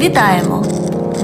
Вітаємо! 0.00 0.64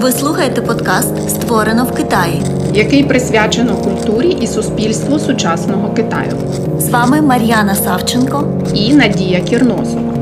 Ви 0.01 0.13
слухаєте 0.13 0.63
подкаст 0.63 1.31
Створено 1.31 1.85
в 1.85 1.95
Китаї, 1.95 2.43
який 2.75 3.05
присвячено 3.05 3.77
культурі 3.77 4.29
і 4.29 4.47
суспільству 4.47 5.19
сучасного 5.19 5.95
Китаю. 5.95 6.33
З 6.79 6.89
вами 6.89 7.23
Мар'яна 7.23 7.75
Савченко 7.75 8.45
і 8.75 8.95
Надія 8.95 9.41
Кірносова. 9.41 10.16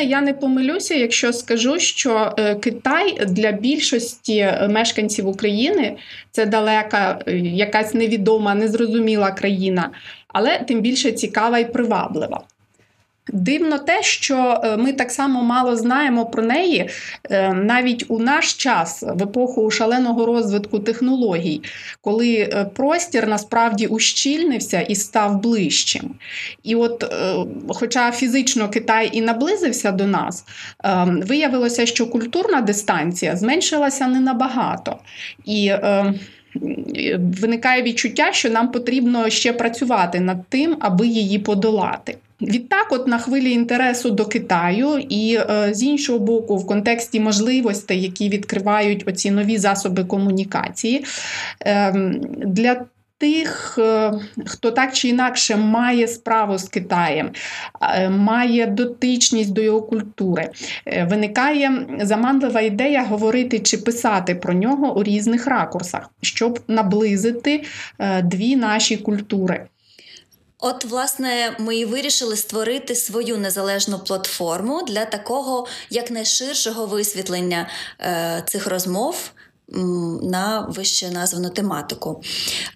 Напевне, 0.00 0.10
я 0.10 0.20
не 0.20 0.34
помилюся, 0.34 0.94
якщо 0.94 1.32
скажу, 1.32 1.78
що 1.78 2.34
е, 2.38 2.54
Китай 2.54 3.18
для 3.26 3.52
більшості 3.52 4.48
мешканців 4.68 5.28
України 5.28 5.96
це 6.30 6.46
далека, 6.46 7.18
е, 7.26 7.36
якась 7.38 7.94
невідома, 7.94 8.54
незрозуміла 8.54 9.32
країна, 9.32 9.90
але 10.28 10.58
тим 10.58 10.80
більше 10.80 11.12
цікава 11.12 11.58
і 11.58 11.72
приваблива. 11.72 12.40
Дивно 13.32 13.78
те, 13.78 14.02
що 14.02 14.60
е, 14.64 14.76
ми 14.76 14.92
так 14.92 15.10
само 15.10 15.42
мало 15.42 15.76
знаємо 15.76 16.26
про 16.26 16.42
неї 16.42 16.88
е, 17.30 17.52
навіть 17.52 18.04
у 18.08 18.18
наш 18.18 18.54
час, 18.54 19.02
в 19.02 19.22
епоху 19.22 19.70
шаленого 19.70 20.26
розвитку 20.26 20.78
технологій, 20.78 21.62
коли 22.00 22.34
е, 22.36 22.64
простір 22.64 23.28
насправді 23.28 23.86
ущільнився 23.86 24.80
і 24.80 24.94
став 24.94 25.42
ближчим. 25.42 26.14
І 26.62 26.74
от, 26.74 27.14
хоча 27.68 28.12
фізично 28.12 28.68
Китай 28.68 29.10
і 29.12 29.20
наблизився 29.20 29.92
до 29.92 30.06
нас, 30.06 30.44
виявилося, 31.06 31.86
що 31.86 32.06
культурна 32.06 32.60
дистанція 32.60 33.36
зменшилася 33.36 34.06
не 34.06 34.20
набагато. 34.20 34.98
І 35.44 35.72
Виникає 37.40 37.82
відчуття, 37.82 38.28
що 38.32 38.50
нам 38.50 38.72
потрібно 38.72 39.30
ще 39.30 39.52
працювати 39.52 40.20
над 40.20 40.46
тим, 40.48 40.76
аби 40.80 41.06
її 41.06 41.38
подолати. 41.38 42.16
Відтак, 42.42 42.86
от 42.90 43.06
на 43.06 43.18
хвилі 43.18 43.52
інтересу 43.52 44.10
до 44.10 44.26
Китаю, 44.26 44.98
і 45.08 45.38
е, 45.50 45.74
з 45.74 45.82
іншого 45.82 46.18
боку, 46.18 46.56
в 46.56 46.66
контексті 46.66 47.20
можливостей, 47.20 48.02
які 48.02 48.28
відкривають 48.28 49.08
оці 49.08 49.30
нові 49.30 49.58
засоби 49.58 50.04
комунікації, 50.04 51.04
ем, 51.60 52.20
для 52.46 52.84
Тих, 53.18 53.78
е, 53.78 54.12
хто 54.46 54.70
так 54.70 54.92
чи 54.92 55.08
інакше 55.08 55.56
має 55.56 56.08
справу 56.08 56.58
з 56.58 56.68
Китаєм, 56.68 57.30
е, 57.82 58.10
має 58.10 58.66
дотичність 58.66 59.52
до 59.52 59.60
його 59.60 59.82
культури, 59.82 60.48
виникає 61.02 61.86
заманлива 62.00 62.60
ідея 62.60 63.02
говорити 63.02 63.58
чи 63.58 63.78
писати 63.78 64.34
про 64.34 64.54
нього 64.54 64.98
у 64.98 65.02
різних 65.02 65.46
ракурсах, 65.46 66.10
щоб 66.22 66.60
наблизити 66.68 67.62
дві 68.22 68.56
наші 68.56 68.96
культури. 68.96 69.66
От, 70.60 70.84
власне, 70.84 71.56
ми 71.58 71.76
і 71.76 71.84
вирішили 71.84 72.36
створити 72.36 72.94
свою 72.94 73.38
незалежну 73.38 73.98
платформу 73.98 74.82
для 74.82 75.04
такого 75.04 75.66
якнайширшого 75.90 76.86
висвітлення 76.86 77.68
е, 78.00 78.42
цих 78.46 78.66
розмов 78.66 79.30
на 80.22 80.60
вище 80.60 81.10
названу 81.10 81.50
тематику. 81.50 82.22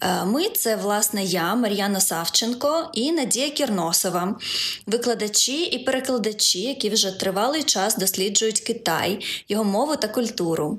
Е, 0.01 0.25
ми 0.25 0.49
це, 0.49 0.77
власне, 0.77 1.25
я, 1.25 1.55
Мар'яна 1.55 2.01
Савченко 2.01 2.91
і 2.93 3.13
Надія 3.13 3.51
Кірносова, 3.51 4.39
викладачі 4.87 5.65
і 5.65 5.79
перекладачі, 5.79 6.61
які 6.61 6.91
вже 6.91 7.21
тривалий 7.21 7.63
час 7.63 7.97
досліджують 7.97 8.61
Китай, 8.61 9.25
його 9.49 9.65
мову 9.65 9.97
та 9.97 10.09
культуру. 10.09 10.79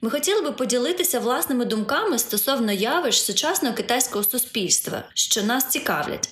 Ми 0.00 0.10
хотіли 0.10 0.40
би 0.40 0.52
поділитися 0.52 1.20
власними 1.20 1.64
думками 1.64 2.18
стосовно 2.18 2.72
явищ 2.72 3.20
сучасного 3.20 3.74
китайського 3.74 4.24
суспільства, 4.24 5.04
що 5.14 5.42
нас 5.42 5.68
цікавлять. 5.68 6.28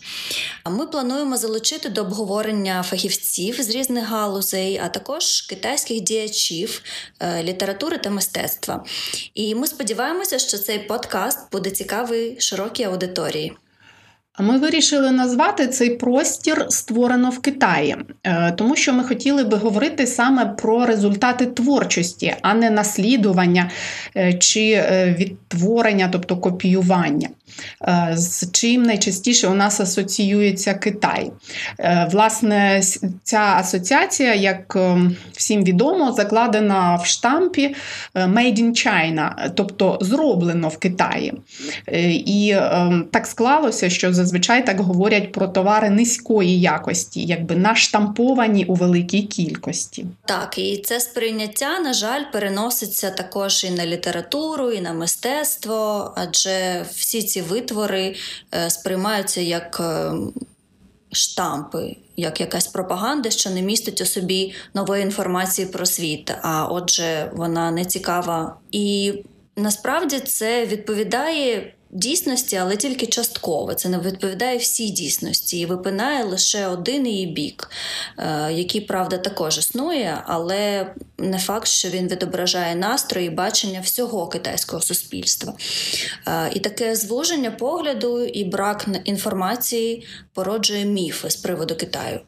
Ми 0.70 0.86
плануємо 0.86 1.36
залучити 1.36 1.88
до 1.88 2.00
обговорення 2.00 2.82
фахівців 2.82 3.62
з 3.62 3.70
різних 3.70 4.08
галузей, 4.08 4.80
а 4.84 4.88
також 4.88 5.42
китайських 5.42 6.00
діячів 6.00 6.82
е, 7.20 7.42
літератури 7.42 7.98
та 7.98 8.10
мистецтва. 8.10 8.84
І 9.34 9.54
ми 9.54 9.66
сподіваємося, 9.66 10.38
що 10.38 10.58
цей 10.58 10.78
подкаст 10.78 11.52
буде 11.52 11.70
цікавий 11.70 12.40
широкій 12.40 12.84
аудиторії. 12.84 13.56
Ми 14.40 14.58
вирішили 14.58 15.10
назвати 15.10 15.66
цей 15.66 15.90
простір 15.90 16.66
створено 16.68 17.30
в 17.30 17.38
Китаї, 17.38 17.96
е, 18.24 18.52
тому 18.52 18.76
що 18.76 18.92
ми 18.92 19.04
хотіли 19.04 19.44
би 19.44 19.56
говорити 19.56 20.06
саме 20.06 20.46
про 20.46 20.86
результати 20.86 21.46
творчості, 21.46 22.34
а 22.42 22.54
не 22.54 22.70
наслідування 22.70 23.70
е, 24.16 24.34
чи 24.34 24.70
е, 24.70 25.16
відтворення, 25.18 26.08
тобто 26.12 26.36
копіювання. 26.36 27.28
Е, 27.82 28.12
з 28.16 28.52
чим 28.52 28.82
найчастіше 28.82 29.48
у 29.48 29.54
нас 29.54 29.80
асоціюється 29.80 30.74
Китай. 30.74 31.32
Е, 31.78 32.08
власне, 32.12 32.82
ця 33.22 33.40
асоціація, 33.40 34.34
як 34.34 34.76
е, 34.76 35.10
всім 35.32 35.64
відомо, 35.64 36.12
закладена 36.12 36.96
в 36.96 37.06
штампі 37.06 37.74
Made 38.14 38.62
in 38.62 38.70
China, 38.70 39.50
тобто 39.54 39.98
зроблено 40.00 40.68
в 40.68 40.78
Китаї. 40.78 41.34
І 42.12 42.56
так 43.12 43.26
склалося, 43.26 43.90
що 43.90 44.12
зазвичай 44.12 44.66
так 44.66 44.80
говорять 44.80 45.32
про 45.32 45.48
товари 45.48 45.90
низької 45.90 46.60
якості, 46.60 47.24
якби 47.24 47.56
наштамповані 47.56 48.64
у 48.64 48.74
великій 48.74 49.22
кількості. 49.22 50.06
Так, 50.24 50.58
і 50.58 50.82
це 50.84 51.00
сприйняття, 51.00 51.78
на 51.78 51.92
жаль, 51.92 52.22
переноситься 52.32 53.10
також 53.10 53.64
і 53.64 53.70
на 53.70 53.86
літературу, 53.86 54.70
і 54.70 54.80
на 54.80 54.92
мистецтво, 54.92 56.12
адже 56.16 56.84
всі 56.94 57.22
ці 57.22 57.35
витвори 57.42 58.14
е, 58.54 58.70
сприймаються 58.70 59.40
як 59.40 59.80
е, 59.80 60.12
штампи, 61.12 61.96
як 62.16 62.40
якась 62.40 62.66
пропаганда, 62.66 63.30
що 63.30 63.50
не 63.50 63.62
містить 63.62 64.00
у 64.00 64.06
собі 64.06 64.54
нової 64.74 65.02
інформації 65.02 65.68
про 65.68 65.86
світ. 65.86 66.32
А 66.42 66.66
отже, 66.66 67.30
вона 67.34 67.70
не 67.70 67.84
цікава. 67.84 68.56
І 68.72 69.14
насправді 69.56 70.18
це 70.18 70.66
відповідає 70.66 71.72
дійсності, 71.96 72.56
але 72.56 72.76
тільки 72.76 73.06
частково. 73.06 73.74
Це 73.74 73.88
не 73.88 73.98
відповідає 73.98 74.58
всій 74.58 74.90
дійсності 74.90 75.60
і 75.60 75.66
випинає 75.66 76.24
лише 76.24 76.66
один 76.66 77.06
її 77.06 77.26
бік, 77.26 77.70
е, 78.18 78.52
який, 78.52 78.80
правда, 78.80 79.18
також 79.18 79.58
існує, 79.58 80.22
але 80.26 80.90
не 81.18 81.38
факт, 81.38 81.68
що 81.68 81.88
він 81.88 82.08
відображає 82.08 82.74
настрої 82.74 83.26
і 83.26 83.30
бачення 83.30 83.80
всього 83.80 84.26
китайського 84.26 84.82
суспільства. 84.82 85.54
Е, 86.28 86.50
і 86.54 86.60
таке 86.60 86.96
звуження 86.96 87.50
погляду 87.50 88.24
і 88.24 88.44
брак 88.44 88.86
інформації 89.04 90.06
породжує 90.34 90.84
міфи 90.84 91.30
з 91.30 91.36
приводу 91.36 91.76
Китаю. 91.76 92.20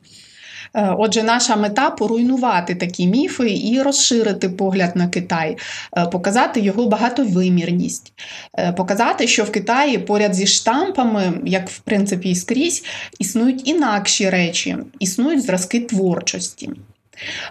Е, 0.74 0.94
отже, 0.98 1.22
наша 1.22 1.56
мета 1.56 1.90
поруйнувати 1.90 2.74
такі 2.74 3.06
міфи 3.06 3.50
і 3.50 3.82
розширити 3.82 4.48
погляд 4.48 4.96
на 4.96 5.08
Китай, 5.08 5.56
е, 5.96 6.06
показати 6.06 6.60
його 6.60 6.86
багатовимірність, 6.86 8.12
е, 8.58 8.72
показати, 8.72 9.26
що 9.26 9.44
в 9.44 9.52
Китаї 9.52 9.98
поряд 9.98 10.34
зі 10.34 10.46
штампами, 10.46 11.32
як 11.44 11.68
в 11.68 11.78
принципі 11.78 12.30
і 12.30 12.34
скрізь, 12.34 12.84
існують 13.18 13.68
інакші 13.68 14.30
речі, 14.30 14.76
існують 14.98 15.42
зразки 15.42 15.80
творчості. 15.80 16.70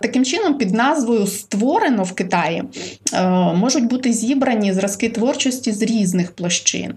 Таким 0.02 0.26
чином, 0.26 0.58
під 0.58 0.74
назвою 0.74 1.28
Створено 1.28 2.04
в 2.04 2.14
Китаї 2.14 2.64
е, 3.14 3.30
можуть 3.54 3.86
бути 3.86 4.14
зібрані 4.14 4.74
зразки 4.74 5.10
творчості 5.10 5.72
з 5.72 5.82
різних 5.82 6.32
площин. 6.32 6.94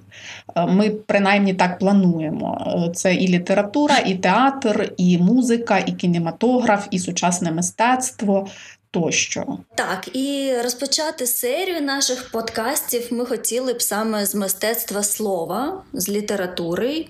Е, 0.57 0.67
ми 0.67 0.91
принаймні 0.91 1.55
так 1.55 1.79
плануємо. 1.79 2.85
Е, 2.89 2.93
це 2.95 3.15
і 3.15 3.29
література, 3.29 3.99
і 3.99 4.15
театр, 4.15 4.93
і 4.97 5.19
музика, 5.19 5.79
і 5.79 5.93
кінематограф, 5.93 6.87
і 6.91 6.99
сучасне 6.99 7.53
мистецтво, 7.53 8.47
тощо. 8.91 9.59
Так, 9.75 10.17
і 10.17 10.55
розпочати 10.63 11.27
серію 11.27 11.81
наших 11.81 12.31
подкастів 12.31 13.09
ми 13.11 13.27
хотіли 13.27 13.73
б 13.73 13.83
саме 13.83 14.27
з 14.27 14.35
мистецтва 14.35 15.03
слова, 15.03 15.83
з 15.93 16.09
літератури, 16.09 17.07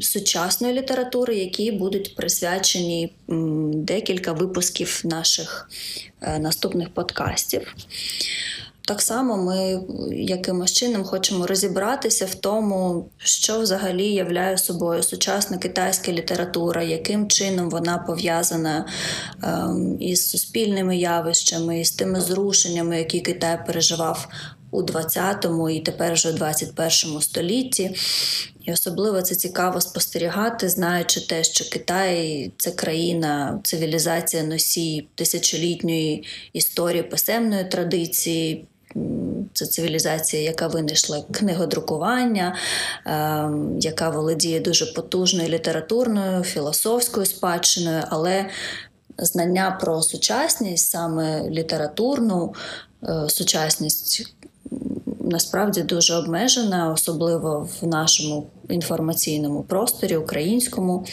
сучасної 0.00 0.74
літератури, 0.74 1.36
які 1.36 1.72
будуть 1.72 2.16
присвячені 2.16 3.12
декілька 3.74 4.32
випусків 4.32 5.00
наших 5.04 5.70
е, 6.20 6.38
наступних 6.38 6.88
подкастів. 6.94 7.74
Так 8.84 9.02
само 9.02 9.36
ми 9.36 9.80
якимось 10.12 10.72
чином 10.72 11.04
хочемо 11.04 11.46
розібратися 11.46 12.26
в 12.26 12.34
тому, 12.34 13.08
що 13.18 13.60
взагалі 13.60 14.06
являє 14.12 14.58
собою 14.58 15.02
сучасна 15.02 15.58
китайська 15.58 16.12
література, 16.12 16.82
яким 16.82 17.28
чином 17.28 17.70
вона 17.70 17.98
пов'язана 17.98 18.86
ем, 19.42 19.96
із 20.00 20.30
суспільними 20.30 20.96
явищами, 20.96 21.80
із 21.80 21.90
тими 21.90 22.20
зрушеннями, 22.20 22.98
які 22.98 23.20
Китай 23.20 23.66
переживав 23.66 24.28
у 24.70 24.82
20-му 24.82 25.70
і 25.70 25.80
тепер 25.80 26.12
вже 26.12 26.30
у 26.30 26.32
21 26.32 27.20
столітті. 27.20 27.96
І 28.64 28.72
особливо 28.72 29.22
це 29.22 29.34
цікаво 29.34 29.80
спостерігати, 29.80 30.68
знаючи 30.68 31.20
те, 31.20 31.44
що 31.44 31.70
Китай 31.70 32.52
це 32.56 32.70
країна, 32.70 33.60
цивілізація 33.64 34.42
носій 34.42 35.08
тисячолітньої 35.14 36.24
історії 36.52 37.02
писемної 37.02 37.64
традиції. 37.64 38.66
Це 39.52 39.66
цивілізація, 39.66 40.42
яка 40.42 40.66
винайшла 40.66 41.22
книгодрукування, 41.30 42.56
е, 43.06 43.50
яка 43.80 44.10
володіє 44.10 44.60
дуже 44.60 44.86
потужною 44.86 45.48
літературною, 45.48 46.42
філософською 46.42 47.26
спадщиною, 47.26 48.02
але 48.08 48.46
знання 49.18 49.78
про 49.80 50.02
сучасність, 50.02 50.90
саме 50.90 51.50
літературну 51.50 52.54
е, 53.02 53.28
сучасність 53.28 54.34
насправді 55.20 55.82
дуже 55.82 56.14
обмежена, 56.14 56.92
особливо 56.92 57.68
в 57.82 57.86
нашому 57.86 58.46
інформаційному 58.68 59.62
просторі 59.62 60.16
українському. 60.16 61.06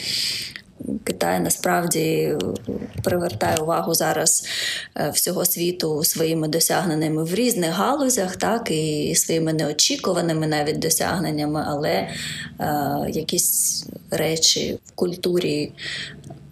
Китай 1.04 1.40
насправді 1.40 2.36
привертає 3.04 3.56
увагу 3.56 3.94
зараз 3.94 4.44
е, 4.96 5.10
всього 5.10 5.44
світу 5.44 6.04
своїми 6.04 6.48
досягненнями 6.48 7.24
в 7.24 7.34
різних 7.34 7.70
галузях, 7.70 8.36
так 8.36 8.70
і 8.70 9.14
своїми 9.14 9.52
неочікуваними 9.52 10.46
навіть 10.46 10.78
досягненнями, 10.78 11.64
але 11.66 11.90
е, 11.90 12.10
якісь 13.08 13.86
речі 14.10 14.78
в 14.86 14.92
культурі 14.92 15.72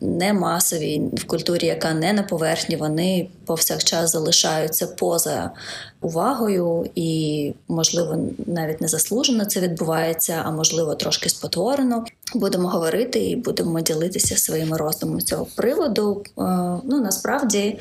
не 0.00 0.32
масові, 0.32 1.02
в 1.12 1.24
культурі, 1.24 1.66
яка 1.66 1.94
не 1.94 2.12
на 2.12 2.22
поверхні, 2.22 2.76
вони 2.76 3.28
повсякчас 3.44 4.12
залишаються 4.12 4.86
поза 4.86 5.50
увагою, 6.00 6.90
і, 6.94 7.52
можливо, 7.68 8.18
навіть 8.46 8.80
незаслужено 8.80 9.44
це 9.44 9.60
відбувається, 9.60 10.42
а 10.44 10.50
можливо, 10.50 10.94
трошки 10.94 11.28
спотворено. 11.28 12.04
Будемо 12.34 12.68
говорити 12.68 13.18
і 13.18 13.36
будемо 13.36 13.80
ділитися 13.80 14.36
своїми 14.36 14.76
роздумами 14.76 15.20
цього 15.20 15.46
приводу. 15.56 16.22
Е, 16.26 16.42
ну 16.84 17.00
насправді 17.00 17.78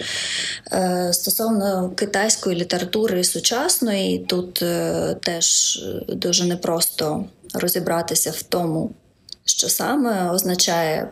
е, 0.71 1.09
стосовно 1.13 1.91
китайської 1.95 2.55
літератури 2.55 3.23
сучасної, 3.23 4.19
тут 4.19 4.61
е, 4.61 5.15
теж 5.21 5.79
дуже 6.07 6.45
непросто 6.45 7.25
розібратися 7.53 8.31
в 8.31 8.41
тому 8.41 8.91
що 9.49 9.69
саме 9.69 10.31
означає 10.31 11.09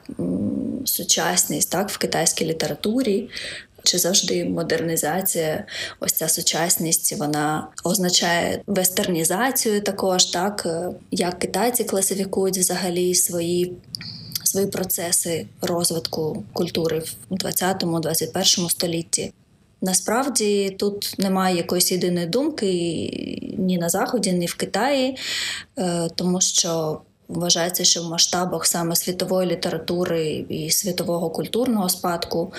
сучасність 0.86 1.70
так, 1.70 1.90
в 1.90 1.98
китайській 1.98 2.46
літературі. 2.46 3.30
Чи 3.84 3.98
завжди 3.98 4.46
модернізація, 4.46 5.66
ось 6.00 6.14
ця 6.14 6.28
сучасність, 6.28 7.18
вона 7.18 7.68
означає 7.84 8.62
вестернізацію 8.68 9.82
також, 9.82 10.26
так 10.26 10.64
е, 10.66 10.90
як 11.12 11.40
китайці 11.40 11.84
класифікують 11.84 12.58
взагалі 12.58 13.16
свої 13.16 13.74
свої 14.44 14.68
процеси 14.68 15.46
розвитку 15.62 16.44
культури 16.54 17.04
в 17.30 17.34
20-21 17.34 18.70
столітті. 18.70 19.34
Насправді 19.82 20.70
тут 20.70 21.16
немає 21.18 21.58
якоїсь 21.58 21.92
єдиної 21.92 22.26
думки 22.26 22.68
ні 23.58 23.78
на 23.78 23.90
Заході, 23.90 24.32
ні 24.32 24.46
в 24.46 24.56
Китаї, 24.56 25.18
е, 25.78 26.10
тому 26.16 26.42
що 26.42 27.02
Вважається, 27.28 27.84
що 27.84 28.02
в 28.02 28.10
масштабах 28.10 28.66
саме 28.66 28.96
світової 28.96 29.50
літератури 29.50 30.46
і 30.50 30.70
світового 30.70 31.30
культурного 31.30 31.90
спадку 31.90 32.54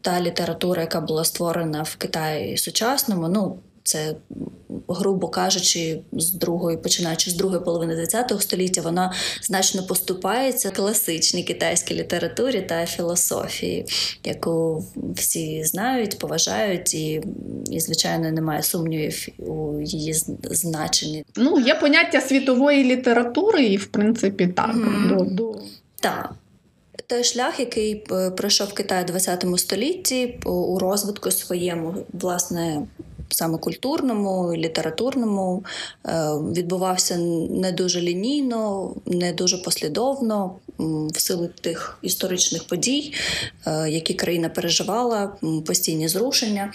та 0.00 0.20
література, 0.20 0.80
яка 0.80 1.00
була 1.00 1.24
створена 1.24 1.82
в 1.82 1.96
Китаї 1.96 2.56
сучасному, 2.56 3.28
ну 3.28 3.58
це 3.84 4.14
грубо 4.88 5.28
кажучи, 5.28 6.00
з 6.12 6.32
другої, 6.32 6.76
починаючи 6.76 7.30
з 7.30 7.34
другої 7.34 7.60
половини 7.60 8.06
ХХ 8.06 8.42
століття, 8.42 8.80
вона 8.80 9.12
значно 9.42 9.82
поступається 9.86 10.70
класичній 10.70 11.44
китайській 11.44 11.94
літературі 11.94 12.60
та 12.60 12.86
філософії, 12.86 13.86
яку 14.24 14.84
всі 15.14 15.64
знають, 15.64 16.18
поважають, 16.18 16.94
і, 16.94 17.22
і 17.70 17.80
звичайно, 17.80 18.32
немає 18.32 18.62
сумнівів 18.62 19.28
у 19.38 19.80
її 19.80 20.14
значенні. 20.50 21.24
Ну, 21.36 21.60
є 21.60 21.74
поняття 21.74 22.20
світової 22.20 22.84
літератури, 22.84 23.64
і 23.64 23.76
в 23.76 23.86
принципі 23.86 24.46
так. 24.46 24.76
Mm. 24.76 25.08
до, 25.08 25.24
до... 25.24 25.58
Так. 26.00 26.34
Той 27.06 27.24
шлях, 27.24 27.60
який 27.60 28.04
е, 28.12 28.30
пройшов 28.30 28.72
Китай 28.72 29.06
у 29.10 29.12
ХХ 29.12 29.58
столітті 29.58 30.38
у 30.44 30.78
розвитку 30.78 31.30
своєму, 31.30 31.94
власне, 32.12 32.82
саме 33.30 33.58
культурному, 33.58 34.54
літературному, 34.56 35.64
е, 36.06 36.10
відбувався 36.52 37.16
не 37.50 37.72
дуже 37.72 38.00
лінійно, 38.00 38.94
не 39.06 39.32
дуже 39.32 39.58
послідовно 39.58 40.54
в 41.14 41.20
силу 41.20 41.48
тих 41.60 41.98
історичних 42.02 42.64
подій, 42.64 43.14
е, 43.66 43.90
які 43.90 44.14
країна 44.14 44.48
переживала, 44.48 45.36
постійні 45.66 46.08
зрушення. 46.08 46.72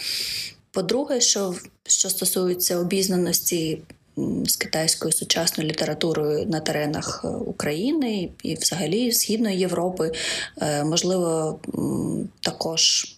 По-друге, 0.72 1.22
що 1.22 1.54
що 1.88 2.10
стосується 2.10 2.78
обізнаності 2.78 3.81
з 4.46 4.56
китайською 4.56 5.12
сучасною 5.13 5.69
літературою 5.69 6.46
на 6.46 6.60
теренах 6.60 7.22
е, 7.24 7.28
України 7.28 8.30
і, 8.44 8.56
взагалі 8.56 9.12
Східної 9.12 9.57
Європи, 9.60 10.12
можливо, 10.86 11.60
також 12.42 13.16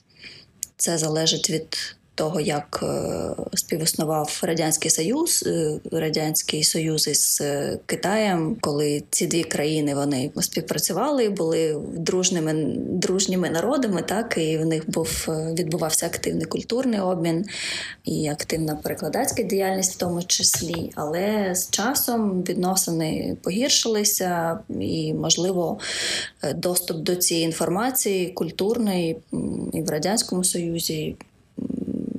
це 0.78 0.98
залежить 0.98 1.50
від 1.50 1.95
того, 2.16 2.40
як 2.40 2.80
е, 2.84 3.30
співіснував 3.54 4.40
радянський 4.44 4.92
союз, 4.92 5.44
е, 5.48 5.80
радянський 5.92 6.63
союз 6.63 7.08
із 7.08 7.42
е, 7.42 7.80
Китаєм, 7.86 8.58
коли 8.62 9.04
ці 9.10 9.28
дві 9.28 9.44
країни 9.44 9.96
вони 9.96 10.31
співпрацювали, 10.42 11.30
були 11.30 11.78
дружними 11.94 12.54
дружніми 12.78 13.50
народами, 13.50 14.02
так 14.02 14.38
і 14.38 14.58
в 14.58 14.66
них 14.66 14.90
був 14.90 15.28
відбувався 15.30 16.06
активний 16.06 16.46
культурний 16.46 17.00
обмін 17.00 17.46
і 18.04 18.28
активна 18.28 18.75
перекладацька 18.75 19.44
діяльність, 19.44 19.96
в 19.96 19.98
тому 19.98 20.24
числі. 20.24 20.92
Але 20.96 21.56
з 21.56 21.69
часом 21.69 22.44
відносини 22.44 23.38
погіршилися, 23.44 24.60
і 24.80 25.14
можливо 25.14 25.80
доступ 26.56 26.98
до 26.98 27.16
цієї 27.16 27.46
інформації 27.46 28.28
культурної 28.28 29.18
і 29.74 29.81
в 29.81 29.90
радянському 29.90 30.44
союзі 30.44 31.16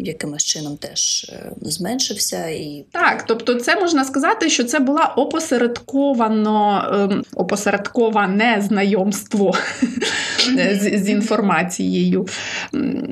якимось 0.07 0.45
чином 0.45 0.77
теж 0.77 1.27
е, 1.33 1.53
зменшився. 1.63 2.49
І 2.49 2.85
так, 2.93 3.25
тобто, 3.27 3.55
це 3.55 3.81
можна 3.81 4.05
сказати, 4.05 4.49
що 4.49 4.65
це 4.65 4.79
була 4.79 5.07
опосередковано 5.07 6.85
ем, 6.93 7.25
опосередковане 7.35 8.63
знайомство 8.69 9.55
з, 10.57 11.03
з 11.03 11.09
інформацією. 11.09 12.27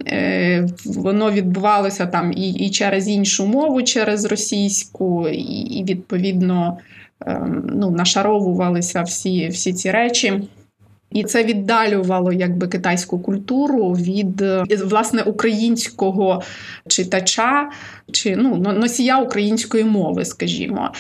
Е, 0.07 0.69
воно 0.85 1.31
відбувалося 1.31 2.07
там 2.07 2.33
і 2.33 2.51
і 2.51 2.71
через 2.71 3.09
іншу 3.09 3.47
мову, 3.47 3.83
через 3.83 4.25
російську, 4.25 5.29
і, 5.29 5.61
і 5.79 5.85
відповідно 5.85 6.79
ем, 7.27 7.71
ну, 7.75 7.91
нашаровувалися 7.91 9.03
всі, 9.03 9.49
всі 9.49 9.73
ці 9.73 9.91
речі. 9.91 10.43
І 11.13 11.25
це 11.25 11.45
віддалювало 11.45 12.33
якби 12.33 12.69
китайську 12.69 13.19
культуру 13.19 13.93
від 13.93 14.45
власне 14.85 15.23
українського 15.23 16.43
читача 16.89 17.71
чи 18.13 18.37
ну 18.37 18.57
носія 18.57 19.19
української 19.19 19.85
мови, 19.85 20.25
скажімо. 20.25 20.91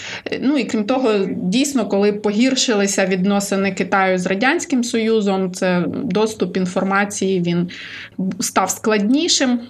Ну 0.40 0.58
і 0.58 0.64
крім 0.64 0.84
того, 0.84 1.12
дійсно, 1.36 1.86
коли 1.86 2.12
погіршилися 2.12 3.06
відносини 3.06 3.72
Китаю 3.72 4.18
з 4.18 4.26
радянським 4.26 4.84
Союзом, 4.84 5.52
це 5.52 5.84
доступ 6.04 6.56
інформації 6.56 7.40
він 7.40 7.68
став 8.40 8.70
складнішим. 8.70 9.60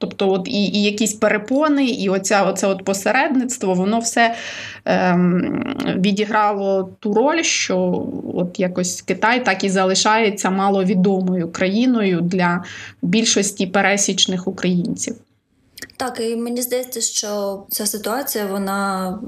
Тобто, 0.00 0.30
от 0.30 0.48
і 0.48 0.64
і 0.64 0.82
якісь 0.82 1.14
перепони, 1.14 1.86
і 1.86 2.08
оця, 2.08 2.42
оце 2.42 2.66
от 2.66 2.84
посередництво, 2.84 3.74
воно 3.74 3.98
все 3.98 4.34
ем, 4.84 5.76
відіграло 5.96 6.90
ту 7.00 7.14
роль, 7.14 7.42
що 7.42 8.06
от 8.34 8.60
якось 8.60 9.02
Китай 9.02 9.44
так 9.44 9.64
і 9.64 9.68
залишається 9.68 10.50
маловідомою 10.50 11.52
країною 11.52 12.20
для 12.20 12.64
більшості 13.02 13.66
пересічних 13.66 14.48
українців. 14.48 15.16
Так, 16.00 16.20
і 16.20 16.36
мені 16.36 16.62
здається, 16.62 17.00
що 17.00 17.62
ця 17.70 17.86
ситуація 17.86 18.46
вона 18.46 19.18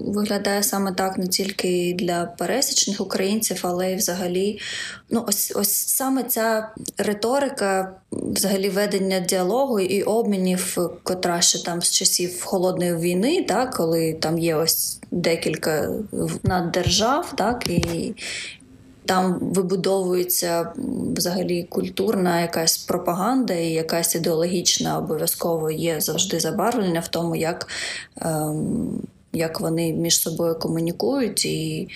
виглядає 0.00 0.62
саме 0.62 0.92
так 0.92 1.18
не 1.18 1.26
тільки 1.26 1.96
для 1.98 2.26
пересічних 2.26 3.00
українців, 3.00 3.60
але 3.62 3.92
й 3.92 3.96
взагалі, 3.96 4.58
ну 5.10 5.24
ось 5.28 5.52
ось 5.56 5.74
саме 5.74 6.22
ця 6.24 6.70
риторика, 6.98 7.92
взагалі 8.12 8.68
ведення 8.68 9.20
діалогу 9.20 9.80
і 9.80 10.02
обмінів, 10.02 10.78
котра 11.02 11.40
ще 11.40 11.62
там 11.62 11.82
з 11.82 11.90
часів 11.90 12.44
холодної 12.44 12.96
війни, 12.96 13.44
так, 13.48 13.74
коли 13.76 14.12
там 14.12 14.38
є 14.38 14.56
ось 14.56 15.00
декілька 15.10 15.88
наддержав, 16.42 17.32
так 17.36 17.66
і 17.70 18.14
там 19.06 19.38
вибудовується 19.40 20.72
взагалі 21.16 21.62
культурна 21.62 22.40
якась 22.40 22.78
пропаганда 22.78 23.54
і 23.54 23.70
якась 23.70 24.14
ідеологічна 24.14 24.98
обов'язково 24.98 25.70
є 25.70 26.00
завжди 26.00 26.40
забарвлення 26.40 27.00
в 27.00 27.08
тому, 27.08 27.36
як. 27.36 27.68
Ем, 28.20 29.02
як 29.32 29.60
вони 29.60 29.92
між 29.92 30.20
собою 30.20 30.58
комунікують, 30.58 31.44
і 31.44 31.88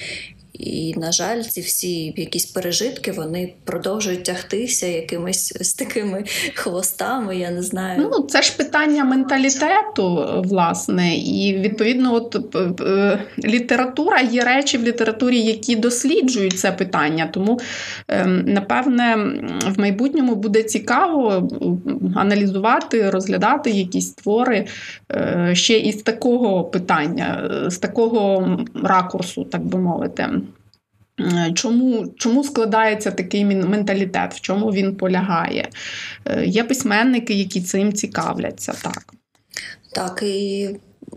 і, 0.59 0.95
на 0.97 1.13
жаль, 1.13 1.43
ці 1.43 1.61
всі 1.61 2.15
якісь 2.17 2.47
пережитки 2.47 3.13
вони 3.13 3.53
продовжують 3.65 4.25
тягтися 4.25 4.87
якимись 4.87 5.57
з 5.61 5.75
такими 5.75 6.25
хвостами. 6.55 7.37
Я 7.37 7.51
не 7.51 7.63
знаю. 7.63 8.11
Ну 8.13 8.23
це 8.23 8.43
ж 8.43 8.57
питання 8.57 9.05
менталітету, 9.05 10.27
власне, 10.45 11.17
і 11.17 11.59
відповідно, 11.61 12.15
от 12.15 12.55
е, 12.55 12.85
е, 12.85 13.19
література 13.45 14.21
є 14.21 14.45
речі 14.45 14.79
в 14.79 14.83
літературі, 14.83 15.41
які 15.41 15.77
досліджують 15.77 16.59
це 16.59 16.73
питання. 16.73 17.29
Тому, 17.33 17.61
ем, 18.09 18.45
напевне, 18.47 19.17
в 19.77 19.81
майбутньому 19.81 20.35
буде 20.35 20.63
цікаво 20.63 21.49
аналізувати, 22.15 23.11
розглядати 23.11 23.71
якісь 23.71 24.11
твори 24.11 24.67
е, 25.13 25.51
ще 25.53 25.79
із 25.79 26.03
такого 26.03 26.65
питання, 26.65 27.51
з 27.69 27.79
такого 27.79 28.59
ракурсу, 28.83 29.45
так 29.45 29.65
би 29.65 29.79
мовити. 29.79 30.29
Е, 31.21 31.53
чому 31.55 32.15
чому 32.17 32.45
складається 32.45 33.11
такий 33.11 33.45
менталітет, 33.45 34.35
в 34.35 34.41
чому 34.41 34.71
він 34.71 34.97
полягає? 34.97 35.69
Е, 36.25 36.47
є 36.47 36.65
письменники, 36.65 37.35
які 37.35 37.61
цим 37.61 37.93
цікавляться. 37.93 38.75
Так, 38.83 39.15
Так, 39.93 40.23
і 40.23 40.71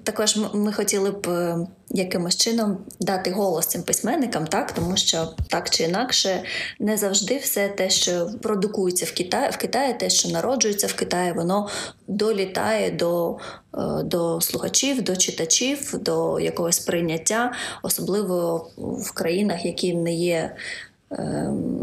також 0.04 0.38
ми 0.54 0.74
хотіли 0.74 1.12
б 1.12 1.28
е, 1.30 1.68
якимось 1.90 2.38
чином 2.38 2.78
дати 3.00 3.32
голос 3.32 3.68
цим 3.68 3.84
письменникам, 3.84 4.48
так? 4.48 4.72
Тому 4.72 4.98
що 4.98 5.34
так 5.50 5.70
чи 5.70 5.84
інакше 5.84 6.44
не 6.80 6.98
завжди 6.98 7.38
все 7.38 7.70
те, 7.70 7.90
що 7.90 8.30
продукується 8.42 9.06
в 9.06 9.12
Китаї, 9.12 9.50
в 9.52 9.58
Китаї, 9.58 9.94
те, 9.94 10.10
що 10.10 10.30
народжується 10.30 10.88
в 10.88 10.94
Китаї, 10.94 11.32
воно 11.32 11.70
долітає 12.08 12.92
до 12.92 13.38
е, 13.74 14.04
до 14.04 14.42
слухачів, 14.42 15.02
до 15.02 15.16
читачів, 15.16 15.96
до 16.02 16.40
якогось 16.40 16.80
прийняття, 16.80 17.52
особливо 17.84 18.70
в 18.78 19.12
країнах, 19.12 19.66
які 19.66 19.94
не 19.94 20.14
є 20.14 20.56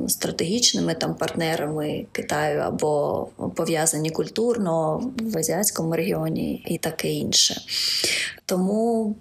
стратегічними 0.08 0.94
там 0.94 1.14
партнерами 1.14 2.06
Китаю 2.12 2.60
або 2.60 3.28
пов'язані 3.54 4.10
культурно 4.10 5.02
в 5.20 5.38
азіатському 5.38 5.96
регіоні 5.96 6.64
і 6.66 6.78
таке 6.78 7.12
інше. 7.12 7.60
Тому 8.46 9.16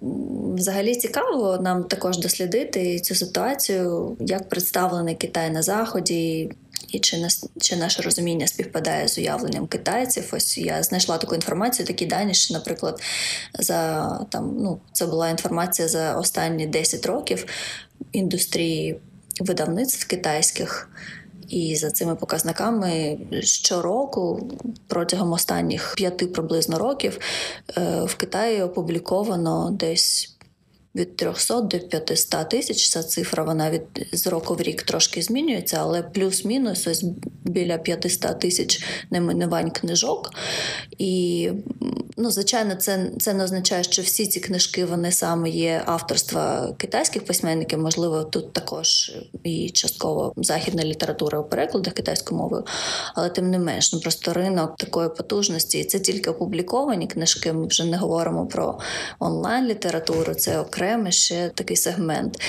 взагалі 0.56 0.94
цікаво 0.94 1.58
нам 1.60 1.84
також 1.84 2.18
дослідити 2.18 3.00
цю 3.00 3.14
ситуацію, 3.14 4.16
як 4.20 4.48
представлений 4.48 5.14
Китай 5.14 5.50
на 5.50 5.62
Заході. 5.62 6.50
І 6.88 6.98
чи 6.98 7.18
нас 7.18 7.48
чи 7.60 7.76
наше 7.76 8.02
розуміння 8.02 8.46
співпадає 8.46 9.08
з 9.08 9.18
уявленням 9.18 9.66
китайців? 9.66 10.30
Ось 10.32 10.58
я 10.58 10.82
знайшла 10.82 11.18
таку 11.18 11.34
інформацію, 11.34 11.86
такі 11.86 12.06
дані, 12.06 12.34
що, 12.34 12.54
наприклад, 12.54 13.00
за 13.58 14.10
там 14.30 14.56
ну 14.58 14.80
це 14.92 15.06
була 15.06 15.28
інформація 15.28 15.88
за 15.88 16.14
останні 16.14 16.66
10 16.66 17.06
років 17.06 17.46
індустрії 18.12 19.00
видавництв 19.40 20.06
китайських. 20.06 20.90
І 21.48 21.76
за 21.76 21.90
цими 21.90 22.14
показниками 22.14 23.18
щороку, 23.40 24.50
протягом 24.86 25.32
останніх 25.32 25.94
п'яти 25.96 26.26
приблизно 26.26 26.78
років, 26.78 27.18
е, 27.76 28.02
в 28.04 28.14
Китаї 28.14 28.62
опубліковано 28.62 29.70
десь 29.70 30.35
від 30.96 31.16
300 31.16 31.60
до 31.60 31.78
500 31.78 32.48
тисяч. 32.48 32.88
Ця 32.88 33.02
цифра 33.02 33.44
вона 33.44 33.70
від 33.70 33.82
з 34.12 34.26
року 34.26 34.54
в 34.54 34.62
рік 34.62 34.82
трошки 34.82 35.22
змінюється, 35.22 35.76
але 35.80 36.02
плюс-мінус 36.02 36.86
ось 36.86 37.04
біля 37.44 37.78
500 37.78 38.40
тисяч 38.40 38.84
неминувань 39.10 39.70
книжок. 39.70 40.30
І, 40.98 41.50
ну, 42.16 42.30
звичайно, 42.30 42.74
це 42.74 43.10
це 43.18 43.34
не 43.34 43.44
означає, 43.44 43.84
що 43.84 44.02
всі 44.02 44.26
ці 44.26 44.40
книжки 44.40 44.84
вони 44.84 45.12
саме 45.12 45.50
є 45.50 45.82
авторства 45.86 46.74
китайських 46.78 47.24
письменників. 47.24 47.78
Можливо, 47.78 48.24
тут 48.24 48.52
також 48.52 49.12
і 49.44 49.70
частково 49.70 50.32
західна 50.36 50.84
література 50.84 51.38
у 51.38 51.44
перекладах 51.44 51.92
китайською 51.92 52.40
мовою, 52.40 52.64
але 53.14 53.28
тим 53.28 53.50
не 53.50 53.58
менш, 53.58 53.92
ну 53.92 54.00
просто 54.00 54.32
ринок 54.32 54.76
такої 54.76 55.08
потужності. 55.08 55.78
І 55.78 55.84
це 55.84 55.98
тільки 55.98 56.30
опубліковані 56.30 57.06
книжки. 57.06 57.52
Ми 57.52 57.66
вже 57.66 57.84
не 57.84 57.96
говоримо 57.96 58.46
про 58.46 58.78
онлайн-літературу, 59.18 60.34
це 60.34 60.60
окремий 60.86 61.12
ще 61.12 61.48
такий 61.54 61.76
сегмент. 61.76 62.40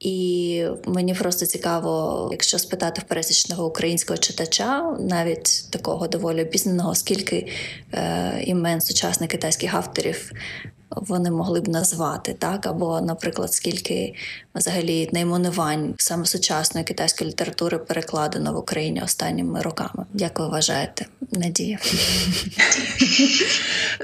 І 0.00 0.64
мені 0.86 1.14
просто 1.14 1.46
цікаво, 1.46 2.28
якщо 2.32 2.58
спитати 2.58 3.02
в 3.04 3.08
пересічного 3.08 3.66
українського 3.66 4.18
читача, 4.18 4.96
навіть 5.00 5.70
такого 5.70 6.08
доволі 6.08 6.42
обізнаного, 6.42 6.94
скільки 6.94 7.52
е, 7.92 8.42
імен 8.44 8.80
сучасних 8.80 9.30
китайських 9.30 9.74
авторів 9.74 10.32
вони 11.06 11.30
могли 11.30 11.60
б 11.60 11.68
назвати, 11.68 12.36
так 12.38 12.66
або, 12.66 13.00
наприклад, 13.00 13.52
скільки 13.52 14.14
взагалі 14.54 15.10
найменувань 15.12 15.94
саме 15.98 16.24
сучасної 16.24 16.84
китайської 16.84 17.30
літератури 17.30 17.78
перекладено 17.78 18.52
в 18.52 18.56
Україні 18.56 19.02
останніми 19.02 19.60
роками. 19.60 20.06
Як 20.14 20.38
ви 20.38 20.48
вважаєте, 20.48 21.06
Надія? 21.32 21.78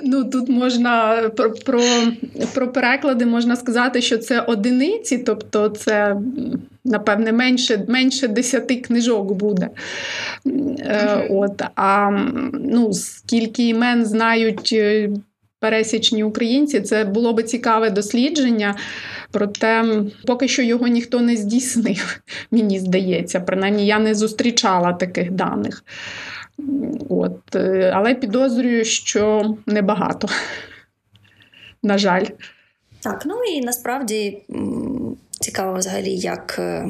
Ну 0.02 0.24
тут 0.24 0.48
можна 0.48 1.22
про, 1.36 1.52
про, 1.52 1.82
про 2.54 2.72
переклади 2.72 3.26
можна 3.26 3.56
сказати, 3.56 4.02
що 4.02 4.18
це 4.18 4.40
одиниці, 4.40 5.18
тобто 5.18 5.68
це. 5.68 6.16
Напевне, 6.86 7.32
менше 7.32 7.84
менше 7.88 8.28
десяти 8.28 8.76
книжок 8.76 9.32
буде. 9.32 9.70
Mm-hmm. 10.46 11.26
От, 11.30 11.62
А 11.74 12.10
ну, 12.52 12.92
скільки 12.92 13.68
імен 13.68 14.06
знають 14.06 14.70
е, 14.72 15.10
пересічні 15.64 16.24
українці. 16.24 16.80
Це 16.80 17.04
було 17.04 17.32
би 17.32 17.42
цікаве 17.42 17.90
дослідження, 17.90 18.76
проте 19.30 19.84
поки 20.26 20.48
що 20.48 20.62
його 20.62 20.86
ніхто 20.86 21.20
не 21.20 21.36
здійснив, 21.36 22.20
мені 22.50 22.78
здається. 22.78 23.40
Принаймні, 23.40 23.86
я 23.86 23.98
не 23.98 24.14
зустрічала 24.14 24.92
таких 24.92 25.30
даних. 25.30 25.84
От. 27.08 27.56
Е, 27.56 27.92
але 27.94 28.14
підозрюю, 28.14 28.84
що 28.84 29.54
небагато. 29.66 30.28
На 31.82 31.98
жаль. 31.98 32.24
Так, 33.00 33.22
ну 33.26 33.34
і 33.56 33.60
насправді 33.60 34.42
цікаво 35.30 35.78
взагалі, 35.78 36.16
як 36.16 36.56
е, 36.58 36.88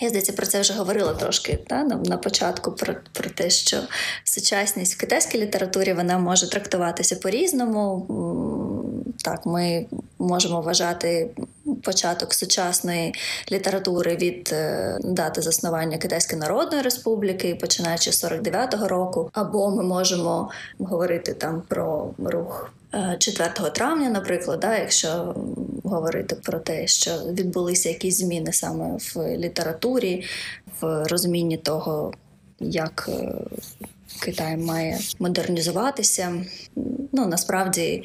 я 0.00 0.08
здається, 0.08 0.32
про 0.32 0.46
це 0.46 0.60
вже 0.60 0.74
говорила 0.74 1.14
трошки 1.14 1.58
та, 1.66 1.84
на 1.84 2.16
початку 2.16 2.72
про 2.72 2.94
про 3.12 3.30
те, 3.30 3.50
що 3.50 3.76
сучасність 4.24 4.94
в 4.94 5.00
китайській 5.00 5.38
літературі 5.38 5.92
вона 5.92 6.18
може 6.18 6.50
трактуватися 6.50 7.16
по-різному. 7.16 8.06
Так, 9.24 9.46
Ми 9.46 9.86
можемо 10.18 10.60
вважати 10.60 11.30
початок 11.82 12.34
сучасної 12.34 13.14
літератури 13.52 14.16
від 14.16 14.50
е, 14.52 14.98
дати 15.04 15.42
заснування 15.42 15.98
Китайської 15.98 16.40
Народної 16.40 16.82
Республіки, 16.82 17.54
починаючи 17.60 18.12
з 18.12 18.24
49-го 18.24 18.88
року, 18.88 19.30
або 19.32 19.70
ми 19.70 19.82
можемо 19.82 20.50
говорити 20.78 21.34
там 21.34 21.62
про 21.68 22.10
рух 22.18 22.72
4 23.18 23.50
е, 23.66 23.70
травня, 23.70 24.10
наприклад, 24.10 24.60
да, 24.60 24.78
якщо 24.78 25.34
говорити 25.84 26.36
про 26.36 26.58
те, 26.58 26.86
що 26.86 27.10
відбулися 27.10 27.88
якісь 27.88 28.18
зміни 28.18 28.52
саме 28.52 28.96
в 28.96 29.36
літературі, 29.36 30.24
в 30.80 31.04
розумінні 31.06 31.56
того, 31.56 32.12
як 32.60 33.10
е, 33.12 33.34
Китай 34.20 34.56
має 34.56 34.98
модернізуватися. 35.18 36.44
Ну 37.12 37.26
насправді 37.26 38.02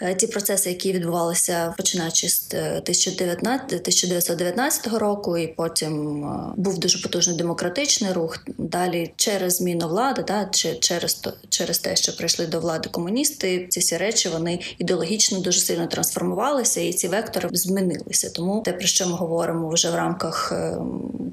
е, 0.00 0.14
ті 0.14 0.26
процеси, 0.26 0.68
які 0.68 0.92
відбувалися 0.92 1.74
починаючи 1.76 2.28
з 2.28 2.54
1919 2.54 4.86
е, 4.86 4.98
року, 4.98 5.38
і 5.38 5.46
потім 5.46 6.24
е, 6.24 6.52
був 6.56 6.78
дуже 6.78 7.02
потужний 7.02 7.36
демократичний 7.36 8.12
рух. 8.12 8.44
Далі 8.58 9.12
через 9.16 9.56
зміну 9.56 9.88
влади, 9.88 10.24
да, 10.26 10.48
чи 10.52 10.74
через 10.74 11.22
через 11.48 11.78
те, 11.78 11.96
що 11.96 12.16
прийшли 12.16 12.46
до 12.46 12.60
влади 12.60 12.88
комуністи, 12.88 13.66
ці 13.70 13.80
всі 13.80 13.96
речі 13.96 14.28
вони 14.28 14.60
ідеологічно 14.78 15.38
дуже 15.38 15.60
сильно 15.60 15.86
трансформувалися, 15.86 16.80
і 16.80 16.92
ці 16.92 17.08
вектори 17.08 17.48
змінилися. 17.52 18.30
тому 18.30 18.62
те, 18.64 18.72
про 18.72 18.86
що 18.86 19.06
ми 19.06 19.12
говоримо 19.12 19.68
вже 19.68 19.90
в 19.90 19.94
рамках 19.94 20.52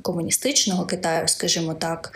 комуністичного 0.02 0.86
Китаю, 0.86 1.28
скажімо 1.28 1.74
так, 1.74 2.14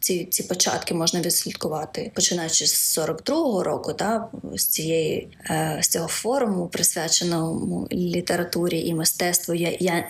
ці 0.00 0.24
ці 0.24 0.42
початки 0.42 0.94
можна 0.94 1.20
відслідкувати, 1.20 2.12
починаючи 2.14 2.66
з 2.66 2.98
42-го 2.98 3.62
року, 3.62 3.92
та 3.92 4.28
з 4.54 4.66
цієї 4.66 5.28
е, 5.50 5.78
з 5.82 5.88
цього 5.88 6.08
форуму, 6.08 6.66
присвяченому 6.66 7.88
літературі 7.92 8.80
і 8.80 8.94
мистецтву 8.94 9.54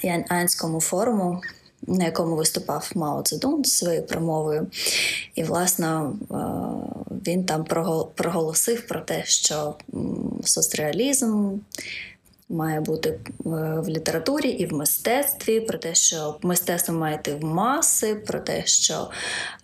Янанському 0.02 0.80
форуму. 0.80 1.40
На 1.86 2.04
якому 2.04 2.36
виступав 2.36 2.90
Мао 2.94 3.22
Цзедун 3.22 3.64
своєю 3.64 4.02
промовою, 4.02 4.66
і 5.34 5.44
власне 5.44 5.86
е, 5.86 6.34
він 7.26 7.44
там 7.44 7.64
проголосив 8.14 8.86
про 8.86 9.00
те, 9.00 9.24
що 9.24 9.74
соцреалізм 10.44 11.52
має 12.50 12.80
бути 12.80 13.08
е, 13.10 13.18
в 13.80 13.88
літературі 13.88 14.48
і 14.48 14.66
в 14.66 14.72
мистецтві, 14.72 15.60
про 15.60 15.78
те, 15.78 15.94
що 15.94 16.38
мистецтво 16.42 16.94
має 16.94 17.16
йти 17.16 17.34
в 17.34 17.44
маси, 17.44 18.14
про 18.14 18.40
те, 18.40 18.66
що 18.66 19.10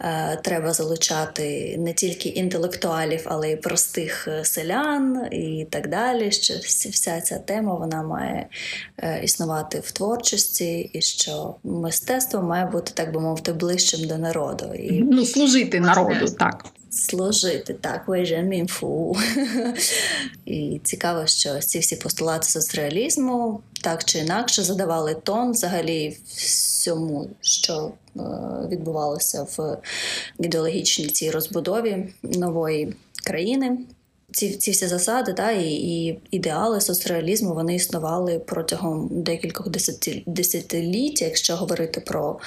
е, 0.00 0.40
треба 0.44 0.72
залучати 0.72 1.76
не 1.78 1.92
тільки 1.92 2.28
інтелектуалів, 2.28 3.22
але 3.24 3.50
й 3.50 3.56
простих 3.56 4.28
е, 4.28 4.44
селян 4.44 5.28
і 5.32 5.66
так 5.70 5.88
далі. 5.88 6.32
Що 6.32 6.54
вся 6.64 7.20
ця 7.20 7.38
тема 7.38 7.74
вона 7.74 8.02
має 8.02 8.48
е, 8.98 9.20
існувати 9.24 9.80
в 9.80 9.90
творчості, 9.90 10.90
і 10.92 11.00
що 11.00 11.54
мистецтво 11.64 12.42
має 12.42 12.66
бути, 12.66 12.92
так 12.94 13.12
би 13.12 13.20
мовити, 13.20 13.52
ближчим 13.52 14.08
до 14.08 14.18
народу. 14.18 14.74
І 14.74 15.02
Ну, 15.02 15.24
служити 15.24 15.80
народу, 15.80 16.26
так 16.38 16.64
служити 16.96 17.74
так, 17.74 18.08
мінфу. 18.42 19.16
І 20.46 20.80
цікаво, 20.84 21.26
що 21.26 21.58
ці 21.58 21.78
всі 21.78 21.96
постулати 21.96 22.48
соцреалізму 22.48 23.60
так 23.82 24.04
чи 24.04 24.18
інакше 24.18 24.62
задавали 24.62 25.14
тон 25.14 25.50
взагалі 25.50 26.18
всьому, 26.34 27.30
що 27.40 27.92
е, 28.16 28.20
відбувалося 28.68 29.42
в 29.42 29.78
ідеологічній 30.38 31.06
цій 31.06 31.30
розбудові 31.30 32.14
нової 32.22 32.94
країни 33.24 33.78
ці 34.32 34.50
ці 34.50 34.70
всі 34.70 34.86
засади 34.86 35.32
та, 35.32 35.50
і 35.50 35.70
і 35.70 36.20
ідеали 36.30 36.80
соцреалізму 36.80 37.54
вони 37.54 37.74
існували 37.74 38.38
протягом 38.38 39.08
декількох 39.10 39.68
десятиліть, 40.26 41.22
якщо 41.22 41.56
говорити 41.56 42.00
про 42.00 42.38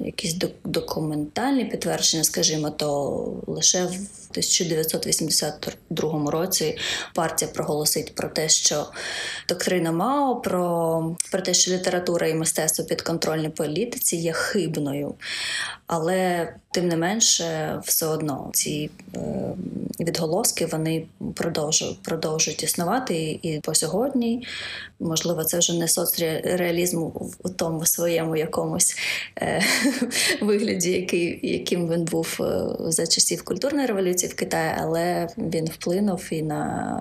якісь 0.00 0.36
документальні 0.64 1.64
підтвердження, 1.64 2.24
скажімо, 2.24 2.70
то 2.70 3.42
лише 3.46 3.84
в 3.84 3.96
1982 4.30 6.30
році 6.30 6.78
партія 7.14 7.50
проголосить 7.54 8.14
про 8.14 8.28
те, 8.28 8.48
що 8.48 8.86
доктрина 9.48 9.92
Мао 9.92 10.36
про, 10.36 11.16
про 11.30 11.40
те, 11.40 11.54
що 11.54 11.72
література 11.72 12.26
і 12.26 12.34
мистецтво 12.34 12.84
підконтрольні 12.84 13.48
політиці 13.48 14.16
є 14.16 14.32
хибною. 14.32 15.14
Але 15.86 16.52
тим 16.70 16.88
не 16.88 16.96
менше, 16.96 17.78
все 17.84 18.06
одно 18.06 18.50
ці 18.52 18.90
е, 19.14 19.18
відголоски 20.00 20.66
вони 20.66 21.06
продовжують 21.34 22.02
продовжують 22.02 22.62
існувати 22.62 23.38
і 23.42 23.60
по 23.60 23.74
сьогодні. 23.74 24.46
Можливо, 25.00 25.44
це 25.44 25.58
вже 25.58 25.74
не 25.74 25.88
соцреалізм 25.88 27.02
у 27.42 27.48
тому 27.56 27.86
своєму 27.86 28.36
якомусь 28.36 28.96
е, 28.96 29.00
вигляді, 30.40 30.90
який, 30.92 31.40
яким 31.42 31.88
він 31.90 32.04
був 32.04 32.38
е, 32.40 32.68
за 32.92 33.06
часів 33.06 33.44
культурної 33.44 33.86
революції 33.86 34.32
в 34.32 34.36
Китаї, 34.36 34.72
але 34.78 35.28
він 35.38 35.64
вплинув 35.64 36.28
і 36.30 36.42
на 36.42 37.00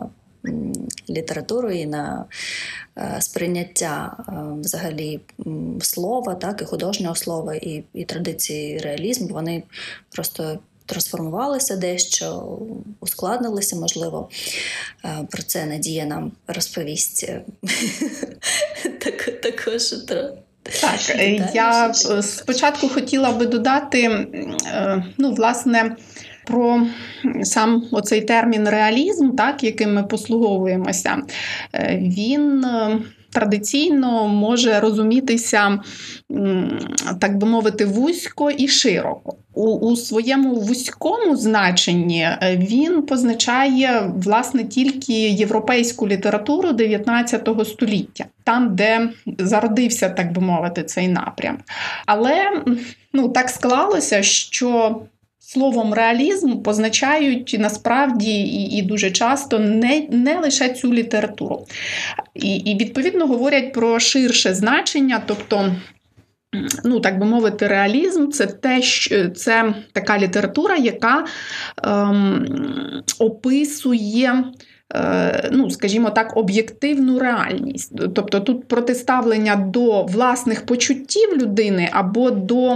літературу, 1.10 1.72
і 1.72 1.86
на 1.86 2.26
е, 2.98 3.18
сприйняття 3.22 4.18
е, 4.20 4.32
взагалі 4.62 5.20
слова, 5.82 6.36
так 6.36 6.62
і 6.62 6.66
художнього 6.66 7.16
слова, 7.16 7.56
і, 7.56 7.84
і 7.94 8.06
традиції 8.06 8.78
реалізму. 8.78 9.28
Вони 9.28 9.64
просто 10.10 10.60
трансформувалися 10.86 11.76
дещо, 11.76 12.60
ускладнилися, 13.00 13.76
можливо. 13.76 14.30
Е, 15.06 15.28
про 15.32 15.44
це 15.44 15.66
Надія 15.66 16.06
нам 16.06 16.32
розповість 16.48 17.32
також. 19.42 19.94
Так, 20.82 21.00
я 21.54 21.94
спочатку 22.22 22.90
хотіла 22.90 23.32
би 23.32 23.46
додати, 23.46 24.28
ну, 25.18 25.32
власне, 25.32 25.96
про 26.46 26.88
сам 27.44 27.84
оцей 27.92 28.22
термін 28.22 28.70
реалізм, 28.70 29.32
так, 29.36 29.64
яким 29.64 29.94
ми 29.94 30.04
послуговуємося, 30.04 31.18
е, 31.74 32.00
він. 32.02 32.66
Традиційно 33.36 34.28
може 34.28 34.80
розумітися, 34.80 35.80
так 37.20 37.38
би 37.38 37.48
мовити, 37.48 37.86
вузько 37.86 38.52
і 38.52 38.68
широко. 38.68 39.36
У 39.54 39.66
у 39.66 39.96
своєму 39.96 40.56
вузькому 40.56 41.36
значенні 41.36 42.22
е, 42.22 42.58
він 42.58 43.02
позначає 43.02 44.12
власне 44.16 44.64
тільки 44.64 45.14
європейську 45.14 46.08
літературу 46.08 46.72
19 46.72 47.50
століття, 47.66 48.26
там, 48.44 48.76
де 48.76 49.10
зародився, 49.38 50.10
так 50.10 50.32
би 50.32 50.42
мовити, 50.42 50.84
цей 50.84 51.08
напрям. 51.08 51.58
Але 52.06 52.64
ну, 53.14 53.30
так 53.30 53.50
склалося, 53.50 54.24
що 54.24 55.02
Словом 55.56 55.94
реалізм 55.94 56.62
позначають 56.62 57.56
насправді 57.60 58.32
і 58.32 58.78
і 58.78 58.82
дуже 58.82 59.12
часто 59.12 59.60
не 59.60 60.08
не 60.12 60.40
лише 60.40 60.70
цю 60.70 60.94
літературу. 60.94 61.66
І, 62.34 62.56
і 62.56 62.78
відповідно 62.78 63.28
говорять 63.28 63.74
про 63.74 64.00
ширше 64.00 64.54
значення, 64.54 65.22
тобто. 65.26 65.76
Ну, 66.84 67.00
так 67.00 67.20
би 67.20 67.26
мовити, 67.26 67.68
реалізм 67.68 68.30
це 68.30 68.46
те, 68.46 68.82
що 68.82 69.30
це 69.30 69.74
така 69.92 70.20
література, 70.20 70.76
яка 70.76 71.26
ем, 71.84 72.48
описує 73.20 74.44
ну, 75.52 75.70
скажімо 75.70 76.10
так, 76.10 76.38
об'єктивну 76.38 77.20
реальність. 77.20 77.92
Тобто 78.16 78.40
тут 78.40 78.68
протиставлення 78.68 79.56
до 79.56 80.04
власних 80.04 80.66
почуттів 80.66 81.38
людини 81.38 81.90
або 81.92 82.32
до 82.32 82.74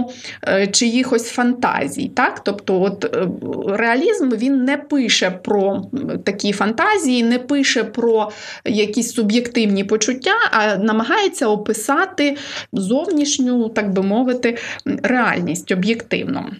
е, 0.48 0.66
чиїхось 0.66 1.28
фантазій. 1.28 2.08
Так? 2.16 2.40
Тобто, 2.44 2.82
от 2.82 3.04
е, 3.04 3.28
реалізм 3.76 4.30
він 4.36 4.64
не 4.64 4.76
пише 4.76 5.30
про 5.30 5.82
такі 6.24 6.52
фантазії, 6.52 7.22
не 7.22 7.38
пише 7.38 7.84
про 7.84 8.30
якісь 8.64 9.12
суб'єктивні 9.12 9.84
почуття, 9.84 10.34
а 10.50 10.76
намагається 10.76 11.46
описати 11.46 12.36
зовнішню, 12.72 13.68
так 13.68 13.92
би 13.92 14.02
мовити, 14.02 14.58
реальність 15.02 15.72
об'єктивно. 15.72 16.50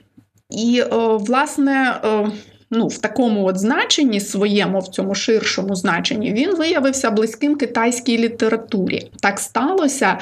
І, 0.51 0.83
власне, 1.19 1.95
ну, 2.71 2.87
в 2.87 2.99
такому 2.99 3.47
от 3.47 3.59
значенні 3.59 4.21
своєму, 4.21 4.79
в 4.79 4.89
цьому 4.89 5.15
ширшому 5.15 5.75
значенні, 5.75 6.33
він 6.33 6.57
виявився 6.57 7.11
близьким 7.11 7.57
китайській 7.57 8.19
літературі. 8.19 9.11
Так 9.21 9.39
сталося, 9.39 10.19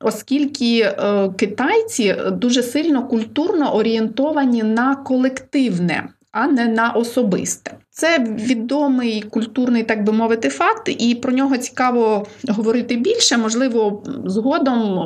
оскільки 0.00 0.80
е, 0.80 1.28
китайці 1.36 2.16
дуже 2.32 2.62
сильно 2.62 3.08
культурно 3.08 3.74
орієнтовані 3.74 4.62
на 4.62 4.96
колективне, 4.96 6.08
а 6.38 6.46
не 6.46 6.68
на 6.68 6.90
особисте. 6.90 7.72
Це 7.90 8.18
відомий 8.18 9.22
культурний, 9.22 9.82
так 9.82 10.04
би 10.04 10.12
мовити, 10.12 10.48
факт, 10.48 10.88
і 10.98 11.14
про 11.14 11.32
нього 11.32 11.56
цікаво 11.56 12.26
говорити 12.48 12.96
більше. 12.96 13.36
Можливо, 13.36 14.02
згодом, 14.24 14.98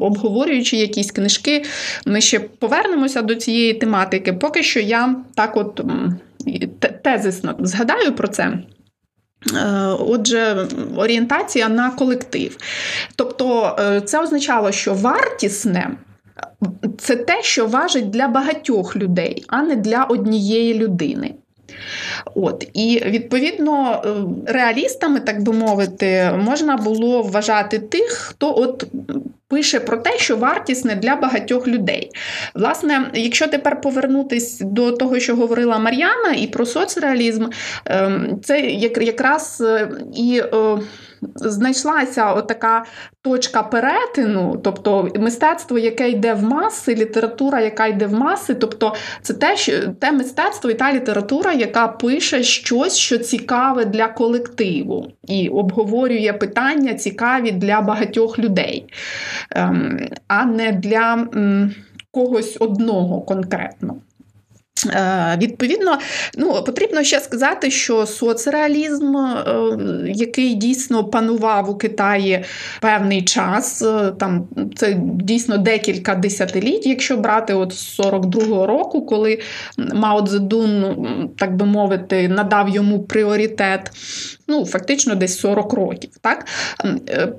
обговорюючи 0.00 0.76
якісь 0.76 1.10
книжки, 1.10 1.64
ми 2.06 2.20
ще 2.20 2.40
повернемося 2.40 3.22
до 3.22 3.34
цієї 3.34 3.74
тематики. 3.74 4.32
Поки 4.32 4.62
що 4.62 4.80
я 4.80 5.16
так 5.34 5.56
от 5.56 5.80
тезисно 7.02 7.54
згадаю 7.60 8.12
про 8.12 8.28
це. 8.28 8.42
Е, 8.42 8.58
отже, 9.98 10.66
орієнтація 10.96 11.68
на 11.68 11.90
колектив. 11.90 12.56
Тобто, 13.16 13.76
е, 13.78 14.00
це 14.00 14.22
означало, 14.22 14.72
що 14.72 14.94
вартісне. 14.94 15.90
Це 16.98 17.16
те, 17.16 17.42
що 17.42 17.66
важить 17.66 18.10
для 18.10 18.28
багатьох 18.28 18.96
людей, 18.96 19.44
а 19.48 19.62
не 19.62 19.76
для 19.76 20.04
однієї 20.04 20.74
людини. 20.74 21.34
От 22.34 22.68
І 22.72 23.02
відповідно 23.06 24.02
е, 24.04 24.52
реалістами, 24.52 25.20
так 25.20 25.42
би 25.42 25.52
мовити, 25.52 26.32
можна 26.38 26.76
було 26.76 27.22
вважати 27.22 27.78
тих, 27.78 28.08
хто 28.08 28.58
от 28.58 28.86
пише 29.52 29.80
про 29.80 29.96
те, 29.96 30.18
що 30.18 30.36
вартісне 30.36 30.94
для 30.94 31.16
багатьох 31.16 31.68
людей. 31.68 32.10
Власне, 32.54 33.10
якщо 33.14 33.48
тепер 33.48 33.80
повернутись 33.80 34.60
до 34.60 34.92
того, 34.92 35.18
що 35.18 35.36
говорила 35.36 35.78
Мар'яна, 35.78 36.32
і 36.36 36.46
про 36.46 36.66
соцреалізм, 36.66 37.46
ем, 37.84 38.40
це 38.44 38.60
якраз 38.60 39.60
е, 39.60 39.90
і 40.16 40.42
е, 40.54 40.78
знайшлася 41.34 42.40
така 42.40 42.84
точка 43.22 43.62
перетину, 43.62 44.60
тобто 44.64 45.08
мистецтво, 45.16 45.78
яке 45.78 46.10
йде 46.10 46.34
в 46.34 46.42
маси, 46.42 46.94
література, 46.94 47.60
яка 47.60 47.86
йде 47.86 48.06
в 48.06 48.14
маси, 48.14 48.54
тобто 48.54 48.94
це 49.22 49.34
те, 49.34 49.56
що 49.56 49.72
те 49.88 50.12
мистецтво 50.12 50.70
і 50.70 50.74
та 50.74 50.92
література, 50.92 51.52
яка 51.52 51.88
пише 51.88 52.42
щось, 52.42 52.96
що 52.96 53.18
цікаве 53.18 53.84
для 53.84 54.08
колективу, 54.08 55.12
і 55.28 55.48
обговорює 55.48 56.32
питання 56.32 56.94
цікаві 56.94 57.50
для 57.50 57.80
багатьох 57.80 58.38
людей, 58.38 58.86
а 60.28 60.44
не 60.44 60.72
для 60.72 61.26
когось 62.10 62.56
одного 62.60 63.20
конкретно. 63.20 63.96
Е, 64.90 65.38
відповідно, 65.42 65.98
ну 66.38 66.62
потрібно 66.62 67.02
ще 67.02 67.20
сказати, 67.20 67.70
що 67.70 68.06
соцреалізм, 68.06 69.16
е, 69.16 69.42
який 70.06 70.54
дійсно 70.54 71.04
панував 71.04 71.70
у 71.70 71.74
Китаї 71.74 72.44
певний 72.80 73.22
час, 73.22 73.82
е, 73.82 74.12
там 74.18 74.48
це 74.76 74.96
дійсно 75.02 75.58
декілька 75.58 76.14
десятиліть, 76.14 76.86
якщо 76.86 77.16
брати 77.16 77.54
от 77.54 77.72
з 77.72 78.00
42-го 78.00 78.66
року, 78.66 79.06
коли 79.06 79.38
Мао 79.94 80.22
Цзедун, 80.22 80.96
так 81.38 81.56
би 81.56 81.66
мовити, 81.66 82.28
надав 82.28 82.68
йому 82.68 83.02
пріоритет. 83.02 83.90
Ну, 84.48 84.66
фактично 84.66 85.14
десь 85.14 85.38
40 85.38 85.72
років. 85.72 86.10
Так 86.20 86.46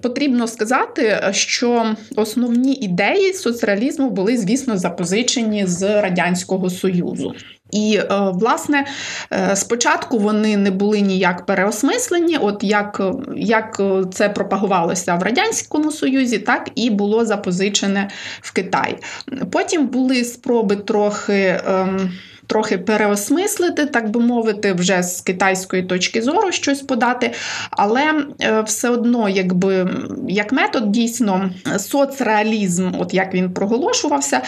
Потрібно 0.02 0.48
сказати, 0.48 1.22
що 1.32 1.96
основні 2.16 2.74
ідеї 2.74 3.34
соцреалізму 3.34 4.10
були, 4.10 4.38
звісно, 4.38 4.78
запозичені 4.78 5.66
з 5.66 6.02
Радянського 6.02 6.70
Союзу. 6.70 7.34
І, 7.72 7.98
е, 7.98 8.06
власне, 8.34 8.86
е, 9.34 9.56
спочатку 9.56 10.18
вони 10.18 10.58
не 10.58 10.72
були 10.72 11.02
ніяк 11.02 11.46
переосмислені, 11.46 12.38
от 12.38 12.64
як 12.64 13.02
як 13.36 13.82
це 14.14 14.30
пропагувалося 14.30 15.16
в 15.16 15.24
Радянському 15.24 15.92
Союзі, 15.92 16.40
так 16.40 16.70
і 16.76 16.90
було 16.90 17.26
запозичене 17.26 18.10
в 18.42 18.54
Китаї. 18.54 18.98
Потім 19.52 19.88
були 19.88 20.24
спроби 20.24 20.76
трохи. 20.76 21.62
Ем, 21.68 22.12
трохи 22.48 22.78
переосмислити, 22.78 23.86
так 23.86 24.10
би 24.10 24.20
мовити, 24.20 24.74
вже 24.74 25.04
з 25.04 25.22
китайської 25.22 25.84
точки 25.84 26.22
зору 26.22 26.52
щось 26.52 26.82
подати. 26.82 27.32
Але 27.72 28.26
е, 28.42 28.62
все 28.62 28.90
одно, 28.90 29.30
якби 29.30 29.90
як 30.28 30.52
метод, 30.52 30.92
дійсно, 30.92 31.50
соцреалізм, 31.78 32.92
от 33.00 33.14
як 33.14 33.34
він 33.34 33.54
проголошувався, 33.54 34.42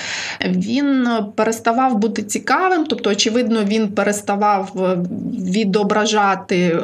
він 0.45 1.08
переставав 1.36 1.97
бути 1.97 2.23
цікавим, 2.23 2.86
тобто, 2.86 3.10
очевидно, 3.10 3.63
він 3.63 3.88
переставав 3.88 4.71
е, 4.77 4.97
відображати 5.51 6.79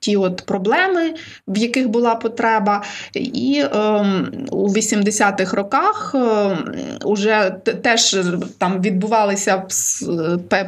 ті 0.00 0.16
от 0.16 0.42
проблеми, 0.46 1.14
в 1.48 1.58
яких 1.58 1.88
була 1.88 2.14
потреба. 2.14 2.82
І 3.14 3.62
е, 3.64 3.78
у 4.50 4.68
80-х 4.68 5.56
роках 5.56 6.14
е, 6.14 6.56
уже 7.04 7.54
теж 7.82 8.16
там 8.58 8.82
відбувалися 8.82 9.62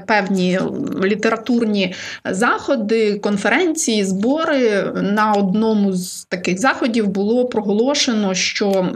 певні 0.06 0.58
літературні 1.04 1.94
заходи, 2.24 3.18
конференції, 3.18 4.04
збори. 4.04 4.92
На 5.02 5.32
одному 5.32 5.92
з 5.92 6.24
таких 6.24 6.58
заходів 6.58 7.08
було 7.08 7.44
проголошено, 7.44 8.34
що 8.34 8.88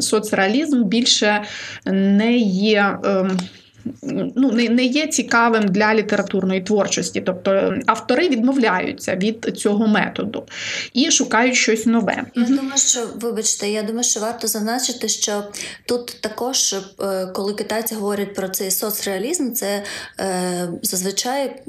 соцреалізм 0.00 0.84
більше 0.84 1.42
не 1.86 2.36
є. 2.36 2.98
Ну, 4.36 4.52
не 4.52 4.68
не 4.68 4.84
є 4.84 5.06
цікавим 5.06 5.68
для 5.68 5.94
літературної 5.94 6.60
творчості. 6.60 7.20
Тобто 7.20 7.74
автори 7.86 8.28
відмовляються 8.28 9.16
від 9.16 9.52
цього 9.56 9.86
методу 9.86 10.44
і 10.92 11.10
шукають 11.10 11.54
щось 11.54 11.86
нове. 11.86 12.24
Я 12.34 12.44
думаю, 12.44 12.76
що 12.76 13.00
вибачте, 13.20 13.70
я 13.70 13.82
думаю, 13.82 14.04
що 14.04 14.20
варто 14.20 14.46
зазначити, 14.46 15.08
що 15.08 15.44
тут 15.86 16.16
також, 16.20 16.72
е, 16.72 17.26
коли 17.26 17.54
китайці 17.54 17.94
говорять 17.94 18.34
про 18.34 18.48
цей 18.48 18.70
соцреалізм, 18.70 19.52
це 19.52 19.82
е, 20.20 20.68
зазвичай 20.82 21.62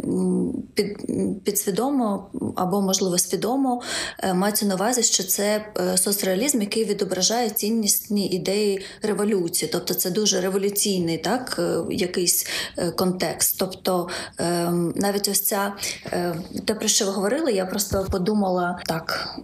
під, 0.74 0.98
підсвідомо 1.44 2.30
або, 2.56 2.82
можливо, 2.82 3.18
свідомо 3.18 3.82
е, 4.20 4.34
мається 4.34 4.66
на 4.66 4.76
увазі, 4.76 5.04
що 5.04 5.24
це 5.24 5.66
е, 5.78 5.98
соцреалізм, 5.98 6.62
який 6.62 6.86
відображає 6.86 7.50
ціннісні 7.50 8.28
ідеї 8.28 8.86
революції, 9.02 9.70
тобто 9.74 9.94
це 9.94 10.12
дуже 10.12 10.42
революційний 10.42 11.18
так 11.18 11.62
якийсь 12.06 12.48
е, 12.78 12.92
контекст. 12.92 13.56
Тобто 13.60 14.10
ем, 14.38 14.94
навіть 14.96 15.28
ось 15.28 15.42
ця 15.42 15.74
е, 16.14 16.36
те, 16.66 16.74
про 16.74 16.88
що 16.88 17.06
ви 17.06 17.12
говорили, 17.12 17.54
я 17.54 17.66
просто 17.66 18.08
подумала 18.12 18.80
так. 18.86 19.36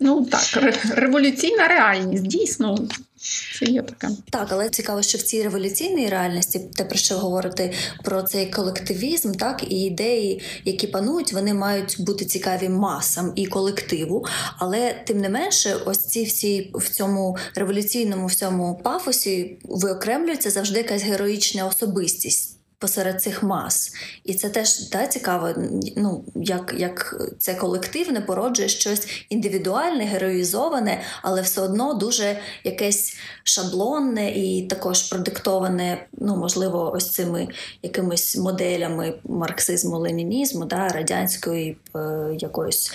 Ну 0.00 0.24
так, 0.24 0.74
революційна 0.94 1.68
реальність, 1.68 2.26
дійсно. 2.26 2.78
Це 3.58 3.64
є 3.64 3.82
таке. 3.82 4.08
Так, 4.30 4.48
але 4.50 4.68
цікаво, 4.68 5.02
що 5.02 5.18
в 5.18 5.22
цій 5.22 5.42
революційній 5.42 6.08
реальності, 6.08 6.60
те 6.76 6.84
про 6.84 6.98
що 6.98 7.18
говорити 7.18 7.72
про 8.04 8.22
цей 8.22 8.50
колективізм, 8.50 9.32
так 9.32 9.72
і 9.72 9.76
ідеї, 9.76 10.42
які 10.64 10.86
панують, 10.86 11.32
вони 11.32 11.54
мають 11.54 11.96
бути 11.98 12.24
цікаві 12.24 12.68
масам 12.68 13.32
і 13.36 13.46
колективу. 13.46 14.24
Але 14.58 15.02
тим 15.06 15.20
не 15.20 15.28
менше, 15.28 15.76
ось 15.86 15.98
ці 15.98 16.24
всі 16.24 16.70
в 16.74 16.88
цьому 16.88 17.36
революційному 17.54 18.26
всьому 18.26 18.80
пафосі 18.84 19.58
виокремлюється 19.64 20.50
завжди 20.50 20.78
якась 20.78 21.02
героїчна 21.02 21.66
особистість 21.66 22.59
посеред 22.80 23.22
цих 23.22 23.42
мас. 23.42 23.92
І 24.24 24.34
це 24.34 24.48
теж 24.48 24.88
да, 24.88 25.06
цікаво, 25.06 25.48
ну, 25.96 26.24
як 26.34 26.74
як 26.78 27.22
це 27.38 27.54
колективне 27.54 28.20
породжує 28.20 28.68
щось 28.68 29.24
індивідуальне, 29.28 30.04
героїзоване, 30.04 31.02
але 31.22 31.42
все 31.42 31.60
одно 31.60 31.94
дуже 31.94 32.38
якесь 32.64 33.16
шаблонне 33.44 34.30
і 34.30 34.66
також 34.66 35.02
продиктоване, 35.02 36.06
ну, 36.12 36.36
можливо, 36.36 36.92
ось 36.94 37.10
цими 37.10 37.48
якимись 37.82 38.36
моделями 38.36 39.14
марксизму, 39.24 39.98
ленінізму, 39.98 40.64
да, 40.64 40.88
радянської 40.88 41.76
е, 41.96 42.00
якоїсь 42.38 42.92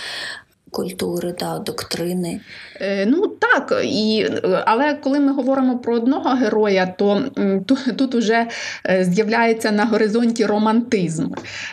культури 0.75 1.33
та 1.39 1.59
доктрини. 1.59 2.39
Е, 2.81 3.05
ну 3.05 3.27
так, 3.27 3.81
і, 3.83 4.27
але 4.65 4.93
коли 4.93 5.19
ми 5.19 5.33
говоримо 5.33 5.77
про 5.79 5.95
одного 5.95 6.29
героя, 6.29 6.93
то 6.97 7.21
тут, 7.65 7.97
тут 7.97 8.15
уже 8.15 8.47
е, 8.89 9.03
з'являється 9.03 9.71
на 9.71 9.85
горизонті 9.85 10.45
романтизм. 10.45 11.27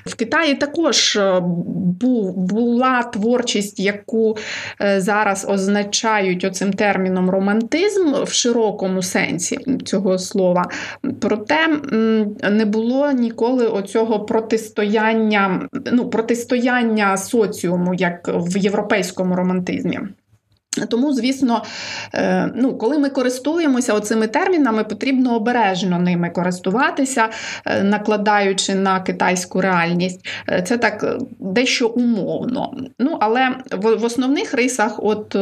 В 0.07 0.15
Китаї 0.15 0.55
також 0.55 1.17
е, 1.17 1.41
був, 2.01 2.37
була 2.37 3.03
творчість, 3.03 3.81
яку 3.81 4.37
зараз 4.97 5.47
означають 5.49 6.45
оцим 6.45 6.73
терміном 6.73 7.31
романтизм 7.31 8.15
в 8.23 8.33
широкому 8.33 9.03
сенсі 9.03 9.59
цього 9.85 10.19
слова. 10.19 10.65
Проте 11.21 11.69
не 12.51 12.65
було 12.65 13.13
ніколи 13.13 13.67
оцього 13.67 14.21
протистояння, 14.21 15.69
ну, 15.93 16.11
протистояння 16.11 17.17
соціуму, 17.17 17.95
як 17.95 18.29
в 18.29 18.59
Європейському 18.59 18.92
європейському 18.93 19.37
романтизмі. 19.37 20.01
Тому, 20.89 21.13
звісно, 21.13 21.63
е, 22.15 22.53
ну, 22.57 22.79
коли 22.79 22.99
ми 22.99 23.09
користуємося 23.09 24.01
цими 24.01 24.27
термінами, 24.27 24.85
потрібно 24.85 25.37
обережно 25.37 25.99
ними 25.99 26.31
користуватися, 26.31 27.29
е, 27.67 27.83
накладаючи 27.83 28.75
на 28.75 29.01
китайську 29.01 29.61
реальність. 29.61 30.27
Е, 30.49 30.63
це 30.63 30.79
так 30.79 31.17
дещо 31.39 31.89
умовно. 31.89 32.75
Ну, 32.99 33.17
Але 33.21 33.49
в 33.73 34.05
основних 34.05 34.55
рисах 34.55 34.95
от 34.99 35.37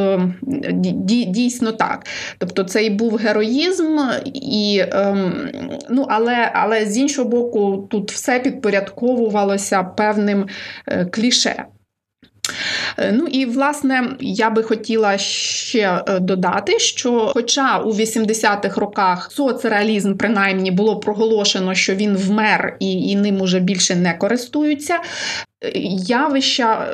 дійсно 1.27 1.73
так. 1.73 2.07
Тобто 2.39 2.65
це 2.65 2.85
і 2.85 2.91
був 2.91 3.17
героїзм, 3.17 3.99
і, 4.35 4.83
ем, 4.93 5.49
ну, 5.91 6.07
але, 6.09 6.51
але 6.55 6.87
з 6.87 6.99
іншого 6.99 7.29
боку, 7.29 7.89
тут 7.91 8.13
все 8.13 8.39
підпорядковувалося 8.39 9.83
певним 9.83 10.47
кліше. 11.11 11.65
Е, 12.99 13.13
ну 13.13 13.27
і 13.27 13.47
власне 13.47 14.17
я 14.21 14.51
би 14.51 14.63
хотіла 14.63 15.19
ще 15.19 16.03
е, 16.09 16.19
додати, 16.19 16.79
що, 16.79 17.31
хоча 17.35 17.79
у 17.79 17.93
80-х 17.93 18.81
роках 18.81 19.33
соцреалізм 19.33 20.17
принаймні 20.17 20.71
було 20.71 21.01
проголошено, 21.01 21.75
що 21.75 21.95
він 21.95 22.17
вмер 22.17 22.77
і, 22.81 22.93
і 22.93 23.17
ним 23.17 23.41
уже 23.41 23.61
більше 23.61 23.97
не 23.97 24.15
користуються. 24.15 24.95
Е, 25.65 25.71
явища 26.07 26.87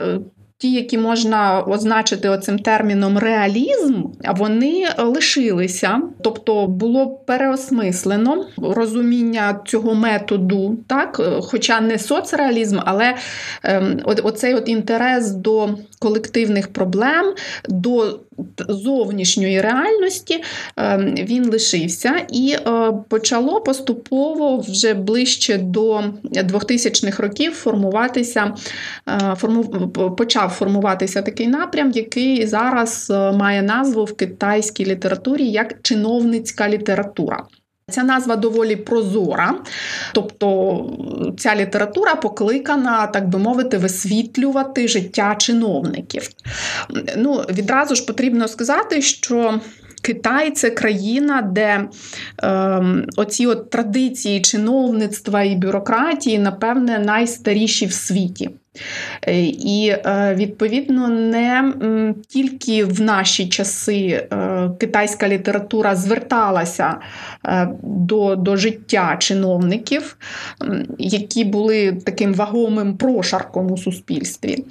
Ті, 0.59 0.73
які 0.73 0.99
можна 0.99 1.63
означити 1.63 2.29
оцим 2.29 2.59
терміном 2.59 3.19
реалізм, 3.19 4.03
вони 4.37 4.87
лишилися, 4.99 6.01
тобто 6.23 6.67
було 6.67 7.09
переосмислено 7.09 8.47
розуміння 8.59 9.61
цього 9.67 9.95
методу, 9.95 10.79
так, 10.87 11.21
хоча 11.43 11.81
не 11.81 11.99
соцреалізм, 11.99 12.79
але 12.85 13.15
ем, 13.63 14.01
оцей 14.05 14.55
от 14.55 14.69
інтерес 14.69 15.31
до 15.31 15.71
колективних 15.99 16.73
проблем, 16.73 17.35
до 17.69 18.19
зовнішньої 18.69 19.61
реальності 19.61 20.43
ем, 20.77 21.15
він 21.15 21.51
лишився 21.51 22.27
і 22.33 22.57
е, 22.67 22.93
почало 23.09 23.61
поступово 23.61 24.59
вже 24.59 24.95
ближче 24.95 25.59
до 25.59 25.99
2000-х 26.25 27.23
років 27.23 27.53
формуватися, 27.53 28.55
е, 29.09 29.35
форму, 29.37 29.65
почав 30.19 30.51
формуватися 30.51 31.23
такий 31.23 31.47
напрям, 31.47 31.91
який 31.91 32.47
зараз 32.47 33.11
е, 33.11 33.33
має 33.33 33.63
назву 33.63 34.05
в 34.05 34.17
китайській 34.17 34.85
літературі 34.85 35.47
як 35.49 35.75
чиновницька 35.83 36.69
література. 36.69 37.45
Ця 37.91 38.03
назва 38.03 38.37
доволі 38.37 38.77
прозора, 38.77 39.55
тобто 40.13 40.91
ця 41.39 41.57
література 41.57 42.15
покликана, 42.15 43.07
так 43.07 43.29
би 43.29 43.39
мовити, 43.39 43.79
висвітлювати 43.79 44.89
життя 44.89 45.35
чиновників. 45.39 46.29
Ну, 47.17 47.45
Відразу 47.49 47.95
ж 47.95 48.07
потрібно 48.07 48.49
сказати, 48.49 49.03
що 49.03 49.61
Китай 50.03 50.51
це 50.51 50.71
країна, 50.71 51.43
де 51.43 51.89
е, 52.43 52.83
оці 53.17 53.47
от 53.47 53.71
традиції 53.71 54.41
чиновництва 54.41 55.43
і 55.43 55.57
бюрократії, 55.57 56.39
напевне, 56.39 56.99
найстаріші 56.99 57.87
в 57.87 57.93
світі. 57.93 58.51
Е, 59.23 59.41
і 59.47 59.89
е, 59.89 60.35
відповідно 60.35 61.09
не 61.09 61.73
тільки 62.29 62.85
в 62.85 63.01
наші 63.01 63.49
часи 63.49 64.29
е, 64.33 64.71
китайська 64.81 65.29
література 65.29 65.97
зверталася 65.97 66.97
до 67.83 68.37
до 68.37 68.57
життя 68.57 69.17
чиновників, 69.19 70.17
які 70.99 71.45
були 71.45 71.93
таким 71.93 72.35
вагомим 72.35 72.97
прошарком 72.97 73.73
у 73.73 73.79
суспільстві. 73.79 74.65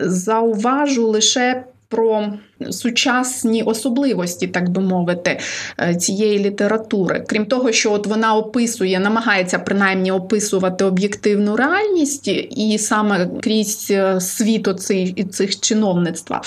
Зауважу 0.00 1.08
лише 1.08 1.64
про 1.88 2.32
сучасні 2.70 3.62
особливості, 3.62 4.46
так 4.46 4.68
би 4.68 4.82
мовити, 4.82 5.38
е, 5.80 5.94
цієї 5.94 6.38
літератури. 6.38 7.24
Крім 7.28 7.46
того, 7.46 7.72
що 7.72 7.92
от 7.92 8.06
вона 8.06 8.34
описує, 8.34 9.00
намагається 9.00 9.58
принаймні 9.58 10.12
описувати 10.12 10.84
об'єктивну 10.84 11.56
реальність 11.56 12.28
і 12.56 12.78
саме 12.78 13.30
крізь 13.42 13.88
е, 13.90 14.20
світ 14.20 14.68
оцих, 14.68 15.30
цих 15.30 15.60
чиновництва, 15.60 16.42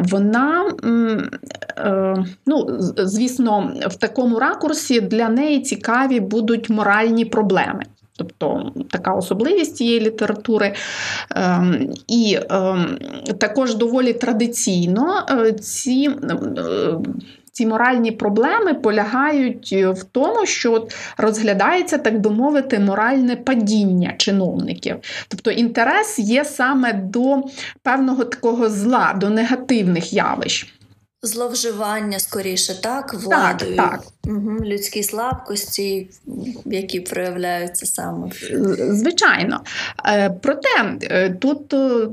вона, 0.00 0.72
е, 1.78 2.24
ну, 2.46 2.66
звісно, 2.96 3.72
в 3.86 3.94
такому 3.94 4.38
ракурсі 4.38 5.00
для 5.00 5.28
неї 5.28 5.60
цікаві 5.60 6.20
будуть 6.20 6.70
моральні 6.70 7.24
проблеми. 7.24 7.84
Тобто 8.18 8.72
така 8.90 9.12
особливість 9.12 9.76
цієї 9.76 10.00
літератури. 10.00 10.74
Ем, 11.30 11.94
і 12.08 12.38
ем, 12.50 12.98
також 13.38 13.74
доволі 13.74 14.12
традиційно 14.12 15.26
е, 15.30 15.52
ці. 15.52 16.10
Е, 16.58 16.98
ці 17.52 17.66
моральні 17.66 18.12
проблеми 18.12 18.74
полягають 18.74 19.72
в 19.72 20.04
тому, 20.12 20.46
що 20.46 20.86
розглядається, 21.16 21.98
так 21.98 22.20
би 22.20 22.30
мовити, 22.30 22.78
моральне 22.78 23.36
падіння 23.36 24.14
чиновників. 24.18 24.96
Тобто 25.28 25.50
інтерес 25.50 26.18
є 26.18 26.44
саме 26.44 26.92
до 26.92 27.42
певного 27.82 28.24
такого 28.24 28.68
зла, 28.68 29.14
до 29.20 29.30
негативних 29.30 30.12
явищ. 30.12 30.77
Зловживання 31.22 32.18
скоріше, 32.18 32.82
так, 32.82 33.14
владою, 33.14 33.76
так, 33.76 33.90
так. 33.90 34.02
Угу, 34.26 34.64
людські 34.64 35.02
слабкості, 35.02 36.08
які 36.64 37.00
проявляються 37.00 37.86
саме. 37.86 38.30
Звичайно. 38.78 39.60
Е, 40.06 40.30
проте 40.42 40.98
е, 41.02 41.30
тут 41.30 41.74
е, 41.74 42.08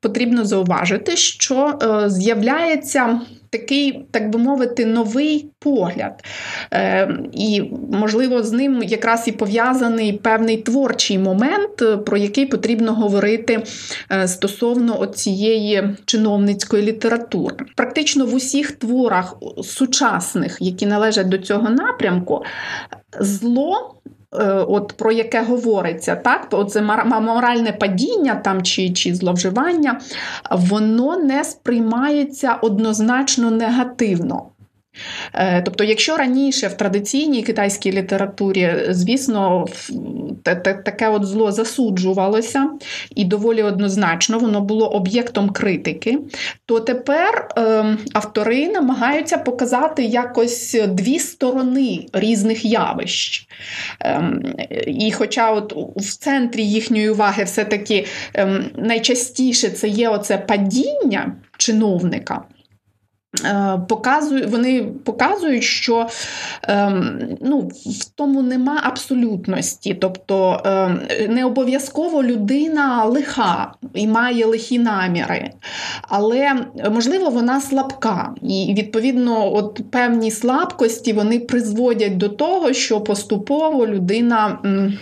потрібно 0.00 0.44
зауважити, 0.44 1.16
що 1.16 1.78
з'являється 2.06 3.20
такий, 3.50 4.06
так 4.10 4.30
би 4.30 4.38
мовити, 4.38 4.86
новий 4.86 5.50
погляд. 5.58 6.24
Е, 6.72 7.18
І, 7.32 7.62
можливо, 7.92 8.42
з 8.42 8.52
ним 8.52 8.82
якраз 8.82 9.28
і 9.28 9.32
пов'язаний 9.32 10.12
певний 10.12 10.56
творчий 10.56 11.18
момент, 11.18 12.04
про 12.06 12.16
який 12.16 12.46
потрібно 12.46 12.94
говорити 12.94 13.62
е, 14.12 14.28
стосовно 14.28 15.06
цієї 15.06 15.96
чиновницької 16.04 16.82
літератури. 16.82 17.56
Практично 17.76 18.26
в 18.26 18.34
усіх 18.34 18.72
творах 18.72 19.36
сучасних, 19.62 20.56
які 20.60 20.86
належать 20.86 21.28
до 21.28 21.38
цього 21.38 21.70
напрямку, 21.70 22.44
зло. 23.20 23.94
Е, 24.34 24.52
от 24.52 24.92
про 24.96 25.12
яке 25.12 25.42
говориться, 25.42 26.16
так, 26.16 26.48
оце 26.50 26.82
моральне 27.20 27.72
падіння 27.72 28.34
там 28.34 28.62
чи 28.62 28.90
чи 28.90 29.14
зловживання, 29.14 30.00
воно 30.50 31.16
не 31.16 31.44
сприймається 31.44 32.54
однозначно 32.54 33.50
негативно. 33.50 34.46
Е, 35.34 35.62
тобто, 35.62 35.84
якщо 35.84 36.16
раніше 36.16 36.68
в 36.68 36.74
традиційній 36.74 37.42
китайській 37.42 37.92
літературі, 37.92 38.74
звісно, 38.90 39.66
таке 40.64 41.08
от 41.08 41.24
зло 41.24 41.52
засуджувалося 41.52 42.70
і 43.14 43.24
доволі 43.24 43.62
однозначно 43.62 44.38
воно 44.38 44.60
було 44.60 44.88
об'єктом 44.88 45.50
критики, 45.50 46.18
то 46.66 46.80
тепер 46.80 47.48
ем, 47.56 47.98
автори 48.12 48.68
намагаються 48.68 49.38
показати 49.38 50.04
якось 50.04 50.76
дві 50.88 51.18
сторони 51.18 52.06
різних 52.12 52.64
явищ. 52.64 53.48
Ем, 54.00 54.42
і 54.86 55.12
хоча 55.12 55.52
от 55.52 55.72
в 55.96 56.16
центрі 56.16 56.62
їхньої 56.62 57.10
уваги 57.10 57.44
все-таки 57.44 58.06
ем, 58.34 58.70
найчастіше 58.76 59.70
це 59.70 59.88
є 59.88 60.08
оце 60.08 60.38
падіння 60.38 61.36
чиновника. 61.58 62.44
Е, 63.44 63.80
показують, 63.88 64.50
вони 64.50 64.86
показують, 65.04 65.62
що 65.64 66.06
ем, 66.62 67.20
ну, 67.40 67.58
в 67.86 68.10
тому 68.14 68.42
нема 68.42 68.80
абсолютності, 68.84 69.94
тобто 69.94 70.62
ем, 70.64 71.00
не 71.28 71.44
обов'язково 71.44 72.22
людина 72.22 73.04
лиха 73.04 73.72
і 73.94 74.06
має 74.06 74.46
лихі 74.46 74.78
наміри, 74.78 75.50
але 76.02 76.54
можливо 76.90 77.30
вона 77.30 77.60
слабка. 77.60 78.34
І 78.42 78.74
відповідно, 78.78 79.54
от 79.54 79.80
певні 79.90 80.30
слабкості 80.30 81.12
вони 81.12 81.38
призводять 81.38 82.16
до 82.16 82.28
того, 82.28 82.72
що 82.72 83.00
поступово 83.00 83.86
людина. 83.86 84.58
Е, 84.64 84.92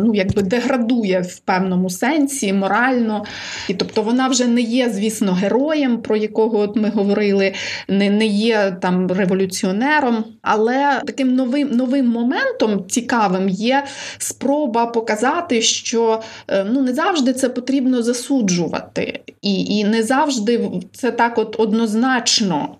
ну, 0.00 0.14
якби 0.14 0.42
деградує 0.42 1.20
в 1.20 1.38
певному 1.38 1.90
сенсі, 1.90 2.52
морально. 2.52 3.24
І 3.68 3.74
тобто 3.74 4.02
вона 4.02 4.28
вже 4.28 4.46
не 4.46 4.60
є, 4.60 4.90
звісно, 4.90 5.32
героєм, 5.32 6.02
про 6.02 6.16
якого 6.16 6.58
от 6.58 6.76
ми 6.76 6.90
говорили, 6.90 7.52
не 7.88 8.10
не 8.10 8.26
є 8.26 8.76
там 8.82 9.12
революціонером. 9.12 10.24
Але 10.42 11.02
таким 11.06 11.34
новим 11.34 11.68
новим 11.70 12.08
моментом 12.08 12.84
цікавим 12.88 13.48
є 13.48 13.84
спроба 14.18 14.86
показати, 14.86 15.62
що 15.62 16.22
е, 16.48 16.66
ну, 16.70 16.82
не 16.82 16.94
завжди 16.94 17.32
це 17.32 17.48
потрібно 17.48 18.02
засуджувати, 18.02 19.20
і, 19.42 19.64
і 19.64 19.84
не 19.84 20.02
завжди 20.02 20.70
це 20.92 21.10
так 21.10 21.38
от 21.38 21.56
однозначно 21.58 22.76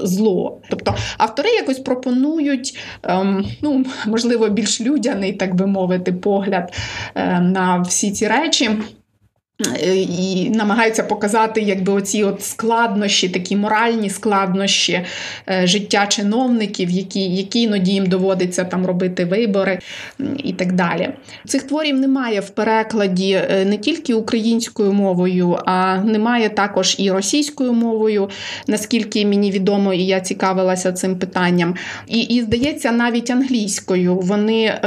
зло. 0.00 0.60
Тобто 0.70 0.94
автори 1.18 1.50
якось 1.50 1.78
пропонують, 1.78 2.78
ем, 3.02 3.44
ну, 3.62 3.84
можливо, 4.06 4.48
більш 4.48 4.80
людяний, 4.80 5.32
так 5.32 5.54
би 5.54 5.66
мовити, 5.66 6.12
погляд 6.12 6.72
е, 7.14 7.40
на 7.40 7.78
всі 7.78 8.10
ці 8.10 8.28
речі. 8.28 8.70
Е, 9.82 9.96
і 9.96 10.50
намагаються 10.50 11.02
показати 11.02 11.60
якби 11.60 11.92
оці 11.92 12.24
от 12.24 12.42
складнощі, 12.42 13.28
такі 13.28 13.56
моральні 13.56 14.10
складнощі 14.10 15.00
е, 15.48 15.66
життя 15.66 16.06
чиновників, 16.06 16.90
які 16.90 17.20
які 17.20 17.62
іноді 17.62 17.92
їм 17.92 18.06
доводиться 18.06 18.64
там 18.64 18.86
робити 18.86 19.24
вибори 19.24 19.78
і 20.38 20.52
так 20.52 20.72
далі. 20.72 21.10
Цих 21.46 21.62
творів 21.62 22.00
немає 22.00 22.40
в 22.40 22.50
перекладі 22.50 23.32
е, 23.32 23.64
не 23.64 23.78
тільки 23.78 24.14
українською 24.14 24.92
мовою, 24.92 25.58
а 25.66 25.96
немає 25.96 26.48
також 26.48 26.96
і 26.98 27.10
російською 27.10 27.72
мовою, 27.72 28.30
наскільки 28.66 29.26
мені 29.26 29.50
відомо, 29.50 29.94
і 29.94 30.06
я 30.06 30.20
цікавилася 30.20 30.92
цим 30.92 31.18
питанням. 31.18 31.74
І, 32.06 32.20
і 32.20 32.42
здається, 32.42 32.92
навіть 32.92 33.30
англійською 33.30 34.16
вони 34.16 34.80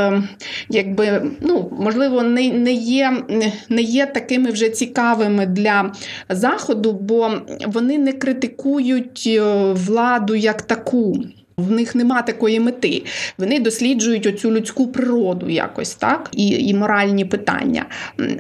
якби 0.70 1.32
ну 1.42 1.72
можливо 1.80 2.24
не, 2.24 2.52
не 2.52 2.74
є, 2.74 3.24
не 3.70 3.82
є 3.82 4.06
такими 4.06 4.52
вже 4.52 4.70
цікавими 4.70 5.46
для 5.46 5.92
заходу, 6.30 6.94
бо 6.94 7.32
вони 7.68 7.98
не 7.98 8.14
критикують 8.14 9.24
е, 9.28 9.42
владу 9.74 10.36
як 10.36 10.62
таку. 10.62 11.16
В 11.60 11.72
них 11.72 11.96
нема 11.96 12.22
такої 12.22 12.60
мети. 12.60 13.04
Вони 13.38 13.60
досліджують 13.60 14.26
оцю 14.26 14.52
людську 14.52 14.88
природу 14.88 15.50
якось 15.50 15.96
так, 15.96 16.30
і 16.32 16.48
і 16.48 16.74
моральні 16.74 17.26
питання. 17.26 17.86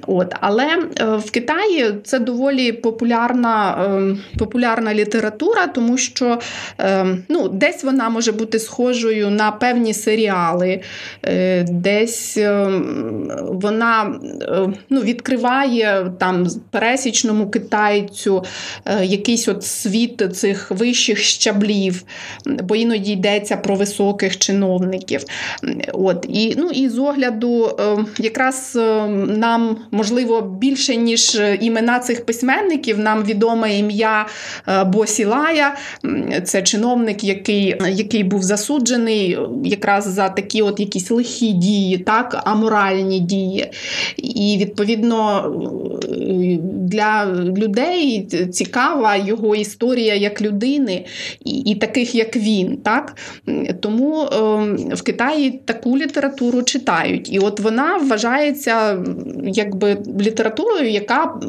От. 0.07 0.35
Але 0.41 0.67
е, 0.99 1.05
в 1.05 1.31
Китаї 1.31 1.93
це 2.03 2.19
доволі 2.19 2.71
популярна 2.71 3.85
е, 3.85 4.17
популярна 4.37 4.93
література, 4.93 5.67
тому 5.67 5.97
що 5.97 6.39
е, 6.79 7.05
ну, 7.29 7.49
десь 7.49 7.83
вона 7.83 8.09
може 8.09 8.31
бути 8.31 8.59
схожою 8.59 9.29
на 9.29 9.51
певні 9.51 9.93
серіали, 9.93 10.81
десь 11.69 12.37
вона 13.41 14.19
ну, 14.89 15.01
відкриває 15.01 16.11
там 16.19 16.47
пересічному 16.71 17.49
китайцю 17.49 18.43
якийсь 19.01 19.47
от 19.47 19.63
світ 19.63 20.23
цих 20.35 20.71
вищих 20.71 21.19
щаблів, 21.19 22.03
бо 22.45 22.75
іноді 22.75 23.08
іноді 23.09 23.29
йдеться 23.29 23.57
про 23.57 23.75
високих 23.75 24.37
чиновників. 24.37 25.23
От, 25.93 26.25
І 26.29 26.55
ну, 26.57 26.69
і 26.69 26.89
з 26.89 26.97
огляду, 26.97 27.77
якраз 28.19 28.77
нам, 29.27 29.77
можливо, 29.91 30.41
більше, 30.41 30.95
ніж 30.95 31.41
імена 31.61 31.99
цих 31.99 32.25
письменників, 32.25 32.99
нам 32.99 33.23
відоме 33.23 33.77
ім'я 33.77 34.25
Босілая, 34.85 35.75
це 36.43 36.61
чиновник, 36.61 37.23
який 37.23 37.75
який 37.89 38.23
був 38.23 38.43
засуджений 38.43 39.37
якраз 39.63 40.07
за 40.07 40.29
такі 40.29 40.61
от 40.61 40.79
якісь 40.79 41.11
лихі 41.11 41.53
дії, 41.53 41.97
так, 41.97 42.41
аморальні 42.45 43.19
дії. 43.19 43.71
І 44.17 44.57
відповідно 44.59 45.45
для 46.89 47.25
людей 47.57 48.27
цікава 48.51 49.15
його 49.15 49.55
історія 49.55 50.15
як 50.15 50.41
людини, 50.41 51.05
і, 51.45 51.51
і 51.51 51.75
таких, 51.75 52.15
як 52.15 52.35
він. 52.35 52.77
Так? 52.77 52.98
Тому 53.79 54.21
е, 54.21 54.95
в 54.95 55.01
Китаї 55.01 55.61
таку 55.65 55.97
літературу 55.97 56.63
читають. 56.63 57.33
І 57.33 57.39
от 57.39 57.59
вона 57.59 57.97
вважається 57.97 59.05
якби 59.43 59.97
літературою, 60.19 60.89
яка 60.89 61.39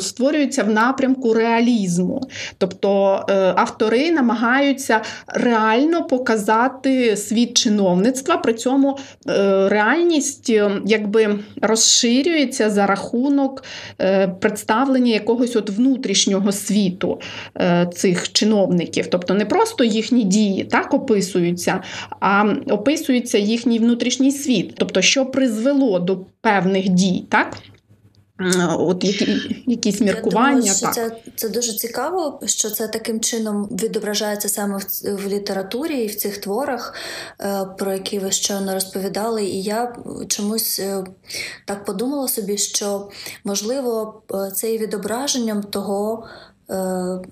створюється 0.00 0.62
в 0.62 0.68
напрямку 0.68 1.34
реалізму. 1.34 2.28
Тобто 2.58 3.20
е, 3.28 3.34
автори 3.56 4.10
намагаються 4.10 5.00
реально 5.26 6.06
показати 6.06 7.16
світ 7.16 7.56
чиновництва, 7.56 8.36
при 8.36 8.54
цьому 8.54 8.98
е, 9.28 9.68
реальність 9.68 10.52
якби 10.86 11.38
розширюється 11.62 12.70
за 12.70 12.86
рахунок 12.86 13.64
е, 14.00 14.28
представлення 14.28 15.12
якогось 15.12 15.56
от 15.56 15.70
внутрішнього 15.70 16.52
світу 16.52 17.20
цих 17.94 18.32
чиновників. 18.32 19.06
Тобто 19.06 19.34
не 19.34 19.44
просто 19.44 19.84
їхні 19.84 20.24
дії 20.24 20.63
так 20.64 20.94
описуються, 20.94 21.82
а 22.20 22.54
описується 22.70 23.38
їхній 23.38 23.78
внутрішній 23.78 24.32
світ, 24.32 24.74
тобто, 24.76 25.02
що 25.02 25.26
призвело 25.26 25.98
до 25.98 26.16
певних 26.40 26.88
дій. 26.88 27.26
так? 27.30 27.56
От 28.78 29.04
які, 29.04 29.62
якісь 29.66 30.00
міркування. 30.00 30.48
Я 30.48 30.54
думаю, 30.54 30.74
що 30.74 30.86
так. 30.86 30.94
Це 30.94 31.12
це 31.36 31.48
дуже 31.48 31.72
цікаво, 31.72 32.40
що 32.46 32.70
це 32.70 32.88
таким 32.88 33.20
чином 33.20 33.68
відображається 33.82 34.48
саме 34.48 34.78
в, 34.78 35.14
в 35.14 35.28
літературі 35.28 36.04
і 36.04 36.06
в 36.06 36.14
цих 36.14 36.38
творах, 36.38 36.94
е, 37.40 37.66
про 37.78 37.92
які 37.92 38.18
ви 38.18 38.30
щойно 38.30 38.74
розповідали. 38.74 39.44
І 39.44 39.62
я 39.62 39.96
чомусь 40.28 40.80
е, 40.80 41.04
так 41.66 41.84
подумала 41.84 42.28
собі, 42.28 42.58
що 42.58 43.10
можливо 43.44 44.22
е, 44.34 44.50
це 44.54 44.72
є 44.72 44.78
відображенням 44.78 45.62
того. 45.62 46.26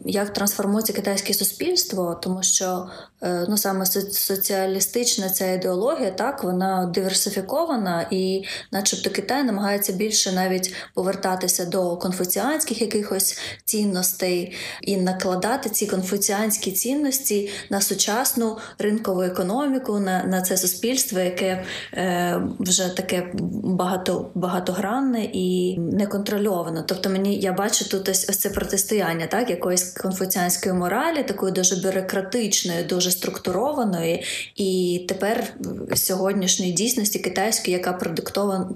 Як 0.04 0.32
трансформується 0.32 0.92
китайське 0.92 1.34
суспільство, 1.34 2.14
тому 2.22 2.42
що 2.42 2.88
Е, 3.22 3.46
ну 3.48 3.56
саме 3.56 3.86
соціалістична 3.86 5.28
ця 5.28 5.52
ідеологія, 5.52 6.10
так 6.10 6.44
вона 6.44 6.90
диверсифікована, 6.94 8.06
і, 8.10 8.44
начебто, 8.72 9.10
Китай 9.10 9.44
намагається 9.44 9.92
більше 9.92 10.32
навіть 10.32 10.74
повертатися 10.94 11.64
до 11.64 11.96
конфуціанських 11.96 12.80
якихось 12.80 13.38
цінностей 13.64 14.56
і 14.80 14.96
накладати 14.96 15.70
ці 15.70 15.86
конфуціанські 15.86 16.72
цінності 16.72 17.50
на 17.70 17.80
сучасну 17.80 18.58
ринкову 18.78 19.22
економіку, 19.22 19.98
на 19.98 20.24
на 20.24 20.42
це 20.42 20.56
суспільство, 20.56 21.18
яке 21.18 21.64
е, 21.94 22.42
вже 22.58 22.96
таке 22.96 23.30
багато, 23.64 24.30
багатогранне 24.34 25.24
і 25.32 25.78
неконтрольоване. 25.78 26.84
Тобто, 26.86 27.10
мені 27.10 27.38
я 27.38 27.52
бачу 27.52 27.88
тут 27.88 28.08
ось 28.08 28.26
ось 28.28 28.38
це 28.38 28.50
протистояння, 28.50 29.21
так 29.26 29.50
якоїсь 29.50 29.84
конфуціанської 29.84 30.74
моралі, 30.74 31.22
такої 31.22 31.52
дуже 31.52 31.76
бюрократичної, 31.76 32.84
дуже 32.84 33.10
структурованої, 33.10 34.24
і 34.56 35.00
тепер 35.08 35.54
сьогоднішньої 35.94 36.72
дійсності 36.72 37.18
китайської, 37.18 37.76
яка 37.76 37.92
продиктована 37.92 38.70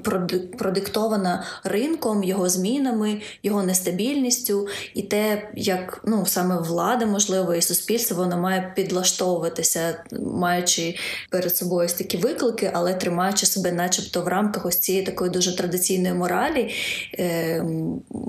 продиктована 0.59 1.45
ринком, 1.65 2.25
його 2.25 2.49
змінами, 2.49 3.21
його 3.43 3.63
нестабільністю, 3.63 4.69
і 4.95 5.03
те, 5.03 5.49
як 5.55 6.01
ну 6.05 6.27
саме 6.27 6.61
влада, 6.61 7.07
можливо, 7.07 7.55
і 7.55 7.63
суспільство 7.63 8.17
воно 8.17 8.39
має 8.39 8.73
підлаштовуватися, 8.77 10.05
маючи 10.21 10.97
перед 11.31 11.57
собою 11.57 11.89
такі 11.89 12.17
виклики, 12.17 12.71
але 12.75 12.95
тримаючи 12.95 13.47
себе, 13.47 13.73
начебто, 13.73 14.23
в 14.23 14.29
рамках 14.29 14.67
ось 14.67 14.79
цієї 14.79 15.05
такої 15.05 15.31
дуже 15.31 15.57
традиційної 15.57 16.15
моралі. 16.15 16.75
Е, 17.19 17.65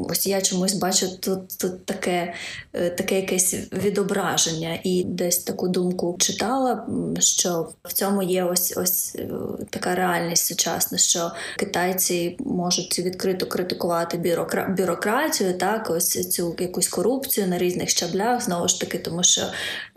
Ось 0.10 0.28
я 0.28 0.42
чомусь 0.42 0.74
бачу 0.74 1.08
тут 1.20 1.58
тут 1.58 1.86
таке, 2.08 2.34
е, 2.74 2.90
таке 2.90 3.16
якесь 3.16 3.56
відображення 3.74 4.80
і 4.84 5.04
десь 5.04 5.38
таку 5.38 5.68
думку 5.68 6.16
читала, 6.20 6.88
що 7.20 7.70
в 7.84 7.94
цьому 7.94 8.24
є 8.24 8.44
ось 8.44 8.78
ось 8.78 9.16
е, 9.16 9.30
така 9.70 9.96
реальність 9.96 10.46
сучасна, 10.46 10.98
що 10.98 11.32
китайці 11.58 12.38
можуть 12.40 13.00
відкрито 13.00 13.46
критикувати 13.46 14.18
бюрокра... 14.18 14.68
бюрократію, 14.78 15.58
так 15.58 15.90
ось 15.90 16.30
цю 16.30 16.56
якусь 16.60 16.88
корупцію 16.88 17.48
на 17.48 17.58
різних 17.58 17.90
щаблях, 17.90 18.42
знову 18.42 18.68
ж 18.68 18.80
таки, 18.80 18.98
тому 18.98 19.24
що 19.24 19.42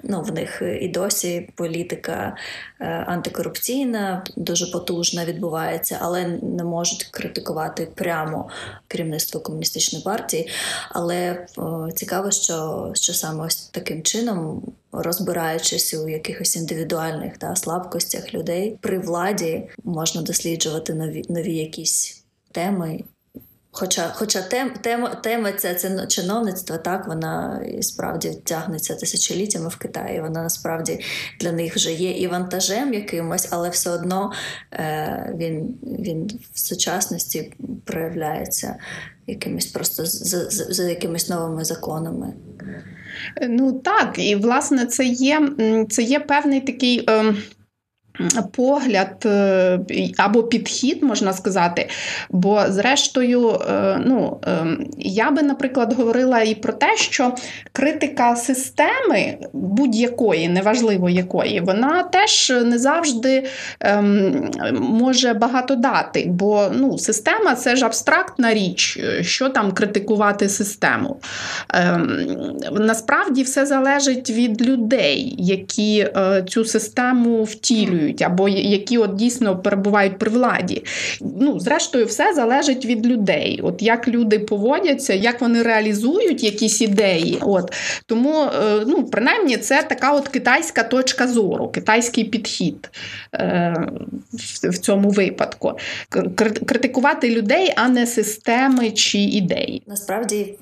ну, 0.05 0.23
в 0.23 0.33
них 0.33 0.63
і 0.81 0.89
досі 0.89 1.49
політика 1.55 2.37
е, 2.81 2.85
антикорупційна, 2.87 4.25
дуже 4.37 4.67
потужна 4.67 5.25
відбувається, 5.25 5.99
але 6.01 6.27
не 6.43 6.65
можуть 6.65 7.05
критикувати 7.05 7.89
прямо 7.95 8.49
керівництво 8.89 9.41
комуністичної 9.41 10.05
партії. 10.05 10.51
Але 10.91 11.47
цікаво, 12.01 12.31
що, 12.31 12.91
що 12.95 13.15
саме 13.15 13.47
ось 13.47 13.57
таким 13.57 14.03
чином 14.03 14.63
розбираючись 14.93 15.95
у 15.95 16.09
якихось 16.09 16.57
індивідуальних 16.57 17.39
та 17.39 17.57
слабкостях 17.57 18.35
людей 18.35 18.79
при 18.81 18.99
владі 18.99 19.69
можна 19.85 20.23
досліджувати 20.23 20.95
нові 20.95 21.25
нові 21.29 21.57
якісь 21.57 22.25
теми. 22.53 23.01
Хоча 23.73 24.13
хоча 24.15 24.43
тем, 24.43 24.71
тема 24.71 25.09
тема 25.15 25.53
ця 25.53 25.75
це 25.75 26.07
чиновництво, 26.07 26.77
так 26.77 27.07
вона 27.09 27.65
і 27.79 27.83
справді 27.83 28.31
тягнеться 28.45 28.95
тисячоліттями 28.95 29.69
в 29.69 29.77
Китаї. 29.77 30.21
Вона 30.21 30.43
насправді 30.43 31.01
для 31.41 31.53
них 31.53 31.77
вже 31.77 31.93
є 31.93 32.11
і 32.11 32.27
вантажем 32.27 32.95
якимось, 32.95 33.49
але 33.51 33.69
все 33.69 33.91
одно 33.91 34.33
е, 34.73 35.35
він 35.39 35.79
він 35.83 36.41
в 36.53 36.59
сучасності 36.59 37.53
проявляється 37.85 38.77
якимись 39.31 39.67
просто 39.67 40.07
за, 40.07 40.51
за, 40.51 40.73
за 40.73 40.89
якимись 40.89 41.29
новими 41.29 41.65
законами. 41.65 42.33
Ну 43.49 43.73
так, 43.73 44.19
і 44.19 44.37
власне 44.37 44.87
це 44.87 45.05
є 45.05 45.51
це 45.91 46.03
є 46.03 46.21
певний 46.21 46.61
такий. 46.61 47.05
Е 47.11 47.35
погляд 48.53 49.23
е, 49.27 49.79
або 50.17 50.43
підхід, 50.43 51.03
можна 51.03 51.33
сказати. 51.33 51.89
Бо, 52.31 52.63
зрештою, 52.69 53.51
е, 53.51 54.01
ну, 54.07 54.41
е, 54.47 54.67
я 54.99 55.31
би, 55.31 55.43
наприклад, 55.43 55.93
говорила 55.93 56.41
і 56.41 56.55
про 56.55 56.73
те, 56.73 56.97
що 56.97 57.35
критика 57.73 58.37
системи 58.37 59.39
будь-якої, 59.53 60.49
неважливо 60.49 61.11
якої, 61.11 61.61
вона 61.61 62.03
теж 62.03 62.53
не 62.65 62.79
завжди 62.79 63.47
ем, 63.81 64.51
може 64.75 65.35
багато 65.35 65.75
дати. 65.75 66.25
Бо 66.29 66.71
ну, 66.75 66.99
система 66.99 67.55
це 67.55 67.77
ж 67.77 67.87
абстрактна 67.87 68.55
річ, 68.55 68.99
що 69.21 69.49
там 69.49 69.73
критикувати 69.73 70.49
систему. 70.49 71.21
Ем, 71.75 72.27
насправді 72.73 73.43
все 73.43 73.67
залежить 73.67 74.31
від 74.31 74.63
людей, 74.63 75.35
які 75.39 76.09
цю 76.49 76.65
систему 76.65 77.45
втілюють 77.45 78.10
працюють, 78.11 78.23
або 78.23 78.49
які 78.49 78.99
от 78.99 79.15
дійсно 79.15 79.59
перебувають 79.59 80.19
при 80.19 80.31
владі. 80.31 80.85
Ну, 81.21 81.61
Зрештою, 81.61 82.07
все 82.07 82.35
залежить 82.35 82.87
від 82.87 83.07
людей. 83.07 83.61
От 83.63 83.83
Як 83.83 84.09
люди 84.09 84.39
поводяться, 84.39 85.15
як 85.15 85.41
вони 85.41 85.63
реалізують 85.63 86.45
якісь 86.45 86.81
ідеї. 86.81 87.39
От 87.41 87.73
Тому, 88.07 88.43
е, 88.43 88.85
ну, 88.87 89.05
принаймні, 89.05 89.57
це 89.57 89.83
така 89.83 90.13
от 90.13 90.29
китайська 90.29 90.83
точка 90.83 91.29
зору, 91.29 91.69
китайський 91.69 92.25
підхід 92.25 92.91
е, 93.35 93.75
в 94.63 94.79
цьому 94.79 95.11
випадку. 95.11 95.73
Критикувати 96.67 97.31
людей, 97.31 97.73
а 97.77 97.89
не 97.89 98.07
системи 98.07 98.91
чи 98.91 99.19
ідеї. 99.19 99.83
Насправді 99.87 100.55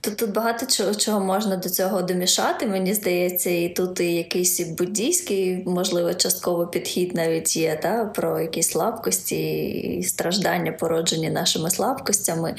тут 0.00 0.16
тут 0.16 0.32
багато 0.32 0.66
чого 0.66 0.94
чого 0.94 1.20
можна 1.20 1.56
до 1.56 1.68
цього 1.68 2.02
домішати, 2.02 2.66
мені 2.66 2.94
здається, 2.94 3.50
і 3.50 3.68
тут 3.68 4.00
і 4.00 4.14
якийсь 4.14 4.60
буддійський, 4.60 5.62
можливо, 5.66 6.14
частково 6.14 6.66
підхід 6.66 7.14
навіть 7.14 7.56
є 7.56 7.76
та, 7.82 8.04
про 8.04 8.40
якісь 8.40 8.68
слабкості 8.68 9.60
і 9.68 10.02
страждання, 10.02 10.72
породжені 10.72 11.30
нашими 11.30 11.70
слабкостями 11.70 12.54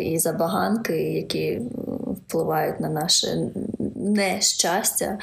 і 0.00 0.18
забаганки, 0.18 1.12
які 1.12 1.60
впливають 2.08 2.80
на 2.80 2.88
наше 2.88 3.50
нещастя. 3.96 5.18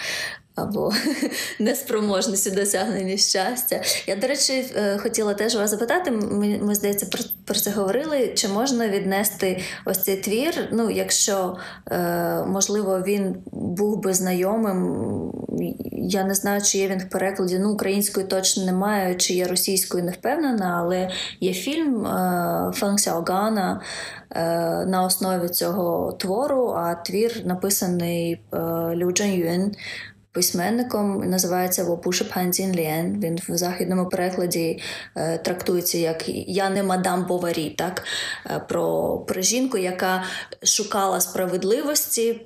Або 0.63 0.93
неспроможність 1.59 2.47
у 2.47 2.55
досягненні 2.55 3.17
щастя. 3.17 3.81
Я, 4.07 4.15
до 4.15 4.27
речі, 4.27 4.65
е, 4.75 4.97
хотіла 4.97 5.33
теж 5.33 5.55
вас 5.55 5.71
запитати, 5.71 6.11
ми, 6.11 6.59
ми 6.61 6.75
здається, 6.75 7.05
про, 7.05 7.23
про 7.45 7.55
це 7.55 7.71
говорили. 7.71 8.33
Чи 8.35 8.47
можна 8.47 8.87
віднести 8.87 9.61
ось 9.85 10.03
цей 10.03 10.17
твір? 10.17 10.69
Ну, 10.71 10.89
якщо 10.89 11.57
е, 11.91 12.43
можливо 12.47 13.03
він 13.07 13.35
був 13.51 14.01
би 14.01 14.13
знайомим, 14.13 15.31
я 15.91 16.23
не 16.23 16.35
знаю, 16.35 16.61
чи 16.61 16.77
є 16.77 16.87
він 16.87 16.99
в 16.99 17.09
перекладі. 17.09 17.59
Ну, 17.59 17.71
української 17.71 18.25
точно 18.25 18.65
немає, 18.65 19.15
чи 19.15 19.33
є 19.33 19.47
російською, 19.47 20.03
не 20.03 20.11
впевнена, 20.11 20.77
але 20.79 21.09
є 21.39 21.53
фільм 21.53 22.05
е, 22.05 22.71
Фанг 22.73 22.99
Сяогана 22.99 23.81
е, 24.31 24.41
на 24.85 25.03
основі 25.03 25.49
цього 25.49 26.11
твору, 26.11 26.67
а 26.77 26.95
твір 26.95 27.41
написаний 27.45 28.41
е, 28.53 28.57
Лю 28.95 29.11
Джен 29.11 29.33
Юн 29.33 29.71
письменником. 30.31 31.29
Називається 31.29 31.83
Вопуша 31.83 32.25
Панзін 32.25 32.75
Лєн. 32.75 33.19
Він 33.19 33.39
в 33.49 33.57
західному 33.57 34.09
перекладі 34.09 34.81
е, 35.17 35.37
трактується 35.37 35.97
як 35.97 36.23
Я 36.47 36.69
не 36.69 36.83
мадам 36.83 37.25
Боварі, 37.25 37.69
так? 37.69 38.03
Е, 38.45 38.59
про, 38.59 39.17
про 39.17 39.41
жінку, 39.41 39.77
яка 39.77 40.23
шукала 40.63 41.21
справедливості. 41.21 42.41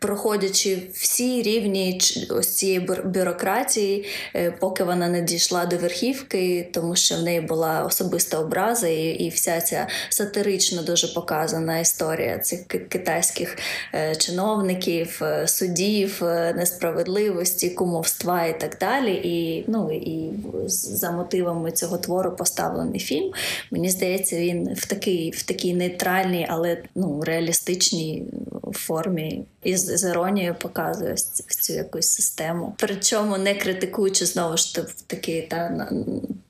Проходячи 0.00 0.78
всі 0.92 1.42
рівні 1.42 2.00
ось 2.30 2.48
цієї 2.56 2.88
бюрократії, 3.04 4.04
е, 4.34 4.50
поки 4.50 4.84
вона 4.84 5.08
не 5.08 5.20
дійшла 5.20 5.66
до 5.66 5.76
верхівки, 5.76 6.68
тому 6.72 6.96
що 6.96 7.14
в 7.14 7.22
неї 7.22 7.40
була 7.40 7.84
особиста 7.84 8.38
образа, 8.38 8.88
і 8.88 9.08
і 9.08 9.28
вся 9.28 9.60
ця 9.60 9.86
сатирично 10.08 10.82
дуже 10.82 11.08
показана 11.08 11.78
історія 11.78 12.38
цих 12.38 12.66
китайських 12.66 13.58
е, 13.94 14.16
чиновників, 14.16 15.20
е, 15.22 15.48
судів, 15.48 16.18
несправедливості, 16.56 17.70
кумовства 17.70 18.46
і 18.46 18.60
так 18.60 18.76
далі. 18.80 19.14
І 19.14 19.64
ну, 19.68 19.92
і 19.92 20.30
за 20.66 21.10
мотивами 21.10 21.72
цього 21.72 21.98
твору 21.98 22.36
поставлений 22.36 23.00
фільм. 23.00 23.32
Мені 23.70 23.90
здається, 23.90 24.36
він 24.36 24.74
в 24.74 24.86
такій 24.86 25.30
в 25.30 25.42
такій 25.42 25.74
нейтральній, 25.74 26.46
але 26.50 26.82
ну, 26.94 27.22
реалістичній 27.24 28.24
формі 28.72 29.44
із 29.62 29.89
з 29.96 30.10
іронією 30.10 30.54
показує 30.54 31.14
в 31.48 31.54
цю 31.54 31.72
якусь 31.72 32.12
систему. 32.12 32.74
Причому 32.78 33.38
не 33.38 33.54
критикуючи 33.54 34.26
знову 34.26 34.56
ж 34.56 34.86
таки 35.06 35.46
та 35.50 35.90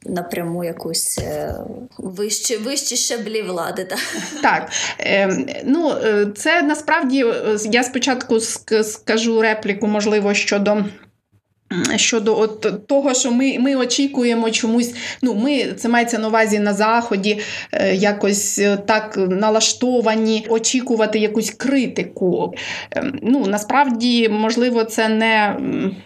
напряму 0.07 0.65
якусь 0.65 1.19
е, 1.19 1.55
вищі 2.59 2.97
щаблі 2.97 3.43
влади. 3.43 3.85
Та. 3.85 3.97
Так. 4.43 4.71
Ем, 4.99 5.47
е, 5.49 5.63
ну, 5.65 5.95
Це 6.37 6.63
насправді 6.63 7.27
я 7.65 7.85
спочатку 7.85 8.41
скажу 8.83 9.43
репліку, 9.43 9.87
можливо, 9.87 10.35
щодо. 10.35 10.85
Щодо 11.97 12.39
от 12.39 12.87
того, 12.87 13.15
що 13.15 13.33
ми 13.33 13.59
ми 13.59 13.77
очікуємо 13.77 14.51
чомусь, 14.51 14.95
ну 15.23 15.35
ми 15.35 15.65
це 15.73 15.89
мається 15.89 16.19
на 16.19 16.29
увазі 16.29 16.59
на 16.59 16.75
заході, 16.75 17.39
е, 17.73 17.95
якось 17.95 18.59
е, 18.59 18.77
так 18.77 19.19
налаштовані, 19.31 20.47
очікувати 20.49 21.19
якусь 21.19 21.51
критику. 21.51 22.55
Е, 22.97 23.13
ну 23.23 23.47
насправді, 23.47 24.29
можливо, 24.29 24.85
це 24.85 25.09
не 25.09 25.57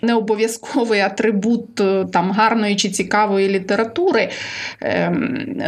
не 0.02 0.14
обов'язковий 0.14 1.00
атрибут 1.00 1.80
е, 1.80 2.06
там 2.12 2.30
гарної 2.30 2.76
чи 2.76 2.90
цікавої 2.90 3.48
літератури. 3.48 4.30
Е, 4.82 5.10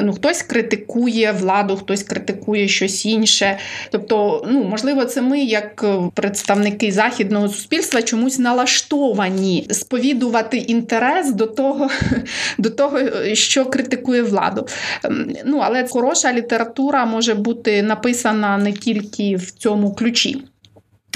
ну, 0.03 0.13
Хтось 0.13 0.43
критикує 0.43 1.33
владу, 1.33 1.77
хтось 1.77 2.03
критикує 2.03 2.69
щось 2.69 3.07
інше. 3.07 3.59
Тобто, 3.91 4.47
ну 4.51 4.65
можливо, 4.65 5.05
це 5.05 5.23
ми, 5.23 5.41
як 5.41 5.85
представники 6.15 6.93
західного 6.93 7.49
суспільства, 7.49 8.03
чомусь 8.03 8.39
налаштовані 8.39 9.67
сповідувати 9.87 10.57
інтерес 10.57 11.33
до 11.33 11.47
того, 11.47 11.91
до 12.59 12.71
того, 12.71 12.99
що 13.33 13.67
критикує 13.67 14.23
владу. 14.23 14.67
Ем, 15.05 15.33
ну, 15.45 15.59
Але 15.59 15.89
хороша 15.89 16.33
література 16.33 17.07
може 17.07 17.35
бути 17.35 17.83
написана 17.83 18.59
не 18.59 18.73
тільки 18.73 19.37
в 19.37 19.51
цьому 19.51 19.95
ключі. 19.95 20.43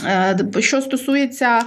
Е, 0.07 0.39
що 0.59 0.81
стосується 0.81 1.61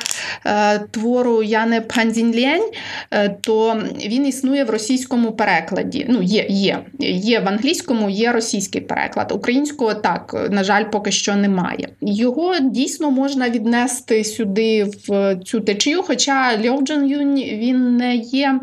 е, 0.45 0.79
твору 0.79 1.43
Яни 1.43 1.81
Пандінлєнь, 1.81 2.69
е, 3.11 3.29
то 3.41 3.81
він 4.05 4.27
існує 4.27 4.63
в 4.63 4.69
російському 4.69 5.31
перекладі. 5.31 6.05
Ну, 6.09 6.21
є 6.21 6.45
є, 6.49 6.79
є 6.99 7.39
в 7.39 7.47
англійському, 7.47 8.09
є 8.09 8.31
російський 8.31 8.81
переклад. 8.81 9.31
Українського 9.31 9.93
так, 9.93 10.47
на 10.51 10.63
жаль, 10.63 10.83
поки 10.91 11.11
що 11.11 11.35
немає. 11.35 11.89
Його 12.01 12.59
дійсно 12.59 13.11
можна 13.11 13.49
віднести 13.49 14.23
сюди 14.23 14.83
в 15.07 15.35
цю 15.45 15.59
течію, 15.59 16.03
хоча 16.03 16.57
Льов 16.65 16.81
Джон 16.81 17.07
Юнь 17.07 17.35
він 17.35 17.97
не 17.97 18.15
є, 18.15 18.59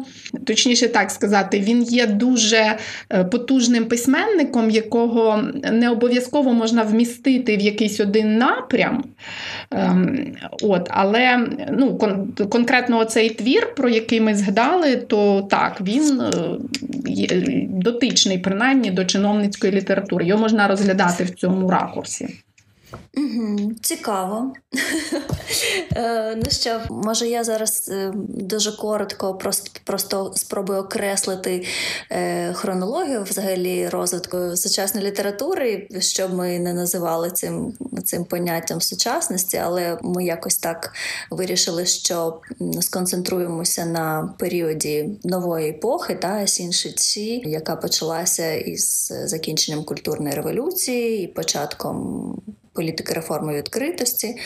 точніше 0.47 0.89
так 0.89 1.11
сказати, 1.11 1.61
він 1.61 1.83
є 1.83 2.07
дуже 2.07 2.77
потужним 3.33 3.85
письменником, 3.85 4.71
якого 4.71 5.43
не 5.73 5.91
обов'язково 5.91 6.53
можна 6.53 6.83
вмістити 6.83 7.57
в 7.57 7.61
якийсь 7.61 8.01
один 8.01 8.39
напрям. 8.39 9.05
Ем, 9.71 10.33
от, 10.63 10.89
Але 10.91 11.49
ну, 11.73 11.95
кон- 11.97 12.49
конкретно 12.49 13.05
цей 13.05 13.31
твір, 13.31 13.75
про 13.75 13.89
який 13.89 14.21
ми 14.21 14.35
згадали, 14.35 14.97
то 14.97 15.47
так, 15.51 15.81
він 15.81 16.21
е, 16.21 16.31
дотичний 17.69 18.39
принаймні 18.39 18.91
до 18.91 19.05
чиновницької 19.05 19.73
літератури. 19.73 20.25
Його 20.27 20.41
можна 20.41 20.69
розглядати 20.69 21.25
в 21.25 21.31
цьому 21.31 21.71
ракурсі. 21.71 22.29
Угу, 23.17 23.73
Цікаво. 23.83 24.53
Е, 25.97 26.37
ну 26.37 26.51
що, 26.51 26.81
може, 26.91 27.29
я 27.29 27.45
зараз 27.45 27.89
е, 27.93 28.13
дуже 28.29 28.73
коротко 28.73 29.35
просто 29.35 29.81
просто 29.85 30.33
спробую 30.37 30.79
окреслити 30.79 31.67
е, 32.11 32.53
хронологію 32.53 33.23
взагалі 33.23 33.89
розвитку 33.89 34.57
сучасної 34.57 35.07
літератури, 35.07 35.89
щоб 35.99 36.35
ми 36.35 36.59
не 36.59 36.75
називали 36.75 37.31
цим 37.31 37.73
цим 38.05 38.25
поняттям 38.25 38.81
сучасності, 38.81 39.57
але 39.57 39.99
ми 40.03 40.25
якось 40.25 40.59
так 40.59 40.93
вирішили, 41.31 41.87
що 41.87 42.41
сконцентруємося 42.81 43.87
на 43.87 44.35
періоді 44.39 45.11
нової 45.25 45.71
епохи, 45.71 46.15
та 46.15 46.47
Сіншичі, 46.47 47.43
яка 47.47 47.77
почалася 47.77 48.53
із 48.53 49.13
закінченням 49.25 49.85
культурної 49.85 50.35
революції 50.35 51.25
і 51.25 51.27
початком 51.27 52.37
політики 52.81 53.13
реформи 53.13 53.55
відкритості, 53.55 54.37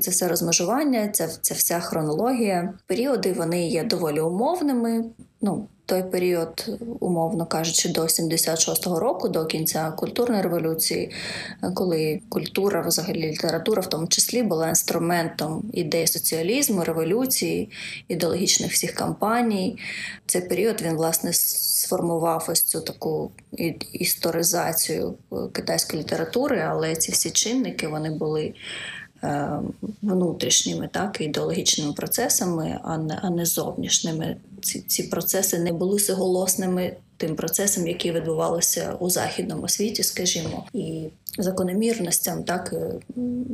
це 0.00 0.10
все 0.10 0.28
розмежування, 0.28 1.08
ця, 1.08 1.28
це 1.28 1.54
вся 1.54 1.80
хронологія. 1.80 2.74
Періоди 2.86 3.32
вони 3.32 3.68
є 3.68 3.84
доволі 3.84 4.20
умовними. 4.20 5.04
Ну, 5.40 5.68
той 5.90 6.02
період, 6.02 6.66
умовно 7.00 7.46
кажучи, 7.46 7.88
до 7.88 8.02
76-го 8.02 9.00
року, 9.00 9.28
до 9.28 9.46
кінця 9.46 9.90
культурної 9.90 10.42
революції, 10.42 11.10
коли 11.74 12.20
культура, 12.28 12.80
взагалі 12.80 13.30
література, 13.30 13.82
в 13.82 13.86
тому 13.86 14.06
числі, 14.06 14.42
була 14.42 14.68
інструментом 14.68 15.70
ідей 15.72 16.06
соціалізму, 16.06 16.84
революції, 16.84 17.70
ідеологічних 18.08 18.72
всіх 18.72 18.92
кампаній. 18.92 19.78
Цей 20.26 20.40
період 20.40 20.82
він 20.82 20.94
власне 20.94 21.32
сформував 21.32 22.46
ось 22.48 22.62
цю 22.62 22.80
таку 22.80 23.30
історизацію 23.92 25.14
китайської 25.52 26.02
літератури, 26.02 26.60
але 26.68 26.96
ці 26.96 27.12
всі 27.12 27.30
чинники 27.30 27.88
вони 27.88 28.10
були. 28.10 28.54
Е, 29.22 29.60
внутрішніми, 30.02 30.88
так, 30.92 31.20
ідеологічними 31.20 31.92
процесами, 31.92 32.80
а 32.84 32.98
не 32.98 33.18
а 33.22 33.30
не 33.30 33.44
зовнішніми. 33.44 34.36
Ці 34.62 34.80
ці 34.80 35.02
процеси 35.02 35.58
не 35.58 35.72
були 35.72 35.98
суголосними 35.98 36.96
тим 37.16 37.36
процесам, 37.36 37.86
які 37.86 38.12
відбувалися 38.12 38.96
у 39.00 39.10
західному 39.10 39.68
світі, 39.68 40.02
скажімо, 40.02 40.66
і 40.72 41.08
закономірностям, 41.38 42.44
так 42.44 42.72
е, 42.72 42.92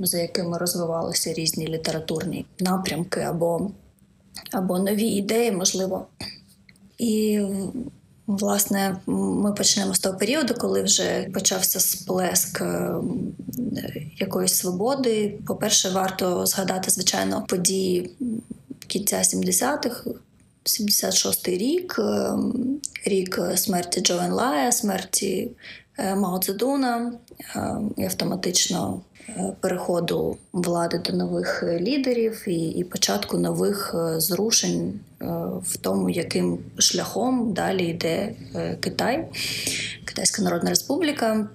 за 0.03 0.19
якими 0.19 0.59
розвивалися 0.59 1.33
різні 1.33 1.69
літературні 1.69 2.47
напрямки 2.61 3.21
або, 3.21 3.71
або 4.53 4.79
нові 4.79 5.07
ідеї, 5.07 5.53
можливо. 5.53 6.07
І 6.99 7.41
Власне, 8.27 8.97
ми 9.07 9.53
почнемо 9.53 9.95
з 9.95 9.99
того 9.99 10.19
періоду, 10.19 10.55
коли 10.55 10.83
вже 10.83 11.29
почався 11.35 11.81
сплеск 11.81 12.61
е, 12.61 12.95
якоїсь 14.19 14.55
свободи. 14.55 15.39
По-перше, 15.47 15.91
варто 15.91 16.47
згадати, 16.47 16.91
звичайно, 16.91 17.45
події 17.49 18.11
кінця 18.87 19.17
70-х, 19.17 20.11
76-й 20.67 21.57
рік, 21.57 21.97
е, 21.99 22.33
рік 23.05 23.41
смерті 23.55 24.01
Чжоу 24.01 24.21
Еньлая, 24.31 24.73
смерті 24.73 25.51
е, 25.99 26.14
Мао 26.17 26.39
Цзедуна 26.39 27.12
і 27.97 28.05
автоматично 28.05 29.01
переходу 29.61 30.37
влади 30.53 30.99
до 30.99 31.12
нових 31.12 31.64
лідерів 31.81 32.45
і 32.47 32.69
і 32.69 32.85
початку 32.85 33.39
нових 33.39 33.95
е, 33.95 34.21
зрушень 34.21 35.01
е, 35.23 35.25
в 35.62 35.77
тому, 35.77 36.11
яким 36.11 36.59
шляхом 36.79 37.53
далі 37.53 37.85
йде 37.85 38.33
е, 38.55 38.77
Китай, 38.81 39.29
Китайська 40.05 40.43
Народна 40.43 40.71
Республіка. 40.71 41.49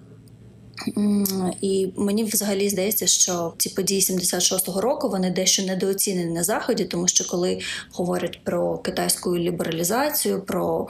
І 1.61 1.93
мені 1.97 2.23
взагалі 2.23 2.69
здається, 2.69 3.07
що 3.07 3.53
ці 3.57 3.69
події 3.69 4.01
76-го 4.01 4.81
року 4.81 5.09
вони 5.09 5.31
дещо 5.31 5.63
недооцінені 5.63 6.33
на 6.33 6.43
заході, 6.43 6.85
тому 6.85 7.07
що 7.07 7.27
коли 7.27 7.59
говорять 7.91 8.43
про 8.43 8.77
китайську 8.77 9.37
лібералізацію, 9.37 10.41
про 10.41 10.87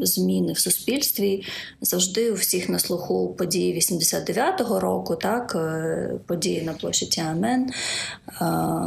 зміни 0.00 0.52
в 0.52 0.58
суспільстві, 0.58 1.44
завжди 1.80 2.32
у 2.32 2.34
всіх 2.34 2.68
на 2.68 2.78
слуху 2.78 3.34
події 3.38 3.78
89-го 3.78 4.80
року, 4.80 5.16
так 5.16 5.52
е, 5.54 6.10
події 6.26 6.62
на 6.62 6.72
площі 6.72 7.06
Тіанмен. 7.06 7.70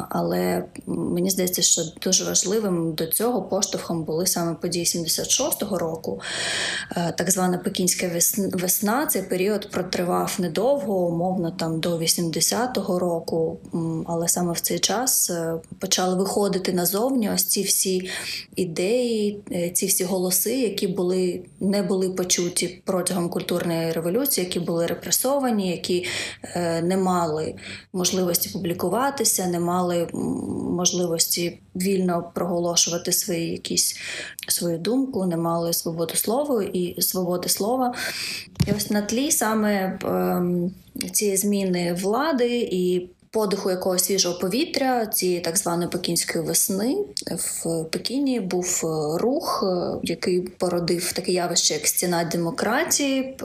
Але 0.10 0.66
мені 0.86 1.30
здається, 1.30 1.62
що 1.62 1.82
дуже 2.02 2.24
важливим 2.24 2.94
до 2.94 3.06
цього 3.06 3.42
поштовхом 3.42 4.04
були 4.04 4.28
саме 4.28 4.54
події 4.54 4.86
76-го 4.86 5.78
року, 5.78 6.22
е, 6.98 7.14
так 7.18 7.32
звана 7.32 7.58
Пекінська 7.58 8.12
весна. 8.38 9.06
Цей 9.06 9.22
період 9.22 9.70
протривав 9.72 10.33
недовго, 10.40 11.08
умовно 11.08 11.52
там 11.52 11.80
до 11.80 11.98
80-го 11.98 13.00
року, 13.00 13.60
але 14.08 14.28
саме 14.28 14.54
в 14.54 14.60
цей 14.60 14.80
час 14.80 15.30
е, 15.30 15.56
почали 15.80 16.16
виходити 16.16 16.74
назовні 16.74 17.30
ось 17.30 17.44
ці 17.44 17.64
всі 17.64 18.10
ідеї, 18.56 19.44
е, 19.52 19.70
ці 19.70 19.86
всі 19.86 20.04
голоси, 20.04 20.60
які 20.60 20.88
були 20.88 21.44
не 21.60 21.84
були 21.84 22.10
почуті 22.10 22.82
протягом 22.86 23.30
культурної 23.30 23.92
революції, 23.92 24.46
які 24.46 24.60
були 24.60 24.86
репресовані, 24.86 25.72
які 25.72 26.06
е, 26.44 26.82
не 26.82 26.98
мали 26.98 27.56
можливості 27.94 28.50
публікуватися, 28.50 29.48
не 29.48 29.60
мали 29.60 30.08
можливості 30.72 31.60
вільно 31.76 32.32
проголошувати 32.36 33.12
свої 33.12 33.52
якісь 33.52 34.00
свою 34.48 34.78
думку, 34.78 35.26
не 35.26 35.38
мали 35.38 35.74
свободу 35.74 36.16
слова 36.16 36.64
і 36.64 37.02
свободи 37.02 37.50
слова. 37.50 37.94
І 38.68 38.72
ось 38.78 38.90
на 38.90 39.02
тлі 39.02 39.32
саме 39.32 40.00
ем, 40.04 40.72
ці 41.12 41.38
зміни 41.38 41.94
влади 41.94 42.68
і 42.72 43.10
подиху 43.34 43.70
якогось 43.70 44.04
свіжого 44.04 44.40
повітря, 44.40 45.06
цієї 45.06 45.40
так 45.40 45.58
званої 45.58 45.90
пекінської 45.90 46.46
весни 46.46 46.98
в 47.32 47.84
Пекіні 47.84 48.40
був 48.40 48.82
е, 48.84 49.18
рух, 49.18 49.64
е, 49.68 50.00
який 50.04 50.42
породив 50.42 51.12
таке 51.12 51.32
явище, 51.32 51.74
як 51.74 51.88
стіна 51.88 52.24
демократії. 52.24 53.20
Е, 53.22 53.36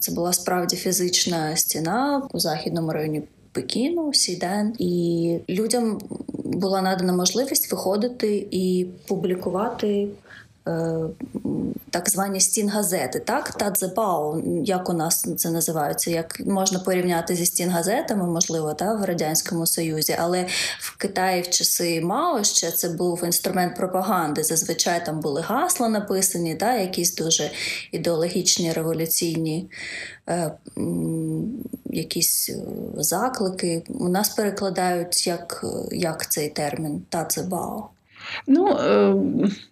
це 0.00 0.12
була 0.12 0.32
справді 0.32 0.76
фізична 0.76 1.56
стіна 1.56 2.28
у 2.32 2.38
західному 2.38 2.92
районі. 2.92 3.22
Пекіну, 3.56 4.14
Сіден, 4.14 4.74
і 4.78 5.38
людям 5.48 5.98
була 6.44 6.82
надана 6.82 7.12
можливість 7.12 7.72
виходити 7.72 8.46
і 8.50 8.86
публікувати 9.08 10.08
так 11.90 12.10
звані 12.10 12.40
стінгазети, 12.40 13.20
так 13.20 13.50
Тадзебао, 13.50 14.42
як 14.64 14.90
у 14.90 14.92
нас 14.92 15.28
це 15.36 15.50
називається, 15.50 16.10
як 16.10 16.40
можна 16.46 16.78
порівняти 16.78 17.34
зі 17.34 17.46
стінгазетами, 17.46 18.26
можливо, 18.26 18.74
та 18.74 18.94
в 18.94 19.04
радянському 19.04 19.66
союзі, 19.66 20.16
але 20.18 20.46
в 20.78 20.96
Китаї 20.96 21.42
в 21.42 21.50
часи 21.50 22.00
Мао 22.00 22.44
ще 22.44 22.70
це 22.70 22.88
був 22.88 23.24
інструмент 23.24 23.76
пропаганди. 23.76 24.42
Зазвичай 24.42 25.06
там 25.06 25.20
були 25.20 25.40
гасла 25.40 25.88
написані, 25.88 26.54
та 26.54 26.74
якісь 26.74 27.14
дуже 27.14 27.50
ідеологічні 27.92 28.72
революційні 28.72 29.70
е, 30.28 30.52
якісь 31.84 32.50
е, 32.50 32.62
заклики. 32.96 33.82
У 33.88 34.08
нас 34.08 34.28
перекладають 34.28 35.26
як, 35.26 35.64
як 35.90 36.30
цей 36.30 36.48
термін 36.48 37.02
дацзибао. 37.08 37.88
Ну, 38.46 38.68
е, 38.68 39.14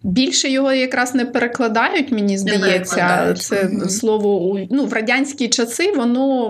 більше 0.03 0.49
його 0.49 0.73
якраз 0.73 1.15
не 1.15 1.25
перекладають, 1.25 2.11
мені 2.11 2.37
здається. 2.37 3.33
Це 3.37 3.69
слово 3.89 4.59
ну, 4.71 4.85
в 4.85 4.93
радянські 4.93 5.47
часи 5.47 5.91
воно 5.91 6.49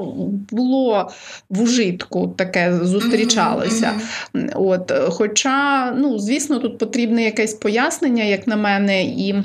було 0.51 1.11
в 1.49 1.61
ужитку, 1.61 2.27
таке 2.27 2.79
зустрічалося. 2.81 3.93
Mm-hmm. 4.33 4.51
От, 4.55 4.91
Хоча, 5.09 5.91
ну, 5.91 6.19
звісно, 6.19 6.59
тут 6.59 6.77
потрібне 6.77 7.23
якесь 7.23 7.53
пояснення, 7.53 8.23
як 8.23 8.47
на 8.47 8.55
мене, 8.55 9.03
і. 9.03 9.35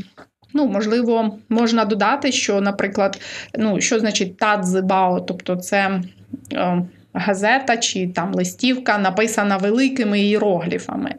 Ну, 0.54 0.66
можливо, 0.66 1.38
можна 1.48 1.84
додати, 1.84 2.32
що, 2.32 2.60
наприклад, 2.60 3.20
ну, 3.58 3.80
що 3.80 3.98
значить 3.98 4.36
тадзибао, 4.36 5.20
тобто 5.20 5.56
це. 5.56 6.02
Е, 6.52 6.82
газета 7.14 7.76
чи 7.76 8.08
там 8.08 8.34
листівка 8.34 8.98
написана 8.98 9.56
великими 9.56 10.20
іерогліфами. 10.20 11.14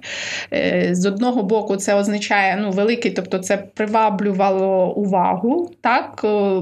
Е, 0.53 0.89
з 0.91 1.05
одного 1.05 1.43
боку, 1.43 1.75
це 1.75 1.95
означає 1.95 2.57
ну, 2.61 2.71
великий, 2.71 3.11
тобто 3.11 3.39
це 3.39 3.57
приваблювало 3.57 4.93
увагу 4.93 5.71
так, 5.81 6.21
е, 6.23 6.61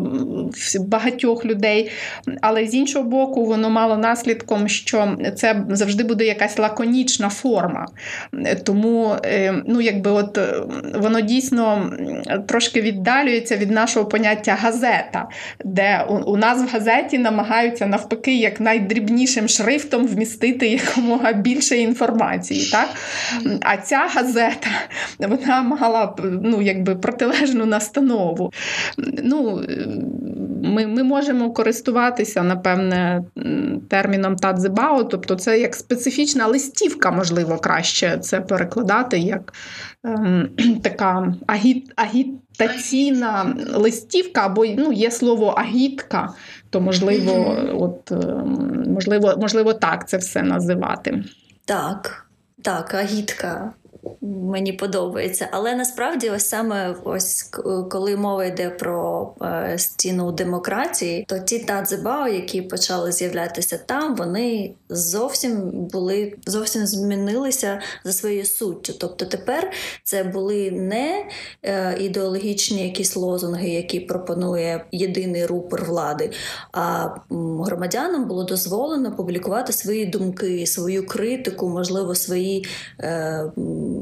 багатьох 0.79 1.45
людей. 1.45 1.91
Але 2.41 2.65
з 2.65 2.75
іншого 2.75 3.09
боку, 3.09 3.45
воно 3.45 3.69
мало 3.69 3.97
наслідком, 3.97 4.67
що 4.67 5.17
це 5.35 5.63
завжди 5.69 6.03
буде 6.03 6.25
якась 6.25 6.59
лаконічна 6.59 7.29
форма. 7.29 7.85
Тому 8.63 9.15
е, 9.25 9.63
ну, 9.67 9.81
якби 9.81 10.11
от 10.11 10.39
воно 10.95 11.21
дійсно 11.21 11.91
трошки 12.47 12.81
віддалюється 12.81 13.57
від 13.57 13.71
нашого 13.71 14.05
поняття 14.05 14.57
газета, 14.61 15.27
де 15.65 16.05
у 16.25 16.37
нас 16.37 16.63
в 16.63 16.73
газеті 16.73 17.17
намагаються 17.17 17.87
навпаки 17.87 18.35
як 18.35 18.59
найдрібніше 18.59 19.18
дрібнішим 19.19 19.47
шрифтом 19.47 20.07
вмістити 20.07 20.67
якомога 20.67 21.33
більше 21.33 21.77
інформації. 21.77 22.69
Так? 22.71 22.89
А 23.61 23.77
ця 23.77 24.07
газета 24.13 24.67
вона 25.19 25.61
мала 25.61 26.15
ну, 26.43 26.61
якби 26.61 26.95
протилежну 26.95 27.65
настанову. 27.65 28.53
Ну, 29.23 29.63
Ми 30.63 30.87
ми 30.87 31.03
можемо 31.03 31.51
користуватися, 31.51 32.43
напевне, 32.43 33.23
терміном 33.89 34.35
тадзебао, 34.35 35.03
тобто 35.03 35.35
це 35.35 35.59
як 35.59 35.75
специфічна 35.75 36.47
листівка, 36.47 37.11
можливо, 37.11 37.57
краще 37.57 38.17
це 38.21 38.41
перекладати 38.41 39.19
як 39.19 39.53
ем, 40.03 40.49
така 40.83 41.33
агіт, 41.47 41.91
агітаційна 41.95 43.55
листівка, 43.73 44.45
або 44.45 44.65
ну, 44.65 44.91
є 44.91 45.11
слово 45.11 45.47
агітка 45.47 46.33
то 46.69 46.81
можливо, 46.81 47.55
от 47.73 48.11
ем, 48.11 48.83
можливо, 48.87 49.33
можливо, 49.37 49.73
так 49.73 50.09
це 50.09 50.17
все 50.17 50.43
називати. 50.43 51.23
Так, 51.65 52.25
так, 52.61 52.93
агітка 52.93 53.73
мені 54.21 54.73
подобається. 54.73 55.47
Але 55.51 55.75
насправді, 55.75 56.29
ось 56.29 56.45
саме 56.45 56.95
ось 57.03 57.43
коли 57.91 58.15
мова 58.15 58.45
йде 58.45 58.69
про 58.69 59.29
е, 59.41 59.73
стіну 59.77 60.31
демократії, 60.31 61.25
то 61.27 61.39
ті 61.39 61.59
тадзебао, 61.59 62.27
які 62.27 62.61
почали 62.61 63.11
з'являтися 63.11 63.79
там, 63.85 64.15
вони 64.15 64.73
зовсім 64.89 65.71
були 65.71 66.33
зовсім 66.45 66.85
змінилися 66.85 67.81
за 68.03 68.13
своєю 68.13 68.45
суттю. 68.45 68.93
Тобто 68.99 69.25
тепер 69.25 69.71
це 70.03 70.23
були 70.23 70.71
не 70.71 71.25
е, 71.63 71.97
ідеологічні 71.99 72.83
якісь 72.83 73.15
лозунги, 73.15 73.69
які 73.69 73.99
пропонує 73.99 74.85
єдиний 74.91 75.45
рупор 75.45 75.85
влади, 75.85 76.31
а 76.71 77.07
громадянам 77.65 78.27
було 78.27 78.43
дозволено 78.43 79.15
публікувати 79.15 79.73
свої 79.73 80.05
думки, 80.05 80.67
свою 80.67 81.07
критику, 81.07 81.69
можливо, 81.69 82.15
свої. 82.15 82.65
Е, 82.99 83.51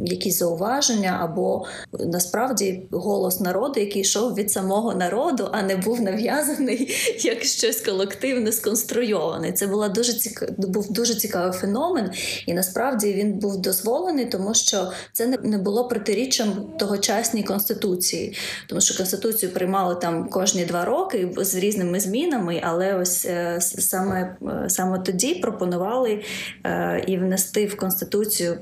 якісь 0.05 0.39
зауваження, 0.39 1.19
або 1.21 1.65
насправді 1.99 2.87
голос 2.91 3.39
народу, 3.39 3.79
який 3.79 4.01
йшов 4.01 4.35
від 4.35 4.51
самого 4.51 4.95
народу, 4.95 5.49
а 5.51 5.61
не 5.61 5.75
був 5.75 6.01
нав'язаний 6.01 6.95
як 7.23 7.43
щось 7.43 7.81
колективне 7.81 8.51
сконструйоване. 8.51 9.51
Це 9.51 9.67
була 9.67 9.89
дуже 9.89 10.13
цікав... 10.13 10.49
був 10.57 10.91
дуже 10.91 11.15
цікавий 11.15 11.51
феномен, 11.51 12.11
і 12.45 12.53
насправді 12.53 13.13
він 13.13 13.33
був 13.33 13.61
дозволений, 13.61 14.25
тому 14.25 14.53
що 14.53 14.91
це 15.13 15.27
не 15.43 15.57
було 15.57 15.87
протиріччям 15.87 16.47
тогочасній 16.79 17.43
конституції, 17.43 18.37
тому 18.67 18.81
що 18.81 18.97
конституцію 18.97 19.51
приймали 19.51 19.95
там 19.95 20.29
кожні 20.29 20.65
два 20.65 20.85
роки 20.85 21.29
з 21.37 21.55
різними 21.55 21.99
змінами, 21.99 22.61
але 22.63 22.95
ось 22.95 23.25
е, 23.25 23.57
саме 23.61 24.37
е, 24.41 24.69
саме 24.69 24.99
тоді 24.99 25.35
пропонували 25.35 26.23
е, 26.65 27.03
і 27.07 27.17
внести 27.17 27.65
в 27.65 27.77
конституцію 27.77 28.59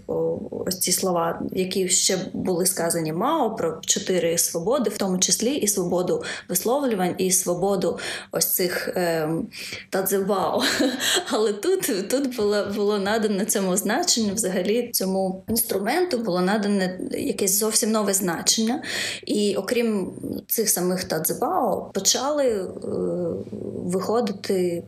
ось 0.52 0.80
ці 0.80 0.92
слова, 0.92 1.14
які 1.51 1.89
ще 1.89 2.18
були 2.34 2.66
сказані 2.66 3.13
Мао 3.13 3.55
про 3.55 3.82
чотири 3.82 4.38
свободи, 4.38 4.89
в 4.89 4.97
тому 4.97 5.18
числі 5.18 5.55
і 5.55 5.68
свободу 5.68 6.24
висловлювань, 6.49 7.16
і 7.18 7.32
свободу 7.32 7.99
ось 8.32 8.45
цих 8.45 8.88
е, 8.88 9.30
тадзивао. 9.89 10.63
Але 11.30 11.53
тут 11.53 12.09
тут 12.09 12.36
було 12.36 12.66
було 12.76 12.97
надане 12.97 13.45
цьому 13.45 13.78
значенню, 13.78 14.34
взагалі 14.34 14.89
цьому 14.93 15.43
інструменту 15.49 16.18
було 16.18 16.41
надане 16.41 16.99
якесь 17.11 17.59
зовсім 17.59 17.91
нове 17.91 18.13
значення. 18.13 18.84
І 19.26 19.55
окрім 19.55 20.11
цих 20.47 20.70
самих 20.70 21.03
тадзибао, 21.03 21.91
почали 21.93 22.47
е, 22.47 22.68
виходити 23.86 24.84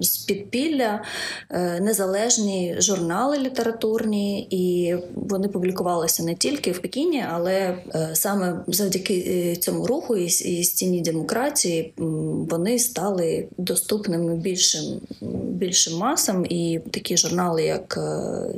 з 0.00 0.18
підпілля 0.18 1.02
е, 1.50 1.80
незалежні 1.80 2.76
журнали 2.78 3.38
літературні, 3.38 4.46
і 4.50 4.96
вони 5.14 5.48
публікувалися 5.48 6.22
не 6.22 6.34
тільки 6.34 6.72
в 6.72 6.78
Пекіні, 6.82 7.24
але 7.32 7.52
е, 7.54 8.10
саме 8.12 8.64
завдяки 8.66 9.14
е, 9.28 9.56
цьому 9.56 9.86
руху 9.86 10.16
і 10.16 10.64
стіні 10.64 11.00
демократії 11.00 11.94
вони 12.50 12.78
стали 12.78 13.48
доступними 13.58 14.36
більшим 14.36 15.00
більшим 15.54 15.98
масам. 15.98 16.46
І 16.46 16.80
такі 16.90 17.16
журнали, 17.16 17.64
як 17.64 17.98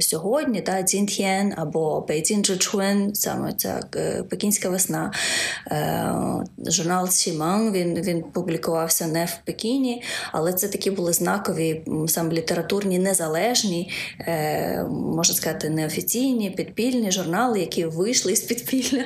сьогодні, 0.01 0.61
та 0.61 0.83
Цінт'єн 0.83 1.53
або 1.57 2.03
Пейцін 2.03 2.45
Чучхуен, 2.45 3.15
саме 3.15 3.53
ця 3.53 3.81
Пекінська 4.31 4.69
весна, 4.69 5.13
журнал 6.67 7.09
Сіман, 7.09 7.73
він 7.73 7.95
він 8.01 8.23
публікувався 8.23 9.07
не 9.07 9.25
в 9.25 9.39
Пекіні, 9.45 10.03
але 10.33 10.53
це 10.53 10.69
такі 10.69 10.91
були 10.97 11.13
знакові 11.13 11.83
саме 12.09 12.35
літературні, 12.35 12.99
незалежні, 12.99 13.91
е, 14.21 14.85
можна 14.91 15.35
сказати, 15.35 15.71
неофіційні 15.71 16.51
підпільні 16.51 17.13
журнали, 17.13 17.61
які 17.61 17.85
вийшли 17.85 18.37
з 18.37 18.41
підпілля, 18.41 19.05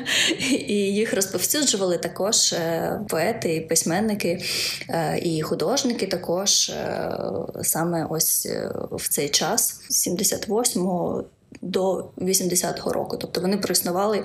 і 0.50 0.74
їх 0.74 1.14
розповсюджували 1.14 1.98
також 1.98 2.52
е, 2.52 3.00
поети, 3.08 3.54
і 3.54 3.60
письменники 3.60 4.42
е, 4.88 5.20
і 5.22 5.42
художники. 5.42 6.06
Також 6.06 6.72
саме 7.62 8.06
ось 8.10 8.48
в 8.92 9.08
цей 9.08 9.28
час, 9.28 9.80
78-го 9.90 11.24
до 11.62 12.10
80-го 12.18 12.92
року. 12.92 13.16
Тобто 13.16 13.40
вони 13.40 13.56
проіснували 13.56 14.22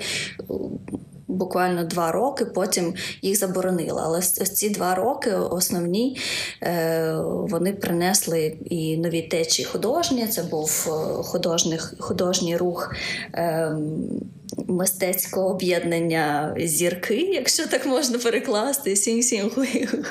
буквально 1.28 1.84
два 1.84 2.12
роки, 2.12 2.44
потім 2.44 2.94
їх 3.22 3.38
заборонили. 3.38 4.02
Але 4.04 4.20
ці 4.20 4.70
два 4.70 4.94
роки 4.94 5.32
основні 5.32 6.18
е, 6.62 7.14
вони 7.24 7.72
принесли 7.72 8.56
і 8.64 8.96
нові 8.96 9.22
течії 9.22 9.66
художні. 9.66 10.26
Це 10.26 10.42
був 10.42 10.86
е, 10.88 11.22
художній, 11.22 11.78
художній 11.98 12.56
рух. 12.56 12.94
Ем, 13.32 14.20
мистецького 14.68 15.48
об'єднання 15.48 16.54
зірки, 16.58 17.20
якщо 17.20 17.66
так 17.66 17.86
можна 17.86 18.18
перекласти, 18.18 18.96
сінь 18.96 19.50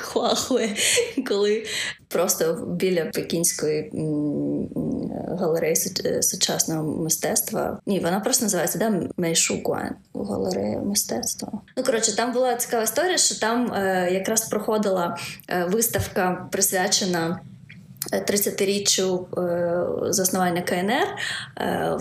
хуахуе, 0.02 0.68
коли 1.28 1.64
просто 2.08 2.68
біля 2.80 3.04
пекінської 3.04 3.90
галереї 5.26 5.76
сучасного 6.22 7.02
мистецтва. 7.02 7.78
Ні, 7.86 8.00
вона 8.00 8.20
просто 8.20 8.44
називається 8.44 8.78
да, 8.78 8.92
Мейшукуан, 9.16 9.90
галерея 10.14 10.78
мистецтва. 10.78 11.52
Ну 11.76 11.84
коротше, 11.84 12.16
там 12.16 12.32
була 12.32 12.54
цікава 12.54 12.82
історія, 12.82 13.18
що 13.18 13.40
там 13.40 13.72
е, 13.72 14.08
якраз 14.12 14.48
проходила 14.48 15.16
е, 15.48 15.64
виставка 15.64 16.48
присвячена. 16.52 17.40
30-річчю 18.12 19.40
е, 19.40 20.12
заснування 20.12 20.62
КНР 20.62 21.08
е, 21.58 21.96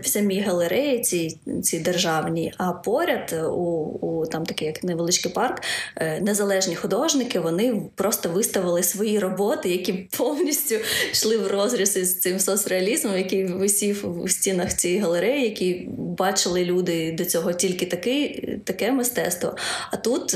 в 0.00 0.06
самій 0.08 0.40
галереї 0.40 1.00
ці 1.00 1.38
ці 1.62 1.78
державні, 1.78 2.54
а 2.58 2.72
поряд 2.72 3.34
у 3.50 3.98
у 4.02 4.26
там 4.26 4.46
такий 4.46 4.66
як 4.66 4.84
невеличкий 4.84 5.32
парк 5.32 5.62
е, 5.96 6.20
незалежні 6.20 6.76
художники 6.76 7.40
вони 7.40 7.82
просто 7.94 8.28
виставили 8.28 8.82
свої 8.82 9.18
роботи, 9.18 9.68
які 9.68 9.92
повністю 9.92 10.74
йшли 11.12 11.38
в 11.38 11.46
розріз 11.46 11.96
із 11.96 12.20
цим 12.20 12.40
соцреалізмом, 12.40 13.16
який 13.16 13.44
висів 13.44 14.22
у 14.22 14.28
стінах 14.28 14.74
цієї 14.74 15.00
галереї, 15.00 15.44
які 15.44 15.88
бачили 15.98 16.64
люди 16.64 17.12
до 17.12 17.24
цього 17.24 17.52
тільки 17.52 17.86
такий, 17.86 18.48
таке 18.64 18.92
мистецтво. 18.92 19.56
А 19.90 19.96
тут 19.96 20.34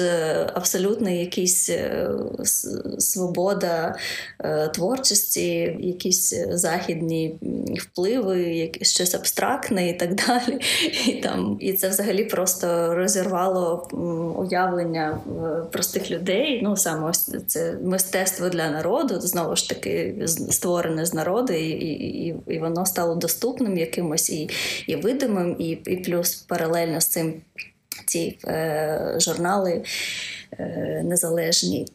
абсолютно 0.55 1.11
якийсь 1.11 1.71
свобода 2.99 3.97
творчості, 4.69 5.77
якісь 5.81 6.35
західні 6.51 7.39
впливи, 7.79 8.71
щось 8.83 9.15
абстрактне 9.15 9.89
і 9.89 9.93
так 9.93 10.15
далі. 10.27 10.61
І 11.07 11.13
там 11.13 11.57
і 11.61 11.73
це 11.73 11.89
взагалі 11.89 12.25
просто 12.25 12.95
розірвало 12.95 13.89
уявлення 14.39 15.21
простих 15.73 16.11
людей. 16.11 16.61
Ну 16.63 16.77
саме 16.77 17.11
ось 17.11 17.31
це 17.47 17.79
мистецтво 17.83 18.49
для 18.49 18.71
народу, 18.71 19.21
знову 19.21 19.57
ж 19.57 19.69
таки 19.69 20.23
створене 20.27 21.07
з 21.07 21.15
народу, 21.15 21.53
і 21.53 21.71
і, 21.71 22.35
і 22.47 22.59
воно 22.59 22.87
стало 22.87 23.15
доступним 23.15 23.79
якимось 23.79 24.31
і 24.31 24.49
і 24.87 24.97
видимим, 24.97 25.57
і, 25.59 25.69
і 25.71 25.97
плюс 25.97 26.35
паралельно 26.35 27.01
з 27.01 27.07
цим 27.07 27.35
ці 28.07 28.39
е, 28.47 29.17
журнали. 29.19 29.83
Е, 30.59 31.03
незалежні. 31.05 31.87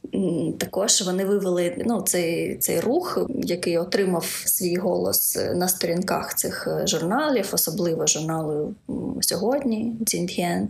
Також 0.58 1.02
вони 1.02 1.26
вивели 1.26 1.84
ну, 1.86 2.02
цей 2.02 2.58
цей 2.58 2.80
рух, 2.80 3.28
який 3.30 3.78
отримав 3.78 4.44
свій 4.46 4.76
голос 4.76 5.40
на 5.56 5.68
сторінках 5.68 6.36
цих 6.36 6.68
е, 6.68 6.88
журналів, 6.88 7.50
особливо 7.54 8.08
журналу 8.08 8.76
сьогодні. 9.22 9.96
Цінт'єн. 10.06 10.70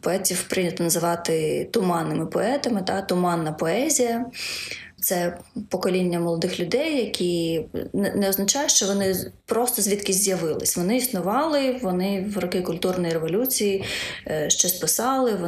Поетів 0.00 0.42
прийнято 0.42 0.84
називати 0.84 1.68
туманними 1.72 2.26
поетами, 2.26 2.82
та 2.82 3.02
туманна 3.02 3.52
поезія. 3.52 4.26
Це 5.06 5.38
покоління 5.68 6.20
молодих 6.20 6.60
людей, 6.60 6.96
які 7.04 7.66
не 7.92 8.28
означає, 8.28 8.68
що 8.68 8.86
вони 8.86 9.14
просто 9.44 9.82
звідкись 9.82 10.16
з'явились. 10.16 10.76
Вони 10.76 10.96
існували, 10.96 11.78
вони 11.82 12.26
в 12.34 12.38
роки 12.38 12.62
культурної 12.62 13.12
революції 13.12 13.84
е, 14.26 14.50
щось 14.50 14.72
писали. 14.72 15.38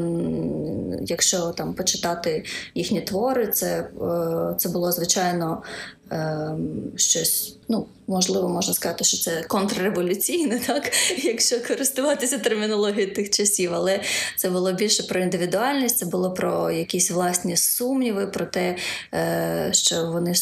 Якщо 1.02 1.50
там 1.50 1.74
почитати 1.74 2.44
їхні 2.74 3.00
твори, 3.00 3.46
це, 3.46 3.78
е, 3.78 4.54
це 4.58 4.68
було 4.68 4.92
звичайно 4.92 5.62
Ем, 6.10 6.92
щось, 6.96 7.57
ну, 7.68 7.86
можливо, 8.06 8.48
можна 8.48 8.74
сказати, 8.74 9.04
що 9.04 9.16
це 9.16 9.42
контрреволюційне, 9.42 10.58
так, 10.66 10.92
якщо 11.22 11.60
користуватися 11.60 12.38
термінологією 12.38 13.14
тих 13.14 13.30
часів, 13.30 13.74
але 13.74 14.00
це 14.36 14.50
було 14.50 14.72
більше 14.72 15.02
про 15.02 15.20
індивідуальність, 15.20 15.98
це 15.98 16.06
було 16.06 16.30
про 16.30 16.70
якісь 16.70 17.10
власні 17.10 17.56
сумніви, 17.56 18.26
про 18.26 18.46
те, 18.46 18.76
е, 19.14 19.70
що 19.72 20.06
вони 20.06 20.34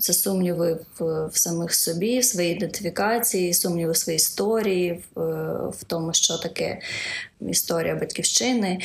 це 0.00 0.12
сумніви 0.12 0.78
в, 0.98 1.26
в 1.26 1.36
самих 1.36 1.74
собі, 1.74 2.18
в 2.18 2.24
своїй 2.24 2.52
ідентифікації, 2.52 3.54
сумніви 3.54 3.92
в 3.92 3.96
своїй 3.96 4.16
історії, 4.16 5.02
в, 5.14 5.20
в 5.68 5.84
тому, 5.84 6.12
що 6.12 6.38
таке 6.38 6.80
історія 7.48 7.94
батьківщини 7.94 8.80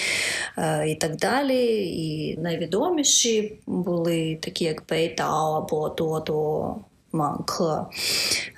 е, 0.57 0.89
і 0.89 0.95
так 0.95 1.15
далі. 1.15 1.87
І 1.87 2.37
найвідоміші 2.37 3.59
були 3.65 4.37
такі, 4.41 4.65
як 4.65 4.81
Пейтао 4.81 5.53
або 5.53 5.89
Туото 5.89 6.75
Манкла. 7.16 7.86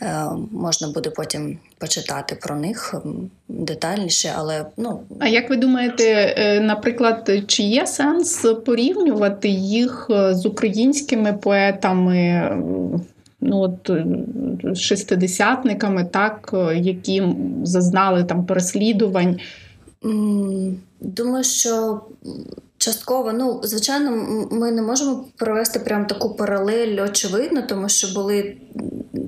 Е, 0.02 0.26
можна 0.52 0.88
буде 0.88 1.10
потім 1.10 1.58
почитати 1.78 2.36
про 2.36 2.56
них 2.56 2.96
детальніше, 3.50 4.34
але 4.38 4.66
ну. 4.78 5.00
А 5.20 5.28
як 5.28 5.50
ви 5.50 5.56
думаєте, 5.56 6.36
е, 6.38 6.60
наприклад, 6.60 7.32
чи 7.48 7.64
є 7.64 7.88
сенс 7.88 8.46
порівнювати 8.66 9.50
їх 9.50 10.08
е, 10.10 10.36
з 10.36 10.46
українськими 10.46 11.34
поетами? 11.34 12.52
Ну, 13.42 13.60
от 13.60 13.92
шестидесятниками, 14.78 16.06
так, 16.06 16.56
які 16.76 17.24
зазнали 17.64 18.24
там 18.24 18.46
переслідувань? 18.46 19.40
Думаю, 21.02 21.44
що 21.44 22.02
частково, 22.88 23.34
ну, 23.34 23.62
звичайно, 23.64 24.12
ми 24.52 24.72
не 24.72 24.82
можемо 24.82 25.26
провести 25.36 25.80
прям 25.80 26.06
таку 26.06 26.36
паралель 26.36 27.04
очевидно, 27.04 27.62
тому 27.62 27.90
що 27.90 28.08
були 28.14 28.58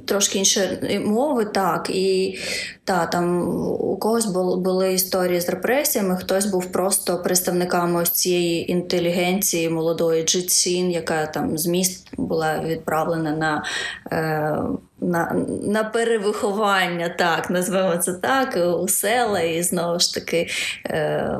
трошки 0.05 0.39
інші 0.39 0.61
мови, 1.05 1.45
так, 1.45 1.89
і 1.89 2.39
та, 2.83 3.05
там 3.05 3.47
у 3.79 3.97
когось 3.97 4.25
були 4.25 4.93
історії 4.93 5.41
з 5.41 5.49
репресіями, 5.49 6.17
хтось 6.17 6.45
був 6.45 6.71
просто 6.71 7.21
представниками 7.21 8.01
ось 8.01 8.09
цієї 8.09 8.71
інтелігенції 8.71 9.69
молодої 9.69 10.23
Джитсін, 10.23 10.91
яка 10.91 11.25
там 11.25 11.57
з 11.57 11.67
міст 11.67 12.07
була 12.17 12.59
відправлена 12.59 13.31
на. 13.31 13.63
Е, 14.11 14.63
на 15.01 15.45
на 15.63 15.83
перевиховання, 15.83 17.09
так, 17.09 17.49
назвемо 17.49 17.97
це 17.97 18.13
так, 18.13 18.57
у 18.81 18.87
села, 18.87 19.39
і 19.39 19.63
знову 19.63 19.99
ж 19.99 20.13
таки 20.13 20.47
е, 20.85 21.37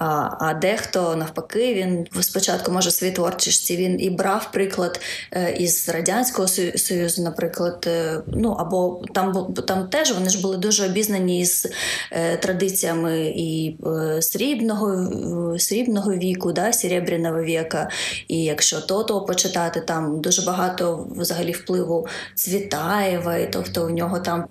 а 0.00 0.54
дехто 0.54 1.16
навпаки, 1.16 1.74
він 1.74 2.06
спочатку 2.20 2.72
може 2.72 2.90
свої 2.90 3.12
творчості 3.12 3.76
він 3.76 4.00
і 4.00 4.10
брав 4.10 4.52
приклад 4.52 5.00
е, 5.32 5.56
із 5.58 5.88
радянського 5.88 6.48
союзу, 6.48 7.22
наприклад, 7.22 7.84
е, 7.86 8.22
ну 8.26 8.50
або 8.52 9.02
там 9.14 9.54
там 9.66 9.88
теж 9.88 10.12
вони 10.12 10.30
ж 10.30 10.42
були 10.42 10.56
дуже 10.56 10.86
обізнані 10.86 11.44
з 11.44 11.66
е, 12.10 12.36
традиціями 12.36 13.32
і 13.36 13.76
срібного 14.20 15.10
срібного 15.58 16.12
віку, 16.12 16.52
да, 16.52 16.72
серебряного 16.72 17.42
віка. 17.42 17.90
І 18.28 18.44
якщо 18.44 18.80
то 18.80 19.04
то 19.04 19.20
почитати, 19.20 19.80
там 19.80 20.20
дуже 20.20 20.42
багато 20.42 21.08
взагалі 21.16 21.52
впливу 21.52 22.06
Цвітаєва, 22.34 23.36
і 23.36 23.52
тобто 23.52 23.86
у 23.86 23.90
нього 23.90 24.20
там 24.20 24.44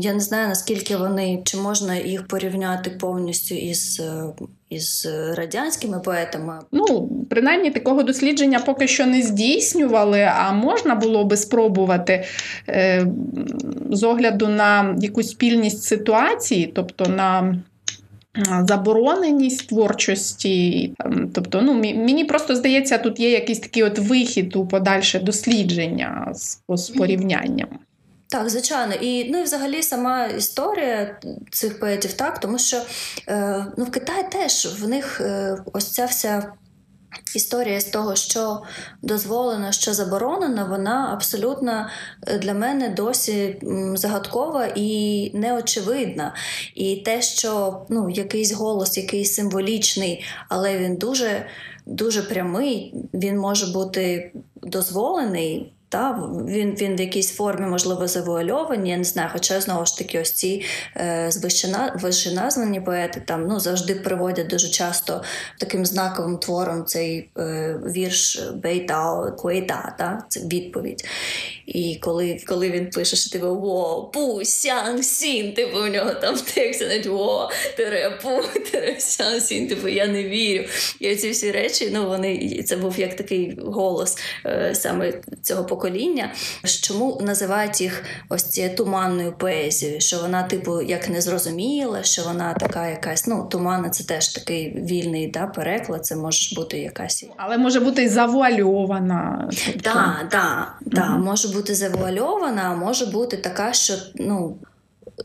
я 0.00 0.14
не 0.14 0.20
знаю 0.20 0.48
наскільки 0.48 0.96
вони 0.96 1.42
чи 1.44 1.56
можна 1.56 1.96
їх 1.96 2.28
порівняти 2.28 2.90
повністю 2.90 3.54
із. 3.54 4.02
Е, 4.70 4.74
із 4.74 5.08
радянськими 5.34 6.00
поетами, 6.00 6.58
ну 6.72 7.10
принаймні 7.30 7.70
такого 7.70 8.02
дослідження 8.02 8.58
поки 8.58 8.88
що 8.88 9.06
не 9.06 9.22
здійснювали, 9.22 10.20
а 10.20 10.52
можна 10.52 10.94
було 10.94 11.24
би 11.24 11.36
спробувати 11.36 12.24
е, 12.68 13.06
з 13.90 14.02
огляду 14.02 14.48
на 14.48 14.96
якусь 15.00 15.30
спільність 15.30 15.82
ситуації, 15.82 16.72
тобто 16.74 17.06
на 17.06 17.62
забороненість 18.62 19.68
творчості. 19.68 20.92
Тобто, 21.34 21.62
ну, 21.62 21.74
мені 21.74 22.24
просто 22.24 22.56
здається, 22.56 22.98
тут 22.98 23.20
є 23.20 23.30
якийсь 23.30 23.58
такий 23.58 23.82
от 23.82 23.98
вихід 23.98 24.56
у 24.56 24.66
подальше 24.66 25.20
дослідження 25.20 26.32
з, 26.34 26.60
з 26.68 26.90
порівнянням. 26.90 27.68
Так, 28.30 28.50
звичайно, 28.50 28.94
і 28.94 29.30
ну 29.30 29.38
і 29.38 29.42
взагалі 29.42 29.82
сама 29.82 30.26
історія 30.26 31.20
цих 31.50 31.80
поетів, 31.80 32.12
так, 32.12 32.40
тому 32.40 32.58
що 32.58 32.82
е, 33.28 33.66
ну, 33.76 33.84
в 33.84 33.90
Китаї 33.90 34.24
теж 34.32 34.82
в 34.82 34.88
них 34.88 35.20
е, 35.20 35.56
ось 35.72 35.90
ця 35.90 36.04
вся 36.04 36.52
Історія 37.34 37.80
з 37.80 37.84
того, 37.84 38.16
що 38.16 38.62
дозволено, 39.02 39.72
що 39.72 39.94
заборонено, 39.94 40.66
вона 40.70 41.10
абсолютно 41.12 41.88
е, 42.26 42.38
для 42.38 42.54
мене 42.54 42.88
досі 42.88 43.60
загадкова 43.94 44.66
і 44.74 45.30
неочевидна. 45.34 46.34
І 46.74 46.96
те, 46.96 47.22
що 47.22 47.82
ну, 47.88 48.10
якийсь 48.10 48.52
голос, 48.52 48.96
який 48.96 49.24
символічний, 49.24 50.24
але 50.48 50.78
він 50.78 50.96
дуже 50.96 51.46
дуже 51.86 52.22
прямий, 52.22 52.94
він 53.14 53.38
може 53.38 53.66
бути 53.66 54.32
дозволений. 54.62 55.72
Та, 55.90 56.30
Він 56.48 56.74
він 56.80 56.96
в 56.96 57.00
якійсь 57.00 57.32
формі, 57.32 57.66
можливо, 57.66 58.06
завуальовані, 58.06 58.90
я 58.90 58.96
не 58.96 59.04
знаю, 59.04 59.28
хоча 59.32 59.60
знову 59.60 59.86
ж 59.86 59.98
таки, 59.98 60.20
ось 60.20 60.32
ці 60.32 60.64
е, 60.96 61.30
вищеназвані 61.94 62.80
поети 62.80 63.22
там 63.26 63.46
ну, 63.48 63.60
завжди 63.60 63.94
приводять 63.94 64.46
дуже 64.46 64.68
часто 64.68 65.22
таким 65.58 65.86
знаковим 65.86 66.38
твором 66.38 66.84
цей 66.84 67.30
е, 67.38 67.80
вірш 67.86 68.42
Бейтао 68.54 69.32
Куейта, 69.32 69.94
та, 69.98 70.24
це 70.28 70.40
відповідь. 70.40 71.04
І 71.66 71.98
коли 72.00 72.40
коли 72.46 72.70
він 72.70 72.90
пише, 72.90 73.16
що 73.16 73.30
типу 73.30 73.56
во, 73.56 74.10
пу, 74.14 74.40
сян, 74.44 75.02
сін, 75.02 75.54
типу 75.54 75.78
у 75.78 75.86
нього 75.86 76.14
там 76.14 76.36
текст, 76.54 76.80
навіть 76.80 77.06
во, 77.06 77.50
тере, 77.76 78.18
пу, 78.22 78.60
тере, 78.70 79.00
сян, 79.00 79.40
сін, 79.40 79.68
типу 79.68 79.88
я 79.88 80.06
не 80.06 80.24
вірю. 80.24 80.64
І 81.00 81.16
ці 81.16 81.30
всі 81.30 81.50
речі, 81.50 81.90
ну 81.92 82.06
вони 82.06 82.62
це 82.62 82.76
був 82.76 83.00
як 83.00 83.16
такий 83.16 83.58
голос 83.62 84.18
е, 84.46 84.74
саме 84.74 85.12
цього 85.42 85.64
покоління. 85.64 85.79
Чому 86.82 87.18
називають 87.20 87.80
їх 87.80 88.04
ось 88.28 88.42
цією 88.42 88.76
туманною 88.76 89.32
поезією? 89.32 90.00
Що 90.00 90.18
вона, 90.18 90.42
типу, 90.42 90.82
як 90.82 91.08
незрозуміла, 91.08 92.02
що 92.02 92.22
вона 92.22 92.54
така 92.54 92.88
якась, 92.88 93.26
ну, 93.26 93.46
туманна 93.50 93.90
це 93.90 94.04
теж 94.04 94.28
такий 94.28 94.82
вільний 94.84 95.26
да, 95.26 95.46
переклад, 95.46 96.06
це 96.06 96.16
може 96.16 96.56
бути 96.56 96.78
якась. 96.78 97.24
Але 97.36 97.58
може 97.58 97.80
бути 97.80 98.02
і 98.02 98.08
завуальована. 98.08 99.50
Так, 99.82 100.26
так, 100.30 100.78
так, 100.92 101.10
mm-hmm. 101.10 101.18
може 101.18 101.48
бути 101.48 101.70
бути 101.70 101.74
завуальована, 101.74 102.62
а 102.62 102.74
може 102.74 103.06
бути 103.06 103.36
така, 103.36 103.72
що 103.72 103.94
ну. 104.14 104.56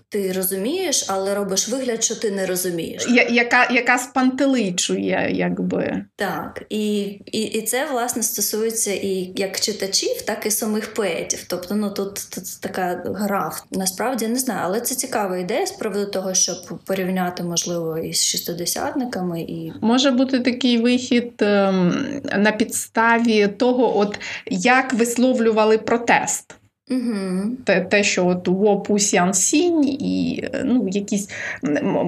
Ти 0.10 0.32
розумієш, 0.32 1.06
але 1.08 1.36
робиш 1.36 1.70
вигляд, 1.70 2.04
що 2.04 2.16
ти 2.16 2.32
не 2.32 2.46
розумієш. 2.46 3.08
Я, 3.10 3.24
яка 3.24 3.68
яка 3.72 3.98
спантеличує, 3.98 5.30
якби. 5.34 6.06
Так. 6.16 6.64
І 6.70 7.02
і, 7.26 7.42
і 7.42 7.62
це, 7.62 7.86
власне, 7.92 8.24
стосується 8.24 8.92
і 8.94 9.32
як 9.36 9.60
читачів, 9.60 10.22
так 10.22 10.46
і 10.46 10.52
самих 10.52 10.94
поетів. 10.94 11.46
Тобто, 11.48 11.76
ну 11.76 11.90
тут 11.90 12.14
тут 12.14 12.62
така 12.62 13.04
гра. 13.06 13.52
Насправді 13.72 14.28
не 14.28 14.36
знаю, 14.36 14.60
але 14.64 14.82
це 14.82 14.96
цікава 14.96 15.38
ідея 15.38 15.66
з 15.66 15.72
приводу 15.72 16.06
того, 16.06 16.34
щоб 16.34 16.58
порівняти, 16.86 17.44
можливо, 17.44 17.98
із 17.98 18.26
шістидесятниками. 18.26 19.42
І... 19.42 19.74
Може 19.82 20.12
бути 20.12 20.40
такий 20.40 20.78
вихід 20.78 21.34
ем, 21.42 22.22
на 22.36 22.52
підставі 22.52 23.48
того, 23.48 24.00
от 24.00 24.20
як 24.46 24.94
висловлювали 24.94 25.78
протест. 25.78 26.56
Угу. 26.90 27.52
Те, 27.64 27.82
те, 27.82 28.04
що 28.04 28.28
от 28.28 28.48
Вопу 28.48 29.00
Сянсінь 29.00 29.84
і 29.84 30.44
ну, 30.64 30.88
якісь 30.88 31.30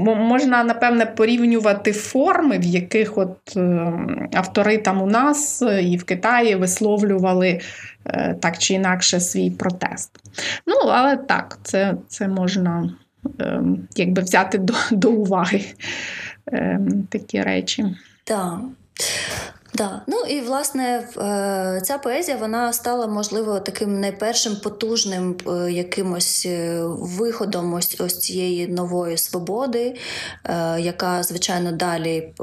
можна, 0.05 0.63
напевне, 0.63 1.05
порівнювати 1.05 1.91
форми, 1.91 2.57
в 2.57 2.63
яких 2.63 3.17
от 3.17 3.38
е, 3.57 3.93
автори 4.34 4.78
там 4.78 5.01
у 5.01 5.05
нас 5.05 5.63
і 5.84 5.97
в 5.97 6.03
Китаї 6.03 6.55
висловлювали 6.55 7.59
е, 8.05 8.36
так 8.41 8.57
чи 8.57 8.73
інакше 8.73 9.19
свій 9.19 9.51
протест. 9.51 10.11
Ну, 10.67 10.75
але 10.75 11.17
так, 11.17 11.59
це 11.63 11.95
це 12.07 12.28
можна 12.28 12.93
е, 13.39 13.61
якби 13.95 14.21
взяти 14.21 14.57
до, 14.57 14.73
до 14.91 15.11
уваги 15.11 15.65
такі 17.09 17.41
речі. 17.41 17.86
Так. 18.23 18.59
Да. 18.59 18.59
Ну 20.07 20.17
і 20.30 20.41
власне 20.41 21.07
е, 21.17 21.82
ця 21.84 21.97
поезія 21.97 22.38
вона 22.38 22.73
стала, 22.73 23.07
можливо, 23.07 23.59
таким 23.59 23.99
найпершим 23.99 24.55
потужним 24.55 25.36
е, 25.47 25.71
якимось 25.71 26.45
е, 26.45 26.82
виходом 26.88 27.73
ось 27.73 27.95
ось 27.99 28.19
цієї 28.19 28.67
нової 28.67 29.17
свободи, 29.17 29.95
яка, 30.80 31.23
звичайно, 31.23 31.71
далі 31.71 32.34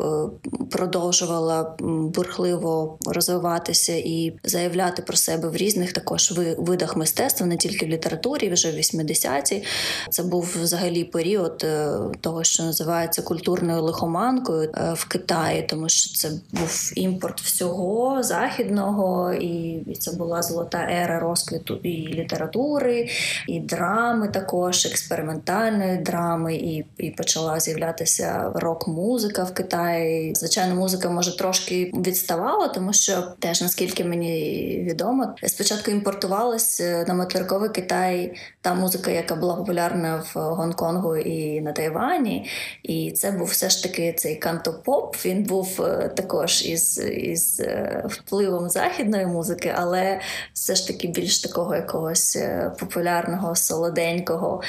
продовжувала 0.70 1.76
бурхливо 1.80 2.98
розвиватися 3.06 3.92
і 3.92 4.32
заявляти 4.44 5.02
про 5.02 5.16
себе 5.16 5.48
в 5.48 5.56
різних 5.56 5.92
також 5.92 6.32
видах 6.58 6.96
мистецтва, 6.96 7.46
не 7.46 7.56
тільки 7.56 7.86
в 7.86 7.88
літературі, 7.88 8.50
вже 8.50 8.70
в 8.70 8.74
80-ті. 8.74 9.64
Це 10.10 10.22
був 10.22 10.56
взагалі 10.62 11.04
період 11.04 11.66
того, 12.20 12.44
що 12.44 12.62
називається 12.62 13.22
культурною 13.22 13.82
лихоманкою 13.82 14.72
в 14.94 15.08
Китаї, 15.08 15.62
тому 15.62 15.88
що 15.88 16.14
це 16.14 16.30
був 16.52 16.92
імпорт 16.96 17.23
імпорт 17.24 17.40
всього 17.40 18.22
західного, 18.22 19.32
і 19.32 19.84
це 19.98 20.12
була 20.12 20.42
золота 20.42 20.88
ера 20.90 21.20
розквіту 21.20 21.76
і 21.76 21.90
літератури, 22.14 23.08
і 23.48 23.60
драми, 23.60 24.28
також 24.28 24.86
експериментальної 24.86 25.98
драми, 25.98 26.54
і 26.54 26.84
і 26.98 27.10
почала 27.10 27.60
з'являтися 27.60 28.52
рок-музика 28.54 29.44
в 29.44 29.54
Китаї. 29.54 30.34
Звичайно, 30.34 30.74
музика 30.74 31.10
може 31.10 31.36
трошки 31.36 31.92
відставала, 31.94 32.68
тому 32.68 32.92
що 32.92 33.22
теж 33.38 33.62
наскільки 33.62 34.04
мені 34.04 34.86
відомо, 34.90 35.34
спочатку 35.46 35.90
імпортувалась 35.90 36.80
е, 36.80 37.04
на 37.08 37.14
материковий 37.14 37.70
Китай 37.70 38.34
та 38.60 38.74
музика, 38.74 39.10
яка 39.10 39.34
була 39.34 39.54
популярна 39.54 40.24
в 40.34 40.38
Гонконгу 40.38 41.16
і 41.16 41.60
на 41.60 41.72
Тайвані. 41.72 42.46
І 42.82 43.10
це 43.10 43.30
був 43.30 43.46
все 43.46 43.68
ж 43.68 43.82
таки 43.82 44.12
цей 44.12 44.36
кантопоп. 44.36 45.16
Він 45.24 45.42
був 45.42 45.82
е, 45.82 46.08
також 46.16 46.66
із 46.66 46.98
із 47.14 47.60
е, 47.60 48.04
впливом 48.08 48.70
західної 48.70 49.26
музики, 49.26 49.74
але 49.76 50.20
все 50.52 50.74
ж 50.74 50.86
таки 50.86 51.08
більш 51.08 51.38
такого 51.38 51.74
якогось 51.74 52.36
е, 52.36 52.72
популярного, 52.80 53.56
солоденького 53.56 54.62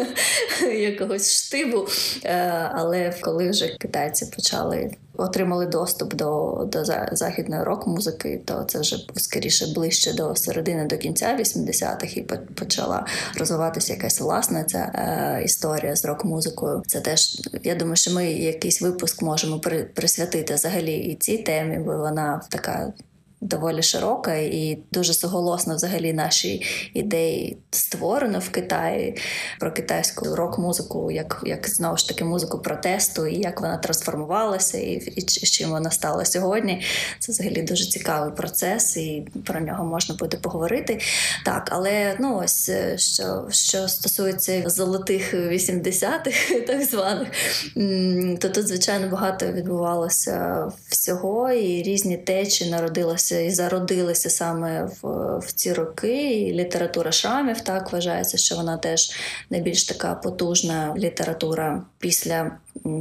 якогось 0.74 1.44
штибу. 1.44 1.86
Е, 2.24 2.70
але 2.74 3.14
коли 3.20 3.50
вже 3.50 3.68
китайці 3.68 4.26
почали. 4.36 4.90
Отримали 5.20 5.66
доступ 5.66 6.14
до 6.14 6.64
до 6.72 6.84
західної 7.12 7.62
рок-музики, 7.62 8.40
то 8.44 8.64
це 8.64 8.80
вже 8.80 8.96
скоріше 9.16 9.66
ближче 9.74 10.12
до 10.12 10.36
середини 10.36 10.86
до 10.86 10.96
кінця 10.96 11.36
80-х 11.40 12.16
і 12.16 12.22
почала 12.54 13.06
розвиватися 13.38 13.92
якась 13.92 14.20
власна 14.20 14.64
ця 14.64 14.78
е, 14.78 15.42
історія 15.44 15.96
з 15.96 16.04
рок-музикою. 16.04 16.82
Це 16.86 17.00
теж 17.00 17.42
я 17.62 17.74
думаю, 17.74 17.96
що 17.96 18.14
ми 18.14 18.32
якийсь 18.32 18.82
випуск 18.82 19.22
можемо 19.22 19.60
присвятити 19.94 20.54
взагалі 20.54 20.96
і 20.96 21.14
цій 21.16 21.38
темі, 21.38 21.78
бо 21.78 21.96
вона 21.96 22.42
така 22.50 22.92
доволі 23.40 23.82
широка 23.82 24.34
і 24.34 24.78
дуже 24.92 25.14
суголосно 25.14 25.76
взагалі 25.76 26.12
наші 26.12 26.62
ідеї 26.94 27.58
створено 27.70 28.38
в 28.38 28.48
Китаї 28.48 29.16
про 29.60 29.72
китайську 29.72 30.34
рок-музику, 30.34 31.10
як 31.10 31.42
як 31.46 31.68
знову 31.68 31.96
ж 31.96 32.08
таки 32.08 32.24
музику 32.24 32.58
протесту, 32.58 33.26
і 33.26 33.40
як 33.40 33.60
вона 33.60 33.76
трансформувалася, 33.76 34.78
і, 34.78 34.92
і 35.16 35.22
чим 35.22 35.70
вона 35.70 35.90
стала 35.90 36.24
сьогодні. 36.24 36.82
Це 37.18 37.32
взагалі 37.32 37.62
дуже 37.62 37.84
цікавий 37.84 38.34
процес, 38.34 38.96
і 38.96 39.28
про 39.46 39.60
нього 39.60 39.84
можна 39.84 40.14
буде 40.14 40.36
поговорити. 40.36 41.00
Так, 41.44 41.68
але 41.72 42.16
ну 42.20 42.40
ось 42.44 42.68
е, 42.68 42.98
що 42.98 43.48
що 43.50 43.88
стосується 43.88 44.62
золотих 44.66 45.34
80-х, 45.34 46.60
так 46.66 46.84
званих, 46.84 47.28
то 48.38 48.48
тут, 48.48 48.68
звичайно, 48.68 49.08
багато 49.08 49.46
відбувалося 49.46 50.66
всього, 50.88 51.52
і 51.52 51.82
різні 51.82 52.16
течі 52.16 52.70
народилися 52.70 53.27
з'явилися 53.28 53.40
і 53.40 53.50
зародилися 53.50 54.30
саме 54.30 54.90
в, 55.02 55.38
в 55.38 55.52
ці 55.52 55.72
роки. 55.72 56.40
І 56.40 56.52
Література 56.52 57.12
шрамів 57.12 57.60
так 57.60 57.92
вважається, 57.92 58.38
що 58.38 58.56
вона 58.56 58.76
теж 58.76 59.10
найбільш 59.50 59.84
така 59.84 60.14
потужна 60.14 60.94
література 60.98 61.82
після 61.98 62.58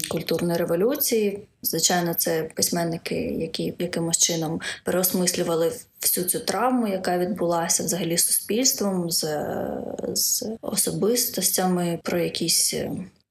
культурної 0.09 0.57
революції. 0.57 1.47
Звичайно, 1.61 2.13
це 2.13 2.49
письменники, 2.55 3.15
які 3.15 3.73
якимось 3.80 4.17
чином 4.17 4.61
переосмислювали 4.84 5.71
всю 6.01 6.28
цю 6.28 6.39
травму, 6.39 6.88
яка 6.88 7.17
відбулася 7.17 7.84
взагалі 7.84 8.17
суспільством, 8.17 9.11
з, 9.11 9.25
з 10.13 10.45
особистостями, 10.61 11.99
про 12.03 12.19
якісь. 12.19 12.75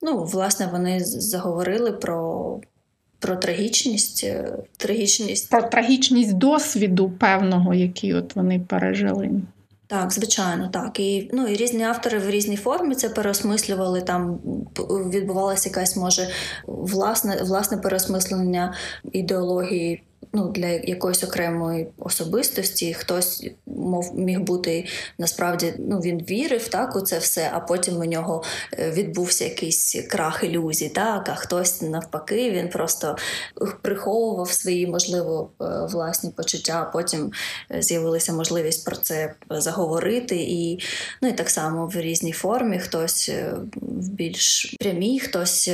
Ну, 0.03 0.24
власне, 0.24 0.68
вони 0.72 1.05
заговорили 1.05 1.92
про. 1.92 2.61
Про 3.18 3.36
трагічність, 3.36 4.26
трагічність 4.76 5.50
про 5.50 5.62
трагічність 5.62 6.34
досвіду 6.34 7.10
певного, 7.10 7.74
який 7.74 8.14
от 8.14 8.36
вони 8.36 8.60
пережили. 8.60 9.30
Так, 9.88 10.12
звичайно, 10.12 10.68
так. 10.68 11.00
І 11.00 11.30
ну, 11.32 11.46
і 11.46 11.56
різні 11.56 11.82
автори 11.82 12.18
в 12.18 12.30
різній 12.30 12.56
формі 12.56 12.94
це 12.94 13.08
переосмислювали. 13.08 14.00
Там 14.00 14.38
відбувалася 15.10 15.68
якась, 15.68 15.96
може, 15.96 16.28
власне, 16.66 17.42
власне 17.42 17.76
переосмислення 17.76 18.74
ідеології 19.12 20.02
ну, 20.37 20.49
для 20.49 20.66
якоїсь 20.66 21.24
окремої 21.24 21.87
особистості. 21.99 22.95
Хтось 22.95 23.47
мов 23.66 24.12
міг 24.14 24.41
бути 24.41 24.87
насправді 25.18 25.74
ну, 25.78 26.01
він 26.01 26.18
вірив 26.18 26.68
так 26.68 26.97
у 26.97 27.01
це 27.01 27.18
все, 27.18 27.51
а 27.53 27.61
потім 27.61 27.97
у 27.97 28.05
нього 28.05 28.43
е, 28.78 28.91
відбувся 28.91 29.45
якийсь 29.45 29.97
крах 30.11 30.45
ілюзій. 30.45 30.89
Так, 30.89 31.28
а 31.28 31.34
хтось 31.34 31.82
навпаки, 31.82 32.51
він 32.51 32.68
просто 32.68 33.16
приховував 33.82 34.53
свої, 34.53 34.87
можливо, 34.87 35.51
е, 35.61 35.64
власні 35.91 36.30
почуття. 36.30 36.87
а 36.89 36.93
Потім 36.93 37.32
е, 37.70 37.82
з'явилася 37.82 38.32
можливість 38.32 38.84
про 38.84 38.97
це 38.97 39.34
заговорити. 39.51 40.37
І 40.37 40.80
ну, 41.22 41.28
і 41.28 41.32
так 41.32 41.51
само 41.51 41.87
в 41.87 41.97
різній 41.97 42.32
формі, 42.32 42.78
хтось 42.78 43.30
в 43.82 44.09
більш 44.09 44.76
прямій, 44.80 45.20
хтось 45.20 45.68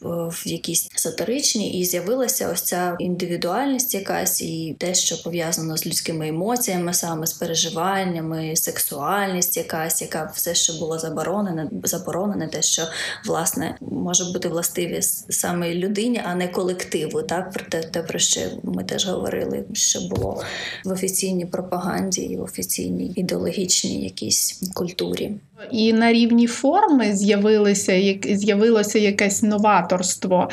в 0.00 0.42
якійсь 0.44 0.90
сатиричній, 0.94 1.80
і 1.80 1.84
з'явилася 1.84 2.50
ось 2.52 2.62
ця 2.62 2.96
індивідуальність 2.98 3.95
якась 3.96 4.40
і 4.40 4.76
те, 4.78 4.94
що 4.94 5.22
пов'язано 5.22 5.76
з 5.76 5.86
людськими 5.86 6.28
емоціями, 6.28 6.94
саме 6.94 7.26
з 7.26 7.32
переживаннями, 7.32 8.56
сексуальність, 8.56 9.56
якась, 9.56 10.02
яка 10.02 10.32
все, 10.34 10.54
що 10.54 10.72
було 10.72 10.98
заборонене, 10.98 11.70
заборонене, 11.84 12.48
те, 12.48 12.62
що 12.62 12.82
власне 13.26 13.76
може 13.80 14.24
бути 14.24 14.48
властиві 14.48 15.02
саме 15.28 15.74
людині, 15.74 16.22
а 16.24 16.34
не 16.34 16.48
колективу. 16.48 17.22
Так 17.22 17.50
про 17.50 17.64
те, 17.64 17.82
те, 17.82 18.02
про 18.02 18.18
що 18.18 18.40
ми 18.62 18.84
теж 18.84 19.06
говорили, 19.06 19.64
що 19.72 20.00
було 20.00 20.42
в 20.84 20.92
офіційній 20.92 21.46
пропаганді 21.46 22.22
і 22.22 22.36
в 22.36 22.42
офіційній 22.42 23.12
ідеологічній 23.16 24.04
якійсь 24.04 24.60
культурі. 24.74 25.34
І 25.70 25.92
на 25.92 26.12
рівні 26.12 26.46
форми 26.46 27.12
з'явилося 27.12 28.16
з'явилося 28.30 28.98
якесь 28.98 29.42
новаторство, 29.42 30.50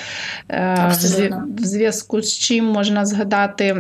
е, 0.49 0.61
Абсолютно. 0.61 1.47
в 1.57 1.65
зв'язку 1.65 2.21
з 2.21 2.37
чим 2.37 2.65
можна 2.65 3.05
згадати 3.05 3.79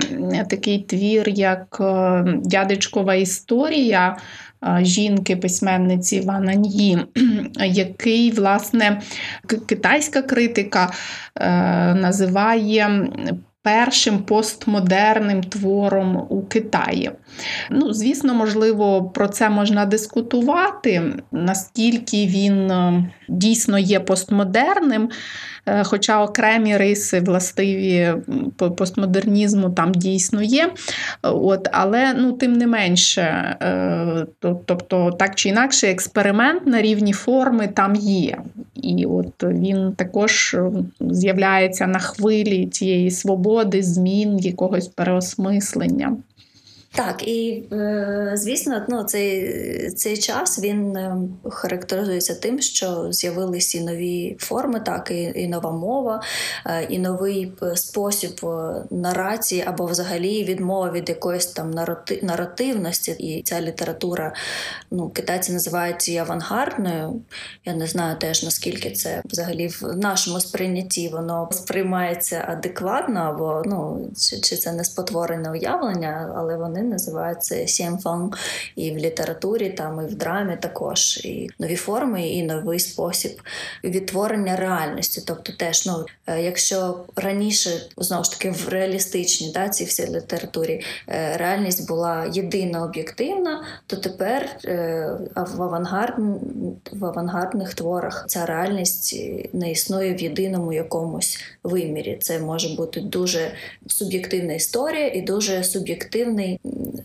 такий 0.49 0.79
твір, 0.79 1.29
як 1.29 1.77
е, 1.79 2.23
Дядечкова 2.43 3.15
історія 3.15 4.17
е, 4.63 4.79
жінки 4.81 5.35
письменниці 5.35 6.21
Вана 6.21 6.55
Ньї, 6.55 6.99
який, 7.65 8.31
власне, 8.31 9.01
китайська 9.67 10.21
критика 10.21 10.91
називає 11.95 13.09
першим 13.63 14.19
постмодерним 14.19 15.43
твором 15.43 16.25
у 16.29 16.41
Китаї. 16.41 17.11
Ну, 17.69 17.93
Звісно, 17.93 18.33
можливо, 18.33 19.03
про 19.03 19.27
це 19.27 19.49
можна 19.49 19.85
дискутувати, 19.85 21.13
наскільки 21.31 22.27
він 22.27 22.71
е, 22.71 23.11
дійсно 23.29 23.79
є 23.79 23.99
постмодерним. 23.99 25.09
Е, 25.65 25.83
хоча 25.83 26.23
окремі 26.23 26.77
риси 26.77 27.19
властиві 27.19 28.13
постмодернізму 28.77 29.69
там 29.69 29.91
дійсно 29.91 30.41
є. 30.41 30.71
От, 31.21 31.67
Але 31.71 32.13
ну, 32.13 32.31
тим 32.31 32.53
не 32.53 32.67
менше, 32.67 33.21
е, 33.61 34.25
тобто, 34.65 35.11
так 35.11 35.35
чи 35.35 35.49
інакше, 35.49 35.87
експеримент 35.87 36.67
на 36.67 36.81
рівні 36.81 37.13
форми 37.13 37.67
там 37.67 37.95
є. 37.95 38.37
І 38.75 39.05
от 39.05 39.43
він 39.43 39.93
також 39.93 40.55
з'являється 40.99 41.87
на 41.87 41.99
хвилі 41.99 42.65
цієї 42.67 43.11
свободи, 43.11 43.83
змін, 43.83 44.39
якогось 44.39 44.87
переосмислення. 44.87 46.17
Так, 46.95 47.27
і 47.27 47.63
е, 47.71 48.31
звісно, 48.33 48.85
ну, 48.89 49.03
цей 49.03 49.89
цей 49.91 50.17
час 50.17 50.59
він 50.59 50.97
е, 50.97 51.17
характеризується 51.49 52.35
тим, 52.35 52.61
що 52.61 53.07
з'явилися 53.11 53.77
і 53.77 53.81
нові 53.81 54.37
форми, 54.39 54.79
так, 54.79 55.11
і 55.11 55.33
і 55.35 55.47
нова 55.47 55.71
мова, 55.71 56.21
е, 56.65 56.83
і 56.89 56.99
новий 56.99 57.53
спосіб 57.75 58.45
нарації 58.91 59.63
або 59.67 59.85
взагалі 59.85 60.43
відмова 60.43 60.91
від 60.91 61.09
якоїсь 61.09 61.45
там 61.45 61.71
нарати, 61.71 62.19
наративності. 62.23 63.11
І 63.11 63.43
ця 63.43 63.61
література, 63.61 64.33
ну, 64.91 65.09
китайці 65.09 65.53
називають 65.53 66.07
її 66.07 66.19
авангардною. 66.19 67.21
Я 67.65 67.73
не 67.73 67.87
знаю 67.87 68.17
теж 68.17 68.43
наскільки 68.43 68.91
це 68.91 69.21
взагалі 69.25 69.67
в 69.67 69.95
нашому 69.95 70.39
сприйнятті 70.39 71.09
воно 71.09 71.49
сприймається 71.51 72.45
адекватно, 72.49 73.19
або 73.19 73.61
ну, 73.65 74.09
чи, 74.17 74.39
чи 74.39 74.55
це 74.55 74.71
не 74.71 74.83
спотворене 74.83 75.51
уявлення, 75.51 76.33
але 76.37 76.57
вони 76.57 76.82
називаються 76.83 77.67
сімфанг, 77.67 78.37
і 78.75 78.91
в 78.91 78.97
літературі, 78.97 79.69
там 79.69 80.01
і 80.01 80.13
в 80.13 80.15
драмі 80.15 80.57
також 80.61 81.17
і 81.17 81.49
нові 81.59 81.75
форми, 81.75 82.29
і 82.29 82.43
новий 82.43 82.79
спосіб 82.79 83.41
відтворення 83.83 84.55
реальності. 84.55 85.23
Тобто, 85.27 85.53
теж 85.53 85.85
ну, 85.85 86.05
е, 86.27 86.41
якщо 86.41 87.05
раніше 87.15 87.69
знову 87.97 88.23
ж 88.23 88.31
таки 88.31 88.51
в 88.51 88.69
реалістичній 88.69 89.51
да, 89.51 89.69
цій 89.69 89.85
всій 89.85 90.07
літературі 90.07 90.81
е, 91.09 91.37
реальність 91.37 91.87
була 91.87 92.29
єдина 92.33 92.83
об'єктивна, 92.83 93.63
то 93.87 93.95
тепер 93.95 94.49
е, 94.65 95.09
в 95.35 95.63
авангард 95.63 96.13
в 96.91 97.05
авангардних 97.05 97.73
творах 97.73 98.25
ця 98.27 98.45
реальність 98.45 99.15
не 99.53 99.71
існує 99.71 100.13
в 100.13 100.21
єдиному 100.21 100.73
якомусь 100.73 101.39
вимірі. 101.63 102.17
Це 102.21 102.39
може 102.39 102.75
бути 102.75 103.01
дуже 103.01 103.51
суб'єктивна 103.87 104.53
історія 104.53 105.07
і 105.07 105.21
дуже 105.21 105.63
суб'єктивний 105.63 106.59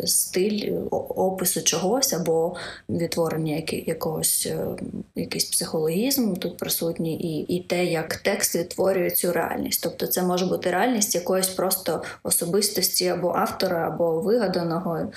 стиль 0.04 0.72
опису 0.90 1.62
чогось 1.62 2.12
або 2.12 2.56
відтворення 2.88 3.62
якогось 3.70 4.46
е, 4.50 4.66
якийсь 5.14 5.44
психологізм 5.44 6.34
тут 6.34 6.56
присутній, 6.56 7.16
і 7.16 7.56
і 7.56 7.62
те, 7.62 7.84
як 7.84 8.16
текст 8.16 8.54
відтворює 8.54 9.10
цю 9.10 9.32
реальність. 9.32 9.82
Тобто, 9.82 10.06
це 10.06 10.22
може 10.22 10.46
бути 10.46 10.70
реальність 10.70 11.14
якоїсь 11.14 11.48
просто 11.48 12.02
особистості 12.22 13.08
або 13.08 13.32
автора, 13.36 13.88
або 13.88 14.20
вигаданого 14.20 15.12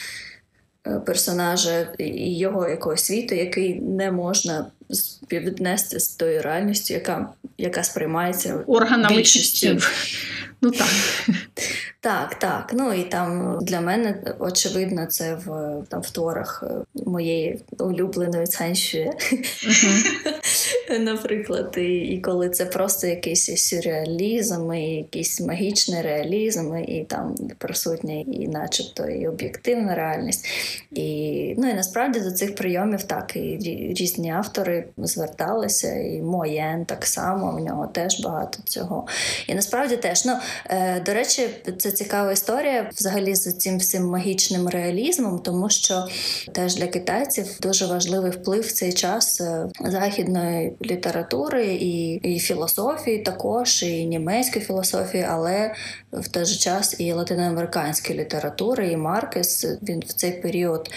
е, 0.88 1.00
персонажа 1.00 1.88
і 1.98 2.38
його 2.38 2.70
якогось 2.70 3.04
світу, 3.04 3.36
який 3.36 3.82
не 3.82 4.12
можна 4.12 4.66
співвіднести 4.90 6.00
з 6.00 6.16
тою 6.16 6.42
реальністю, 6.42 6.94
яка 6.94 7.30
яка 7.58 7.84
сприймається 7.84 8.64
органами 8.68 9.16
більшістю. 9.16 9.78
Ну 10.62 10.72
так. 10.72 10.88
Так, 12.00 12.36
так. 12.36 12.72
Ну 12.74 12.94
і 12.94 13.04
там 13.04 13.60
для 13.62 13.82
мене 13.82 14.36
очевидно, 14.40 15.06
це 15.06 15.36
в 15.36 15.48
там 15.90 16.02
в 16.02 16.10
творах 16.10 16.64
е, 16.68 17.02
моєї 17.06 17.62
улюбленої 17.80 18.48
Цанші. 18.48 19.12
Наприклад, 21.00 21.76
і, 21.78 21.98
і 21.98 22.22
коли 22.22 22.50
це 22.50 22.66
просто 22.66 23.08
якийсь 23.08 23.70
сюрреалізм, 23.70 24.74
і 24.74 24.96
якийсь 24.96 25.42
магічний 25.42 26.02
реалізм, 26.02 26.76
і 26.76 27.06
там 27.10 27.36
присутня 27.58 28.14
і 28.14 28.48
начебто 28.48 29.08
і 29.08 29.28
об'єктивна 29.28 29.96
реальність. 29.96 30.48
І 30.92 31.56
ну 31.58 31.70
і 31.70 31.74
насправді 31.74 32.20
до 32.20 32.32
цих 32.32 32.56
прийомів 32.56 33.04
так 33.04 33.36
і 33.36 33.58
різні 33.98 34.32
автори 34.32 34.88
зверталися, 34.98 35.96
і 35.96 36.22
Моєн 36.22 36.86
так 36.86 37.06
само, 37.06 37.52
в 37.52 37.60
нього 37.60 37.88
теж 37.88 38.22
багато 38.22 38.60
цього. 38.64 39.08
І 39.48 39.56
насправді 39.56 39.98
теж, 39.98 40.26
ну 40.26 40.38
е, 40.70 41.00
до 41.06 41.14
речі, 41.14 41.50
це 41.78 41.92
цікава 41.92 42.32
історія 42.32 42.90
взагалі 42.96 43.36
з 43.36 43.54
цим 43.58 43.78
всім 43.78 44.06
магічним 44.06 44.68
реалізмом, 44.70 45.40
тому 45.40 45.70
що 45.70 46.08
теж 46.52 46.76
для 46.76 46.88
китайців 46.88 47.46
дуже 47.62 47.86
важливий 47.86 48.32
вплив 48.32 48.62
в 48.62 48.72
цей 48.72 48.94
час 48.94 49.42
е, 49.42 49.68
західної 49.86 50.74
літератури 50.86 51.66
і 51.66 52.14
і 52.14 52.40
філософії, 52.40 53.20
також 53.20 53.84
і 53.84 54.06
німецької 54.06 54.66
філософії, 54.66 55.26
але 55.30 55.74
в 56.14 56.28
той 56.28 56.46
же 56.46 56.56
час 56.56 56.96
і 57.00 57.14
латиноамериканської 57.14 58.20
літератури. 58.20 58.92
І 58.92 58.98
Маркес 58.98 59.66
він 59.84 60.00
в 60.00 60.14
цей 60.14 60.32
період 60.32 60.90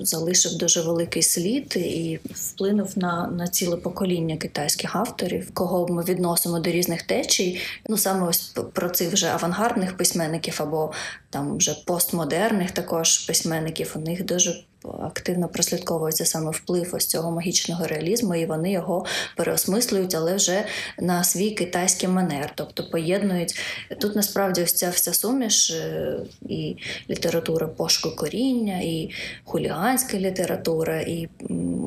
залишив 0.00 0.58
дуже 0.58 0.82
великий 0.82 1.22
слід 1.22 1.76
і 1.76 2.20
вплинув 2.24 2.92
на 2.96 3.26
на 3.26 3.48
ціле 3.48 3.76
покоління 3.76 4.36
китайських 4.36 4.96
авторів, 4.96 5.50
кого 5.54 5.88
ми 5.88 6.04
відносимо 6.04 6.58
до 6.58 6.70
різних 6.70 7.02
течій. 7.02 7.60
Ну 7.88 7.96
саме 7.96 8.28
ось 8.28 8.54
про 8.72 8.88
цих 8.88 9.12
вже 9.12 9.26
авангардних 9.26 9.96
письменників 9.96 10.54
або 10.58 10.92
там 11.30 11.56
вже 11.56 11.74
постмодерних 11.86 12.70
також 12.70 13.18
письменників. 13.18 13.92
У 13.96 13.98
них 13.98 14.24
дуже 14.24 14.64
активно 15.02 15.48
прослідковується 15.48 16.24
саме 16.24 16.50
вплив 16.50 16.90
ось 16.92 17.06
цього 17.06 17.30
магічного 17.30 17.86
реалізму, 17.86 18.34
і 18.34 18.46
вони 18.46 18.72
його 18.72 19.06
переосмислюють, 19.36 20.14
але 20.14 20.34
вже 20.34 20.64
на 20.98 21.24
свій 21.24 21.50
китайський 21.50 22.08
манер, 22.08 22.52
тобто 22.54 22.84
поєднують 22.90 23.60
тут. 24.00 24.16
Насправді, 24.16 24.62
ось 24.62 24.72
ця 24.72 24.90
вся 24.90 25.12
суміш 25.12 25.70
е, 25.70 26.16
і 26.48 26.76
література 27.10 27.66
пошуку 27.66 28.16
коріння, 28.16 28.80
і 28.80 29.10
хуліганська 29.44 30.18
література, 30.18 31.00
і 31.00 31.28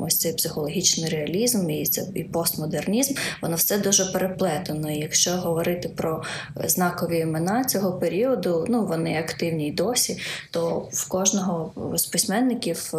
ось 0.02 0.18
цей 0.18 0.34
психологічний 0.34 1.10
реалізм, 1.10 1.70
і 1.70 1.86
це 1.86 2.08
і 2.16 2.24
постмодернізм, 2.24 3.14
воно 3.42 3.56
все 3.56 3.78
дуже 3.78 4.06
переплетено. 4.06 4.92
І 4.92 5.00
Якщо 5.00 5.32
говорити 5.32 5.90
про 5.90 6.24
знакові 6.66 7.20
імена 7.20 7.64
цього 7.64 7.94
періоду, 7.94 8.66
ну 8.70 8.86
вони 8.86 9.20
активні 9.20 9.68
й 9.68 9.72
досі, 9.72 10.20
то 10.52 10.88
в 10.92 11.08
кожного 11.08 11.72
з 11.98 12.06
письменників. 12.06 12.83
Е, 12.94 12.98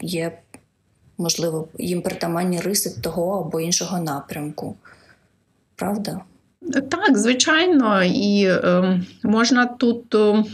є, 0.00 0.38
можливо, 1.18 1.68
їм 1.78 2.02
притаманні 2.02 2.60
риси 2.60 3.00
того 3.00 3.40
або 3.40 3.60
іншого 3.60 4.00
напрямку. 4.00 4.76
Правда? 5.76 6.20
Так, 6.72 7.18
звичайно, 7.18 8.04
і 8.04 8.44
е, 8.44 9.00
можна 9.22 9.66
тут 9.66 10.14
е, 10.14 10.44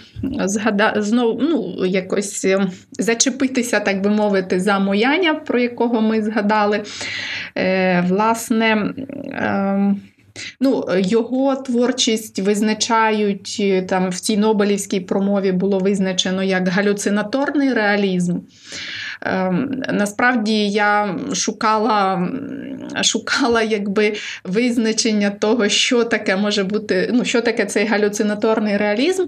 згадати 0.45 1.03
знову 1.03 1.41
ну, 1.43 1.87
якось 1.87 2.45
е, 2.45 2.67
зачепитися, 2.93 3.81
так 3.81 4.01
би 4.01 4.11
мовити, 4.11 4.61
за 4.61 4.79
мояння, 4.79 5.35
про 5.35 5.59
якого 5.59 6.01
ми 6.01 6.23
згадали. 6.23 6.83
Е, 7.57 8.01
Власне, 8.01 8.67
е, 8.67 9.95
Ну, 10.61 10.85
Його 10.99 11.57
творчість 11.57 12.39
визначають 12.39 13.63
там 13.89 14.11
в 14.11 14.21
цій 14.21 14.37
Нобелівській 14.37 15.01
промові 15.01 15.53
було 15.53 15.79
визначено 15.79 16.43
як 16.43 16.69
галюцинаторний 16.69 17.73
реалізм. 17.73 18.39
Ем, 19.25 19.83
насправді 19.93 20.69
я 20.69 21.19
шукала 21.33 22.29
шукала 23.03 23.63
якби 23.63 24.13
визначення 24.45 25.31
того, 25.31 25.69
що 25.69 26.05
таке 26.05 26.37
може 26.37 26.65
бути, 26.65 27.11
ну, 27.13 27.25
що 27.25 27.41
таке 27.41 27.67
цей 27.67 27.87
галюцинаторний 27.87 28.77
реалізм. 28.77 29.27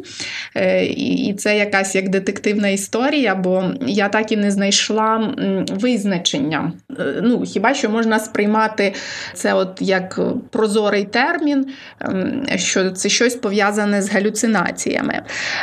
Е, 0.54 0.84
і 0.86 1.34
це 1.38 1.58
якась 1.58 1.94
як 1.94 2.08
детективна 2.08 2.68
історія, 2.68 3.34
бо 3.34 3.64
я 3.86 4.08
так 4.08 4.32
і 4.32 4.36
не 4.36 4.50
знайшла 4.50 5.34
визначення. 5.70 6.72
Е, 6.98 7.20
ну, 7.22 7.42
Хіба 7.42 7.74
що 7.74 7.90
можна 7.90 8.18
сприймати 8.18 8.94
це 9.34 9.54
от 9.54 9.78
як 9.80 10.20
прозорий 10.50 11.04
термін, 11.04 11.66
ем, 12.00 12.46
що 12.56 12.90
це 12.90 13.08
щось 13.08 13.34
пов'язане 13.34 14.02
з 14.02 14.10
галюцинаціями. 14.10 15.22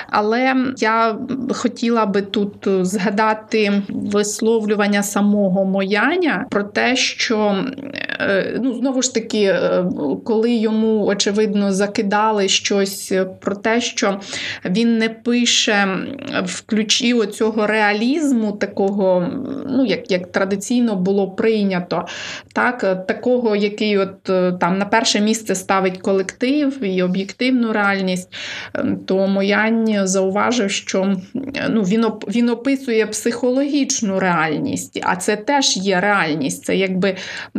Але 0.09 0.55
я 0.77 1.15
хотіла 1.49 2.05
би 2.05 2.21
тут 2.21 2.67
згадати 2.81 3.81
висловлювання 4.23 5.03
самого 5.03 5.65
Мояня 5.65 6.45
про 6.49 6.63
те, 6.63 6.95
що 6.95 7.63
ну, 8.61 8.73
знову 8.73 9.01
ж 9.01 9.13
таки, 9.13 9.43
е, 9.43 9.85
коли 10.23 10.51
йому 10.51 11.05
очевидно 11.05 11.73
закидали 11.73 12.47
щось 12.47 13.13
про 13.39 13.55
те, 13.55 13.81
що 13.81 14.19
він 14.65 14.97
не 14.97 15.09
пише 15.09 15.87
в 16.45 16.61
ключі 16.61 17.13
оцього 17.13 17.67
реалізму, 17.67 18.51
такого, 18.51 19.27
ну 19.69 19.85
як 19.85 20.11
як 20.11 20.31
традиційно 20.31 20.95
було 20.95 21.31
прийнято, 21.31 22.05
так, 22.53 23.07
такого, 23.07 23.55
який 23.55 23.97
от 23.97 24.29
е, 24.29 24.51
там 24.59 24.77
на 24.77 24.85
перше 24.85 25.19
місце 25.19 25.55
ставить 25.55 25.97
колектив 25.97 26.83
і 26.83 27.03
об'єктивну 27.03 27.73
реальність, 27.73 28.33
то 29.05 29.27
Моянь 29.27 30.07
зауважив, 30.07 30.71
що 30.71 31.15
ну, 31.69 31.81
він 31.81 32.05
він 32.27 32.49
описує 32.49 33.07
психологічну 33.07 34.19
реальність, 34.19 34.99
а 35.03 35.15
це 35.15 35.35
теж 35.35 35.77
є 35.77 35.99
реальність, 35.99 36.65
це 36.65 36.75
якби 36.75 37.15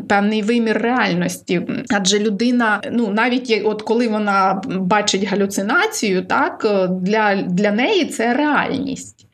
певний 0.08 0.42
вимір 0.54 0.78
реальності. 0.78 1.62
Адже 1.90 2.18
людина, 2.18 2.80
ну 2.92 3.08
навіть 3.08 3.62
от 3.64 3.82
коли 3.82 4.08
вона 4.08 4.62
бачить 4.66 5.24
галюцинацію, 5.24 6.24
так 6.24 6.66
для, 7.02 7.42
для 7.42 7.70
неї 7.70 8.04
це 8.04 8.34
реальність. 8.34 9.26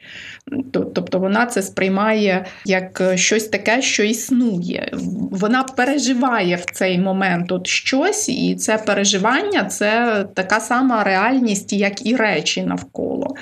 Тобто 0.72 1.18
вона 1.18 1.46
це 1.46 1.62
сприймає 1.62 2.44
як 2.64 3.00
е, 3.00 3.16
щось 3.16 3.44
таке, 3.44 3.82
що 3.82 4.02
існує. 4.02 4.92
Вона 5.30 5.62
переживає 5.62 6.56
в 6.56 6.64
цей 6.64 6.98
момент 6.98 7.52
от 7.52 7.66
щось, 7.66 8.28
і 8.28 8.54
це 8.54 8.78
переживання 8.78 9.64
це 9.64 10.24
така 10.34 10.60
сама 10.60 11.04
реальність, 11.04 11.72
як 11.72 12.06
і 12.06 12.16
речі 12.16 12.62
навколо. 12.62 13.34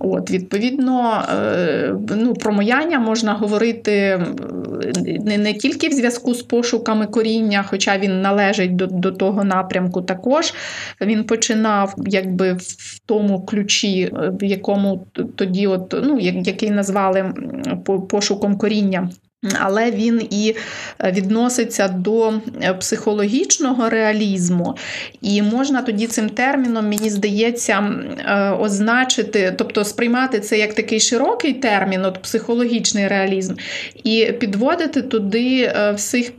От, 0.00 0.30
Відповідно, 0.30 1.24
е, 1.32 1.94
ну, 2.16 2.34
про 2.34 2.52
мояння 2.52 2.98
можна 2.98 3.32
говорити 3.32 4.20
не 5.04 5.38
не 5.38 5.54
тільки 5.54 5.88
в 5.88 5.92
зв'язку 5.92 6.34
з 6.34 6.42
пошуками 6.42 7.06
коріння, 7.06 7.64
хоча 7.68 7.98
він 7.98 8.20
належить 8.20 8.76
до 8.76 8.86
до 8.86 9.12
того 9.12 9.44
напрямку, 9.44 10.02
також 10.02 10.54
він 11.00 11.24
починав 11.24 11.94
якби 12.06 12.52
в 12.52 12.98
тому 13.06 13.46
ключі, 13.46 14.02
е, 14.02 14.32
в 14.40 14.44
якому 14.44 15.06
тоді, 15.36 15.66
от, 15.66 15.94
ну, 16.02 16.18
який 16.20 16.70
назвали 16.70 17.34
пошуком 18.10 18.58
коріння. 18.58 19.10
Але 19.60 19.90
він 19.90 20.26
і 20.30 20.54
е, 20.98 21.12
відноситься 21.12 21.88
до 21.88 22.32
е, 22.62 22.74
психологічного 22.74 23.90
реалізму, 23.90 24.76
і 25.22 25.42
можна 25.42 25.82
тоді 25.82 26.06
цим 26.06 26.28
терміном, 26.28 26.88
мені 26.88 27.10
здається, 27.10 27.94
е, 28.26 28.50
означити, 28.50 29.54
тобто 29.58 29.84
сприймати 29.84 30.40
це 30.40 30.58
як 30.58 30.74
такий 30.74 31.00
широкий 31.00 31.52
термін, 31.52 32.04
от 32.04 32.22
психологічний 32.22 33.08
реалізм, 33.08 33.54
і 34.04 34.32
підводити 34.40 35.02
туди 35.02 35.74
всіх 35.94 36.32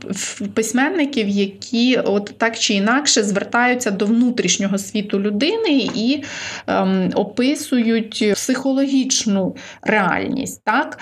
письменників, 0.54 1.28
які 1.28 1.96
от 1.96 2.34
так 2.38 2.58
чи 2.58 2.74
інакше 2.74 3.22
звертаються 3.22 3.90
до 3.90 4.06
внутрішнього 4.06 4.78
світу 4.78 5.20
людини 5.20 5.88
і 5.94 6.22
ем, 6.66 7.10
описують 7.14 8.32
психологічну 8.34 9.56
реальність. 9.82 10.60
так? 10.64 10.98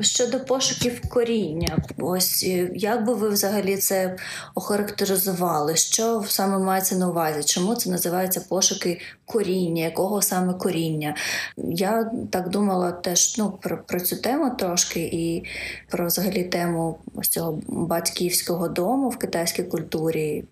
Щодо 0.00 0.40
пошуків 0.40 1.00
коріння, 1.08 1.78
ось 1.98 2.44
е, 2.44 2.70
як 2.74 3.04
би 3.06 3.14
ви 3.14 3.28
взагалі 3.28 3.76
це 3.76 4.16
охарактеризували? 4.54 5.76
Що 5.76 6.24
саме 6.28 6.58
мається 6.58 6.96
на 6.96 7.08
увазі? 7.08 7.44
Чому 7.44 7.74
це 7.74 7.90
називається 7.90 8.40
пошуки 8.48 9.00
коріння? 9.24 9.82
Якого 9.82 10.22
саме 10.22 10.54
коріння? 10.54 11.16
Я 11.56 12.10
так 12.30 12.48
думала 12.48 12.92
теж 12.92 13.38
ну, 13.38 13.58
про 13.60 13.82
про 13.82 14.00
цю 14.00 14.16
тему 14.16 14.50
трошки 14.58 15.00
і 15.00 15.44
про 15.90 16.06
взагалі 16.06 16.44
тему 16.44 16.98
ось 17.14 17.28
цього 17.28 17.60
батьківського 17.68 18.68
дому 18.68 19.08
в 19.08 19.16
китайській 19.16 19.62
культурі. 19.62 20.44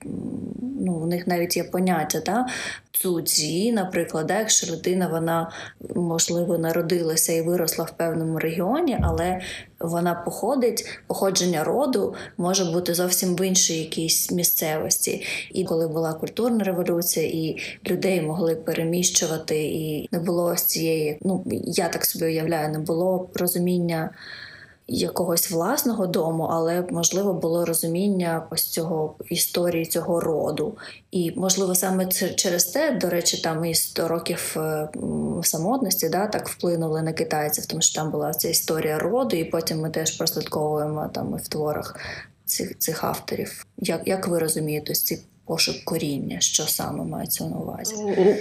Ну, 0.80 0.92
У 0.92 1.06
них 1.06 1.26
навіть 1.26 1.56
є 1.56 1.64
поняття 1.64 2.20
да? 2.20 2.46
Цудзі, 2.94 3.72
наприклад, 3.72 4.26
да? 4.26 4.38
якщо 4.38 4.72
людина 4.72 5.08
вона 5.08 5.50
можливо 5.94 6.58
народилася 6.58 7.32
і 7.32 7.42
виросла 7.42 7.84
в 7.84 7.90
певному 7.90 8.38
регіоні, 8.38 8.98
але 9.02 9.40
вона 9.80 10.14
походить, 10.14 10.86
походження 11.06 11.64
роду 11.64 12.14
може 12.36 12.64
бути 12.64 12.94
зовсім 12.94 13.36
в 13.36 13.46
іншій 13.46 13.78
якійсь 13.78 14.30
місцевості. 14.32 15.22
І 15.52 15.64
коли 15.64 15.88
була 15.88 16.12
культурна 16.12 16.64
революція, 16.64 17.26
і 17.26 17.56
людей 17.90 18.22
могли 18.22 18.54
переміщувати, 18.54 19.64
і 19.64 20.08
не 20.12 20.18
було 20.18 20.44
ось 20.44 20.64
цієї, 20.64 21.18
ну 21.22 21.44
я 21.64 21.88
так 21.88 22.04
собі 22.04 22.24
уявляю, 22.24 22.68
не 22.68 22.78
було 22.78 23.30
розуміння 23.34 24.10
якогось 24.88 25.50
власного 25.50 26.06
дому, 26.06 26.42
але 26.42 26.84
можливо 26.90 27.34
було 27.34 27.64
розуміння 27.64 28.46
ось 28.50 28.64
цього 28.64 29.16
історії 29.30 29.86
цього 29.86 30.20
роду. 30.20 30.76
І, 31.10 31.32
можливо, 31.36 31.74
саме 31.74 32.06
через 32.36 32.64
те, 32.64 32.90
до 32.92 33.10
речі, 33.10 33.42
там 33.42 33.64
і 33.64 33.74
100 33.74 34.08
років 34.08 34.56
е, 34.56 34.88
самотності 35.42 36.08
да, 36.08 36.26
так 36.26 36.48
вплинули 36.48 37.02
на 37.02 37.12
китайців, 37.12 37.66
тому 37.66 37.82
що 37.82 38.00
там 38.00 38.10
була 38.10 38.32
ця 38.32 38.48
історія 38.48 38.98
роду, 38.98 39.36
і 39.36 39.44
потім 39.44 39.80
ми 39.80 39.90
теж 39.90 40.10
прослідковуємо 40.10 41.10
там 41.12 41.36
і 41.38 41.42
в 41.42 41.48
творах 41.48 41.96
цих 42.44 42.78
цих 42.78 43.04
авторів. 43.04 43.66
Як 43.78 44.00
як 44.06 44.28
ви 44.28 44.38
розумієте 44.38 44.94
ці 44.94 45.22
пошук 45.46 45.76
коріння, 45.84 46.40
що 46.40 46.62
саме 46.62 47.04
мається 47.04 47.44
на 47.44 47.56
увазі? 47.56 47.94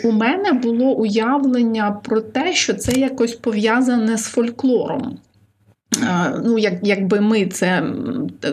У 0.03 0.11
мене 0.11 0.53
було 0.53 0.85
уявлення 0.85 2.01
про 2.03 2.21
те, 2.21 2.53
що 2.53 2.73
це 2.73 2.91
якось 2.91 3.35
пов'язане 3.35 4.17
з 4.17 4.23
фольклором. 4.23 5.19
Ну, 6.43 6.57
як, 6.57 6.73
Якби 6.81 7.21
ми 7.21 7.45
це 7.45 7.83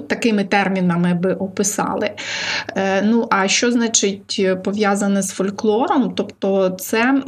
такими 0.06 0.44
термінами 0.44 1.14
би 1.14 1.32
описали. 1.34 2.10
Е, 2.76 3.02
ну, 3.02 3.26
а 3.30 3.48
що 3.48 3.72
значить 3.72 4.46
пов'язане 4.64 5.22
з 5.22 5.30
фольклором? 5.30 6.12
Тобто, 6.16 6.70
це 6.70 7.22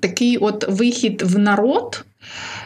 такий 0.00 0.36
от 0.36 0.64
вихід 0.68 1.22
в 1.22 1.38
народ. 1.38 2.04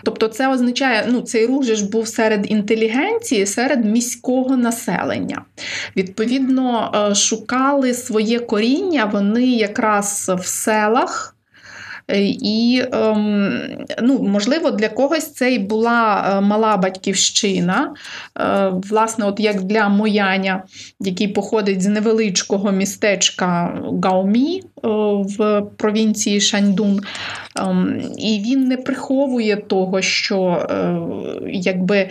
Тобто, 0.04 0.28
це 0.28 0.48
означає, 0.48 1.04
ну, 1.08 1.20
цей 1.20 1.46
рух 1.46 1.64
ж 1.64 1.88
був 1.88 2.08
серед 2.08 2.50
інтелігенції, 2.50 3.46
серед 3.46 3.84
міського 3.84 4.56
населення. 4.56 5.42
Відповідно, 5.96 6.92
е, 7.10 7.14
шукали 7.14 7.94
своє 7.94 8.38
коріння 8.38 9.04
вони 9.04 9.46
якраз 9.46 10.32
в 10.38 10.46
селах. 10.46 11.31
Е, 12.12 12.20
і, 12.42 12.82
ем, 12.92 13.60
ну, 14.02 14.22
можливо, 14.22 14.70
для 14.70 14.88
когось 14.88 15.32
це 15.32 15.54
і 15.54 15.58
була 15.58 16.32
е, 16.38 16.40
мала 16.40 16.76
батьківщина. 16.76 17.94
Е, 18.40 18.72
власне, 18.90 19.26
от 19.26 19.40
як 19.40 19.62
для 19.62 19.88
Мояня, 19.88 20.62
який 21.00 21.28
походить 21.28 21.82
з 21.82 21.86
невеличкого 21.86 22.72
містечка 22.72 23.80
Гаумі 24.04 24.62
в 25.38 25.62
провінції 25.76 26.40
Шаньдун. 26.40 27.00
Ем, 27.56 28.02
і 28.18 28.42
він 28.46 28.68
не 28.68 28.76
приховує 28.76 29.56
того, 29.56 30.02
що 30.02 30.66
якби, 31.46 32.08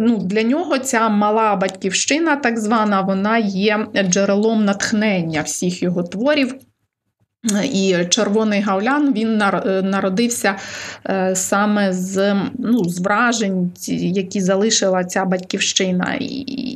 ну, 0.00 0.18
для 0.18 0.42
нього 0.42 0.78
ця 0.78 1.08
мала 1.08 1.56
батьківщина, 1.56 2.36
так 2.36 2.58
звана, 2.58 3.00
вона 3.00 3.38
є 3.38 3.86
джерелом 4.08 4.64
натхнення 4.64 5.42
всіх 5.42 5.82
його 5.82 6.02
творів. 6.02 6.54
І 7.72 7.96
червоний 8.08 8.60
гаулян 8.60 9.12
він 9.14 9.42
е, 9.42 9.82
народився 9.84 10.56
е, 11.06 11.36
саме 11.36 11.92
з 11.92 12.34
ну, 12.58 12.84
з 12.84 13.00
вражень, 13.00 13.72
які 13.88 14.40
залишила 14.40 15.04
ця 15.04 15.24
батьківщина, 15.24 16.14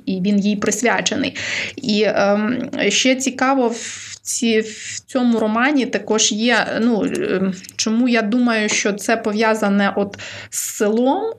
і 0.07 0.21
він 0.25 0.41
їй 0.41 0.57
присвячений. 0.57 1.37
І 1.77 2.05
ем, 2.07 2.71
ще 2.89 3.17
цікаво 3.17 3.69
в 3.69 4.19
ці, 4.23 4.61
в 4.61 5.01
цьому 5.07 5.39
романі 5.39 5.87
також 5.87 6.33
є. 6.33 6.67
ну, 6.81 7.05
ем, 7.05 7.55
Чому 7.77 8.09
я 8.09 8.23
думаю, 8.23 8.69
що 8.69 8.93
це 8.93 9.17
пов'язане 9.17 9.93
от 9.97 10.19
з 10.51 10.59
селом. 10.59 11.33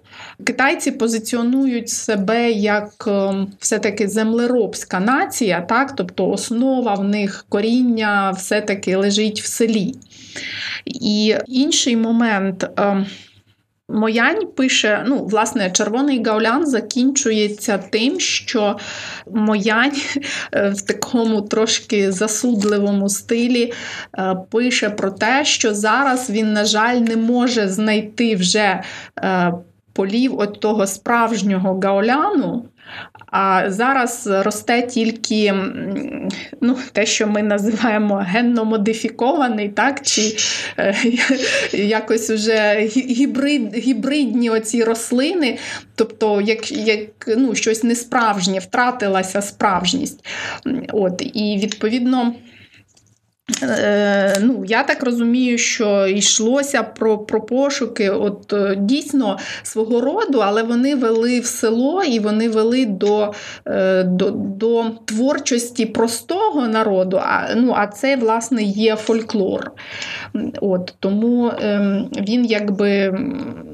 Китайці 0.43 0.91
позиціонують 0.91 1.89
себе 1.89 2.51
як 2.51 3.07
ем, 3.07 3.47
все-таки 3.59 4.07
землеробська 4.07 4.99
нація, 4.99 5.61
так? 5.61 5.95
тобто 5.95 6.29
основа 6.29 6.93
в 6.93 7.03
них 7.03 7.45
коріння 7.49 8.31
все-таки 8.31 8.95
лежить 8.95 9.41
в 9.41 9.45
селі. 9.45 9.95
І 10.85 11.35
інший 11.47 11.97
момент. 11.97 12.69
Ем, 12.77 13.05
Моянь 13.89 14.47
пише: 14.47 15.03
ну, 15.07 15.25
власне, 15.25 15.71
червоний 15.71 16.23
гаулян 16.23 16.67
закінчується 16.67 17.77
тим, 17.77 18.19
що 18.19 18.77
Моянь 19.31 20.01
е, 20.51 20.69
в 20.69 20.81
такому 20.81 21.41
трошки 21.41 22.11
засудливому 22.11 23.09
стилі 23.09 23.73
е, 24.17 24.35
пише 24.51 24.89
про 24.89 25.11
те, 25.11 25.45
що 25.45 25.73
зараз 25.73 26.29
він, 26.29 26.53
на 26.53 26.65
жаль, 26.65 26.95
не 26.95 27.17
може 27.17 27.67
знайти 27.67 28.35
вже 28.35 28.83
е, 29.23 29.53
полів 29.93 30.39
от 30.39 30.59
того 30.59 30.87
справжнього 30.87 31.79
гауляну. 31.83 32.65
А 33.31 33.63
зараз 33.67 34.27
росте 34.31 34.81
тільки 34.81 35.53
ну, 36.61 36.77
те, 36.91 37.05
що 37.05 37.27
ми 37.27 37.43
називаємо 37.43 38.25
генно-модифікований, 38.33 39.69
так, 39.69 40.01
чи 40.01 40.35
е, 40.77 40.95
якось 41.77 42.29
уже 42.29 42.89
гібрид, 42.95 43.75
гібридні 43.75 44.49
оці 44.49 44.83
рослини, 44.83 45.57
тобто 45.95 46.41
як 46.41 46.71
як 46.71 47.09
ну, 47.37 47.55
щось 47.55 47.83
несправжнє, 47.83 48.59
втратилася 48.59 49.41
справжність. 49.41 50.25
От, 50.91 51.21
І 51.33 51.59
відповідно. 51.63 52.33
Е, 53.63 54.37
ну, 54.41 54.63
Я 54.67 54.83
так 54.83 55.03
розумію, 55.03 55.57
що 55.57 56.07
йшлося 56.07 56.83
про 56.83 57.17
про 57.17 57.41
пошуки 57.41 58.09
от 58.09 58.53
е, 58.53 58.75
дійсно 58.79 59.37
свого 59.63 60.01
роду, 60.01 60.39
але 60.39 60.63
вони 60.63 60.95
вели 60.95 61.39
в 61.39 61.45
село 61.45 62.03
і 62.03 62.19
вони 62.19 62.49
вели 62.49 62.85
до 62.85 63.33
е, 63.65 64.03
до, 64.03 64.31
до 64.31 64.85
творчості 65.05 65.85
простого 65.85 66.67
народу. 66.67 67.19
А 67.23 67.55
ну, 67.55 67.73
а 67.77 67.87
це, 67.87 68.15
власне, 68.15 68.63
є 68.63 68.95
фольклор. 68.95 69.71
От, 70.61 70.93
Тому 70.99 71.51
ем, 71.61 72.09
він 72.27 72.45
якби 72.45 73.19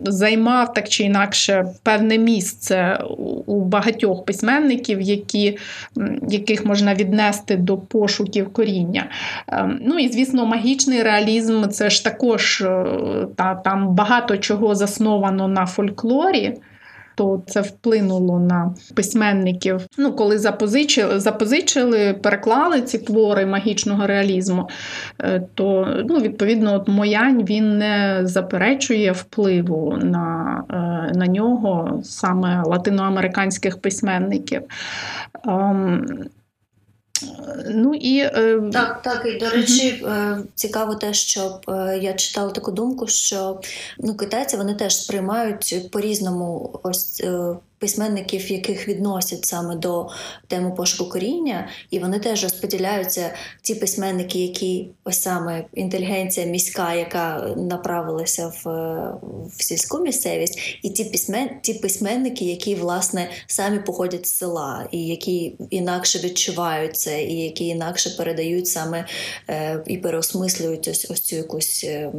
займав 0.04 0.74
так 0.74 0.90
чи 0.90 1.04
інакше 1.04 1.66
певне 1.84 2.18
місце 2.18 3.00
у 3.46 3.62
багатьох 3.62 4.26
письменників, 4.26 5.02
які, 5.02 5.58
яких 6.30 6.66
можна 6.66 6.96
віднести 6.96 7.58
до 7.58 7.78
пошуків 7.78 8.54
коріння. 8.54 9.10
Ем, 9.60 9.80
ну 9.82 10.00
і 10.00 10.10
звісно, 10.10 10.46
магічний 10.46 11.04
реалізм 11.04 11.68
це 11.68 11.90
ж 11.90 12.04
також 12.04 12.62
е, 12.62 12.86
та, 13.36 13.56
там 13.56 13.96
багато 13.96 14.38
чого 14.38 14.76
засновано 14.76 15.48
на 15.48 15.66
фольклорі 15.66 16.58
то 17.20 17.44
це 17.48 17.62
вплинуло 17.62 18.40
на 18.40 18.74
письменників. 18.96 19.82
Ну, 19.98 20.12
коли 20.14 20.38
запозичили, 20.38 21.20
запозичили, 21.20 22.14
переклали 22.14 22.82
ці 22.82 22.98
твори 22.98 23.46
магічного 23.46 24.08
реалізму, 24.08 24.70
е, 25.20 25.42
то 25.54 25.88
ну, 26.10 26.20
відповідно 26.20 26.74
от 26.74 26.88
Моянь 26.88 27.46
він 27.46 27.78
не 27.78 28.20
заперечує 28.24 29.12
впливу 29.12 29.98
на, 30.02 30.64
е, 30.70 31.18
на 31.18 31.28
нього 31.28 32.00
саме 32.04 32.64
латиноамериканських 32.66 33.82
письменників. 33.82 34.62
Ну 37.70 37.94
і 37.94 38.18
е, 38.20 38.62
Так, 38.74 39.02
так, 39.02 39.26
і 39.26 39.40
до 39.40 39.50
речі, 39.50 40.04
uh 40.04 40.44
цікаво 40.56 40.96
те, 40.96 41.14
що 41.14 41.60
е, 41.70 42.00
я 42.02 42.14
читала 42.14 42.52
таку 42.52 42.72
думку, 42.72 43.08
що 43.08 43.62
ну, 43.98 44.16
китайці 44.16 44.58
вони 44.58 44.76
теж 44.76 44.96
сприймають 44.96 45.92
по-різному 45.92 46.80
ось 46.84 47.24
письменників, 47.80 48.52
яких 48.52 48.88
відносять 48.88 49.46
саме 49.46 49.76
до 49.76 50.10
теми 50.48 50.72
пошуку 50.72 51.10
коріння, 51.10 51.70
і 51.92 52.00
вони 52.00 52.20
теж 52.20 52.44
розподіляються 52.44 53.34
ті 53.62 53.76
письменники, 53.76 54.40
які 54.40 54.90
ось 55.04 55.22
саме 55.22 55.66
інтелігенція 55.74 56.46
міська, 56.46 56.94
яка 56.94 57.54
направилася 57.58 58.54
в 58.64 58.90
в 59.58 59.64
сільську 59.64 60.00
місцевість, 60.00 60.80
і 60.84 60.90
ті 60.90 61.06
письмен, 61.06 61.50
ті 61.62 61.74
письменники, 61.74 62.46
які 62.46 62.76
власне 62.76 63.30
самі 63.48 63.80
походять 63.80 64.28
з 64.28 64.34
села, 64.34 64.88
і 64.92 65.08
які 65.08 65.56
інакше 65.70 66.20
відчувають 66.20 66.98
це, 66.98 67.24
і 67.24 67.44
які 67.44 67.68
інакше 67.68 68.10
передають 68.18 68.68
саме 68.68 69.06
е, 69.50 69.84
і 69.88 69.98
переосмислюють 69.98 70.88
ось 70.88 71.12
ось 71.12 71.22
цю 71.22 71.36
якусь 71.36 71.84
е, 71.84 72.12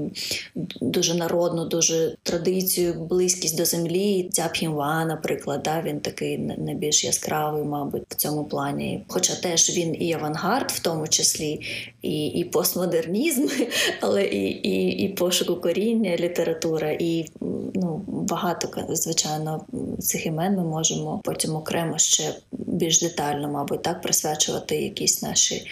дуже 0.80 1.14
народну, 1.14 1.64
дуже 1.64 2.16
традицію, 2.22 2.94
близькість 2.94 3.56
до 3.56 3.64
землі, 3.64 4.28
ця 4.32 4.42
Цяпхінва, 4.42 5.04
наприклад 5.04 5.49
приклад, 5.50 5.62
да, 5.84 5.90
він 5.90 6.00
такий 6.00 6.38
найбільш 6.38 7.04
яскравий, 7.04 7.64
мабуть, 7.64 8.02
в 8.08 8.14
цьому 8.14 8.44
плані. 8.44 9.04
Хоча 9.08 9.34
теж 9.34 9.76
він 9.76 10.02
і 10.02 10.12
авангард, 10.12 10.70
в 10.70 10.78
тому 10.78 11.08
числі, 11.08 11.60
і 12.02 12.26
і 12.26 12.44
постмодернізм, 12.44 13.46
але 14.00 14.24
і 14.24 14.50
і, 14.50 15.04
і 15.04 15.08
пошуку 15.08 15.56
коріння, 15.56 16.16
література, 16.16 16.90
і 16.90 17.26
ну, 17.74 18.04
багато 18.06 18.68
звичайно 18.88 19.64
цих 19.98 20.26
імен 20.26 20.56
ми 20.56 20.64
можемо 20.64 21.20
потім 21.24 21.56
окремо 21.56 21.98
ще 21.98 22.34
більш 22.52 23.02
детально, 23.02 23.48
мабуть, 23.48 23.82
так 23.82 24.02
присвячувати 24.02 24.76
якісь 24.76 25.22
наші 25.22 25.66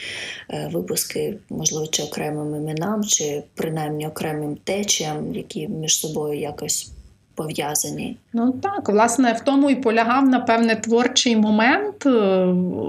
е, 0.51 0.71
випуски, 0.73 1.39
можливо, 1.51 1.87
чи 1.87 2.03
окремим 2.03 2.55
іменам, 2.57 3.05
чи 3.05 3.43
принаймні 3.55 4.07
окремим 4.07 4.57
течіям, 4.57 5.35
які 5.35 5.69
між 5.69 6.01
собою 6.01 6.41
якось 6.41 6.93
пов'язані. 7.39 8.17
Ну 8.39 8.53
так, 8.53 8.89
власне, 8.89 9.33
в 9.33 9.41
тому 9.41 9.71
і 9.71 9.75
полягав 9.75 10.29
напевне 10.29 10.77
творчий 10.77 11.37
момент, 11.37 12.07
е, 12.07 12.11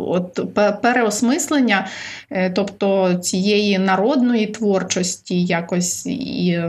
от 0.08 0.54
переосмислення, 0.82 1.88
е, 2.30 2.50
тобто 2.50 3.14
цієї 3.14 3.80
народної 3.80 4.47
творчості, 4.47 5.43
якось 5.43 6.06
і 6.06 6.64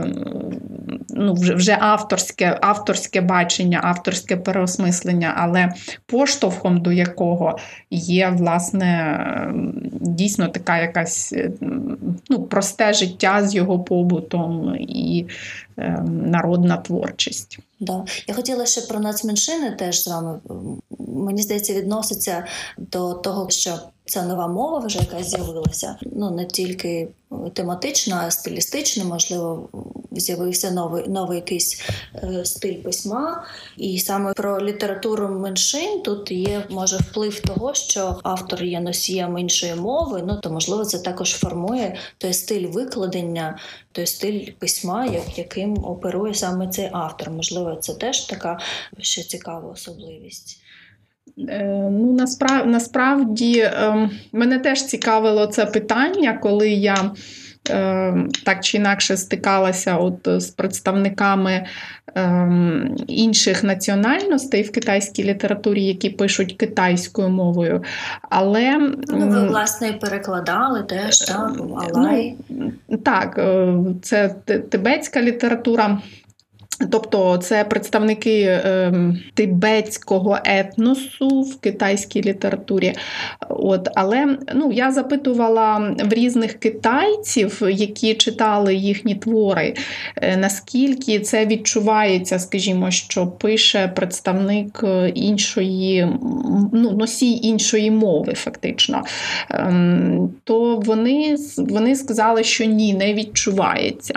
ну, 1.09 1.33
вже 1.33 1.77
авторське, 1.81 2.57
авторське 2.61 3.21
бачення, 3.21 3.79
авторське 3.83 4.37
переосмислення, 4.37 5.33
але 5.37 5.73
поштовхом 6.05 6.81
до 6.81 6.91
якого 6.91 7.57
є, 7.91 8.29
власне, 8.29 9.17
дійсно 10.01 10.47
така 10.47 10.77
якась 10.77 11.35
ну, 12.29 12.43
просте 12.43 12.93
життя 12.93 13.47
з 13.47 13.55
його 13.55 13.79
побутом 13.79 14.75
і 14.79 15.25
е, 15.77 16.03
народна 16.07 16.77
творчість. 16.77 17.59
Да. 17.81 18.05
Я 18.27 18.33
хотіла 18.35 18.65
ще 18.65 18.81
про 18.81 18.99
нацменшини 18.99 19.71
теж 19.71 20.03
з 20.03 20.07
вами. 20.07 20.39
Мені 20.99 21.41
здається, 21.41 21.73
відноситься 21.73 22.45
до 22.77 23.13
того, 23.13 23.49
що 23.49 23.79
ця 24.05 24.23
нова 24.23 24.47
мова 24.47 24.79
вже 24.79 24.99
якась 24.99 25.29
з'явилася. 25.29 25.97
Ну 26.01 26.31
не 26.31 26.45
тільки 26.45 27.07
тематична, 27.53 28.23
а 28.25 28.31
стилістична, 28.31 29.03
можливо, 29.03 29.69
з'явився 30.11 30.71
новий 30.71 31.07
новий 31.07 31.35
якийсь 31.35 31.81
е, 32.15 32.45
стиль 32.45 32.81
письма. 32.81 33.43
І 33.77 33.99
саме 33.99 34.33
про 34.33 34.65
літературу 34.65 35.27
меншин 35.29 36.01
тут 36.01 36.31
є 36.31 36.65
може 36.69 36.97
вплив 36.97 37.39
того, 37.39 37.73
що 37.73 38.19
автор 38.23 38.63
є 38.63 38.79
носієм 38.79 39.37
іншої 39.37 39.75
мови. 39.75 40.23
Ну 40.27 40.37
то 40.37 40.49
можливо 40.49 40.85
це 40.85 40.99
також 40.99 41.33
формує 41.33 41.97
той 42.17 42.33
стиль 42.33 42.67
викладення, 42.67 43.59
той 43.91 44.07
стиль 44.07 44.51
письма, 44.59 45.05
як, 45.05 45.37
яким 45.37 45.85
оперує 45.85 46.33
саме 46.33 46.67
цей 46.67 46.89
автор. 46.91 47.29
Можливо, 47.29 47.75
це 47.75 47.93
теж 47.93 48.21
така 48.21 48.59
ще 48.99 49.23
цікава 49.23 49.71
особливість. 49.71 50.60
Е, 51.49 51.89
ну, 51.91 52.13
насправ, 52.13 52.67
насправді 52.67 53.59
е, 53.59 54.09
мене 54.31 54.59
теж 54.59 54.85
цікавило 54.85 55.47
це 55.47 55.65
питання, 55.65 56.33
коли 56.33 56.69
я 56.69 57.11
е, 57.69 58.13
так 58.45 58.63
чи 58.63 58.77
інакше 58.77 59.17
стикалася 59.17 59.97
от 59.97 60.41
з 60.41 60.47
представниками 60.47 61.65
інших 63.07 63.63
національностей 63.63 64.61
в 64.61 64.71
китайській 64.71 65.23
літературі, 65.23 65.83
які 65.83 66.09
пишуть 66.09 66.53
китайською 66.53 67.29
мовою. 67.29 67.83
Але 68.29 68.77
ну, 69.07 69.29
ви 69.29 69.47
власне 69.47 69.93
перекладали 69.93 70.83
теж 70.83 71.19
так, 71.19 71.51
Ну, 72.89 72.97
так, 72.97 73.39
це 74.01 74.35
тибетська 74.69 75.21
література. 75.21 75.99
Тобто 76.89 77.37
це 77.37 77.63
представники 77.63 78.41
е, 78.41 78.93
тибетського 79.33 80.37
етносу 80.45 81.41
в 81.41 81.59
китайській 81.59 82.21
літературі. 82.21 82.93
От, 83.49 83.89
Але 83.95 84.37
ну, 84.55 84.71
я 84.71 84.91
запитувала 84.91 85.95
в 86.03 86.13
різних 86.13 86.53
китайців, 86.53 87.61
які 87.71 88.13
читали 88.13 88.75
їхні 88.75 89.15
твори, 89.15 89.73
е, 90.15 90.37
наскільки 90.37 91.19
це 91.19 91.45
відчувається, 91.45 92.39
скажімо, 92.39 92.91
що 92.91 93.27
пише 93.27 93.87
представник 93.87 94.83
іншої, 95.13 96.07
ну, 96.73 96.91
носій 96.91 97.39
іншої 97.43 97.91
мови, 97.91 98.33
фактично. 98.33 99.03
Е, 99.51 99.73
то 100.43 100.75
вони, 100.75 101.35
вони 101.57 101.95
сказали, 101.95 102.43
що 102.43 102.65
ні, 102.65 102.93
не 102.93 103.13
відчувається. 103.13 104.13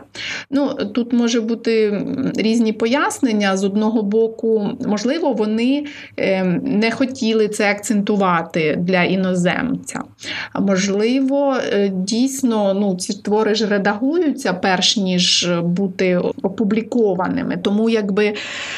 Ну, 0.50 0.74
Тут 0.74 1.12
може 1.12 1.40
бути 1.40 2.02
різні 2.36 2.53
різні 2.54 2.72
пояснення. 2.72 3.56
З 3.56 3.64
одного 3.64 4.02
боку, 4.02 4.70
можливо, 4.86 5.32
вони 5.32 5.84
ем, 6.16 6.60
не 6.64 6.90
хотіли 6.90 7.48
це 7.48 7.70
акцентувати 7.70 8.76
для 8.78 9.02
іноземця. 9.02 10.00
А 10.52 10.60
можливо, 10.60 11.56
е, 11.72 11.88
дійсно 11.88 12.74
ну, 12.74 12.96
ці 12.96 13.12
твори 13.12 13.54
ж 13.54 13.66
редагуються, 13.66 14.52
перш 14.52 14.96
ніж 14.96 15.50
бути 15.62 16.16
опублікованими. 16.42 17.56
Тому, 17.62 17.90
якби 17.90 18.34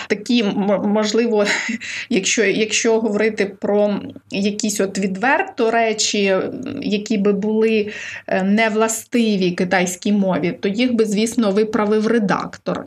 такі, 0.08 0.44
можливо, 0.84 1.44
якщо 2.10 2.44
якщо 2.44 3.00
говорити 3.00 3.56
про 3.60 3.94
якісь 4.30 4.80
от 4.80 4.98
відверто 4.98 5.70
речі, 5.70 6.36
які 6.80 7.18
би 7.18 7.32
були 7.32 7.88
е, 8.26 8.42
невластиві 8.42 9.50
китайській 9.50 10.12
мові, 10.12 10.58
то 10.60 10.68
їх 10.68 10.94
би, 10.94 11.04
звісно, 11.04 11.50
виправив 11.50 12.06
редактор. 12.06 12.82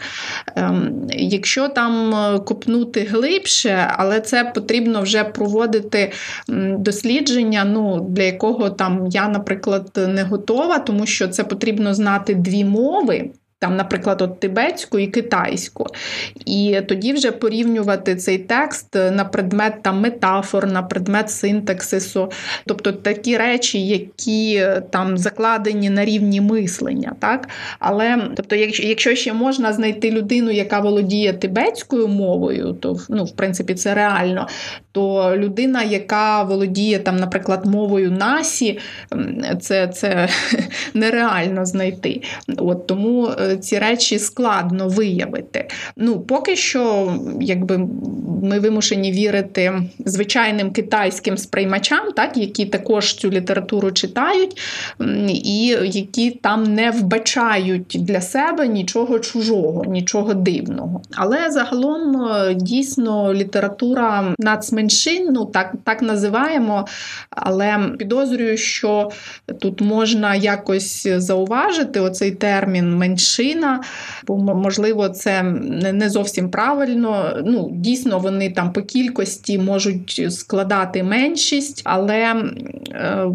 Ем, 0.70 1.08
Якщо 1.14 1.68
там 1.68 2.16
е, 2.16 2.40
копнути 2.40 3.02
глибше, 3.02 3.94
але 3.98 4.22
це 4.22 4.52
потрібно 4.56 5.02
вже 5.02 5.24
проводити 5.24 6.12
дослідження, 6.78 7.66
ну, 7.66 8.08
для 8.10 8.24
якого 8.24 8.70
там 8.70 9.08
я, 9.12 9.28
наприклад, 9.28 9.92
не 10.08 10.24
готова, 10.24 10.80
тому 10.80 11.06
що 11.06 11.28
це 11.28 11.44
потрібно 11.44 11.94
знати 11.94 12.36
дві 12.36 12.66
мови 12.66 13.30
там, 13.60 13.76
наприклад, 13.76 14.22
от 14.22 14.40
тибетську 14.40 15.00
і 15.00 15.08
китайську. 15.08 15.86
І 16.46 16.82
тоді 16.88 17.14
вже 17.14 17.32
порівнювати 17.32 18.16
цей 18.16 18.38
текст 18.38 18.96
на 18.96 19.26
предмет 19.26 19.82
там 19.82 20.00
метафор, 20.00 20.68
на 20.68 20.84
предмет 20.84 21.30
синтаксису, 21.30 22.32
тобто 22.66 22.92
такі 22.92 23.38
речі, 23.38 23.88
які 23.88 24.68
там 24.90 25.18
закладені 25.18 25.90
на 25.90 26.06
рівні 26.06 26.42
мислення. 26.42 27.16
Так? 27.20 27.50
Але 27.80 28.32
тобто, 28.36 28.56
якщо 28.56 28.84
якщо 28.84 29.16
ще 29.16 29.34
можна 29.34 29.74
знайти 29.74 30.12
людину, 30.12 30.52
яка 30.52 30.80
володіє 30.80 31.34
тибетською 31.34 32.08
мовою, 32.08 32.74
то 32.80 32.98
ну, 33.10 33.24
в 33.24 33.32
принципі 33.32 33.74
це 33.74 33.94
реально. 33.94 34.48
То 34.92 35.34
людина, 35.38 35.84
яка 35.84 36.44
володіє 36.44 37.00
там, 37.00 37.18
наприклад, 37.18 37.66
мовою 37.66 38.12
Насі, 38.12 38.80
це 39.62 39.88
це 39.88 40.30
нереально 40.94 41.66
знайти. 41.66 42.22
От 42.58 42.88
Тому 42.88 43.28
е, 43.40 43.49
ці 43.58 43.80
речі 43.80 44.20
складно 44.20 44.88
виявити. 44.88 45.68
Ну, 45.98 46.20
поки 46.20 46.56
що, 46.56 47.14
якби 47.42 47.78
ми 48.44 48.60
вимушені 48.60 49.12
вірити 49.12 49.74
звичайним 50.06 50.72
китайським 50.72 51.38
сприймачам, 51.38 52.12
так, 52.16 52.38
які 52.38 52.66
також 52.66 53.14
цю 53.14 53.30
літературу 53.30 53.92
читають, 53.92 54.58
і 55.28 55.78
які 55.84 56.32
там 56.32 56.64
не 56.64 56.92
вбачають 56.92 57.98
для 58.00 58.22
себе 58.22 58.68
нічого 58.68 59.20
чужого, 59.20 59.86
нічого 59.86 60.34
дивного. 60.34 61.02
Але 61.16 61.52
загалом 61.52 62.22
е, 62.22 62.54
дійсно 62.54 63.34
література 63.34 64.36
нацменшин, 64.40 65.28
ну 65.32 65.46
так, 65.46 65.74
так 65.84 66.02
називаємо, 66.02 66.88
але 67.30 67.80
підозрюю, 67.98 68.58
що 68.58 69.12
тут 69.60 69.82
можна 69.82 70.36
якось 70.36 71.08
зауважити 71.08 72.00
оцей 72.00 72.32
термін 72.32 72.96
меншин 72.96 73.39
меншина, 73.40 73.82
бо 74.28 74.38
можливо 74.38 75.10
це 75.10 75.44
не 75.94 76.10
зовсім 76.10 76.50
правильно. 76.50 77.42
Ну, 77.46 77.70
Дійсно, 77.72 78.20
вони 78.20 78.50
там 78.50 78.74
по 78.74 78.82
кількості 78.82 79.60
можуть 79.60 80.34
складати 80.34 81.04
меншість, 81.04 81.82
але 81.86 82.36
е, 82.92 83.26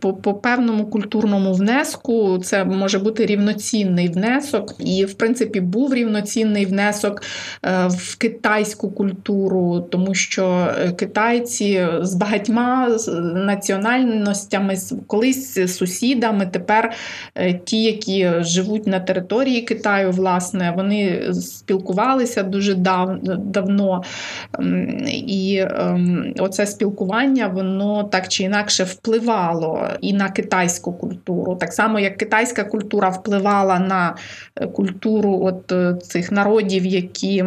по 0.00 0.12
по 0.14 0.34
певному 0.34 0.86
культурному 0.86 1.52
внеску 1.52 2.38
це 2.38 2.64
може 2.64 2.98
бути 2.98 3.26
рівноцінний 3.26 4.08
внесок, 4.08 4.74
і, 4.78 5.04
в 5.04 5.14
принципі, 5.14 5.60
був 5.60 5.94
рівноцінний 5.94 6.66
внесок 6.66 7.22
е, 7.64 7.88
в 7.88 8.16
китайську 8.16 8.90
культуру, 8.90 9.86
тому 9.90 10.14
що 10.14 10.68
е, 10.78 10.92
китайці 10.92 11.86
з 12.00 12.14
багатьма 12.14 12.98
національностями, 13.34 14.76
колись 15.06 15.76
сусідами, 15.76 16.46
тепер 16.46 16.92
е, 17.34 17.54
ті, 17.54 17.82
які 17.82 18.30
живуть 18.40 18.86
на 18.86 19.00
території 19.00 19.62
Китаю, 19.62 20.10
власне, 20.10 20.72
вони 20.76 21.32
спілкувалися 21.32 22.42
дуже 22.42 22.74
дав, 22.74 23.18
давно. 23.38 24.02
І 25.10 25.64
ем, 25.70 26.34
оце 26.38 26.66
спілкування, 26.66 27.46
воно 27.46 28.04
так 28.04 28.28
чи 28.28 28.42
інакше 28.42 28.84
впливало 28.84 29.71
і 30.00 30.12
на 30.12 30.30
китайську 30.30 30.92
культуру. 30.92 31.56
Так 31.56 31.72
само, 31.72 31.98
як 31.98 32.16
китайська 32.16 32.64
культура 32.64 33.08
впливала 33.08 33.78
на 33.78 34.16
е, 34.56 34.66
культуру 34.66 35.40
от 35.42 35.72
е, 35.72 35.94
цих 36.02 36.32
народів, 36.32 36.86
які 36.86 37.44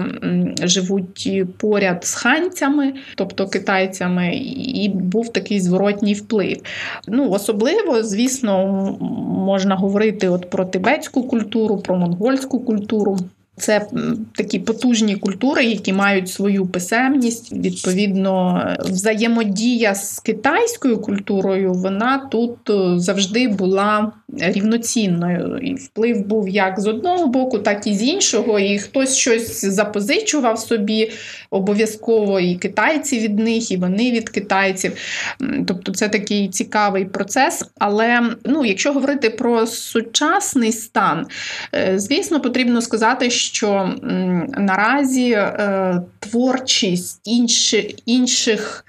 живуть 0.61 1.29
поряд 1.57 2.05
з 2.05 2.13
ханцями, 2.13 2.93
тобто 3.15 3.47
китайцями, 3.47 4.35
і 4.55 4.89
був 4.89 5.33
такий 5.33 5.59
зворотній 5.59 6.13
вплив. 6.13 6.57
Ну, 7.07 7.29
Особливо, 7.29 8.03
звісно, 8.03 8.65
можна 9.45 9.75
говорити 9.75 10.29
от 10.29 10.49
про 10.49 10.65
тибетську 10.65 11.23
культуру, 11.23 11.77
про 11.77 11.95
монгольську 11.95 12.59
культуру. 12.59 13.17
Це 13.57 13.87
такі 14.35 14.59
потужні 14.59 15.15
культури, 15.15 15.65
які 15.65 15.93
мають 15.93 16.29
свою 16.29 16.65
писемність. 16.65 17.53
Відповідно, 17.53 18.65
взаємодія 18.79 19.95
з 19.95 20.19
китайською 20.19 20.97
культурою 20.97 21.73
вона 21.73 22.17
тут 22.17 22.69
е, 22.69 22.99
завжди 22.99 23.47
була 23.47 24.11
рівноцінною. 24.39 25.57
І 25.57 25.75
вплив 25.75 26.25
був 26.25 26.49
як 26.49 26.79
з 26.79 26.87
одного 26.87 27.27
боку, 27.27 27.59
так 27.59 27.87
і 27.87 27.93
з 27.93 28.03
іншого. 28.03 28.59
І 28.59 28.79
хтось 28.79 29.15
щось 29.15 29.65
запозичував 29.65 30.59
собі 30.59 31.11
обов'язково 31.49 32.39
і 32.39 32.55
китайці 32.55 33.19
від 33.19 33.39
них, 33.39 33.71
і 33.71 33.77
вони 33.77 34.11
від 34.11 34.29
китайців. 34.29 34.91
Тобто 35.67 35.91
це 35.91 36.09
такий 36.09 36.47
цікавий 36.47 37.05
процес. 37.05 37.65
Але 37.79 38.21
ну, 38.45 38.65
якщо 38.65 38.93
говорити 38.93 39.29
про 39.29 39.67
сучасний 39.67 40.71
стан, 40.71 41.27
е, 41.75 41.93
звісно, 41.99 42.41
потрібно 42.41 42.81
сказати, 42.81 43.29
що 43.29 43.44
наразі 44.57 45.31
е, 45.31 46.01
творчість 46.19 47.21
інших. 48.05 48.85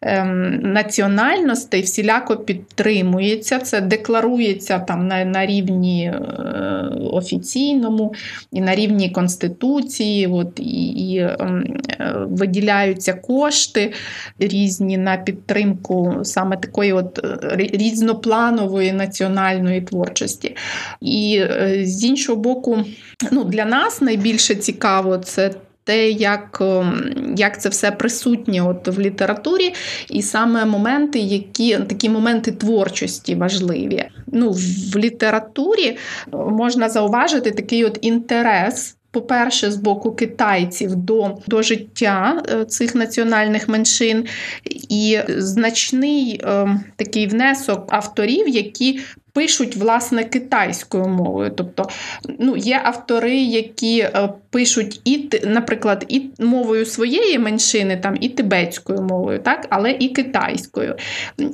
Ем, 0.00 0.60
національностей 0.62 1.82
всіляко 1.82 2.36
підтримується, 2.36 3.58
це 3.58 3.80
декларується 3.80 4.78
там 4.78 5.08
на, 5.08 5.24
на 5.24 5.46
рівні 5.46 6.04
е, 6.04 6.20
офіційному 7.12 8.14
і 8.52 8.60
на 8.60 8.74
рівні 8.74 9.10
Конституції, 9.10 10.26
от, 10.26 10.60
і, 10.60 10.86
і 10.86 11.18
ем, 11.18 11.64
е, 11.90 12.14
виділяються 12.28 13.12
кошти 13.12 13.92
різні 14.38 14.98
на 14.98 15.16
підтримку 15.16 16.16
саме 16.22 16.56
такої 16.56 16.92
от 16.92 17.20
різнопланової 17.58 18.92
національної 18.92 19.80
творчості. 19.80 20.56
І 21.00 21.44
з 21.82 22.04
іншого 22.04 22.42
боку, 22.42 22.84
ну, 23.32 23.44
для 23.44 23.64
нас 23.64 23.97
найбільше 24.00 24.54
цікаво 24.54 25.18
це 25.18 25.50
те, 25.88 26.10
як 26.10 26.58
ем, 26.60 27.14
як 27.36 27.60
це 27.60 27.68
все 27.68 27.90
присутнє 27.90 28.62
от 28.62 28.88
в 28.88 29.00
літературі, 29.00 29.74
і 30.10 30.22
саме 30.22 30.64
моменти, 30.64 31.18
які 31.18 31.78
такі 31.78 32.08
моменти 32.08 32.52
творчості 32.52 33.34
важливі. 33.34 34.04
Ну, 34.26 34.50
В 34.92 34.96
літературі 34.96 35.96
можна 36.32 36.88
зауважити 36.88 37.50
такий 37.50 37.84
от 37.84 37.98
інтерес. 38.00 38.94
По-перше, 39.10 39.70
з 39.70 39.76
боку 39.76 40.12
китайців 40.12 40.96
до 40.96 41.38
до 41.46 41.62
життя 41.62 42.42
е, 42.50 42.64
цих 42.64 42.94
національних 42.94 43.68
меншин, 43.68 44.24
і 44.88 45.18
значний 45.28 46.40
е, 46.44 46.80
такий 46.96 47.26
внесок 47.26 47.86
авторів, 47.88 48.48
які 48.48 49.00
пишуть 49.38 49.76
власне 49.76 50.24
китайською 50.24 51.08
мовою. 51.08 51.50
Тобто 51.56 51.88
ну, 52.38 52.56
є 52.56 52.80
автори, 52.84 53.36
які 53.36 53.98
е, 54.00 54.28
пишуть 54.50 55.00
і, 55.04 55.30
наприклад, 55.44 56.04
і 56.08 56.22
мовою 56.38 56.86
своєї 56.86 57.38
меншини, 57.38 57.96
там, 57.96 58.16
і 58.20 58.28
тибетською 58.28 59.02
мовою, 59.02 59.38
так, 59.38 59.66
але 59.70 59.90
і 59.90 60.08
китайською. 60.08 60.94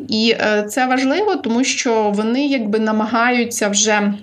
І 0.09 0.35
е, 0.40 0.62
це 0.69 0.86
важливо, 0.86 1.36
тому 1.36 1.65
що 1.65 2.11
вони 2.11 2.47
якби 2.47 2.78
намагаються 2.78 3.69
вже 3.69 4.15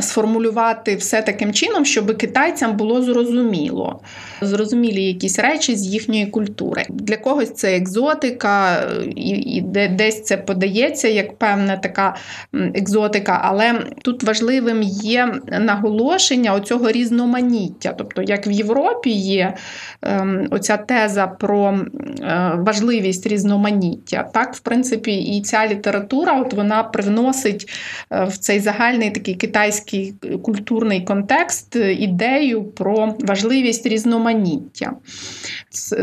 сформулювати 0.00 0.96
все 0.96 1.22
таким 1.22 1.52
чином, 1.52 1.84
щоб 1.84 2.16
китайцям 2.16 2.76
було 2.76 3.02
зрозуміло, 3.02 4.00
зрозумілі 4.40 5.04
якісь 5.04 5.38
речі 5.38 5.76
з 5.76 5.86
їхньої 5.86 6.26
культури. 6.26 6.84
Для 6.88 7.16
когось 7.16 7.54
це 7.54 7.76
екзотика, 7.76 8.82
і, 9.16 9.28
і 9.30 9.60
десь 9.90 10.24
це 10.24 10.36
подається 10.36 11.08
як 11.08 11.38
певна 11.38 11.76
така 11.76 12.16
екзотика, 12.52 13.40
але 13.44 13.74
тут 14.02 14.22
важливим 14.22 14.82
є 15.02 15.34
наголошення 15.60 16.54
оцього 16.54 16.90
різноманіття. 16.90 17.94
Тобто, 17.98 18.22
як 18.22 18.46
в 18.46 18.50
Європі 18.50 19.10
є 19.10 19.54
ем, 20.02 20.48
оця 20.50 20.76
теза 20.76 21.26
про 21.26 21.78
е, 22.20 22.52
важливість 22.56 23.26
різноманіття, 23.26 24.30
так, 24.34 24.54
в 24.54 24.60
принципі, 24.60 25.12
і 25.12 25.42
ця 25.42 25.66
література 25.66 26.40
от 26.40 26.52
вона 26.52 26.82
привносить 26.82 27.68
е, 28.12 28.24
в 28.24 28.36
цей 28.36 28.60
загальний 28.60 29.10
такий 29.10 29.34
китайський 29.34 29.69
китайський 29.70 30.14
культурний 30.42 31.00
контекст 31.00 31.76
ідею 31.76 32.64
про 32.64 33.14
важливість 33.20 33.86
різноманіття. 33.86 34.92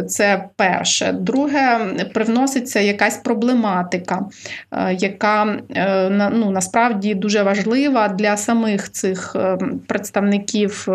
Це 0.07 0.49
перше. 0.55 1.11
Друге, 1.11 1.79
привноситься 2.13 2.79
якась 2.79 3.17
проблематика, 3.17 4.25
е, 4.71 4.93
яка 4.93 5.57
е, 5.75 6.09
ну, 6.33 6.51
насправді 6.51 7.15
дуже 7.15 7.43
важлива 7.43 8.07
для 8.07 8.37
самих 8.37 8.91
цих 8.91 9.35
е, 9.35 9.57
представників. 9.87 10.87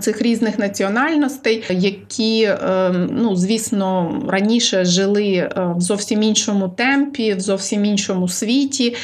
Цих 0.00 0.22
різних 0.22 0.58
національностей, 0.58 1.64
які, 1.70 2.50
ну 3.10 3.36
звісно, 3.36 4.20
раніше 4.28 4.84
жили 4.84 5.50
в 5.56 5.80
зовсім 5.80 6.22
іншому 6.22 6.68
темпі, 6.68 7.34
в 7.34 7.40
зовсім 7.40 7.84
іншому 7.84 8.28
світі, 8.28 8.96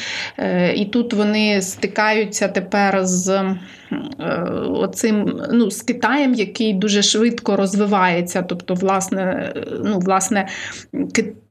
і 0.75 0.85
тут 0.85 1.13
вони 1.13 1.61
стикаються 1.61 2.47
тепер 2.47 3.05
з 3.05 3.55
оцим, 4.67 5.41
ну, 5.51 5.71
з 5.71 5.81
Китаєм, 5.81 6.33
який 6.33 6.73
дуже 6.73 7.01
швидко 7.01 7.55
розвивається. 7.55 8.41
Тобто, 8.41 8.73
власне, 8.73 9.53
ну, 9.83 9.99
власне, 9.99 10.47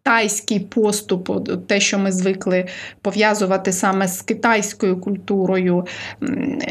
китайський 0.05 0.61
поступ, 0.61 1.49
те, 1.67 1.81
що 1.81 1.99
ми 1.99 2.13
звикли 2.13 2.67
пов'язувати 3.03 3.73
саме 3.73 4.09
з 4.09 4.23
китайською 4.23 5.01
культурою, 5.01 5.87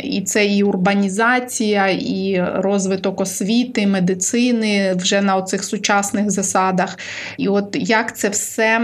і 0.04 0.22
це 0.22 0.46
і 0.46 0.64
урбанізація, 0.64 1.88
і 1.88 2.44
розвиток 2.56 3.22
освіти, 3.22 3.88
медицини 3.88 4.94
вже 4.94 5.22
на 5.22 5.36
оцих 5.36 5.64
сучасних 5.64 6.32
засадах. 6.32 6.98
І 7.38 7.48
от 7.48 7.76
як 7.80 8.18
це 8.18 8.30
все. 8.30 8.82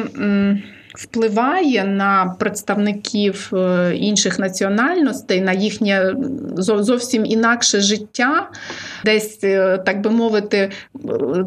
Впливає 0.96 1.84
на 1.84 2.36
представників 2.40 3.52
е, 3.54 3.96
інших 3.96 4.40
національностей, 4.40 5.42
на 5.42 5.54
їхнє 5.54 6.16
зовсім 6.58 7.26
інакше 7.26 7.82
життя, 7.82 8.50
десь, 9.06 9.40
е, 9.44 9.78
так 9.78 10.02
би 10.02 10.10
мовити, 10.10 10.70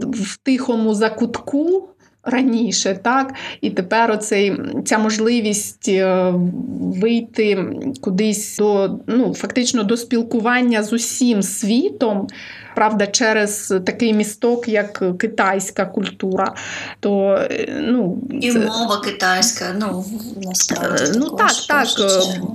в 0.02 0.36
тихому 0.36 0.94
закутку 0.94 1.88
раніше, 2.24 2.98
так? 3.02 3.34
І 3.60 3.70
тепер 3.70 4.10
оцей, 4.10 4.56
ця 4.84 4.98
можливість 4.98 5.88
е, 5.88 6.32
вийти 6.80 7.58
кудись 8.00 8.56
до 8.58 8.98
ну, 9.06 9.34
фактично 9.34 9.82
до 9.82 9.96
спілкування 9.96 10.82
з 10.82 10.92
усім 10.92 11.42
світом 11.42 12.26
правда, 12.74 13.06
через 13.06 13.74
такий 13.86 14.14
місток, 14.14 14.68
як 14.68 15.18
китайська 15.18 15.86
культура. 15.86 16.54
То, 17.00 17.38
е, 17.50 17.68
ну, 17.80 18.18
І 18.40 18.52
це... 18.52 18.58
мова 18.58 19.00
китайська, 19.04 19.64
ну 19.80 20.04
насправді. 20.42 21.04
Е, 21.04 21.12
ну 21.16 21.30
так, 21.30 21.52
так. 21.68 21.88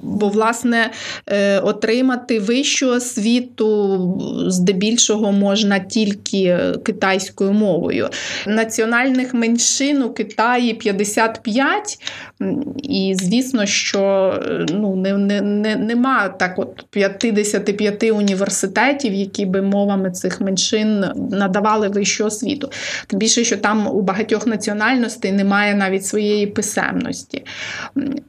Бо, 0.04 0.30
власне, 0.30 0.92
е, 1.28 1.60
отримати 1.60 2.40
вищу 2.40 2.90
освіту 2.90 3.98
здебільшого 4.48 5.32
можна 5.32 5.80
тільки 5.80 6.60
китайською 6.86 7.52
мовою. 7.52 8.10
Національних 8.48 9.34
меншин 9.34 10.04
у 10.04 10.14
Китаї 10.14 10.74
55, 10.74 12.00
і 12.84 13.16
звісно, 13.22 13.66
що 13.66 14.34
ну, 14.70 14.96
не, 14.96 15.14
не, 15.14 15.42
не, 15.42 15.76
нема 15.76 16.30
так 16.30 16.60
от 16.60 16.86
55 16.90 18.04
університетів, 18.04 19.14
які 19.14 19.46
би 19.46 19.62
мовами 19.62 20.07
саме 20.08 20.12
цих 20.12 20.42
меншин 20.42 21.06
надавали 21.32 21.88
вищу 21.88 22.26
освіту. 22.26 22.72
Тим 23.08 23.20
більше, 23.20 23.44
що 23.44 23.58
там 23.58 23.88
у 23.88 24.02
багатьох 24.02 24.48
національностей 24.48 25.32
немає 25.32 25.76
навіть 25.76 26.06
своєї 26.06 26.48
писемності. 26.48 27.46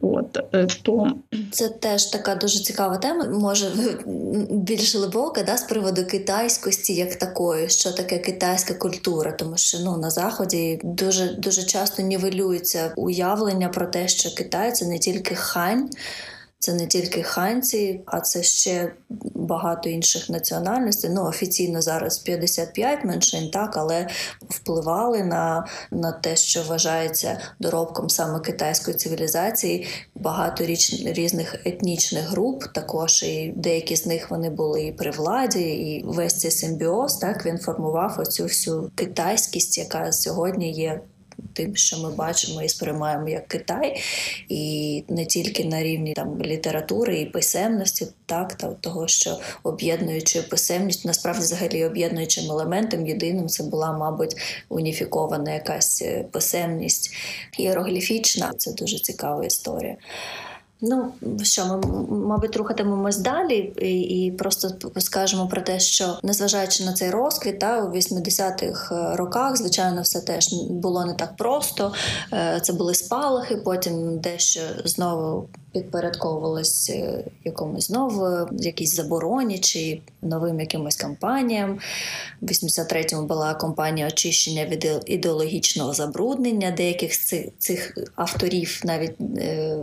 От, 0.00 0.38
е, 0.54 0.66
то... 0.82 1.12
Це 1.50 1.68
теж 1.68 2.04
така 2.04 2.34
дуже 2.34 2.62
цікава 2.62 2.96
тема, 2.96 3.24
може 3.24 3.66
більш 4.50 4.96
глибока, 4.96 5.42
да, 5.42 5.56
з 5.56 5.62
приводу 5.62 6.06
китайськості 6.06 6.94
як 6.94 7.14
такої, 7.14 7.68
що 7.68 7.92
таке 7.92 8.18
китайська 8.18 8.74
культура, 8.74 9.32
тому 9.32 9.56
що 9.56 9.78
ну, 9.84 9.96
на 9.96 10.10
Заході 10.10 10.80
дуже, 10.84 11.34
дуже 11.38 11.62
часто 11.62 12.02
нівелюється 12.02 12.92
уявлення 12.96 13.68
про 13.68 13.86
те, 13.86 14.08
що 14.08 14.34
Китай 14.34 14.72
це 14.72 14.86
не 14.86 14.98
тільки 14.98 15.34
хань. 15.34 15.90
Це 16.60 16.74
не 16.74 16.86
тільки 16.86 17.22
ханці, 17.22 18.00
а 18.06 18.20
це 18.20 18.42
ще 18.42 18.92
багато 19.34 19.88
інших 19.88 20.30
національностей. 20.30 21.10
Ну, 21.10 21.24
офіційно 21.24 21.82
зараз 21.82 22.18
55 22.18 23.04
меншин, 23.04 23.50
так, 23.50 23.76
але 23.76 24.08
впливали 24.48 25.24
на 25.24 25.66
на 25.90 26.12
те, 26.12 26.36
що 26.36 26.62
вважається 26.62 27.40
доробком 27.60 28.10
саме 28.10 28.40
китайської 28.40 28.96
цивілізації. 28.96 29.86
Багато 30.14 30.66
річ, 30.66 31.02
різних 31.06 31.54
етнічних 31.64 32.28
груп, 32.28 32.64
також 32.74 33.22
і 33.22 33.52
деякі 33.56 33.96
з 33.96 34.06
них 34.06 34.30
вони 34.30 34.50
були 34.50 34.82
і 34.82 34.92
при 34.92 35.10
владі, 35.10 35.60
і 35.60 36.04
весь 36.06 36.38
цей 36.38 36.50
симбіоз 36.50 37.16
так 37.16 37.46
він 37.46 37.58
формував 37.58 38.16
оцю 38.18 38.42
всю 38.42 38.90
китайськість, 38.94 39.78
яка 39.78 40.12
сьогодні 40.12 40.72
є 40.72 41.00
тим, 41.52 41.76
що 41.76 41.98
ми 41.98 42.10
бачимо 42.10 42.62
і 42.62 42.68
сприймаємо 42.68 43.28
як 43.28 43.48
Китай, 43.48 44.02
і 44.48 45.04
не 45.08 45.26
тільки 45.26 45.64
на 45.64 45.82
рівні 45.82 46.12
там 46.12 46.42
літератури 46.42 47.20
і 47.20 47.26
писемності, 47.26 48.06
так 48.26 48.54
та 48.54 48.68
того, 48.68 49.08
що 49.08 49.38
об'єднуючи 49.62 50.42
писемність, 50.42 51.04
насправді 51.04 51.40
взагалі 51.40 51.84
об'єднуючим 51.84 52.50
елементом, 52.50 53.06
єдиним 53.06 53.48
це 53.48 53.62
була, 53.62 53.92
мабуть, 53.92 54.36
уніфікована 54.68 55.54
якась 55.54 56.02
е, 56.02 56.24
писемність 56.30 57.14
іерогліфічна. 57.58 58.52
Це 58.56 58.72
дуже 58.72 58.98
цікава 58.98 59.44
історія. 59.44 59.96
Ну 60.80 61.12
що 61.42 61.66
ми, 61.66 61.80
мабуть, 62.10 62.56
рухатимемось 62.56 63.18
далі, 63.18 63.72
і 63.82 64.00
і 64.00 64.32
просто 64.32 64.70
скажемо 64.98 65.48
про 65.48 65.60
те, 65.60 65.80
що 65.80 66.18
незважаючи 66.22 66.84
на 66.84 66.92
цей 66.92 67.10
розквіт, 67.10 67.58
та, 67.58 67.84
у 67.84 67.92
80-х 67.92 68.94
е, 68.94 69.16
роках, 69.16 69.56
звичайно, 69.56 70.02
все 70.02 70.20
теж 70.20 70.52
було 70.70 71.04
не 71.04 71.14
так 71.14 71.36
просто. 71.36 71.92
Е, 72.32 72.60
це 72.62 72.72
були 72.72 72.94
спалахи, 72.94 73.56
потім 73.56 74.18
дещо 74.18 74.60
знову 74.84 75.48
підпорядковувалась 75.72 76.90
е, 76.90 77.24
якомусь 77.44 77.86
знову 77.86 78.48
якійсь 78.58 78.94
забороні 78.94 79.58
чи 79.58 80.00
новим 80.22 80.60
якимось 80.60 80.96
кампаніям. 80.96 81.78
В 82.40 82.46
83-му 82.46 83.26
була 83.26 83.54
кампанія 83.54 84.06
очищення 84.06 84.66
від 84.66 84.88
ідеологічного 85.06 85.92
забруднення 85.92 86.70
деяких 86.70 87.14
з 87.14 87.18
цих, 87.18 87.46
цих 87.58 87.98
авторів, 88.16 88.80
навіть 88.84 89.20
е, 89.38 89.78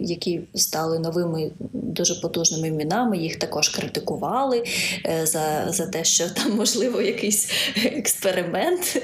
які 0.00 0.40
стали 0.54 0.98
новими 0.98 1.50
дуже 1.72 2.14
потужними 2.14 2.68
імінами, 2.68 3.18
їх 3.18 3.36
також 3.36 3.68
критикували 3.68 4.64
е, 5.06 5.26
за 5.26 5.66
за 5.68 5.86
те, 5.86 6.04
що 6.04 6.30
там 6.30 6.56
можливо 6.56 7.02
якийсь 7.02 7.50
експеримент 7.84 9.02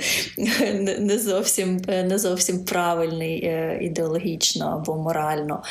не 0.99 1.19
зовсім 1.19 1.77
не 1.87 2.19
зовсім 2.19 2.65
правильний 2.65 3.51
ідеологічно 3.81 4.67
або 4.67 4.97
морально. 4.97 5.63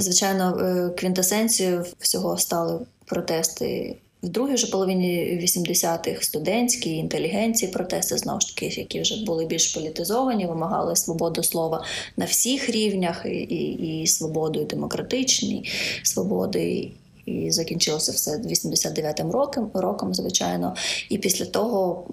Звичайно, 0.00 0.58
е, 0.60 0.90
квінтесенцією 0.98 1.84
всього 1.98 2.38
стали 2.38 2.80
протести. 3.04 3.96
В 4.22 4.28
другій 4.28 4.56
же 4.56 4.66
половині 4.66 5.38
80-х 5.42 6.24
студентські 6.24 6.90
інтелігенції 6.96 7.72
протести 7.72 8.18
знову 8.18 8.40
ж 8.40 8.54
таки, 8.54 8.66
які 8.66 9.00
вже 9.00 9.24
були 9.24 9.46
більш 9.46 9.74
політизовані, 9.74 10.46
вимагали 10.46 10.96
свободу 10.96 11.42
слова 11.42 11.84
на 12.16 12.24
всіх 12.24 12.70
рівнях, 12.70 13.26
і 13.26 13.28
і, 13.28 14.02
і 14.02 14.06
свободу, 14.06 14.60
і 14.60 14.64
демократичні 14.64 15.64
свободи. 16.02 16.90
І 17.26 17.50
закінчилося 17.50 18.12
все 18.12 18.38
89-м 18.38 19.30
роком, 19.30 19.70
роком, 19.74 20.14
звичайно. 20.14 20.74
І 21.08 21.18
після 21.18 21.44
того 21.44 22.06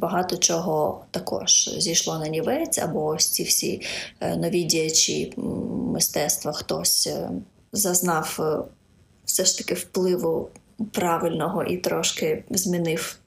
багато 0.00 0.36
чого 0.36 1.04
також 1.10 1.74
зійшло 1.78 2.18
на 2.18 2.28
нівець, 2.28 2.78
або 2.78 3.04
ось 3.04 3.28
ці 3.28 3.42
всі 3.42 3.80
е, 4.20 4.36
нові 4.36 4.64
діячі 4.64 5.32
мистецтва 5.92 6.52
хтось 6.52 7.06
е, 7.06 7.30
зазнав 7.72 8.36
е, 8.40 8.70
все 9.24 9.44
ж 9.44 9.58
таки 9.58 9.74
впливу 9.74 10.48
правильного 10.92 11.64
і 11.64 11.76
трошки 11.76 12.44
змінив 12.50 13.18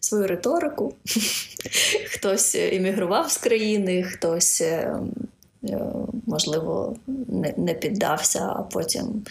свою 0.00 0.26
риторику. 0.26 0.94
Хтось 2.10 2.54
іммігрував 2.54 3.30
з 3.30 3.36
країни, 3.36 4.02
хтось, 4.02 4.62
можливо, 6.26 6.96
не 7.56 7.74
піддався, 7.74 8.54
а 8.56 8.62
потім. 8.62 9.24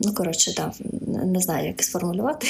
Ну, 0.00 0.14
коротше, 0.14 0.54
да, 0.56 0.72
не 1.24 1.40
знаю, 1.40 1.66
як 1.66 1.82
сформулювати. 1.82 2.46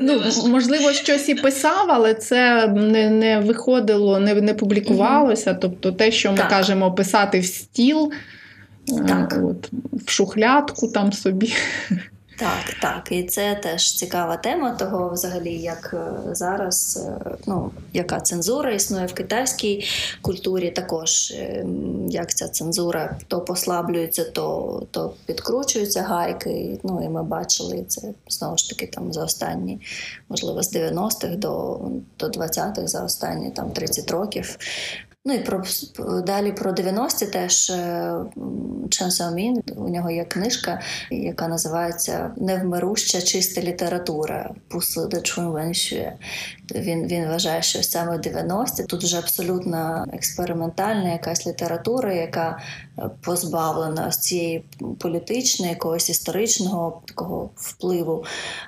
Ну, 0.00 0.22
Можливо, 0.46 0.92
щось 0.92 1.28
і 1.28 1.34
писав, 1.34 1.86
але 1.88 2.14
це 2.14 2.68
не 2.68 3.10
не 3.10 3.40
виходило, 3.40 4.20
не 4.20 4.34
не 4.34 4.54
публікувалося. 4.54 5.54
Тобто 5.54 5.92
те, 5.92 6.12
що 6.12 6.30
ми 6.30 6.36
так. 6.36 6.48
кажемо, 6.48 6.92
писати 6.92 7.40
в 7.40 7.44
стіл, 7.44 8.12
так. 9.08 9.40
от, 9.42 9.70
в 9.92 10.10
шухлядку 10.10 10.88
там 10.88 11.12
собі. 11.12 11.52
Так, 12.36 12.74
так, 12.82 13.08
і 13.10 13.22
це 13.22 13.54
теж 13.54 13.94
цікава 13.94 14.36
тема 14.36 14.70
того, 14.70 15.10
взагалі, 15.10 15.52
як 15.52 15.94
е, 15.94 16.34
зараз, 16.34 16.96
е, 17.06 17.36
ну 17.46 17.70
яка 17.92 18.20
цензура 18.20 18.72
існує 18.72 19.06
в 19.06 19.14
китайській 19.14 19.84
культурі, 20.22 20.70
також 20.70 21.30
е, 21.30 21.66
як 22.08 22.34
ця 22.34 22.48
цензура 22.48 23.16
то 23.28 23.40
послаблюється, 23.40 24.24
то 24.24 24.82
то 24.90 25.14
підкручуються 25.26 26.02
гайки. 26.02 26.80
Ну 26.82 27.04
і 27.04 27.08
ми 27.08 27.22
бачили 27.22 27.84
це 27.88 28.02
знову 28.28 28.58
ж 28.58 28.70
таки 28.70 28.86
там 28.86 29.12
за 29.12 29.24
останні, 29.24 29.80
можливо, 30.28 30.62
з 30.62 30.76
90-х 30.76 31.36
до 31.36 31.80
до 32.18 32.26
20-х, 32.26 32.86
за 32.86 33.04
останні 33.04 33.50
там 33.50 33.70
30 33.70 34.10
років. 34.10 34.58
Ну 35.26 35.34
і 35.34 35.38
про 35.38 35.62
далі 36.22 36.52
про 36.52 36.72
90-ті 36.72 37.26
теж 37.26 37.70
е, 37.70 38.14
Чен 38.90 39.10
Саомін, 39.10 39.62
у 39.76 39.88
нього 39.88 40.10
є 40.10 40.24
книжка, 40.24 40.80
яка 41.10 41.48
називається 41.48 42.34
Невмируща 42.36 43.22
чиста 43.22 43.60
література 43.60 44.54
Пусли 44.68 45.06
де 45.06 45.20
Чунвеншує. 45.20 46.16
Він 46.74 47.06
він 47.06 47.28
вважає, 47.28 47.62
що 47.62 47.82
саме 47.82 48.18
90-ті 48.18 48.84
тут 48.84 49.04
вже 49.04 49.18
абсолютно 49.18 50.06
експериментальна 50.12 51.12
якась 51.12 51.46
література, 51.46 52.12
яка 52.12 52.58
е, 52.98 53.10
позбавлена 53.20 54.12
з 54.12 54.18
цієї 54.18 54.64
політичної, 54.98 55.72
якогось 55.72 56.10
історичного 56.10 57.02
такого 57.04 57.50
впливу. 57.56 58.24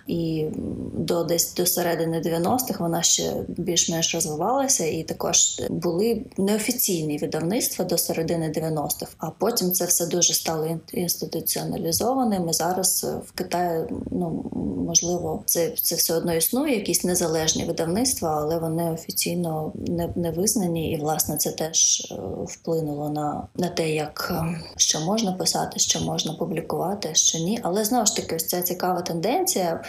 І 0.06 0.46
до 0.94 1.24
десь 1.24 1.54
до 1.54 1.66
середини 1.66 2.20
90-х 2.20 2.80
вона 2.80 3.02
ще 3.02 3.32
більш-менш 3.48 4.14
розвивалася, 4.14 4.84
і 4.84 5.02
також 5.02 5.60
були 5.70 6.22
неофіційні 6.38 7.18
видавництва 7.18 7.84
до 7.84 7.98
середини 7.98 8.48
90-х, 8.48 9.12
а 9.18 9.30
потім 9.30 9.72
це 9.72 9.84
все 9.84 10.06
дуже 10.06 10.34
стало 10.34 10.80
інституціоналізованим. 10.92 12.48
І 12.48 12.52
Зараз 12.52 13.06
в 13.26 13.32
Китаї 13.32 13.84
ну 14.10 14.50
можливо 14.86 15.42
це 15.46 15.70
це 15.70 15.94
все 15.94 16.14
одно 16.14 16.34
існує, 16.34 16.74
якісь 16.74 17.04
незалежні 17.04 17.64
видавництва, 17.64 17.85
але 18.26 18.58
вони 18.58 18.90
офіційно 18.90 19.72
не, 19.74 20.08
не 20.16 20.30
визнані. 20.30 20.92
І 20.92 20.96
власне 20.96 21.36
це 21.36 21.52
теж 21.52 22.00
е, 22.10 22.14
вплинуло 22.46 23.08
на, 23.08 23.46
на 23.56 23.68
те, 23.68 23.90
як 23.90 24.34
е, 24.34 24.60
що 24.76 25.00
можна 25.00 25.32
писати, 25.32 25.78
що 25.78 26.00
можна 26.00 26.32
публікувати, 26.32 27.14
що 27.14 27.38
ні. 27.38 27.60
Але 27.62 27.84
знову 27.84 28.06
ж 28.06 28.16
таки, 28.16 28.36
ось 28.36 28.46
ця 28.46 28.62
цікава 28.62 29.02
тенденція 29.02 29.82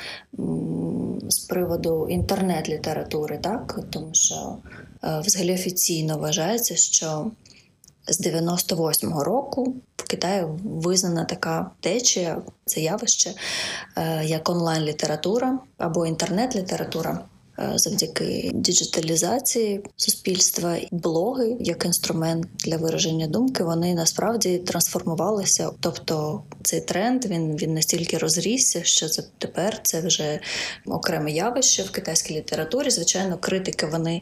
з 1.30 1.40
приводу 1.40 2.08
інтернет-літератури, 2.10 3.38
так 3.38 3.80
тому 3.90 4.10
що. 4.12 4.58
Е, 5.04 5.22
взагалі 5.26 5.54
офіційно 5.54 6.18
вважається, 6.18 6.76
що 6.76 7.32
з 8.08 8.28
98-го 8.28 9.24
року 9.24 9.76
в 9.98 10.08
Китаї 10.08 10.46
визнана 10.64 11.26
така 11.26 11.72
течія, 11.80 12.42
це 12.66 12.82
явище, 12.82 13.34
як 14.24 14.50
онлайн-література 14.50 15.60
або 15.78 16.06
інтернет-література. 16.06 17.20
Е, 17.60 17.72
завдяки 17.76 18.52
діджиталізації 18.54 19.82
суспільства 19.96 20.78
блоги 20.92 21.58
як 21.60 21.86
інструмент 21.86 22.48
для 22.60 22.78
вираження 22.78 23.28
думки, 23.28 23.64
вони 23.64 23.94
насправді 23.94 24.58
трансформувалися. 24.58 25.70
Тобто 25.80 26.44
цей 26.64 26.82
тренд 26.82 27.26
він 27.26 27.58
він 27.58 27.74
настільки 27.74 28.18
розрісся, 28.18 28.84
що 28.84 29.10
це 29.10 29.24
тепер 29.38 29.80
це 29.84 30.02
вже 30.02 30.40
окреме 30.86 31.32
явище 31.32 31.84
в 31.84 31.92
китайській 31.92 32.36
літературі. 32.36 32.90
Звичайно, 32.90 33.38
критики 33.38 33.86
вони 33.86 34.22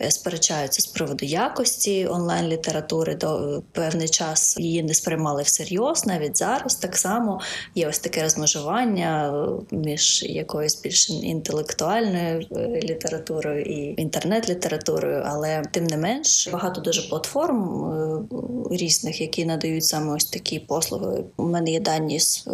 е, 0.00 0.10
сперечаються 0.10 0.82
з 0.82 0.86
приводу 0.86 1.24
якості 1.24 2.06
онлайн-літератури. 2.06 3.14
До 3.14 3.62
певний 3.72 4.08
час 4.08 4.56
її 4.58 4.82
не 4.82 4.94
сприймали 4.94 5.42
всерйоз. 5.42 6.06
Навіть 6.06 6.36
зараз 6.36 6.74
так 6.74 6.96
само 6.96 7.40
є 7.74 7.88
ось 7.88 7.98
таке 7.98 8.22
розмежування 8.22 9.34
е, 9.72 9.76
між 9.76 10.22
якоюсь 10.22 10.82
більш 10.82 11.10
інтелектуальною 11.10 12.46
літературою 12.82 13.62
і 13.62 14.02
інтернет-літературою, 14.02 15.22
але 15.24 15.62
тим 15.70 15.84
не 15.84 15.96
менш 15.96 16.48
багато 16.52 16.80
дуже 16.80 17.08
платформ 17.08 17.84
е, 17.84 18.76
різних, 18.76 19.20
які 19.20 19.44
надають 19.44 19.84
саме 19.84 20.14
ось 20.14 20.24
такі 20.24 20.58
послуги. 20.58 21.24
У 21.36 21.42
мене 21.42 21.70
є 21.70 21.80
дані 21.80 22.20
з, 22.20 22.46
е, 22.46 22.50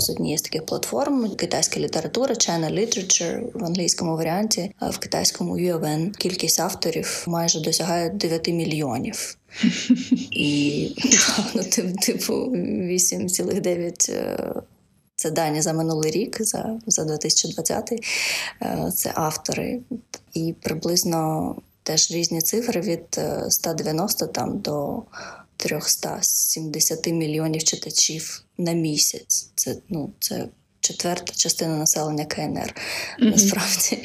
з 0.00 0.10
однієї 0.10 0.38
з 0.38 0.42
таких 0.42 0.66
платформ 0.66 1.30
китайська 1.30 1.80
література, 1.80 2.34
China 2.34 2.78
Literature 2.78 3.42
в 3.54 3.64
англійському 3.64 4.16
варіанті, 4.16 4.74
а 4.78 4.90
в 4.90 4.98
китайському 4.98 5.58
UON. 5.58 6.10
Кількість 6.10 6.60
авторів 6.60 7.24
майже 7.28 7.60
досягає 7.60 8.10
9 8.10 8.48
мільйонів. 8.48 9.36
І 10.30 10.94
ну, 11.54 11.62
типу 12.00 12.32
8,9 12.32 14.62
це 15.20 15.30
дані 15.30 15.60
за 15.60 15.72
минулий 15.72 16.10
рік, 16.10 16.36
за 16.40 16.80
за 16.86 17.04
2020 17.04 17.92
е, 18.62 18.92
Це 18.94 19.12
автори. 19.14 19.80
І 20.34 20.54
приблизно 20.62 21.56
теж 21.82 22.10
різні 22.10 22.40
цифри 22.40 22.80
від 22.80 23.20
190 23.48 24.24
е, 24.24 24.28
там 24.28 24.58
до 24.58 25.02
370 25.56 27.06
мільйонів 27.06 27.64
читачів 27.64 28.44
на 28.58 28.72
місяць. 28.72 29.50
Це 29.54 29.76
ну, 29.88 30.12
це 30.20 30.48
четверта 30.80 31.32
частина 31.36 31.76
населення 31.76 32.24
КНР. 32.24 32.74
Mm-hmm. 32.74 33.30
Насправді 33.30 33.98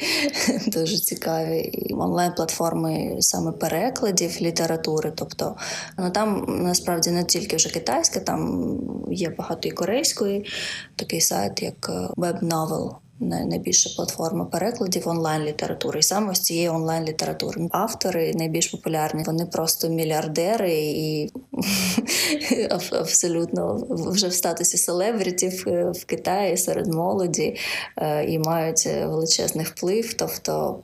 дуже 0.70 0.98
цікаві 0.98 1.58
І 1.60 1.94
онлайн-платформи 1.94 3.16
саме 3.20 3.52
перекладів 3.52 4.40
літератури. 4.40 5.12
Тобто 5.16 5.56
ну 5.98 6.10
там 6.10 6.44
насправді 6.48 7.10
не 7.10 7.24
тільки 7.24 7.56
вже 7.56 7.68
китайська, 7.68 8.20
там 8.20 8.70
є 9.10 9.30
багато 9.30 9.68
і 9.68 9.70
корейської, 9.70 10.46
такий 10.96 11.20
сайт, 11.20 11.62
як 11.62 11.90
Web 12.16 12.36
WebNovel. 12.36 13.05
Найбільша 13.20 13.90
платформа 13.96 14.44
перекладів 14.44 15.08
онлайн-літератури. 15.08 16.00
І 16.00 16.02
саме 16.02 16.34
з 16.34 16.40
цієї 16.40 16.68
онлайн-літератури 16.68 17.68
автори 17.72 18.32
найбільш 18.34 18.66
популярні. 18.66 19.22
Вони 19.26 19.46
просто 19.46 19.88
мільярдери 19.88 20.74
і 20.74 21.32
абсолютно 22.92 23.86
вже 23.90 24.28
в 24.28 24.32
статусі 24.32 24.76
селебритів 24.76 25.64
е, 25.66 25.90
в 25.90 26.04
Китаї 26.04 26.56
серед 26.56 26.86
молоді 26.86 27.56
е, 27.96 28.24
і 28.24 28.38
мають 28.38 28.86
величезний 28.86 29.66
вплив. 29.66 30.14
Тобто, 30.14 30.80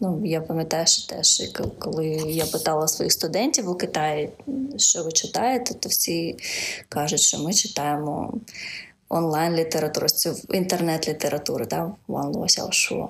ну 0.00 0.22
я 0.24 0.40
пам'ятаю, 0.40 0.86
що 0.86 1.06
теж 1.06 1.42
коли 1.78 2.06
я 2.26 2.46
питала 2.46 2.88
своїх 2.88 3.12
студентів 3.12 3.68
у 3.68 3.74
Китаї, 3.74 4.30
що 4.76 5.04
ви 5.04 5.12
читаєте, 5.12 5.74
то 5.74 5.88
всі 5.88 6.36
кажуть, 6.88 7.20
що 7.20 7.38
ми 7.38 7.52
читаємо 7.52 8.34
онлайн-літературу, 9.08 10.08
цю 10.08 10.36
інтернет-літературу, 10.50 11.66
да, 11.70 11.92
Лосяошу. 12.08 13.08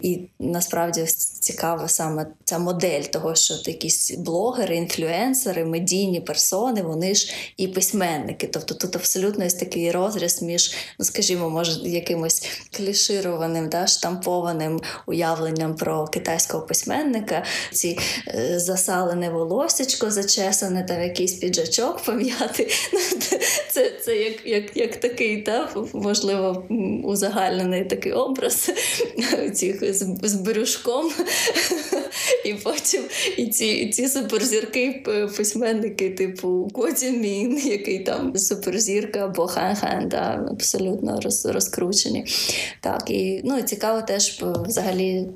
І 0.00 0.20
насправді 0.38 1.04
цікава 1.40 1.88
саме 1.88 2.26
ця 2.44 2.58
модель 2.58 3.02
того, 3.02 3.34
що 3.34 3.54
якісь 3.64 4.10
блогери, 4.10 4.76
інфлюенсери, 4.76 5.64
медійні 5.64 6.20
персони, 6.20 6.82
вони 6.82 7.14
ж 7.14 7.34
і 7.56 7.68
письменники. 7.68 8.46
Тобто 8.46 8.74
тут 8.74 8.96
абсолютно 8.96 9.44
є 9.44 9.50
такий 9.50 9.90
розріз 9.90 10.42
між, 10.42 10.74
ну 10.98 11.04
скажімо, 11.04 11.50
може, 11.50 11.88
якимось 11.88 12.48
клішированим, 12.76 13.68
да, 13.68 13.86
штампованим 13.86 14.80
уявленням 15.06 15.76
про 15.76 16.06
китайського 16.06 16.66
письменника, 16.66 17.44
ці 17.72 17.98
е, 18.28 18.58
засалене 18.58 19.30
волосечко 19.30 20.10
зачесане, 20.10 20.84
там 20.84 21.02
якийсь 21.02 21.34
піджачок 21.34 22.02
пам'яти. 22.04 22.70
Це 23.70 23.90
це 24.04 24.16
як, 24.16 24.46
як, 24.46 24.76
як 24.76 24.96
такий 24.96 25.29
такий, 25.30 25.42
та, 25.42 25.68
можливо, 25.92 26.64
узагальнений 27.04 27.84
такий 27.84 28.12
образ 28.12 28.70
цих 29.54 29.94
з, 29.94 30.16
з 30.22 30.34
брюшком. 30.34 31.10
І 32.44 32.54
потім 32.54 33.02
і 33.36 33.46
ці 33.46 33.66
і 33.66 33.90
ці 33.90 34.08
суперзірки, 34.08 35.04
письменники, 35.36 36.10
типу 36.10 36.68
Котімін, 36.72 37.58
який 37.58 37.98
там 37.98 38.36
суперзірка 38.36 39.24
або 39.24 39.42
хан-хан, 39.42 40.08
да, 40.08 40.46
абсолютно 40.50 41.20
роз, 41.20 41.46
розкручені. 41.46 42.24
Так, 42.80 43.10
і 43.10 43.40
ну, 43.44 43.62
цікаво 43.62 44.02
теж 44.02 44.42
взагалі 44.42 45.28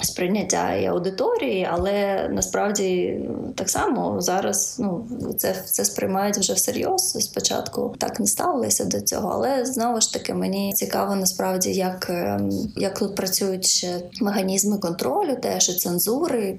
сприйняття 0.00 0.74
і 0.74 0.86
аудиторії, 0.86 1.68
але 1.70 2.28
насправді 2.32 3.20
так 3.54 3.70
само 3.70 4.20
зараз 4.20 4.76
ну, 4.78 5.06
це 5.36 5.54
це 5.64 5.84
сприймають 5.84 6.38
вже 6.38 6.52
всерйоз. 6.52 7.10
Спочатку 7.24 7.94
так 7.98 8.20
не 8.20 8.26
ставилися 8.26 8.84
до 8.84 9.00
цього, 9.00 9.30
але 9.34 9.66
знову 9.66 10.00
ж 10.00 10.12
таки 10.12 10.34
мені 10.34 10.72
цікаво 10.72 11.16
насправді, 11.16 11.72
як 11.72 12.06
ем, 12.10 12.50
як 12.76 12.98
тут 12.98 13.14
працюють 13.14 13.86
механізми 14.20 14.78
контролю, 14.78 15.36
теж 15.42 15.68
і 15.68 15.74
цензури, 15.74 16.48
е, 16.48 16.58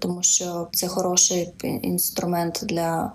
тому 0.00 0.22
що 0.22 0.68
це 0.72 0.88
хороший 0.88 1.52
інструмент 1.82 2.60
для 2.62 3.12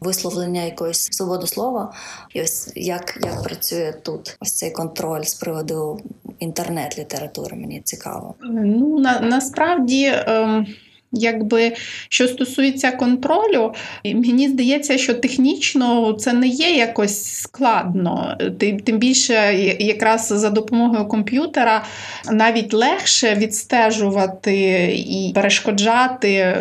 висловлення 0.00 0.62
якоїсь 0.62 1.08
свободи 1.12 1.46
слова, 1.46 1.92
і 2.34 2.42
ось 2.42 2.72
як 2.76 3.18
як 3.20 3.42
працює 3.42 3.94
тут 4.02 4.36
ось 4.40 4.52
цей 4.52 4.70
контроль 4.70 5.22
з 5.22 5.34
приводу 5.34 6.00
інтернет-літератури. 6.38 7.56
Мені 7.56 7.80
цікаво. 7.80 8.34
Ну 8.42 8.98
на 8.98 9.20
насправді. 9.20 10.12
Ем... 10.14 10.66
Якби 11.12 11.72
що 12.08 12.28
стосується 12.28 12.92
контролю, 12.92 13.72
мені 14.04 14.48
здається, 14.48 14.98
що 14.98 15.14
технічно 15.14 16.12
це 16.12 16.32
не 16.32 16.48
є 16.48 16.70
якось 16.70 17.24
складно. 17.24 18.38
Тим, 18.58 18.98
більше, 18.98 19.54
якраз 19.78 20.28
за 20.28 20.50
допомогою 20.50 21.08
комп'ютера 21.08 21.84
навіть 22.32 22.74
легше 22.74 23.34
відстежувати 23.34 24.54
і 24.96 25.32
перешкоджати 25.34 26.32
е, 26.32 26.58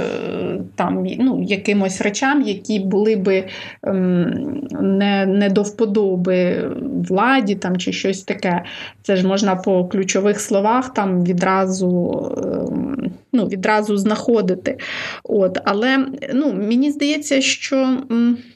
там 0.75 1.07
ну, 1.19 1.43
якимось 1.43 2.01
речам, 2.01 2.41
які 2.41 2.79
були 2.79 3.15
би 3.15 3.43
ем, 3.83 4.61
не 4.71 5.25
не 5.25 5.49
до 5.49 5.61
вподоби 5.61 6.69
владі 7.09 7.55
там, 7.55 7.77
чи 7.77 7.93
щось 7.93 8.23
таке. 8.23 8.63
Це 9.01 9.15
ж 9.15 9.27
можна 9.27 9.55
по 9.55 9.85
ключових 9.85 10.41
словах 10.41 10.93
там 10.93 11.23
відразу. 11.23 12.31
Ем, 12.37 13.11
ну, 13.33 13.45
відразу 13.45 13.97
знаходити. 13.97 14.36
От, 15.23 15.57
Але 15.65 16.07
ну, 16.33 16.53
мені 16.53 16.91
здається, 16.91 17.41
що 17.41 17.97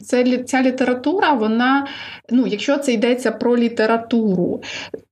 це, 0.01 0.37
ця 0.37 0.61
література, 0.61 1.33
вона, 1.33 1.87
ну, 2.29 2.47
якщо 2.47 2.77
це 2.77 2.93
йдеться 2.93 3.31
про 3.31 3.57
літературу, 3.57 4.61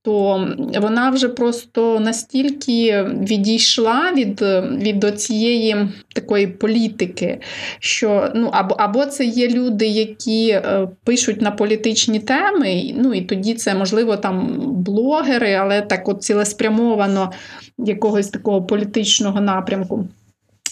то 0.02 0.48
вона 0.80 1.10
вже 1.10 1.28
просто 1.28 2.00
настільки 2.00 3.02
відійшла 3.02 4.12
від 4.12 4.42
від 4.82 5.20
цієї 5.20 5.76
такої 6.14 6.46
політики, 6.46 7.40
що 7.78 8.32
ну, 8.34 8.50
або 8.52 8.74
або 8.74 9.06
це 9.06 9.24
є 9.24 9.48
люди, 9.48 9.86
які 9.86 10.48
е, 10.48 10.88
пишуть 11.04 11.42
на 11.42 11.50
політичні 11.50 12.20
теми, 12.20 12.94
ну 12.96 13.14
і 13.14 13.20
тоді 13.20 13.54
це, 13.54 13.74
можливо, 13.74 14.16
там 14.16 14.56
блогери, 14.60 15.54
але 15.54 15.82
так 15.82 16.08
от 16.08 16.22
цілеспрямовано 16.22 17.32
якогось 17.78 18.28
такого 18.28 18.62
політичного 18.62 19.40
напрямку. 19.40 20.08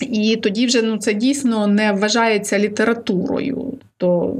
І 0.02 0.36
тоді 0.36 0.66
вже 0.66 0.82
ну, 0.82 0.96
це 0.96 1.14
дійсно 1.14 1.66
не 1.66 1.92
вважається 1.92 2.58
літературою. 2.58 3.78
То, 4.00 4.34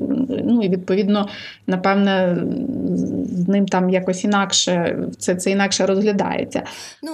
ну 0.45 0.63
і 0.63 0.69
відповідно, 0.69 1.29
напевне, 1.67 2.37
з 3.33 3.49
ним 3.49 3.67
там 3.67 3.91
якось 3.91 4.25
інакше 4.25 4.99
це 5.19 5.35
це 5.35 5.51
інакше 5.51 5.87
розглядається. 5.87 6.63
Ну, 7.03 7.13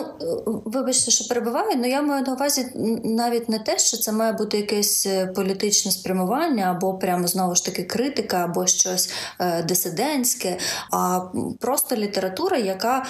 вибачте, 0.65 1.11
що 1.11 1.29
перебуваю, 1.29 1.67
але 1.77 1.89
я 1.89 2.03
маю 2.03 2.25
на 2.27 2.33
увазі 2.33 2.67
навіть 3.05 3.49
не 3.49 3.59
те, 3.59 3.79
що 3.79 3.97
це 3.97 4.13
має 4.13 4.33
бути 4.33 4.57
якесь 4.57 5.07
е, 5.07 5.27
політичне 5.27 5.91
спрямування, 5.91 6.65
або 6.65 6.95
прямо 6.95 7.27
знову 7.27 7.55
ж 7.55 7.65
таки 7.65 7.83
критика, 7.83 8.37
або 8.45 8.67
щось 8.67 9.13
е, 9.41 9.63
дисидентське, 9.63 10.59
а 10.93 11.21
просто 11.61 11.97
література, 11.97 12.57
яка 12.57 13.05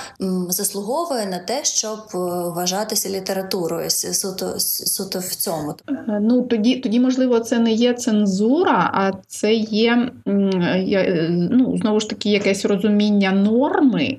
заслуговує 0.48 1.26
на 1.26 1.38
те, 1.38 1.64
щоб 1.64 1.98
е, 2.14 2.18
вважатися 2.48 3.08
літературою 3.08 3.90
суто 3.90 4.60
суто 4.60 5.18
в 5.18 5.34
цьому. 5.34 5.74
Ну 6.20 6.42
тоді, 6.42 6.76
тоді, 6.76 7.00
можливо, 7.00 7.40
це 7.40 7.58
не 7.58 7.72
є 7.72 7.94
цензура, 7.94 8.90
а 8.94 9.12
це 9.28 9.54
є 9.54 10.10
ну, 11.50 11.76
знову 11.76 12.00
ж 12.00 12.10
таки 12.10 12.30
якесь 12.30 12.64
розуміння 12.64 13.32
норми, 13.32 14.18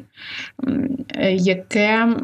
яке. 1.32 2.15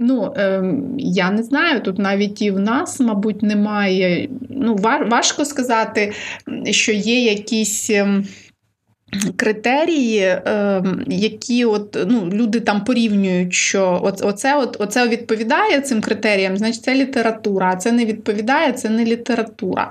Ну, 0.00 0.32
ем, 0.36 0.94
я 0.98 1.30
не 1.30 1.42
знаю, 1.42 1.80
тут 1.80 1.98
навіть 1.98 2.42
і 2.42 2.50
в 2.50 2.60
нас, 2.60 3.00
мабуть, 3.00 3.42
немає. 3.42 4.28
Ну, 4.50 4.74
важко 5.10 5.44
сказати, 5.44 6.12
що 6.70 6.92
є 6.92 7.24
якісь. 7.24 7.90
Ем, 9.12 9.32
Критерії, 9.36 10.38
ем, 10.44 11.04
які 11.06 11.64
от, 11.64 11.98
ну, 12.06 12.30
люди 12.32 12.60
там 12.60 12.84
порівнюють, 12.84 13.54
що 13.54 14.00
оце 14.02 14.68
оце 14.78 15.08
відповідає 15.08 15.80
цим 15.80 16.00
критеріям, 16.00 16.56
значить 16.56 16.82
це 16.82 16.94
література, 16.94 17.70
а 17.72 17.76
це 17.76 17.92
не 17.92 18.04
відповідає, 18.04 18.72
це 18.72 18.88
не 18.88 19.04
література. 19.04 19.90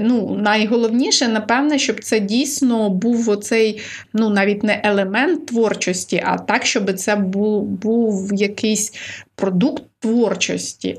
Ну, 0.00 0.38
Найголовніше, 0.42 1.28
напевне, 1.28 1.78
щоб 1.78 2.04
це 2.04 2.20
дійсно 2.20 2.90
був 2.90 3.30
оцей, 3.30 3.80
ну, 4.12 4.30
навіть 4.30 4.62
не 4.62 4.80
елемент 4.84 5.46
творчості, 5.46 6.22
а 6.26 6.38
так, 6.38 6.66
щоб 6.66 6.92
це 6.92 7.16
був, 7.16 7.62
був 7.64 8.34
якийсь 8.34 8.92
продукт 9.34 9.82
творчості. 10.00 10.98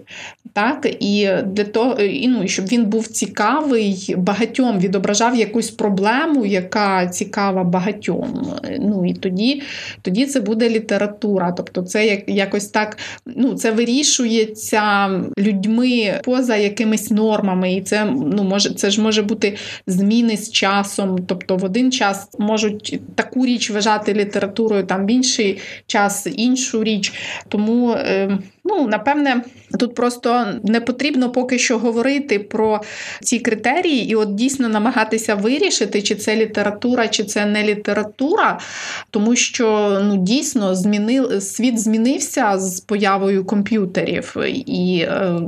Так? 0.54 0.88
І 1.00 1.30
для 1.46 1.64
того, 1.64 1.94
і, 2.02 2.28
ну, 2.28 2.48
щоб 2.48 2.66
він 2.66 2.86
був 2.86 3.08
цікавий 3.08 4.16
багатьом, 4.18 4.80
відображав 4.80 5.36
якусь 5.36 5.70
проблему, 5.70 6.46
яка 6.46 7.08
цікава 7.08 7.64
багатьом. 7.64 8.52
Ну, 8.80 9.06
І 9.06 9.14
тоді 9.14 9.62
тоді 10.02 10.26
це 10.26 10.42
буде 10.42 10.70
література. 10.70 11.52
Тобто 11.52 11.82
це 11.82 12.08
як, 12.08 12.30
якось 12.30 12.68
так 12.68 12.98
ну, 13.26 13.54
це 13.54 13.72
вирішується 13.72 15.10
людьми 15.40 16.22
поза 16.24 16.56
якимись 16.56 17.12
нормами. 17.12 17.74
І 17.74 17.82
це 17.82 18.06
ну, 18.06 18.44
може, 18.44 18.74
це 18.74 18.90
ж 18.90 19.02
може 19.02 19.22
бути 19.22 19.56
зміни 19.88 20.38
з 20.38 20.52
часом. 20.52 21.20
Тобто 21.28 21.58
в 21.58 21.66
один 21.66 21.92
час 21.92 22.28
можуть 22.40 23.00
таку 23.16 23.46
річ 23.46 23.72
вважати 23.72 24.14
літературою, 24.14 24.84
там 24.84 25.06
в 25.06 25.12
інший 25.12 25.58
час 25.88 26.28
іншу 26.36 26.84
річ. 26.84 27.14
Тому. 27.48 27.92
Е, 27.92 28.38
Ну, 28.70 28.86
напевне, 28.86 29.44
тут 29.80 29.96
просто 29.96 30.46
не 30.64 30.82
потрібно 30.82 31.30
поки 31.32 31.60
що 31.60 31.80
говорити 31.80 32.40
про 32.40 32.82
ці 33.22 33.40
критерії, 33.40 34.10
і 34.10 34.16
от 34.16 34.36
дійсно 34.36 34.70
намагатися 34.70 35.36
вирішити, 35.36 36.02
чи 36.02 36.16
це 36.16 36.36
література, 36.36 37.08
чи 37.08 37.24
це 37.24 37.46
не 37.46 37.64
література, 37.64 38.60
тому 39.10 39.36
що 39.36 40.00
ну, 40.04 40.18
дійсно 40.18 40.76
змінив, 40.76 41.42
світ 41.42 41.80
змінився 41.80 42.60
з 42.60 42.80
появою 42.80 43.46
комп'ютерів. 43.46 44.36
І 44.66 45.00
е, 45.00 45.40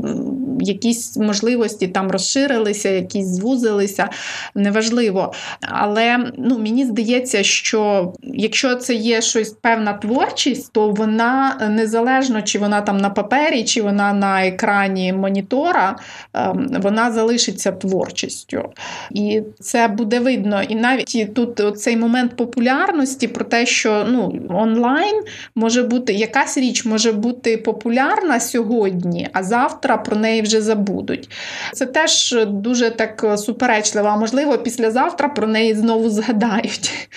якісь 0.59 1.17
можливості 1.17 1.87
там 1.87 2.11
розширилися, 2.11 2.89
якісь 2.89 3.27
звузилися, 3.27 4.09
неважливо. 4.55 5.33
Але 5.61 6.31
ну, 6.37 6.59
мені 6.59 6.85
здається, 6.85 7.43
що 7.43 8.13
якщо 8.23 8.75
це 8.75 8.93
є 8.93 9.21
щось 9.21 9.49
певна 9.49 9.93
творчість, 9.93 10.73
то 10.73 10.89
вона 10.89 11.57
незалежно, 11.71 12.41
чи 12.41 12.59
вона 12.59 12.81
там 12.81 12.97
на 12.97 13.09
папері, 13.09 13.63
чи 13.63 13.81
вона 13.81 14.10
на 14.13 14.45
екрані 14.45 15.13
монітора, 15.13 15.95
ем, 16.33 16.67
вона 16.81 17.11
залишиться 17.11 17.71
творчістю. 17.71 18.69
І 19.11 19.41
це 19.59 19.87
буде 19.87 20.19
видно. 20.19 20.63
І 20.63 20.75
навіть 20.75 21.33
тут 21.33 21.79
цей 21.81 21.97
момент 21.97 22.35
популярності 22.35 23.27
про 23.27 23.45
те, 23.45 23.65
що 23.65 24.05
ну, 24.09 24.39
онлайн 24.49 25.23
може 25.55 25.83
бути 25.83 26.13
якась 26.13 26.57
річ 26.57 26.85
може 26.85 27.11
бути 27.11 27.57
популярна 27.57 28.39
сьогодні, 28.39 29.29
а 29.33 29.43
завтра 29.43 29.97
про 29.97 30.15
неї 30.15 30.41
вже 30.41 30.61
забудуть. 30.61 31.29
Це 31.73 31.85
теж 31.85 32.35
дуже 32.47 32.89
так 32.89 33.25
суперечливо, 33.37 34.07
а 34.07 34.17
можливо, 34.17 34.57
післязавтра 34.57 35.29
про 35.29 35.47
неї 35.47 35.75
знову 35.75 36.09
згадають. 36.09 37.09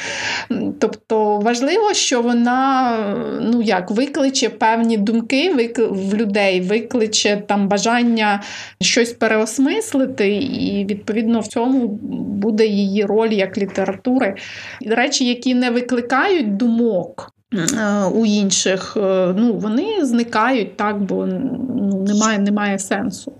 Тобто 0.79 1.37
важливо, 1.37 1.95
що 1.95 2.23
вона 2.23 2.97
ну 3.41 3.63
як 3.63 3.91
викличе 3.91 4.49
певні 4.49 4.97
думки 4.97 5.75
в 5.91 6.15
людей, 6.15 6.61
викличе 6.85 7.43
там 7.47 7.69
бажання 7.69 8.43
щось 8.81 9.13
переосмислити, 9.13 10.35
і 10.37 10.87
відповідно 10.91 11.41
в 11.41 11.47
цьому 11.47 11.89
буде 12.39 12.67
її 12.67 13.05
роль 13.05 13.33
як 13.33 13.59
літератури. 13.59 14.35
Речі, 14.87 15.25
які 15.25 15.55
не 15.55 15.71
викликають 15.71 16.57
думок. 16.57 17.31
Е, 17.55 18.05
у 18.05 18.27
інших, 18.27 18.97
е, 18.97 19.35
ну 19.37 19.53
вони 19.53 20.05
зникають 20.05 20.77
так, 20.77 21.03
бо 21.03 21.27
ну, 21.27 22.05
немає, 22.09 22.39
немає 22.39 22.79
сенсу 22.79 23.33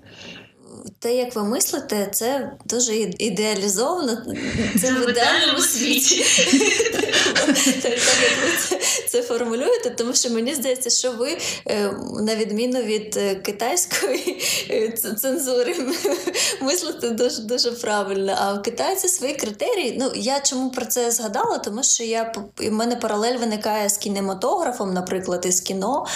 те, 1.05 1.15
як 1.15 1.37
ви 1.37 1.45
мислите, 1.45 2.09
це 2.13 2.53
дуже 2.65 2.95
ідеалізовано. 2.97 4.19
Це 4.81 4.93
в 4.93 5.11
ідеальному 5.11 5.61
світі. 5.61 6.25
Так 7.83 7.93
як 7.93 8.33
ви 8.45 8.79
це 9.09 9.23
формулюєте, 9.23 9.91
тому 9.91 10.15
що 10.15 10.31
мені 10.31 10.55
здається, 10.55 10.91
що 10.91 11.13
ви, 11.13 11.39
е, 11.67 11.93
на 12.21 12.37
відміну 12.37 12.83
від 12.83 13.17
е, 13.17 13.35
китайської 13.35 14.43
е, 14.71 14.91
цензури, 15.21 15.77
мислите 16.63 17.11
дуже 17.11 17.43
дуже 17.43 17.73
правильно. 17.73 18.37
А 18.39 18.53
в 18.53 18.63
Китаї 18.63 18.97
свої 18.97 19.35
критерії. 19.35 19.97
Ну, 20.01 20.13
я 20.15 20.41
чому 20.41 20.71
про 20.71 20.87
це 20.87 21.11
згадала? 21.11 21.59
Тому 21.59 21.83
що 21.83 22.05
я 22.05 22.33
в 22.59 22.71
мене 22.71 22.97
паралель 22.97 23.37
виникає 23.37 23.89
з 23.89 23.97
кінематографом, 23.97 24.95
наприклад, 24.95 25.47
із 25.47 25.61
кіно, 25.61 26.07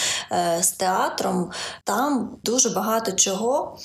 з 0.60 0.70
театром. 0.70 1.50
Там 1.84 2.38
дуже 2.44 2.70
багато 2.70 3.12
чого. 3.12 3.78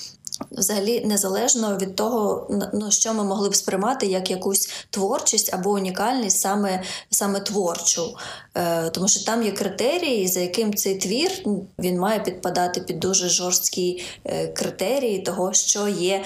Взагалі, 0.50 1.04
незалежно 1.04 1.76
від 1.76 1.96
того, 1.96 2.48
ну, 2.72 2.90
що 2.90 3.14
ми 3.14 3.24
могли 3.24 3.48
б 3.48 3.54
сприймати 3.54 4.06
як 4.06 4.30
якусь 4.30 4.70
творчість 4.90 5.54
або 5.54 5.70
унікальність 5.70 6.40
саме 6.40 6.82
саме 7.10 7.40
творчу. 7.40 8.16
Е, 8.54 8.90
Тому 8.90 9.08
що 9.08 9.24
там 9.24 9.42
є 9.42 9.52
критерії, 9.52 10.28
за 10.28 10.40
яким 10.40 10.74
цей 10.74 10.94
твір 10.94 11.30
він 11.78 11.98
має 11.98 12.20
підпадати 12.20 12.80
під 12.80 13.00
дуже 13.00 13.28
жорсткі 13.28 14.04
е, 14.24 14.46
критерії 14.46 15.22
того, 15.22 15.52
що 15.52 15.88
є 15.88 16.24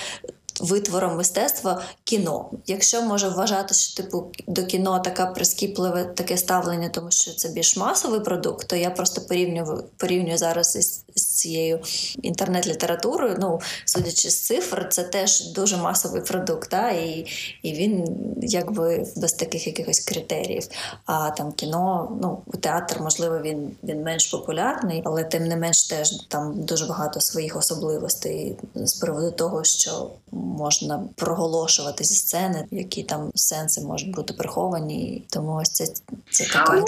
витвором 0.61 1.17
мистецтва 1.17 1.83
кіно. 2.05 2.51
Якщо 2.67 3.03
може 3.03 3.29
вважати, 3.29 3.75
що 3.75 4.03
типу 4.03 4.33
до 4.47 4.67
кіно 4.67 4.99
така 4.99 5.27
прискіпливе 5.27 6.05
таке 6.05 6.37
ставлення, 6.37 6.89
тому 6.89 7.11
що 7.11 7.35
це 7.35 7.49
більш 7.49 7.77
масовий 7.77 8.21
продукт, 8.21 8.69
то 8.69 8.77
я 8.77 8.91
просто 8.91 9.21
порівнюю 9.21 9.85
порівнюю 9.97 10.39
зараз 10.39 10.77
із, 10.77 11.05
з 11.17 11.28
цією 11.39 11.81
інтернет-літературою. 12.23 13.37
Ну, 13.41 13.61
судячи 13.85 14.31
з 14.31 14.41
цифр, 14.41 14.89
це 14.91 15.03
теж 15.03 15.53
дуже 15.53 15.77
масовий 15.77 16.23
продукт, 16.23 16.71
та? 16.71 16.91
і 16.91 17.27
і 17.63 17.73
він 17.73 18.05
якби 18.43 19.07
без 19.17 19.33
таких 19.33 19.67
якихось 19.67 20.01
критеріїв. 20.01 20.69
А 21.07 21.31
там 21.31 21.53
кіно, 21.53 22.19
ну 22.23 22.43
театр, 22.61 23.01
можливо, 23.01 23.39
він 23.39 23.71
він 23.85 24.03
менш 24.03 24.27
популярний, 24.27 25.03
але 25.05 25.25
тим 25.25 25.45
не 25.45 25.57
менш 25.57 25.83
теж 25.83 26.11
там 26.29 26.55
дуже 26.65 26.87
багато 26.87 27.21
своїх 27.21 27.57
особливостей 27.57 28.57
з 28.75 28.95
приводу 28.95 29.31
того, 29.31 29.65
що 29.65 30.11
можна 30.39 31.01
проголошувати 31.15 32.05
зі 32.05 32.15
сцени, 32.15 32.65
які 32.71 33.03
там 33.03 33.31
сенси 33.35 33.81
можуть 33.81 34.15
бути 34.15 34.35
приховані. 34.35 35.25
Тому 35.31 35.59
ось 35.63 35.71
це 35.71 35.85
це 36.31 36.45
така. 36.45 36.85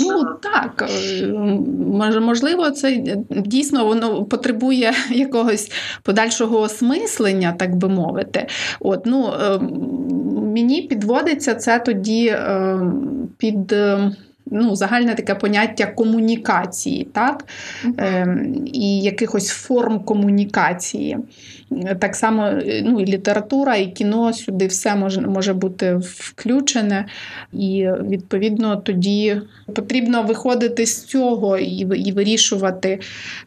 Ну 0.00 0.24
так 0.42 0.90
е, 0.90 1.26
можливо, 2.20 2.70
це 2.70 3.16
дійсно 3.30 3.84
воно 3.84 4.24
потребує 4.24 4.92
якогось 5.10 5.70
подальшого 6.02 6.60
осмислення, 6.60 7.52
так 7.52 7.76
би 7.76 7.88
мовити. 7.88 8.46
От 8.80 9.06
ну 9.06 9.32
е, 9.40 9.58
мені 10.54 10.82
підводиться 10.82 11.54
це 11.54 11.78
тоді 11.78 12.26
е, 12.26 12.80
під 13.38 13.74
ну, 14.46 14.76
Загальне 14.76 15.14
таке 15.14 15.34
поняття 15.34 15.86
комунікації, 15.86 17.08
так? 17.12 17.44
Е, 17.98 18.38
і 18.64 19.00
якихось 19.00 19.48
форм 19.48 20.00
комунікації. 20.00 21.18
Так 21.98 22.16
само 22.16 22.50
ну, 22.82 23.00
і 23.00 23.04
література, 23.04 23.76
і 23.76 23.86
кіно 23.86 24.32
сюди 24.32 24.66
все 24.66 24.96
може 24.96 25.20
може 25.20 25.54
бути 25.54 25.96
включене. 26.00 27.06
І, 27.52 27.88
відповідно, 28.08 28.76
тоді 28.76 29.40
потрібно 29.74 30.22
виходити 30.22 30.86
з 30.86 31.04
цього 31.04 31.58
і 31.58 31.86
і 32.06 32.12
вирішувати. 32.12 33.00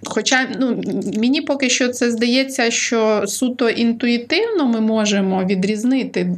Хоча 0.06 0.48
ну, 0.60 0.82
мені 1.18 1.42
поки 1.42 1.70
що 1.70 1.88
це 1.88 2.12
здається, 2.12 2.72
що 2.72 3.24
суто 3.28 3.70
інтуїтивно 3.70 4.66
ми 4.68 4.82
можемо 4.82 5.44
відрізнити, 5.44 6.36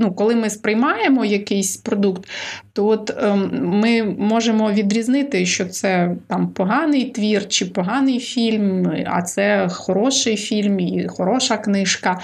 ну, 0.00 0.12
коли 0.12 0.34
ми 0.34 0.50
сприймаємо 0.50 1.24
якийсь 1.24 1.76
продукт, 1.76 2.28
то 2.72 2.86
от 2.86 3.14
ем, 3.22 3.50
ми 3.62 4.02
можемо 4.02 4.72
відрізнити, 4.72 5.46
що 5.46 5.64
це 5.64 6.16
там 6.26 6.48
поганий 6.48 7.04
твір 7.04 7.48
чи 7.48 7.66
поганий 7.66 8.18
фільм, 8.18 8.92
а 9.06 9.22
це 9.22 9.68
хороший 9.70 10.36
фільм 10.36 10.80
і 10.80 11.08
хороша 11.22 11.56
книжка. 11.56 12.20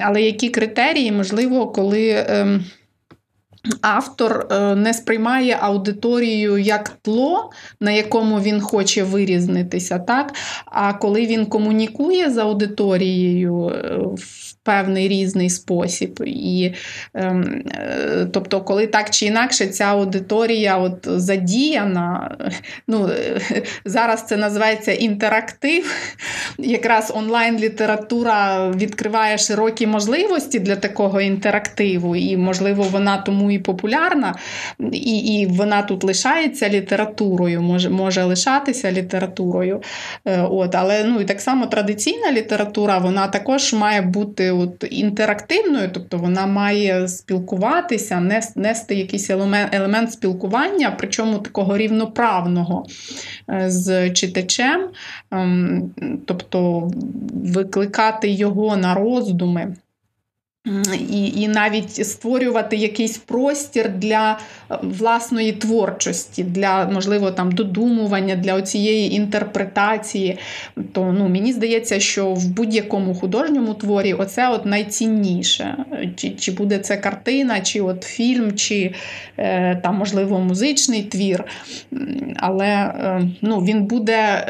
Але 0.00 0.22
які 0.22 0.48
критерії, 0.48 1.12
можливо, 1.12 1.66
коли. 1.66 2.26
Автор 3.80 4.46
е, 4.50 4.74
не 4.74 4.94
сприймає 4.94 5.58
аудиторію 5.60 6.58
як 6.58 6.88
тло, 7.02 7.50
на 7.80 7.90
якому 7.90 8.40
він 8.40 8.60
хоче 8.60 9.02
вирізнитися, 9.02 9.98
так? 9.98 10.34
а 10.66 10.92
коли 10.92 11.26
він 11.26 11.46
комунікує 11.46 12.30
з 12.30 12.38
аудиторією 12.38 13.68
е, 13.68 13.98
в 13.98 14.48
певний 14.68 15.08
різний 15.08 15.50
спосіб. 15.50 16.22
І, 16.26 16.72
ем, 17.14 17.62
е, 17.74 18.28
Тобто, 18.32 18.60
коли 18.60 18.86
так 18.86 19.10
чи 19.10 19.26
інакше 19.26 19.66
ця 19.66 19.84
аудиторія 19.84 20.76
от 20.78 21.08
задіяна, 21.10 22.36
ну, 22.88 23.10
зараз 23.84 24.26
це 24.26 24.36
називається 24.36 24.92
інтерактив, 24.92 25.94
якраз 26.58 27.12
онлайн-література 27.16 28.70
відкриває 28.70 29.38
широкі 29.38 29.86
можливості 29.86 30.58
для 30.58 30.76
такого 30.76 31.20
інтерактиву, 31.20 32.16
і, 32.16 32.36
можливо, 32.36 32.82
вона 32.82 33.16
тому 33.16 33.50
і 33.50 33.57
популярна, 33.58 34.34
і 34.92 35.18
і 35.18 35.46
вона 35.46 35.82
тут 35.82 36.04
лишається 36.04 36.68
літературою, 36.68 37.62
може 37.62 37.90
може 37.90 38.24
лишатися 38.24 38.92
літературою. 38.92 39.82
Е, 40.24 40.42
от, 40.42 40.74
Але 40.74 41.04
ну, 41.04 41.20
і 41.20 41.24
так 41.24 41.40
само 41.40 41.66
традиційна 41.66 42.32
література 42.32 42.98
вона 42.98 43.28
також 43.28 43.72
має 43.72 44.02
бути 44.02 44.50
от, 44.50 44.84
інтерактивною, 44.90 45.90
тобто 45.92 46.18
вона 46.18 46.46
має 46.46 47.08
спілкуватися, 47.08 48.42
нести 48.56 48.94
якийсь 48.94 49.30
елемент, 49.30 49.74
елемент 49.74 50.12
спілкування, 50.12 50.94
причому 50.98 51.38
такого 51.38 51.76
рівноправного 51.76 52.86
е, 53.50 53.64
з 53.70 54.10
читачем, 54.10 54.88
ем, 55.30 55.90
тобто 56.26 56.90
викликати 57.32 58.30
його 58.30 58.76
на 58.76 58.94
роздуми. 58.94 59.74
І 61.10 61.26
і 61.26 61.48
навіть 61.48 62.06
створювати 62.06 62.76
якийсь 62.76 63.18
простір 63.18 63.88
для 63.88 64.38
е, 64.70 64.78
власної 64.82 65.52
творчості, 65.52 66.44
для, 66.44 66.84
можливо, 66.84 67.30
там 67.30 67.52
додумування, 67.52 68.36
для 68.36 68.62
цієї 68.62 69.14
інтерпретації. 69.14 70.38
То 70.92 71.12
ну, 71.18 71.28
мені 71.28 71.52
здається, 71.52 72.00
що 72.00 72.32
в 72.32 72.48
будь-якому 72.48 73.14
художньому 73.14 73.74
творі 73.74 74.14
оце 74.14 74.48
от 74.48 74.66
найцінніше. 74.66 75.84
Чи 76.16 76.30
чи 76.30 76.52
буде 76.52 76.78
це 76.78 76.96
картина, 76.96 77.60
чи 77.60 77.80
от 77.80 78.04
фільм, 78.04 78.56
чи 78.56 78.94
е, 79.36 79.76
там, 79.76 79.96
можливо, 79.96 80.38
музичний 80.40 81.02
твір. 81.02 81.44
Але 82.36 82.66
е, 82.66 83.30
ну, 83.42 83.58
він 83.58 83.84
буде 83.84 84.44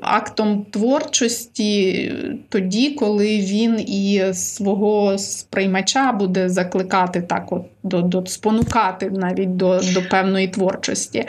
актом 0.00 0.66
творчості 0.70 2.12
тоді, 2.48 2.90
коли 2.90 3.38
він 3.38 3.80
і 3.80 4.22
свого 4.34 5.18
сприймача 5.38 6.12
буде 6.12 6.48
закликати 6.48 7.22
так, 7.22 7.52
от 7.52 7.62
до, 7.88 8.02
до 8.02 8.26
спонукати 8.26 9.10
навіть 9.10 9.56
до 9.56 9.80
до 9.94 10.02
певної 10.02 10.48
творчості. 10.48 11.26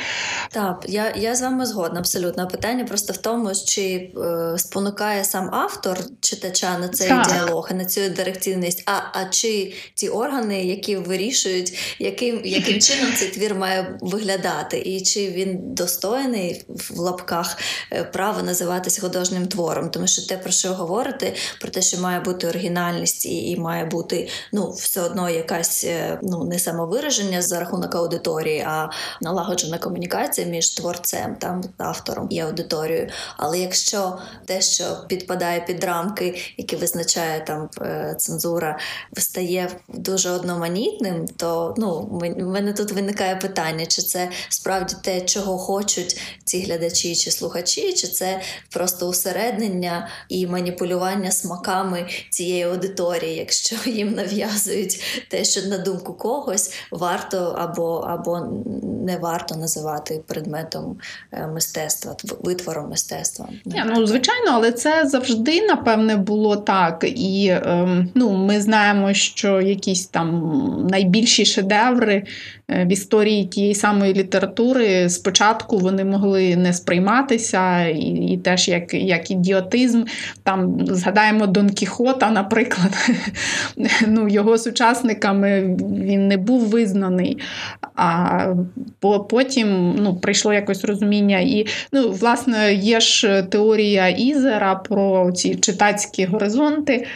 Так, 0.49 0.86
я 0.88 1.14
я 1.15 1.36
з 1.36 1.41
вами 1.41 1.65
згодна 1.65 1.99
абсолютно. 1.99 2.48
Питання 2.48 2.84
просто 2.84 3.14
в 3.14 3.18
тому, 3.18 3.52
чи 3.65 4.11
е, 4.18 4.57
спонукає 4.57 5.23
сам 5.23 5.49
автор 5.53 5.98
читача 6.19 6.77
на 6.77 6.88
цей 6.88 7.07
так. 7.10 7.27
діалог, 7.27 7.69
на 7.73 7.86
цю 7.86 8.02
директивність, 8.10 8.84
а 8.86 9.19
а 9.19 9.26
чи 9.26 9.73
ті 9.94 10.10
органи, 10.10 10.64
які 10.65 10.95
вирішують, 10.95 11.95
яким 11.99 12.41
яким 12.44 12.80
чином 12.81 13.14
цей 13.15 13.27
твір 13.27 13.56
має 13.56 13.98
виглядати, 14.02 14.80
і 14.80 15.02
чи 15.02 15.27
він 15.27 15.60
достойний 15.73 16.65
в 16.68 16.99
лапках 16.99 17.57
е, 17.91 18.03
право 18.03 18.41
називатись 18.41 18.99
художнім 18.99 19.48
твором, 19.48 19.90
тому 19.90 20.07
що 20.07 20.27
те, 20.27 20.38
про 20.38 20.52
що 20.52 20.73
говорите, 20.73 21.34
про 21.61 21.69
те, 21.69 21.81
що 21.81 22.02
має 22.02 22.19
бути 22.19 22.48
оригінальність 22.48 23.26
і, 23.26 23.52
і 23.52 23.57
має 23.57 23.86
бути 23.86 24.30
ну, 24.53 24.72
все 24.72 25.02
одно 25.02 25.30
якась 25.30 25.84
е, 25.84 26.19
ну 26.23 26.44
не 26.50 26.60
самовираження 26.60 27.42
за 27.42 27.60
рахунок 27.60 27.96
аудиторії, 27.96 28.60
а 28.68 28.90
налагоджена 29.22 29.78
комунікація 29.78 30.48
між 30.48 30.70
творцем, 30.70 31.36
там 31.36 31.64
автором 31.78 32.28
і 32.30 32.40
аудиторією. 32.40 33.10
Але 33.38 33.60
якщо 33.60 34.18
те, 34.46 34.62
що 34.62 34.84
підпадає 35.08 35.62
під 35.68 35.84
рамки, 35.84 36.42
які 36.58 36.76
визначає 36.76 37.44
там 37.48 37.70
е, 37.82 38.16
цензура, 38.18 38.80
стає 39.18 39.70
дуже 39.88 40.30
одноманітним, 40.30 41.28
то 41.28 41.74
ну 41.78 42.20
в 42.22 42.44
мене 42.44 42.74
тут 42.74 42.92
виникає 42.92 43.36
питання, 43.36 43.86
чи 43.86 44.02
це 44.02 44.30
справді 44.50 44.96
те, 45.04 45.22
чого 45.22 45.58
хочуть 45.58 46.22
ці 46.44 46.62
глядачі 46.62 47.16
чи 47.16 47.32
слухачі, 47.32 47.94
чи 47.94 48.08
це 48.08 48.42
просто 48.70 49.08
усереднення 49.08 50.10
і 50.30 50.48
маніпулювання 50.48 51.32
смаками 51.32 52.08
цієї 52.30 52.64
аудиторії, 52.64 53.36
якщо 53.36 53.76
їм 53.86 54.14
нав'язують 54.14 55.26
те, 55.30 55.44
що 55.44 55.62
на 55.62 55.78
думку 55.78 56.14
когось 56.40 56.74
варто 56.91 57.56
або 57.57 57.98
або 58.07 58.40
не 59.06 59.18
варто 59.18 59.56
називати 59.56 60.22
предметом 60.28 60.98
е, 61.32 61.48
мистецтва, 61.48 62.16
витвором 62.44 62.90
мистецтва. 62.90 63.49
Не, 63.66 63.86
ну 63.86 64.07
звичайно, 64.07 64.52
але 64.52 64.72
це 64.72 65.07
завжди 65.07 65.61
напевне 65.61 66.16
було 66.16 66.56
так. 66.56 67.06
І 67.07 67.60
ем, 67.64 68.10
ну, 68.16 68.30
ми 68.32 68.61
знаємо, 68.61 69.14
що 69.14 69.61
якісь 69.61 70.07
там 70.07 70.88
найбільші 70.90 71.45
шедеври 71.45 72.16
Е, 72.16 72.59
в 72.70 72.91
історії 72.91 73.46
тієї 73.46 73.76
самої 73.76 74.14
літератури 74.14 75.10
спочатку 75.10 75.78
вони 75.78 76.06
могли 76.06 76.56
не 76.56 76.74
сприйматися, 76.74 77.86
і 77.86 78.30
і 78.30 78.38
теж 78.38 78.68
як 78.68 78.94
як 78.94 79.32
ідіотизм. 79.32 80.04
Там 80.44 80.86
згадаємо 80.86 81.48
Дон 81.48 81.70
Кіхота, 81.70 82.32
наприклад, 82.32 83.10
ну, 84.08 84.28
його 84.28 84.58
сучасниками 84.58 85.78
він 85.80 86.28
не 86.28 86.38
був 86.38 86.70
визнаний. 86.70 87.38
А 88.02 88.56
потім 89.30 89.96
ну, 90.00 90.16
прийшло 90.16 90.54
якось 90.54 90.86
розуміння. 90.86 91.40
І, 91.40 91.68
ну, 91.94 92.10
власне, 92.10 92.74
є 92.74 93.00
ж 93.00 93.44
теорія 93.50 94.08
Ізера 94.08 94.76
про 94.76 95.32
ці 95.32 95.56
читацькі 95.56 96.26
горизонти 96.26 97.08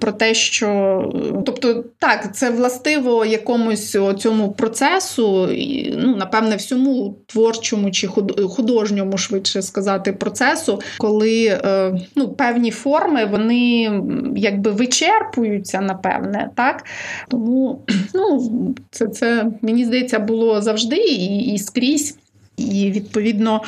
про 0.00 0.12
те, 0.12 0.34
що 0.34 1.12
тобто, 1.46 1.84
так, 1.98 2.36
це 2.36 2.50
властиво 2.50 3.24
якомусь 3.24 3.98
цьому 4.18 4.52
процесу, 4.52 5.48
ну, 5.96 6.16
напевне, 6.16 6.56
всьому 6.56 7.16
творчому 7.26 7.90
чи 7.90 8.08
художньому, 8.48 9.18
швидше 9.18 9.62
сказати, 9.62 10.12
процесу, 10.12 10.80
коли 10.98 11.46
е, 11.46 12.00
ну, 12.16 12.28
певні 12.28 12.70
форми 12.70 13.24
вони 13.24 13.90
якби 14.36 14.70
вичерпуються, 14.70 15.80
напевне, 15.80 16.50
так? 16.56 16.84
Тому 17.28 17.84
ну, 18.14 18.74
це, 18.90 19.06
це 19.06 19.46
мені 19.62 19.84
здається 19.84 20.09
було 20.18 20.62
завжди 20.62 20.96
і, 20.96 21.38
і 21.54 21.58
скрізь. 21.58 22.16
І 22.56 22.90
відповідно 22.90 23.62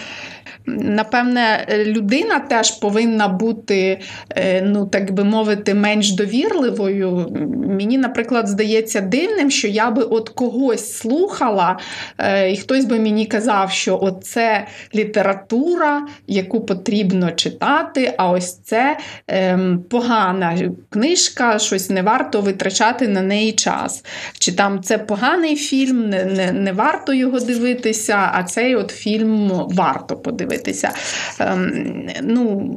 Напевне, 0.67 1.67
людина 1.87 2.39
теж 2.39 2.71
повинна 2.71 3.29
бути, 3.29 4.01
е, 4.31 4.63
ну 4.63 4.87
так 4.87 5.13
би 5.13 5.25
мовити, 5.25 5.75
менш 5.75 6.13
довірливою. 6.13 7.27
Мені, 7.69 7.99
наприклад, 7.99 8.49
здається 8.49 9.01
дивним, 9.01 9.51
що 9.51 9.69
я 9.69 9.91
би 9.91 10.03
от 10.03 10.29
когось 10.29 10.93
слухала, 10.93 11.79
е, 12.19 12.53
і 12.53 12.57
хтось 12.57 12.85
би 12.85 13.01
мені 13.01 13.27
казав, 13.27 13.71
що 13.71 14.19
це 14.23 14.67
література, 14.95 16.07
яку 16.27 16.61
потрібно 16.61 17.31
читати, 17.31 18.15
а 18.17 18.31
ось 18.31 18.59
це 18.59 18.99
ем, 19.29 19.85
погана 19.91 20.71
книжка, 20.91 21.59
щось 21.59 21.91
не 21.91 22.03
варто 22.03 22.41
витрачати 22.41 23.09
на 23.09 23.23
неї 23.23 23.53
час. 23.53 24.05
Чи 24.39 24.53
там 24.53 24.83
це 24.83 24.99
поганий 24.99 25.57
фільм, 25.57 26.09
не, 26.09 26.25
не, 26.25 26.53
не 26.53 26.73
варто 26.73 27.13
його 27.13 27.41
дивитися, 27.41 28.31
а 28.33 28.43
цей 28.43 28.77
от 28.77 28.91
фільм 28.91 29.51
варто 29.53 30.17
подивитися 30.17 30.52
дивитися. 30.53 30.91
Ем, 31.41 32.09
ну, 32.23 32.77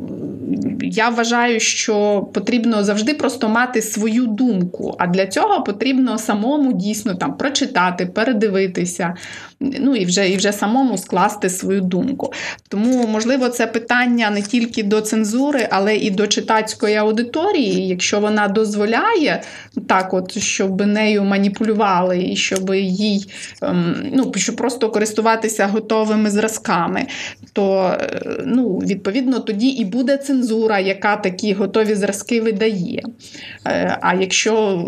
Я 0.82 1.10
вважаю, 1.10 1.60
що 1.60 2.22
потрібно 2.34 2.84
завжди 2.84 3.14
просто 3.14 3.50
мати 3.50 3.82
свою 3.82 4.28
думку, 4.28 4.96
а 5.00 5.08
для 5.08 5.28
цього 5.28 5.64
потрібно 5.64 6.18
самому 6.18 6.74
дійсно 6.74 7.16
там 7.16 7.38
прочитати, 7.38 8.06
передивитися, 8.06 9.16
ну 9.60 9.96
і 9.96 10.06
вже 10.06 10.30
і 10.30 10.38
вже 10.38 10.52
самому 10.52 10.98
скласти 10.98 11.50
свою 11.50 11.82
думку. 11.82 12.34
Тому, 12.70 13.08
можливо, 13.08 13.50
це 13.50 13.68
питання 13.68 14.30
не 14.30 14.42
тільки 14.42 14.84
до 14.84 15.02
цензури, 15.02 15.68
але 15.72 15.96
і 15.96 16.12
до 16.12 16.28
читацької 16.28 16.96
аудиторії, 16.96 17.88
якщо 17.88 18.20
вона 18.20 18.48
дозволяє 18.48 19.42
так, 19.88 20.14
от 20.14 20.38
щоб 20.38 20.86
нею 20.86 21.24
маніпулювали, 21.24 22.24
і 22.24 22.36
щоб 22.36 22.76
їй 22.76 23.26
ем, 23.62 23.96
ну, 24.14 24.32
щоб 24.36 24.56
просто 24.56 24.90
користуватися 24.90 25.68
готовими 25.68 26.30
зразками, 26.30 27.06
то 27.54 27.98
ну, 28.46 28.78
відповідно 28.78 29.40
тоді 29.40 29.68
і 29.68 29.86
буде 29.86 30.18
цензура, 30.18 30.80
яка 30.80 31.16
такі 31.16 31.54
готові 31.54 31.96
зразки 31.96 32.42
видає. 32.42 33.02
Е, 33.68 33.98
а 34.02 34.14
якщо 34.16 34.86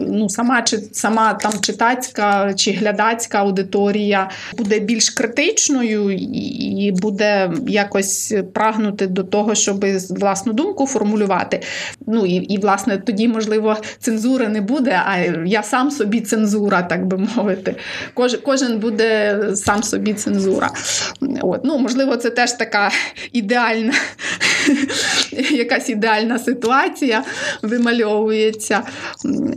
ну, 0.00 0.28
сама 0.28 0.64
сама 0.92 1.34
там 1.34 1.52
читацька 1.60 2.54
чи 2.54 2.72
глядацька 2.72 3.38
аудиторія 3.38 4.07
буде 4.56 4.78
більш 4.78 5.10
критичною 5.10 6.10
і 6.10 6.92
буде 6.92 7.50
якось 7.66 8.34
прагнути 8.54 9.06
до 9.06 9.24
того, 9.24 9.54
щоб 9.54 9.84
власну 10.10 10.52
думку 10.52 10.86
формулювати. 10.86 11.60
Ну 12.06 12.26
і, 12.26 12.34
і 12.34 12.58
власне, 12.58 12.98
тоді, 12.98 13.28
можливо, 13.28 13.76
цензури 13.98 14.48
не 14.48 14.60
буде, 14.60 15.02
а 15.06 15.18
я 15.46 15.62
сам 15.62 15.90
собі 15.90 16.20
цензура, 16.20 16.82
так 16.82 17.06
би 17.06 17.16
мовити. 17.36 17.74
Кож, 18.14 18.36
Кожен 18.44 18.78
буде 18.78 19.38
сам 19.54 19.82
собі 19.82 20.14
цензура. 20.14 20.70
От. 21.40 21.60
Ну, 21.64 21.78
Можливо, 21.78 22.16
це 22.16 22.30
теж 22.30 22.52
така 22.52 22.90
ідеальна, 23.32 23.92
якась 25.50 25.88
ідеальна 25.88 26.38
ситуація 26.38 27.24
вимальовується. 27.62 28.82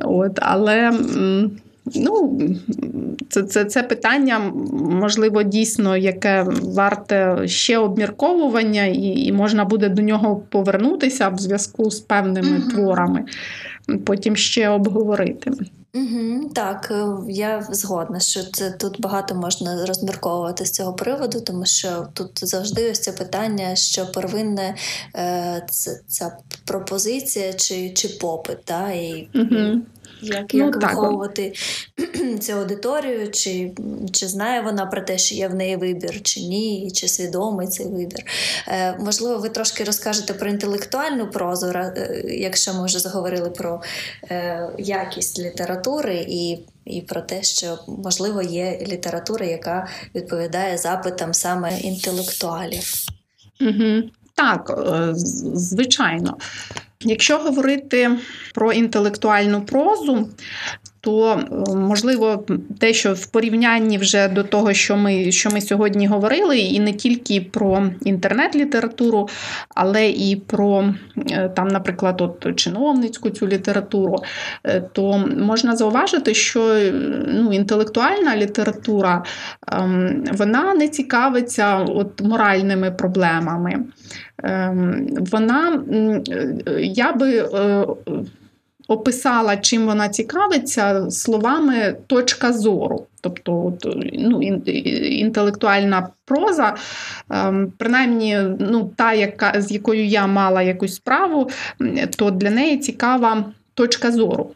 От, 0.01 0.39
Але. 0.41 0.91
Ну, 1.85 2.39
це 3.29 3.43
це, 3.43 3.65
це 3.65 3.83
питання, 3.83 4.39
можливо, 4.73 5.43
дійсно, 5.43 5.97
яке 5.97 6.45
варте 6.61 7.47
ще 7.47 7.77
обмірковування, 7.77 8.85
і 8.85 9.25
і 9.25 9.31
можна 9.31 9.65
буде 9.65 9.89
до 9.89 10.01
нього 10.01 10.43
повернутися 10.49 11.29
в 11.29 11.37
зв'язку 11.37 11.91
з 11.91 11.99
певними 11.99 12.57
угу. 12.57 12.71
творами, 12.71 13.25
потім 14.05 14.35
ще 14.35 14.69
обговорити. 14.69 15.51
Угу, 15.93 16.49
Так, 16.55 16.91
е, 16.91 17.31
я 17.31 17.67
згодна, 17.71 18.19
що 18.19 18.39
це 18.43 18.71
тут 18.71 19.01
багато 19.01 19.35
можна 19.35 19.85
розмірковувати 19.85 20.65
з 20.65 20.71
цього 20.71 20.93
приводу, 20.93 21.41
тому 21.41 21.65
що 21.65 22.07
тут 22.13 22.47
завжди 22.47 22.91
ось 22.91 22.99
це 22.99 23.11
питання, 23.11 23.75
що 23.75 24.05
первинне 24.05 24.75
е, 25.15 25.65
ця 26.07 26.37
пропозиція 26.65 27.53
чи 27.53 27.89
чи 27.89 28.07
попит. 28.07 28.57
Да? 28.67 28.91
І 28.91 29.29
угу. 29.35 29.81
Як 30.21 30.53
ну, 30.53 30.65
як 30.65 30.81
виховувати 30.81 31.53
цю 32.39 32.53
аудиторію, 32.53 33.31
чи 33.31 33.71
чи 34.11 34.27
знає 34.27 34.61
вона 34.61 34.85
про 34.85 35.01
те, 35.01 35.17
що 35.17 35.35
є 35.35 35.47
в 35.47 35.55
неї 35.55 35.75
вибір, 35.75 36.21
чи 36.21 36.39
ні, 36.39 36.91
чи 36.93 37.07
свідомий 37.07 37.67
цей 37.67 37.85
вибір. 37.85 38.19
Е, 38.67 38.97
Можливо, 38.99 39.37
ви 39.37 39.49
трошки 39.49 39.83
розкажете 39.83 40.33
про 40.33 40.49
інтелектуальну 40.49 41.27
прозу, 41.29 41.67
е, 41.67 42.23
якщо 42.27 42.73
ми 42.73 42.85
вже 42.85 42.99
заговорили 42.99 43.49
про 43.49 43.81
е, 44.31 44.69
якість 44.77 45.39
літератури 45.39 46.25
і 46.29 46.59
і 46.85 47.01
про 47.01 47.21
те, 47.21 47.43
що 47.43 47.79
можливо 47.87 48.41
є 48.41 48.79
література, 48.87 49.45
яка 49.45 49.87
відповідає 50.15 50.77
запитам 50.77 51.33
саме 51.33 51.79
інтелектуалів. 51.79 52.93
Угу. 53.61 54.09
Так, 54.41 54.71
е, 54.87 55.13
звичайно. 55.55 56.37
Якщо 57.03 57.37
говорити 57.37 58.09
про 58.53 58.73
інтелектуальну 58.73 59.61
прозу, 59.61 60.29
то 61.01 61.39
можливо 61.75 62.45
те, 62.79 62.93
що 62.93 63.13
в 63.13 63.25
порівнянні 63.25 63.97
вже 63.97 64.27
до 64.27 64.43
того, 64.43 64.73
що 64.73 64.97
ми 64.97 65.31
що 65.31 65.49
ми 65.49 65.61
сьогодні 65.61 66.07
говорили, 66.07 66.59
і 66.59 66.79
не 66.79 66.93
тільки 66.93 67.41
про 67.41 67.89
інтернет-літературу, 68.05 69.29
але 69.69 70.09
і 70.09 70.35
про 70.35 70.93
там, 71.55 71.67
наприклад, 71.67 72.21
от 72.21 72.55
чиновницьку 72.55 73.29
цю 73.29 73.47
літературу, 73.47 74.15
то 74.91 75.27
можна 75.37 75.75
зауважити, 75.75 76.33
що 76.33 76.91
ну, 77.27 77.53
інтелектуальна 77.53 78.37
література 78.37 79.23
ем, 79.67 80.23
вона 80.33 80.73
не 80.73 80.87
цікавиться 80.87 81.77
от 81.77 82.21
моральними 82.21 82.91
проблемами. 82.91 83.79
Ем, 84.43 85.07
вона, 85.31 85.83
я 86.79 87.11
би 87.11 87.37
е, 87.37 87.85
описала, 88.87 89.57
чим 89.57 89.85
вона 89.85 90.09
цікавиться, 90.09 91.11
словами 91.11 91.95
точка 92.07 92.53
зору. 92.53 93.05
Тобто 93.21 93.73
ну, 94.13 94.41
інтелектуальна 94.41 96.09
проза, 96.25 96.75
ем, 97.29 97.73
принаймні 97.77 98.39
ну, 98.59 98.91
та, 98.95 99.13
яка, 99.13 99.61
з 99.61 99.71
якою 99.71 100.05
я 100.05 100.27
мала 100.27 100.61
якусь 100.61 100.95
справу, 100.95 101.49
то 102.17 102.31
для 102.31 102.49
неї 102.49 102.77
цікава 102.77 103.45
точка 103.73 104.11
зору. 104.11 104.51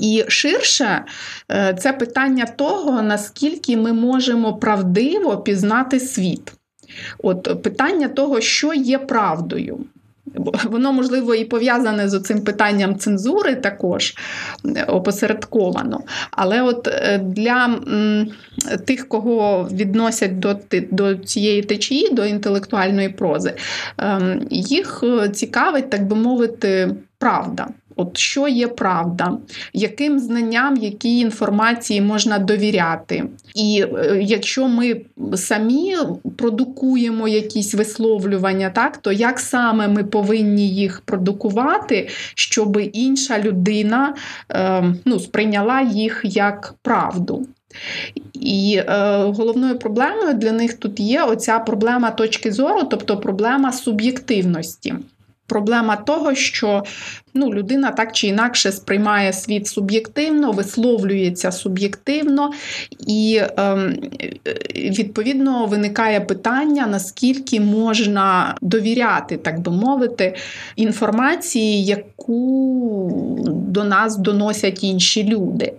І 0.00 0.24
ширше 0.28 1.04
е, 1.50 1.76
це 1.78 1.92
питання 1.92 2.46
того, 2.56 3.02
наскільки 3.02 3.76
ми 3.76 3.92
можемо 3.92 4.54
правдиво 4.54 5.38
пізнати 5.38 6.00
світ. 6.00 6.52
От 7.22 7.62
Питання 7.62 8.08
того, 8.08 8.40
що 8.40 8.74
є 8.74 8.98
правдою. 8.98 9.78
Воно, 10.64 10.92
можливо, 10.92 11.34
і 11.34 11.44
пов'язане 11.44 12.08
з 12.08 12.20
цим 12.20 12.40
питанням 12.40 12.98
цензури 12.98 13.54
також 13.54 14.14
опосередковано. 14.86 16.00
Але 16.30 16.62
от 16.62 16.88
е, 16.88 17.18
для 17.18 17.80
тих, 18.86 19.08
кого 19.08 19.68
відносять 19.72 20.38
до 20.38 20.56
до 20.90 21.14
цієї 21.16 21.62
течії, 21.62 22.12
до 22.12 22.24
інтелектуальної 22.24 23.08
прози, 23.08 23.54
ем, 23.98 24.46
їх 24.50 25.04
е, 25.04 25.28
цікавить, 25.28 25.90
так 25.90 26.06
би 26.06 26.16
мовити, 26.16 26.94
правда. 27.18 27.68
От 27.96 28.16
що 28.16 28.48
є 28.48 28.68
правда, 28.68 29.38
яким 29.72 30.18
знанням, 30.18 30.76
якій 30.76 31.18
інформації 31.18 32.00
можна 32.00 32.38
довіряти. 32.38 33.24
І 33.54 33.84
е, 33.94 34.18
якщо 34.22 34.68
ми 34.68 35.00
самі 35.34 35.96
продукуємо 36.36 37.28
якісь 37.28 37.74
висловлювання, 37.74 38.70
так 38.70 38.96
то 38.96 39.12
як 39.12 39.40
саме 39.40 39.88
ми 39.88 40.04
повинні 40.04 40.68
їх 40.68 41.00
продукувати, 41.00 42.08
щоб 42.34 42.80
інша 42.92 43.38
людина 43.38 44.14
е, 44.50 44.94
ну, 45.04 45.20
сприйняла 45.20 45.80
їх 45.80 46.20
як 46.24 46.74
правду? 46.82 47.46
І 48.34 48.80
е, 48.88 49.16
головною 49.16 49.78
проблемою 49.78 50.34
для 50.34 50.52
них 50.52 50.74
тут 50.74 51.00
є 51.00 51.22
оця 51.22 51.58
проблема 51.58 52.10
точки 52.10 52.52
зору, 52.52 52.82
тобто 52.90 53.16
проблема 53.16 53.72
суб'єктивності. 53.72 54.94
Проблема 55.46 55.96
того, 55.96 56.34
що 56.34 56.84
ну, 57.34 57.54
людина 57.54 57.90
так 57.90 58.12
чи 58.12 58.26
інакше 58.26 58.72
сприймає 58.72 59.32
світ 59.32 59.66
суб'єктивно, 59.66 60.52
висловлюється 60.52 61.52
суб'єктивно, 61.52 62.50
і 63.06 63.40
ем, 63.56 63.96
відповідно 64.76 65.66
виникає 65.66 66.20
питання, 66.20 66.86
наскільки 66.86 67.60
можна 67.60 68.56
довіряти, 68.60 69.36
так 69.36 69.60
би 69.60 69.72
мовити, 69.72 70.34
інформації, 70.76 71.84
яку 71.84 72.32
до 73.72 73.84
нас 73.84 74.16
доносять 74.16 74.84
інші 74.84 75.24
люди. 75.24 75.72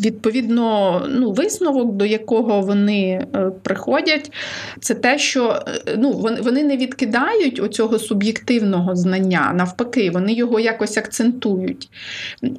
Відповідно, 0.00 1.02
ну, 1.08 1.32
висновок, 1.32 1.92
до 1.92 2.04
якого 2.04 2.60
вони 2.60 3.26
е, 3.34 3.50
приходять, 3.62 4.32
це 4.80 4.94
те, 4.94 5.18
що 5.18 5.62
е, 5.68 5.96
ну, 5.98 6.12
вони 6.42 6.64
не 6.64 6.76
відкидають 6.76 7.60
оцього 7.60 7.98
суб'єктивного 7.98 8.96
знання, 8.96 9.52
навпаки, 9.54 10.10
вони 10.10 10.32
його 10.32 10.60
якось 10.60 10.83
якось 10.84 10.98
акцентують 10.98 11.88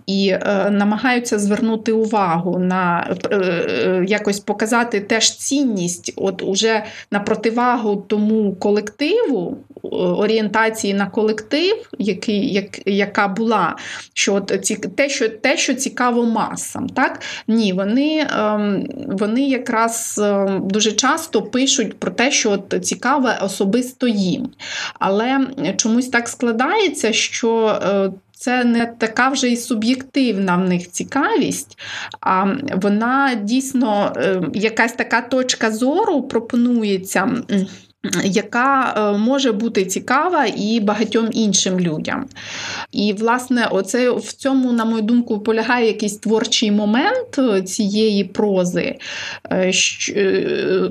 і 0.08 0.30
е, 0.30 0.70
намагаються 0.72 1.40
звернути 1.40 1.92
увагу 1.92 2.60
на 2.60 3.16
е, 3.32 3.38
е, 3.38 4.06
якось 4.08 4.40
показати 4.40 5.00
теж 5.00 5.38
цінність, 5.38 6.14
от 6.16 6.42
уже 6.42 6.84
на 7.12 7.20
противагу 7.20 7.96
тому 8.08 8.56
колективу, 8.56 9.58
орієнтації 9.92 10.94
на 10.94 11.06
колектив, 11.06 11.90
який, 11.98 12.54
як, 12.54 12.88
яка 12.88 13.28
була, 13.28 13.76
що 14.14 14.34
от 14.34 14.60
ці, 14.62 14.76
те, 14.76 15.10
що 15.10 15.30
те, 15.30 15.58
що 15.58 15.74
цікаво 15.74 16.26
масам. 16.26 16.90
Так? 16.90 17.22
Ні, 17.48 17.74
вони 17.74 18.28
ем, 18.38 18.88
вони 19.08 19.42
якраз 19.42 20.22
ем, 20.24 20.68
дуже 20.68 20.92
часто 20.92 21.42
пишуть 21.42 22.00
про 22.00 22.12
те, 22.12 22.32
що 22.32 22.52
от 22.52 22.86
цікаве 22.86 23.40
особисто 23.42 24.08
їм. 24.08 24.50
Але 25.00 25.40
чомусь 25.78 26.08
так 26.08 26.28
складається, 26.30 27.14
що 27.14 27.68
е, 27.68 28.12
це 28.46 28.64
не 28.64 28.86
така 28.86 29.30
вже 29.30 29.50
і 29.50 29.58
суб'єктивна 29.58 30.58
в 30.58 30.70
них 30.70 30.92
цікавість, 30.92 31.80
а 32.22 32.56
вона 32.76 33.36
дійсно 33.36 34.14
е, 34.18 34.42
якась 34.54 34.94
така 34.94 35.22
точка 35.22 35.72
зору 35.72 36.22
пропонується 36.22 37.32
яка 38.24 38.94
е, 38.98 39.18
може 39.18 39.52
бути 39.52 39.86
цікава 39.86 40.46
і 40.58 40.80
багатьом 40.80 41.30
іншим 41.32 41.80
людям. 41.80 42.26
І, 42.92 43.14
власне, 43.14 43.68
оце 43.72 44.10
в 44.12 44.34
цьому, 44.34 44.72
на 44.72 44.86
мою 44.86 45.02
думку, 45.02 45.40
полягає 45.40 45.88
якийсь 45.88 46.18
творчий 46.18 46.72
момент 46.72 47.40
е, 47.40 47.62
цієї 47.62 48.24
прози, 48.24 48.96
е, 49.52 49.72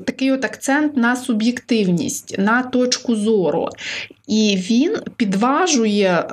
такий 0.07 0.33
от 0.33 0.45
акцент 0.45 0.97
на 0.97 1.17
суб'єктивність, 1.17 2.39
на 2.39 2.63
точку 2.63 3.17
зору. 3.17 3.69
І 4.29 4.57
він 4.71 4.97
підважує 5.17 6.25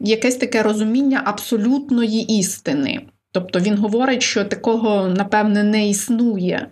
якесь 0.00 0.36
таке 0.36 0.62
розуміння 0.62 1.22
абсолютної 1.24 2.38
істини. 2.38 3.00
Тобто 3.38 3.60
він 3.60 3.78
говорить, 3.78 4.22
що 4.22 4.44
такого, 4.44 5.08
напевне, 5.08 5.62
не 5.62 5.88
існує. 5.88 6.66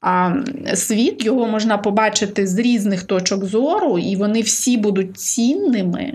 А 0.00 0.34
світ 0.74 1.24
його 1.24 1.46
можна 1.46 1.78
побачити 1.78 2.46
з 2.46 2.58
різних 2.58 3.02
точок 3.02 3.44
зору, 3.44 3.98
і 3.98 4.16
вони 4.16 4.40
всі 4.40 4.76
будуть 4.76 5.18
цінними. 5.18 6.14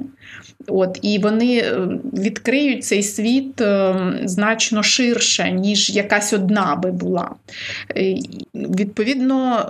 От, 0.68 1.00
І 1.02 1.20
вони 1.20 1.58
е, 1.58 1.88
відкриють 2.14 2.86
цей 2.86 3.04
світ 3.04 3.62
е, 3.62 3.96
значно 4.24 4.84
ширше, 4.84 5.52
ніж 5.52 5.90
якась 5.90 6.34
одна 6.34 6.76
би 6.76 6.92
була. 6.92 7.36
Е, 7.98 8.16
відповідно, 8.54 9.66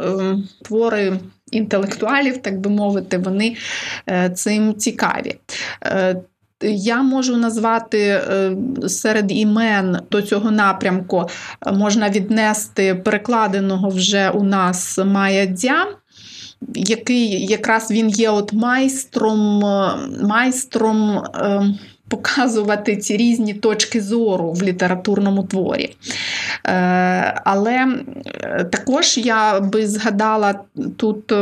твори 0.61 1.19
інтелектуалів, 1.51 2.37
так 2.37 2.59
би 2.59 2.69
мовити, 2.69 3.17
вони 3.17 3.55
цим 4.33 4.75
цікаві. 4.75 5.35
Я 6.63 7.01
можу 7.01 7.37
назвати 7.37 7.99
е, 7.99 8.55
серед 8.87 9.31
імен 9.31 9.97
до 10.11 10.21
цього 10.21 10.51
напрямку, 10.51 11.29
е, 11.67 11.71
можна 11.71 12.09
віднести 12.09 12.95
перекладеного 12.95 13.89
вже 13.89 14.29
у 14.29 14.43
нас 14.43 14.99
Майя 15.05 15.45
Дзя, 15.45 15.87
який 16.75 17.45
якраз 17.45 17.91
він 17.91 18.09
є 18.09 18.29
от 18.29 18.53
майстром, 18.53 19.65
е, 19.65 19.93
майстром 20.21 21.23
показувати 22.11 22.97
ці 22.97 23.17
різні 23.17 23.53
точки 23.53 24.01
зору 24.01 24.51
в 24.51 24.63
літературному 24.63 25.43
творі. 25.43 25.95
Е, 26.67 27.41
але 27.45 27.87
також 28.71 29.17
я 29.17 29.59
би 29.59 29.87
згадала 29.87 30.59
тут 30.97 31.33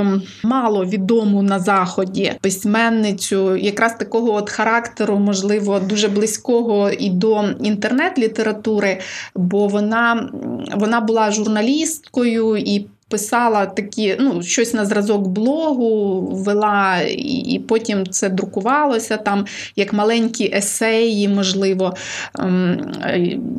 мало 0.44 0.86
відому 0.86 1.42
на 1.44 1.60
Заході 1.60 2.34
письменницю, 2.42 3.56
якраз 3.56 3.96
такого 3.96 4.34
от 4.34 4.50
характеру, 4.50 5.20
можливо, 5.20 5.80
дуже 5.80 6.08
близького 6.08 6.90
і 6.90 7.10
до 7.10 7.44
інтернет-літератури, 7.64 9.00
бо 9.36 9.68
вона, 9.68 10.30
вона 10.76 11.02
була 11.02 11.32
журналісткою 11.32 12.58
і 12.58 12.88
писала 13.10 13.66
такі, 13.66 14.16
ну, 14.20 14.44
щось 14.44 14.74
на 14.74 14.86
зразок 14.86 15.28
блогу, 15.28 16.22
вела, 16.22 16.98
і 17.18 17.62
потім 17.68 18.08
це 18.08 18.30
друкувалося 18.30 19.18
там 19.18 19.46
як 19.76 19.94
маленькі 19.94 20.52
есеї, 20.56 21.28
можливо. 21.28 21.96
Ем, 22.40 22.92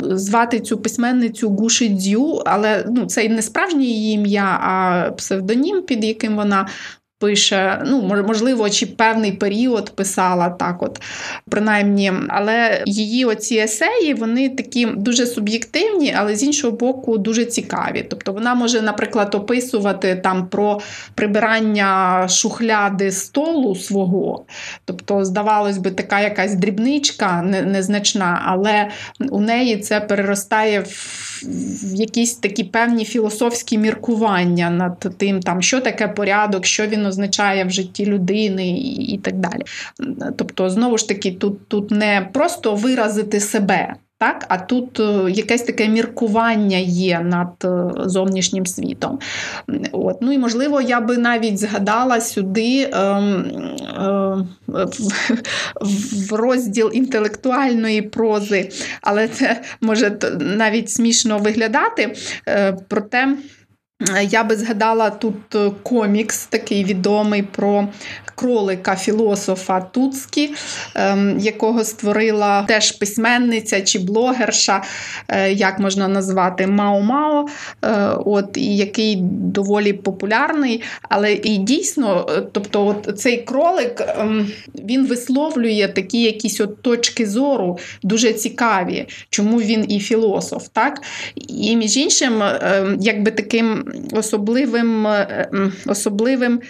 звати 0.01 0.61
цю 0.61 0.79
письменницю 0.79 1.51
Гуші 1.51 1.89
Дзю, 1.89 2.43
але 2.47 2.85
ну, 2.91 3.07
це 3.07 3.29
не 3.29 3.43
справжнє 3.43 3.85
її 3.85 4.15
ім'я, 4.15 4.61
а 4.63 5.11
псевдонім, 5.11 5.83
під 5.83 6.05
яким 6.05 6.37
вона 6.37 6.67
пише, 7.21 7.83
ну, 7.87 8.03
можливо, 8.03 8.71
чи 8.71 8.87
певний 8.87 9.33
період 9.33 9.91
писала 9.91 10.49
так, 10.49 10.83
от, 10.83 11.01
принаймні, 11.51 12.13
але 12.29 12.83
її 12.87 13.25
оці 13.25 13.57
есеї, 13.57 14.15
вони 14.15 14.49
такі 14.49 14.87
дуже 14.87 15.27
суб'єктивні, 15.27 16.15
але 16.19 16.37
з 16.37 16.43
іншого 16.43 16.77
боку, 16.77 17.19
дуже 17.19 17.45
цікаві. 17.45 18.07
Тобто 18.11 18.33
вона 18.33 18.55
може, 18.55 18.83
наприклад, 18.83 19.35
описувати 19.35 20.17
там 20.17 20.47
про 20.47 20.81
прибирання 21.15 22.29
шухляди 22.29 23.13
столу 23.13 23.77
свого. 23.77 24.45
Тобто, 24.85 25.25
здавалось 25.25 25.79
би, 25.79 25.91
така 25.91 26.21
якась 26.21 26.55
дрібничка 26.55 27.43
незначна, 27.43 28.43
але 28.47 28.91
у 29.31 29.41
неї 29.41 29.77
це 29.77 30.01
переростає 30.01 30.81
в 30.81 31.30
якісь 31.95 32.35
такі 32.35 32.65
певні 32.65 33.05
філософські 33.05 33.79
міркування 33.79 34.71
над 34.71 35.15
тим, 35.17 35.41
там, 35.41 35.63
що 35.63 35.81
таке 35.81 36.09
порядок, 36.09 36.67
що 36.67 36.87
він 36.87 37.07
означає 37.07 37.65
в 37.65 37.71
житті 37.71 38.07
людини 38.07 38.69
і, 38.69 39.15
і 39.15 39.19
так 39.19 39.35
далі. 39.35 39.63
Тобто, 40.37 40.71
знову 40.71 40.99
ж 40.99 41.09
таки, 41.09 41.33
тут, 41.33 41.69
тут 41.69 41.91
не 41.91 42.29
просто 42.33 42.75
виразити 42.75 43.41
себе. 43.41 43.95
Так, 44.21 44.47
а 44.49 44.59
тут 44.59 45.01
е, 45.01 45.31
якесь 45.31 45.63
таке 45.63 45.89
міркування 45.89 46.77
є 46.79 47.21
над 47.21 47.65
е, 47.65 47.91
зовнішнім 48.09 48.67
світом. 48.67 49.19
От. 49.93 50.19
Ну 50.21 50.33
і 50.33 50.39
можливо, 50.39 50.81
я 50.81 51.01
би 51.01 51.19
навіть 51.19 51.59
згадала 51.59 52.21
сюди 52.21 52.91
е, 52.93 52.99
е, 52.99 54.37
в 56.29 56.33
розділ 56.33 56.91
інтелектуальної 56.95 58.03
прози, 58.03 58.71
але 59.03 59.29
це 59.29 59.63
може 59.81 60.19
навіть 60.41 60.91
смішно 60.91 61.39
виглядати. 61.39 62.15
Е, 62.49 62.77
проте 62.89 63.37
я 64.31 64.45
би 64.45 64.57
згадала 64.57 65.11
тут 65.11 65.55
е, 65.55 65.71
комікс, 65.83 66.47
такий 66.47 66.85
відомий 66.85 67.43
про 67.43 67.89
кролика 68.35 68.97
філософа 68.97 69.81
Туцкі, 69.81 70.55
ем, 70.95 71.39
якого 71.39 71.85
створила 71.85 72.63
теж 72.63 72.93
письменниця 72.93 73.81
чи 73.81 73.99
блогерша, 73.99 74.83
е, 75.29 75.53
як 75.53 75.79
можна 75.79 76.09
назвати, 76.09 76.67
Мао-Мао, 76.67 77.47
е, 77.83 78.11
от, 78.27 78.57
який 78.57 79.17
доволі 79.27 79.93
популярний. 79.93 80.83
Але 81.03 81.33
і 81.33 81.57
дійсно, 81.57 82.27
тобто, 82.53 82.87
от 82.87 83.19
цей 83.19 83.43
кролик 83.43 84.03
ем, 84.19 84.49
він 84.75 85.07
висловлює 85.07 85.89
такі 85.95 86.23
якісь 86.23 86.61
от 86.61 86.83
точки 86.83 87.27
зору, 87.27 87.79
дуже 88.03 88.33
цікаві, 88.33 89.07
чому 89.31 89.61
він 89.61 89.91
і 89.91 90.01
філософ. 90.01 90.69
так? 90.73 91.03
І 91.49 91.77
між 91.77 91.97
іншим, 91.97 92.43
ем, 92.43 92.97
якби 93.01 93.31
таким 93.31 93.85
особливим 94.13 95.07
е, 95.07 95.49
особливим 95.87 96.61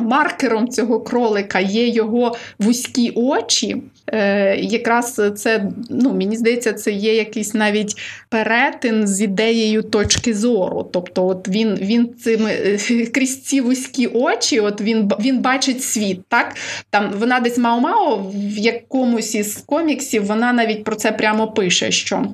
маркером 0.00 0.68
цього 0.68 1.00
кролика 1.04 1.60
є 1.60 1.88
його 1.88 2.36
вузькі 2.58 3.10
очі. 3.10 3.82
Е, 4.06 4.56
якраз 4.56 5.20
це, 5.36 5.70
ну, 5.90 6.14
мені 6.14 6.36
здається, 6.36 6.72
це 6.72 6.92
є 6.92 7.14
якийсь 7.14 7.54
навіть 7.54 7.96
перетин 8.28 9.06
з 9.06 9.22
ідеєю 9.22 9.82
точки 9.82 10.34
зору. 10.34 10.90
Тобто, 10.92 11.26
от 11.26 11.48
він 11.48 11.74
він 11.74 12.14
цими 12.14 12.50
е, 12.50 13.06
крізь 13.14 13.42
ці 13.42 13.60
вузькі 13.60 14.06
очі, 14.06 14.60
от 14.60 14.80
він 14.80 15.10
він 15.20 15.38
бачить 15.38 15.82
світ. 15.82 16.20
так? 16.28 16.56
Там 16.90 17.12
Вона 17.18 17.40
десь 17.40 17.58
Мао-Мао 17.58 18.32
в 18.34 18.58
якомусь 18.58 19.34
із 19.34 19.56
коміксів 19.56 20.26
вона 20.26 20.52
навіть 20.52 20.84
про 20.84 20.96
це 20.96 21.12
прямо 21.12 21.48
пише. 21.48 21.90
що 21.90 22.26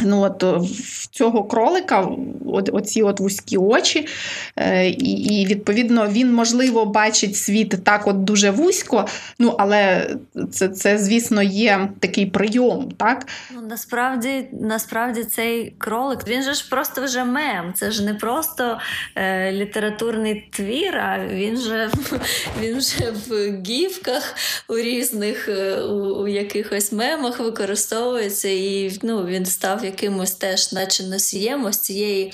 Ну, 0.00 0.22
от 0.22 0.42
е, 0.42 0.52
В 0.80 1.06
цього 1.06 1.44
кролика 1.44 2.08
от, 2.46 2.70
оці 2.72 3.02
от 3.02 3.20
вузькі 3.20 3.56
очі, 3.56 4.08
е, 4.56 4.88
і, 4.88 5.40
і, 5.40 5.46
відповідно, 5.46 6.08
він, 6.08 6.32
можливо, 6.32 6.86
бачить 6.86 7.36
світ 7.36 7.84
так 7.84 8.06
от 8.06 8.24
дуже 8.24 8.50
вузько, 8.50 9.06
ну, 9.38 9.54
але 9.58 10.10
це, 10.50 10.68
це 10.68 10.98
звісно, 10.98 11.42
є 11.42 11.88
такий 12.00 12.26
прийом. 12.26 12.92
так? 12.96 13.26
Ну, 13.54 13.62
Насправді, 13.68 14.48
насправді 14.52 15.24
цей 15.24 15.74
кролик, 15.78 16.28
він 16.28 16.42
же 16.42 16.54
ж 16.54 16.70
просто 16.70 17.04
вже 17.04 17.24
мем. 17.24 17.72
Це 17.74 17.90
ж 17.90 18.04
не 18.04 18.14
просто 18.14 18.78
е, 19.16 19.52
літературний 19.52 20.48
твір, 20.52 20.96
а 20.96 21.26
він 21.28 21.56
же 21.56 21.90
він 22.60 22.78
вже 22.78 23.12
в 23.28 23.62
гівках 23.66 24.34
у 24.68 24.76
різних 24.76 25.48
е, 25.48 25.80
у, 25.80 26.22
у 26.22 26.28
якихось 26.28 26.92
мемах 26.92 27.40
використовується, 27.40 28.48
і 28.48 28.98
ну, 29.02 29.26
він 29.26 29.46
став 29.46 29.84
якимось 29.86 30.34
теж, 30.34 30.72
наче 30.72 31.04
носієм 31.04 31.64
ось 31.64 31.78
цієї 31.78 32.32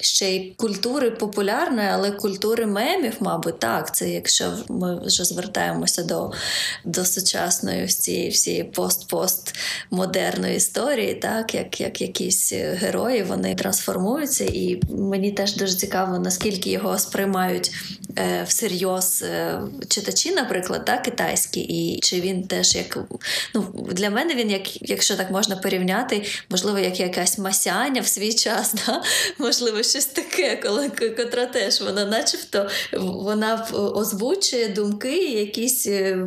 ще 0.00 0.30
й 0.30 0.54
культури 0.56 1.10
популярної, 1.10 1.88
але 1.88 2.10
культури 2.10 2.66
мемів, 2.66 3.12
мабуть, 3.20 3.58
так. 3.58 3.94
Це 3.94 4.10
якщо 4.10 4.52
ми 4.68 5.06
вже 5.06 5.24
звертаємося 5.24 6.02
до 6.02 6.32
до 6.84 7.04
сучасної 7.04 7.84
ось 7.84 7.96
цієї 7.96 8.30
всієї 8.30 8.64
пост-пост-модерної 8.64 10.56
історії, 10.56 11.14
так, 11.14 11.54
як 11.54 11.80
як 11.80 12.00
якісь 12.00 12.52
герої 12.52 13.22
вони 13.22 13.54
трансформуються, 13.54 14.44
і 14.44 14.80
мені 14.90 15.32
теж 15.32 15.56
дуже 15.56 15.74
цікаво, 15.74 16.18
наскільки 16.18 16.70
його 16.70 16.98
сприймають 16.98 17.70
е, 18.18 18.44
всерйоз 18.48 19.22
е, 19.22 19.60
читачі, 19.88 20.30
наприклад, 20.30 20.84
так, 20.84 21.02
китайські, 21.02 21.60
і 21.60 22.00
чи 22.00 22.20
він 22.20 22.42
теж 22.42 22.74
як 22.74 22.98
ну, 23.54 23.88
для 23.92 24.10
мене 24.10 24.34
він, 24.34 24.50
як, 24.50 24.90
якщо 24.90 25.16
так 25.16 25.30
можна 25.30 25.56
порівняти, 25.56 26.24
можливо, 26.50 26.78
як 26.78 26.93
якась 27.00 27.38
масяня 27.38 28.00
в 28.00 28.06
свій 28.06 28.32
час, 28.32 28.74
да? 28.86 29.02
можливо, 29.38 29.82
щось 29.82 30.06
таке, 30.06 30.60
коли 30.62 30.88
котра 30.88 31.46
теж 31.46 31.80
вона, 31.80 32.04
начебто, 32.04 32.68
вона 33.02 33.66
озвучує 33.72 34.68
думки, 34.68 35.16
якийсь 35.26 35.86
е, 35.86 36.26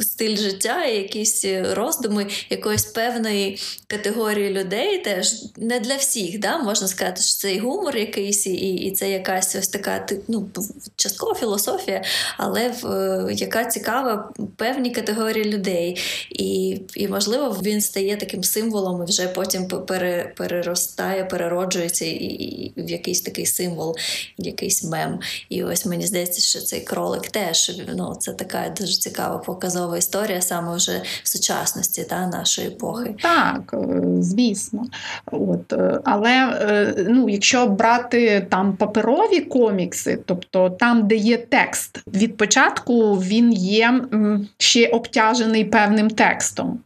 стиль 0.00 0.36
життя, 0.36 0.84
якісь 0.84 1.44
роздуми 1.72 2.26
якоїсь 2.50 2.84
певної 2.84 3.58
категорії 3.86 4.50
людей, 4.50 4.98
теж 4.98 5.34
не 5.56 5.80
для 5.80 5.96
всіх. 5.96 6.38
Да? 6.38 6.58
Можна 6.58 6.88
сказати, 6.88 7.22
що 7.22 7.36
це 7.36 7.54
і 7.54 7.58
гумор 7.58 7.96
якийсь, 7.96 8.46
і 8.46 8.74
і 8.74 8.90
це 8.90 9.10
якась 9.10 9.56
ось 9.56 9.68
така 9.68 10.06
ну, 10.28 10.48
часткова 10.96 11.34
філософія, 11.34 12.04
але 12.36 12.68
в, 12.82 13.28
яка 13.32 13.64
цікава 13.64 14.32
певній 14.56 14.90
категорії 14.90 15.44
людей. 15.44 16.00
І, 16.30 16.80
і, 16.94 17.08
можливо, 17.08 17.58
він 17.62 17.80
стає 17.80 18.16
таким 18.16 18.44
символом 18.44 19.02
і 19.02 19.04
вже 19.04 19.28
потім 19.28 19.65
пере, 19.68 20.32
переростає, 20.36 21.24
перероджується 21.24 22.04
і, 22.04 22.72
в 22.76 22.90
якийсь 22.90 23.20
такий 23.20 23.46
символ, 23.46 23.96
якийсь 24.38 24.84
мем. 24.84 25.20
І 25.48 25.64
ось 25.64 25.86
мені 25.86 26.06
здається, 26.06 26.40
що 26.40 26.58
цей 26.58 26.80
кролик 26.80 27.22
теж 27.30 27.82
ну, 27.96 28.16
це 28.20 28.32
така 28.32 28.74
дуже 28.78 28.92
цікава 28.92 29.38
показова 29.38 29.98
історія 29.98 30.40
саме 30.40 30.76
вже 30.76 31.02
в 31.22 31.28
сучасності 31.28 32.04
та, 32.04 32.26
нашої 32.26 32.68
епохи. 32.68 33.14
Так, 33.22 33.74
е, 33.74 34.02
звісно. 34.20 34.84
От, 35.26 35.72
е, 35.72 36.00
Але 36.04 36.30
е, 36.30 36.94
ну, 37.08 37.28
якщо 37.28 37.66
брати 37.66 38.46
там 38.50 38.76
паперові 38.76 39.40
комікси, 39.40 40.18
тобто 40.26 40.70
там, 40.70 41.08
де 41.08 41.16
є 41.16 41.36
текст, 41.36 42.02
від 42.06 42.36
початку 42.36 43.14
він 43.14 43.52
є 43.52 44.00
ще 44.58 44.88
обтяжений 44.88 45.64
певним 45.64 46.10
текстом 46.10 46.80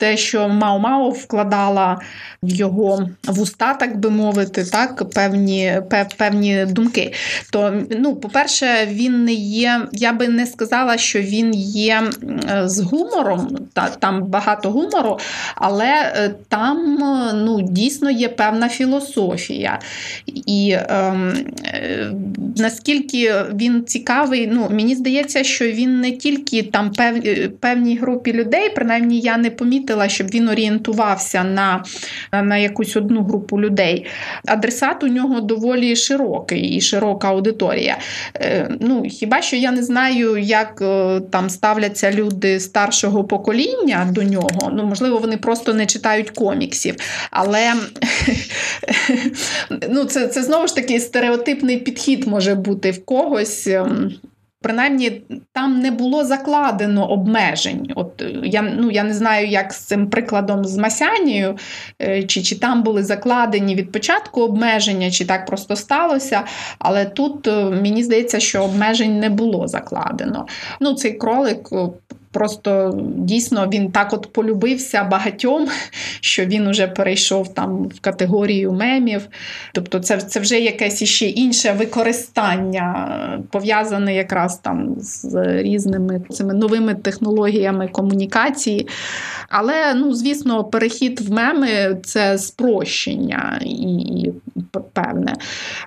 те, 0.00 0.16
що 0.16 0.48
Мао-Мао 0.48 1.10
вкладала 1.10 2.00
в 2.42 2.50
його 2.50 3.08
вуста, 3.26 3.74
так 3.74 3.98
би 3.98 4.10
мовити, 4.10 4.64
так, 4.64 5.10
певні 5.10 5.82
певні 6.16 6.66
думки. 6.68 7.12
То, 7.52 7.74
ну, 7.90 8.16
по-перше, 8.16 8.66
він 8.90 9.24
не 9.24 9.32
є, 9.32 9.80
я 9.92 10.12
би 10.12 10.28
не 10.28 10.46
сказала, 10.46 10.96
що 10.96 11.20
він 11.20 11.54
є 11.54 12.02
з 12.64 12.80
гумором, 12.80 13.58
та, 13.72 13.88
там 13.88 14.24
багато 14.24 14.70
гумору, 14.70 15.18
але 15.54 16.12
е, 16.16 16.34
там 16.48 16.98
ну, 17.34 17.60
дійсно 17.62 18.10
є 18.10 18.28
певна 18.28 18.68
філософія. 18.68 19.78
І 20.26 20.76
ем, 20.88 21.32
е, 21.64 22.12
наскільки 22.56 23.34
він 23.54 23.84
цікавий, 23.84 24.46
ну, 24.46 24.68
мені 24.70 24.94
здається, 24.94 25.44
що 25.44 25.64
він 25.70 26.00
не 26.00 26.12
тільки 26.12 26.62
там 26.62 26.90
пев, 26.92 27.22
певній 27.60 27.96
групі 27.96 28.32
людей, 28.32 28.70
принаймні 28.74 29.20
я 29.20 29.36
не 29.36 29.50
помітила 29.50 29.89
помітила, 29.90 30.08
щоб 30.08 30.30
він 30.30 30.48
орієнтувався 30.48 31.44
на 31.44 31.84
на 32.32 32.56
якусь 32.56 32.96
одну 32.96 33.22
групу 33.22 33.60
людей. 33.60 34.06
Адресат 34.46 35.04
у 35.04 35.06
нього 35.08 35.40
доволі 35.40 35.96
широкий 35.96 36.60
і 36.60 36.80
широка 36.80 37.28
аудиторія. 37.28 37.98
Е, 38.34 38.70
ну, 38.80 39.02
Хіба 39.02 39.42
що 39.42 39.56
я 39.56 39.70
не 39.72 39.82
знаю, 39.82 40.36
як 40.36 40.82
е, 40.82 41.20
там 41.30 41.50
ставляться 41.50 42.12
люди 42.12 42.60
старшого 42.60 43.24
покоління 43.24 44.08
до 44.10 44.22
нього. 44.22 44.70
Ну, 44.72 44.84
Можливо, 44.84 45.18
вони 45.18 45.36
просто 45.36 45.74
не 45.74 45.86
читають 45.86 46.30
коміксів. 46.30 46.96
Але 47.30 47.74
ну, 49.88 50.04
це, 50.04 50.28
це 50.28 50.42
знову 50.42 50.66
ж 50.66 50.74
таки 50.74 51.00
стереотипний 51.00 51.76
підхід 51.78 52.26
може 52.26 52.54
бути 52.54 52.90
в 52.90 53.04
когось. 53.04 53.68
Принаймні 54.62 55.22
там 55.52 55.78
не 55.78 55.90
було 55.90 56.24
закладено 56.24 57.10
обмежень. 57.10 57.92
От 57.94 58.22
Я 58.44 58.62
ну, 58.62 58.90
я 58.90 59.02
не 59.02 59.14
знаю, 59.14 59.46
як 59.46 59.72
з 59.72 59.76
цим 59.78 60.10
прикладом 60.10 60.64
з 60.64 60.76
Масянією, 60.76 61.56
е, 62.02 62.22
чи 62.22 62.42
чи 62.42 62.58
там 62.58 62.82
були 62.82 63.02
закладені 63.02 63.74
від 63.74 63.92
початку 63.92 64.42
обмеження, 64.42 65.10
чи 65.10 65.24
так 65.24 65.46
просто 65.46 65.76
сталося. 65.76 66.42
Але 66.78 67.04
тут 67.04 67.46
е, 67.46 67.64
мені 67.64 68.02
здається, 68.02 68.40
що 68.40 68.62
обмежень 68.62 69.18
не 69.18 69.30
було 69.30 69.68
закладено. 69.68 70.46
Ну, 70.80 70.94
Цей 70.94 71.12
кролик 71.12 71.68
Просто 72.32 73.00
дійсно 73.16 73.68
він 73.72 73.90
так 73.90 74.12
от 74.12 74.32
полюбився 74.32 75.04
багатьом, 75.04 75.68
що 76.20 76.44
він 76.44 76.66
уже 76.66 76.86
перейшов 76.86 77.54
там 77.54 77.84
в 77.84 78.00
категорію 78.00 78.72
мемів. 78.72 79.28
Тобто, 79.72 80.00
це 80.00 80.18
це 80.18 80.40
вже 80.40 80.60
якесь 80.60 81.02
іще 81.02 81.26
інше 81.26 81.72
використання, 81.72 83.40
пов'язане 83.50 84.14
якраз 84.14 84.58
там 84.58 84.94
з 84.98 85.34
різними 85.62 86.22
цими 86.30 86.54
новими 86.54 86.94
технологіями 86.94 87.88
комунікації. 87.88 88.88
Але, 89.48 89.94
ну, 89.94 90.14
звісно, 90.14 90.64
перехід 90.64 91.20
в 91.20 91.32
меми 91.32 91.98
це 92.02 92.38
спрощення 92.38 93.60
і 93.64 94.30
певне. 94.92 95.34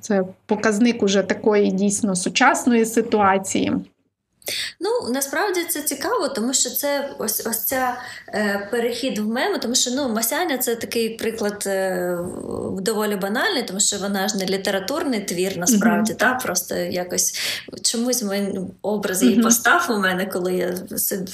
Це 0.02 0.24
показник 0.46 1.04
уже 1.04 1.22
такої 1.22 1.72
дійсно 1.72 2.16
сучасної 2.16 2.86
ситуації. 2.86 3.72
Ну, 4.80 5.10
насправді 5.10 5.64
це 5.64 5.82
цікаво, 5.82 6.30
тому 6.30 6.54
що 6.54 6.70
це 6.70 7.10
ось 7.20 7.48
ось 7.48 7.64
ця 7.64 7.98
е, 8.28 8.68
перехід 8.72 9.20
в 9.20 9.28
меми, 9.28 9.60
тому 9.60 9.76
що 9.76 9.92
ну, 9.92 10.10
Масяня 10.10 10.58
це 10.58 10.76
такий 10.76 11.10
приклад 11.10 11.64
е, 11.68 12.18
доволі 12.80 13.16
банальний, 13.16 13.64
тому 13.64 13.80
що 13.80 13.98
вона 13.98 14.28
ж 14.28 14.38
не 14.38 14.46
літературний 14.46 15.20
твір, 15.20 15.58
насправді, 15.58 16.14
mm-hmm. 16.14 16.18
та, 16.18 16.34
просто 16.34 16.76
якось 16.76 17.40
чомусь 17.82 18.24
мій 18.24 18.60
образ 18.82 19.24
її 19.24 19.38
mm-hmm. 19.38 19.44
постав 19.44 19.88
у 19.90 19.98
мене, 19.98 20.26
коли 20.26 20.54
я 20.54 20.78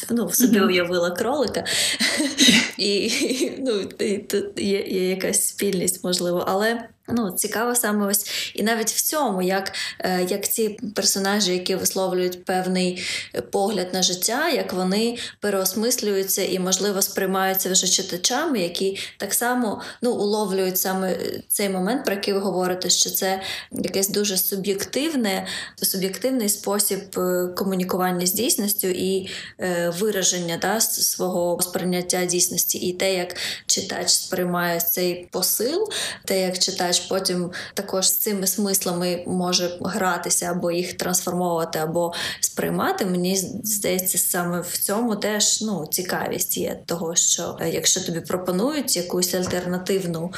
ну, 0.10 0.26
в 0.26 0.36
собі 0.36 0.60
mm-hmm. 0.60 0.68
уявила 0.68 1.12
кролика. 1.12 1.64
І 2.78 3.12
ну, 3.60 3.80
і 4.00 4.18
тут 4.18 4.60
є, 4.60 4.82
є 4.82 5.10
якась 5.10 5.48
спільність, 5.48 6.04
можливо. 6.04 6.46
але... 6.48 6.90
Ну, 7.12 7.32
цікаво 7.32 7.76
саме 7.76 8.08
ось 8.08 8.52
і 8.56 8.64
навіть 8.64 8.90
в 8.90 9.02
цьому, 9.02 9.42
як 9.42 9.72
е, 10.00 10.28
як 10.30 10.50
ці 10.50 10.70
персонажі, 10.96 11.54
які 11.54 11.76
висловлюють 11.76 12.46
певний 12.46 13.04
погляд 13.52 13.88
на 13.94 14.04
життя, 14.04 14.50
як 14.50 14.74
вони 14.74 15.18
переосмислюються 15.40 16.44
і, 16.44 16.60
можливо, 16.60 17.02
сприймаються 17.02 17.72
вже 17.72 17.88
читачами, 17.88 18.60
які 18.60 19.00
так 19.18 19.34
само 19.34 19.82
ну, 20.02 20.12
уловлюють 20.12 20.78
саме 20.78 21.18
цей 21.48 21.70
момент, 21.70 22.06
про 22.06 22.14
який 22.14 22.34
ви 22.34 22.40
говорите, 22.40 22.90
що 22.90 23.10
це 23.10 23.42
якийсь 23.72 24.10
дуже 24.10 24.38
суб'єктивне, 24.38 25.48
суб'єктивний 25.82 26.50
спосіб 26.50 27.00
е, 27.18 27.48
комунікування 27.56 28.26
з 28.26 28.34
дійсністю 28.34 28.88
і 28.88 29.30
е, 29.60 29.94
вираження 30.00 30.58
да, 30.62 30.82
свого 30.82 31.62
сприйняття 31.62 32.26
дійсності, 32.26 32.78
і 32.78 32.94
те, 32.94 33.14
як 33.14 33.36
читач 33.66 34.10
сприймає 34.10 34.80
цей 34.80 35.28
посил, 35.32 35.90
те, 36.26 36.42
як 36.42 36.60
читач 36.60 36.99
потім 37.00 37.52
також 37.74 38.08
з 38.08 38.18
цими 38.18 38.48
смислами 38.48 39.24
може 39.28 39.78
гратися 39.82 40.46
або 40.46 40.72
їх 40.72 40.94
трансформовувати, 40.94 41.80
або 41.80 42.14
сприймати. 42.40 43.06
Мені 43.06 43.36
здається, 43.64 44.18
саме 44.18 44.62
в 44.62 44.78
цьому 44.78 45.16
теж 45.16 45.62
ну, 45.62 45.88
цікавість 45.92 46.58
є 46.58 46.80
того, 46.86 47.16
що 47.16 47.58
е, 47.62 47.70
якщо 47.70 48.02
тобі 48.02 48.20
пропонують 48.20 48.96
якусь 48.96 49.34
альтернативну 49.34 50.32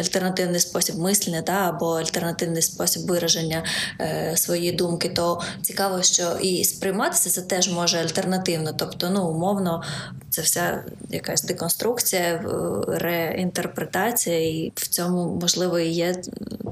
альтернативний 0.00 0.60
спосіб 0.60 0.98
мислення, 0.98 1.42
да, 1.42 1.68
або 1.68 1.86
альтернативний 1.92 2.62
спосіб 2.62 3.06
вираження 3.06 3.64
е, 4.00 4.32
своєї 4.36 4.72
думки, 4.72 5.08
то 5.08 5.40
цікаво, 5.62 6.02
що 6.02 6.38
і 6.42 6.64
сприйматися 6.64 7.30
це 7.30 7.42
теж 7.42 7.72
може 7.72 7.98
альтернативно, 7.98 8.72
тобто, 8.78 9.10
ну 9.10 9.28
умовно, 9.28 9.82
це 10.30 10.42
вся 10.42 10.84
якась 11.10 11.42
деконструкція, 11.42 12.44
реінтерпретація, 12.88 14.48
і 14.48 14.72
в 14.74 14.88
цьому 14.88 15.38
можливо 15.40 15.67
і 15.76 15.88
є 15.88 16.14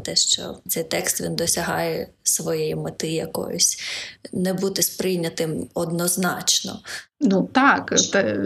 те, 0.04 0.16
що 0.16 0.56
цей 0.66 0.84
текст 0.84 1.20
він 1.20 1.36
досягає 1.36 2.08
своєї 2.22 2.74
мети 2.74 3.08
якоїсь, 3.08 3.78
не 4.32 4.54
бути 4.54 4.82
сприйнятим 4.82 5.66
однозначно. 5.74 6.78
Ну 7.20 7.48
так, 7.52 7.94
те, 8.12 8.38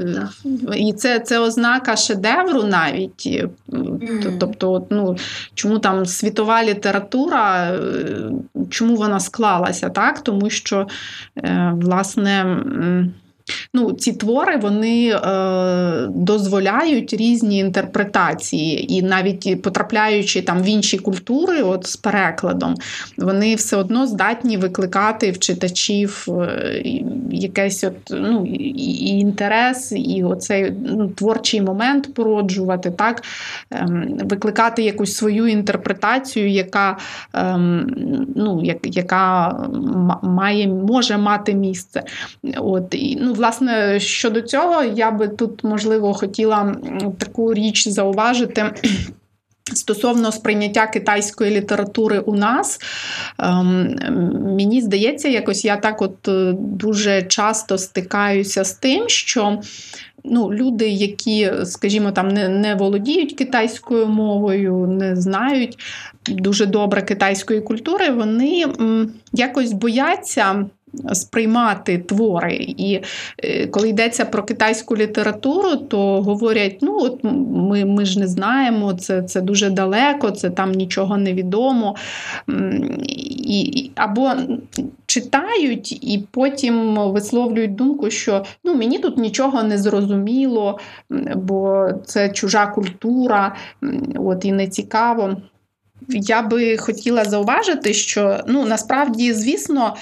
і 0.76 0.92
це 0.92 1.20
це 1.20 1.38
ознака 1.38 1.96
шедевру 1.96 2.62
навіть. 2.62 3.26
Mm. 3.68 4.36
Тобто, 4.40 4.86
ну, 4.90 5.16
чому 5.54 5.78
там 5.78 6.06
світова 6.06 6.64
література, 6.64 7.74
чому 8.70 8.96
вона 8.96 9.20
склалася, 9.20 9.90
так? 9.90 10.20
Тому 10.20 10.50
що, 10.50 10.86
е, 11.36 11.72
власне. 11.76 12.56
Ну, 13.74 13.92
Ці 13.92 14.12
твори 14.12 14.56
вони 14.56 15.08
е, 15.08 16.06
дозволяють 16.08 17.14
різні 17.14 17.58
інтерпретації, 17.58 18.94
і 18.94 19.02
навіть 19.02 19.62
потрапляючи 19.62 20.42
там 20.42 20.62
в 20.62 20.66
інші 20.66 20.98
культури, 20.98 21.62
от 21.62 21.86
з 21.86 21.96
перекладом, 21.96 22.74
вони 23.18 23.54
все 23.54 23.76
одно 23.76 24.06
здатні 24.06 24.56
викликати 24.56 25.30
в 25.30 25.38
читачів 25.38 26.26
е, 26.28 26.82
якийсь 27.30 27.84
от, 27.84 27.96
ну, 28.10 28.46
і 28.46 29.08
інтерес, 29.08 29.92
і 29.96 30.24
оцей 30.24 30.72
ну, 30.86 31.08
творчий 31.08 31.62
момент 31.62 32.14
породжувати, 32.14 32.90
так, 32.90 33.22
е, 33.72 33.86
викликати 34.24 34.82
якусь 34.82 35.16
свою 35.16 35.46
інтерпретацію, 35.46 36.50
яка 36.50 36.96
е, 37.34 37.58
ну, 38.36 38.62
яка 38.84 39.56
має, 40.22 40.68
може 40.68 41.18
мати 41.18 41.54
місце. 41.54 42.02
От, 42.56 42.94
і, 42.94 43.18
ну, 43.20 43.34
власне, 43.40 44.00
щодо 44.00 44.40
цього, 44.40 44.82
я 44.82 45.10
би 45.10 45.28
тут, 45.28 45.64
можливо, 45.64 46.14
хотіла 46.14 46.76
таку 47.18 47.54
річ 47.54 47.88
зауважити. 47.88 48.64
Стосовно 49.74 50.32
сприйняття 50.32 50.86
китайської 50.86 51.50
літератури 51.50 52.18
у 52.18 52.34
нас, 52.34 52.80
ем, 53.38 53.96
мені 54.56 54.80
здається, 54.80 55.28
якось 55.28 55.64
я 55.64 55.76
так 55.76 56.02
от 56.02 56.28
е, 56.28 56.52
дуже 56.58 57.22
часто 57.22 57.78
стикаюся 57.78 58.64
з 58.64 58.74
тим, 58.74 59.08
що 59.08 59.60
ну, 60.24 60.52
люди, 60.52 60.88
які, 60.88 61.52
скажімо, 61.64 62.12
там 62.12 62.28
не 62.28 62.48
не 62.48 62.74
володіють 62.74 63.32
китайською 63.32 64.06
мовою, 64.06 64.86
не 64.86 65.16
знають 65.16 65.78
дуже 66.28 66.66
добре 66.66 67.02
китайської 67.02 67.60
культури, 67.60 68.10
вони 68.10 68.64
м, 68.80 69.12
якось 69.32 69.72
бояться 69.72 70.66
сприймати 71.12 71.98
твори. 71.98 72.54
І 72.58 73.00
е, 73.38 73.66
коли 73.66 73.88
йдеться 73.88 74.24
про 74.24 74.42
китайську 74.42 74.96
літературу, 74.96 75.76
то 75.76 76.22
говорять: 76.22 76.78
ну, 76.80 76.98
от 77.00 77.18
ми 77.24 77.84
ми 77.84 78.04
ж 78.04 78.20
не 78.20 78.26
знаємо, 78.26 78.94
це 78.94 79.22
це 79.22 79.40
дуже 79.40 79.70
далеко, 79.70 80.30
це 80.30 80.50
там 80.50 80.72
нічого 80.72 81.16
не 81.18 81.34
відомо. 81.34 81.96
І, 83.52 83.90
Або 83.94 84.32
читають 85.06 85.92
і 85.92 86.24
потім 86.30 86.94
висловлюють 86.96 87.74
думку, 87.74 88.10
що 88.10 88.44
ну, 88.64 88.74
мені 88.74 88.98
тут 88.98 89.18
нічого 89.18 89.62
не 89.62 89.78
зрозуміло, 89.78 90.78
бо 91.36 91.88
це 92.04 92.28
чужа 92.28 92.66
культура, 92.66 93.54
от 94.16 94.44
і 94.44 94.52
не 94.52 94.68
цікаво. 94.68 95.36
Я 96.08 96.42
би 96.42 96.76
хотіла 96.76 97.24
зауважити, 97.24 97.94
що 97.94 98.40
ну 98.46 98.64
насправді, 98.64 99.32
звісно, 99.32 99.96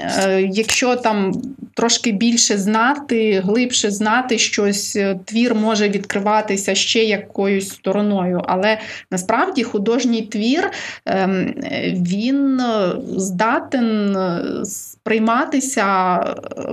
е, 0.00 0.42
якщо 0.52 0.96
там 0.96 1.42
трошки 1.74 2.12
більше 2.12 2.58
знати, 2.58 3.40
глибше 3.44 3.90
знати 3.90 4.38
щось, 4.38 4.96
е, 4.96 5.18
твір 5.24 5.54
може 5.54 5.88
відкриватися 5.88 6.74
ще 6.74 7.04
якоюсь 7.04 7.68
стороною. 7.68 8.42
Але 8.48 8.78
насправді 9.10 9.62
художній 9.62 10.22
твір 10.22 10.70
ем, 11.06 11.54
він 11.92 12.60
е, 12.60 12.92
здатен 13.16 14.16
сприйматися 14.64 16.18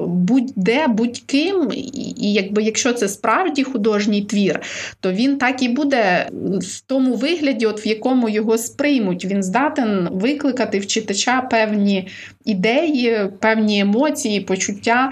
будь-де, 0.07 0.87
будь-ким. 0.87 1.71
І 2.17 2.33
якби 2.33 2.63
якщо 2.63 2.93
це 2.93 3.07
справді 3.09 3.63
художній 3.63 4.21
твір, 4.21 4.61
то 4.99 5.11
він 5.11 5.37
так 5.37 5.63
і 5.63 5.69
буде 5.69 6.29
в 6.61 6.81
тому 6.81 7.13
вигляді, 7.15 7.65
от 7.65 7.85
в 7.85 7.87
якому 7.87 8.29
його 8.29 8.54
сприймуть. 8.57 9.25
Він 9.25 9.43
здатен 9.43 10.09
викликати 10.11 10.79
в 10.79 10.87
читача 10.87 11.41
певні 11.41 12.07
ідеї, 12.45 13.29
певні 13.39 13.79
емоції, 13.79 14.41
почуття. 14.41 15.11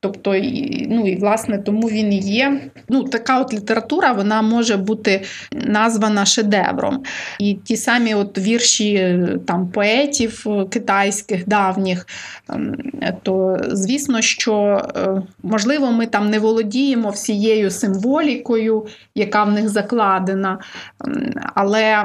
Тобто, 0.00 0.30
ну 0.88 1.08
і 1.08 1.16
власне 1.16 1.58
тому 1.58 1.88
він 1.88 2.12
є. 2.12 2.60
Ну, 2.88 3.04
така 3.04 3.40
от 3.40 3.54
література 3.54 4.12
вона 4.12 4.42
може 4.42 4.76
бути 4.76 5.22
названа 5.52 6.24
шедевром. 6.24 7.02
І 7.38 7.54
ті 7.54 7.76
самі 7.76 8.14
от 8.14 8.38
вірші 8.38 9.18
там 9.46 9.68
поетів 9.68 10.46
китайських 10.70 11.48
давніх, 11.48 12.06
ем, 12.48 12.76
то 13.22 13.56
звісно, 13.72 14.20
що 14.20 14.82
е, 14.96 15.22
можливо 15.42 15.92
ми 15.92 16.06
там 16.06 16.30
не 16.30 16.38
володіємо 16.38 17.10
всією 17.10 17.70
символікою, 17.70 18.86
яка 19.14 19.44
в 19.44 19.52
них 19.52 19.68
закладена, 19.68 20.58
ем, 21.04 21.32
але 21.54 22.04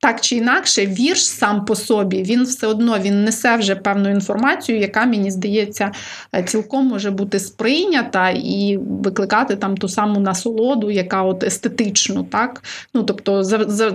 так 0.00 0.20
чи 0.20 0.36
інакше, 0.36 0.86
вірш 0.86 1.26
сам 1.26 1.64
по 1.64 1.74
собі, 1.74 2.22
він 2.22 2.42
все 2.44 2.66
одно 2.66 2.98
він 2.98 3.24
несе 3.24 3.56
вже 3.56 3.76
певну 3.76 4.10
інформацію, 4.10 4.78
яка, 4.78 5.06
мені 5.06 5.30
здається, 5.30 5.92
е, 6.34 6.42
цілком 6.42 6.86
може 6.86 7.10
бути 7.10 7.40
сприйнята 7.40 8.30
і 8.30 8.78
викликати 8.82 9.56
там 9.56 9.76
ту 9.76 9.88
саму 9.88 10.20
насолоду, 10.20 10.90
яка 10.90 11.22
от 11.22 11.44
естетичну. 11.44 12.24
так? 12.24 12.62
Ну, 12.94 13.02
Тобто, 13.02 13.44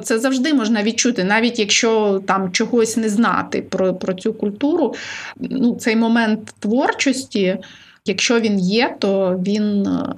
це 0.03 0.19
завжди 0.19 0.53
можна 0.53 0.83
відчути, 0.83 1.23
навіть 1.23 1.59
якщо 1.59 2.21
там 2.27 2.51
чогось 2.51 2.97
не 2.97 3.09
знати 3.09 3.61
про, 3.61 3.93
про 3.93 4.13
цю 4.13 4.33
культуру, 4.33 4.95
ну, 5.39 5.75
цей 5.75 5.95
момент 5.95 6.53
творчості. 6.59 7.57
Якщо 8.05 8.39
він 8.39 8.59
є, 8.59 8.95
то 8.99 9.41
він 9.47 9.87
е, 9.87 10.13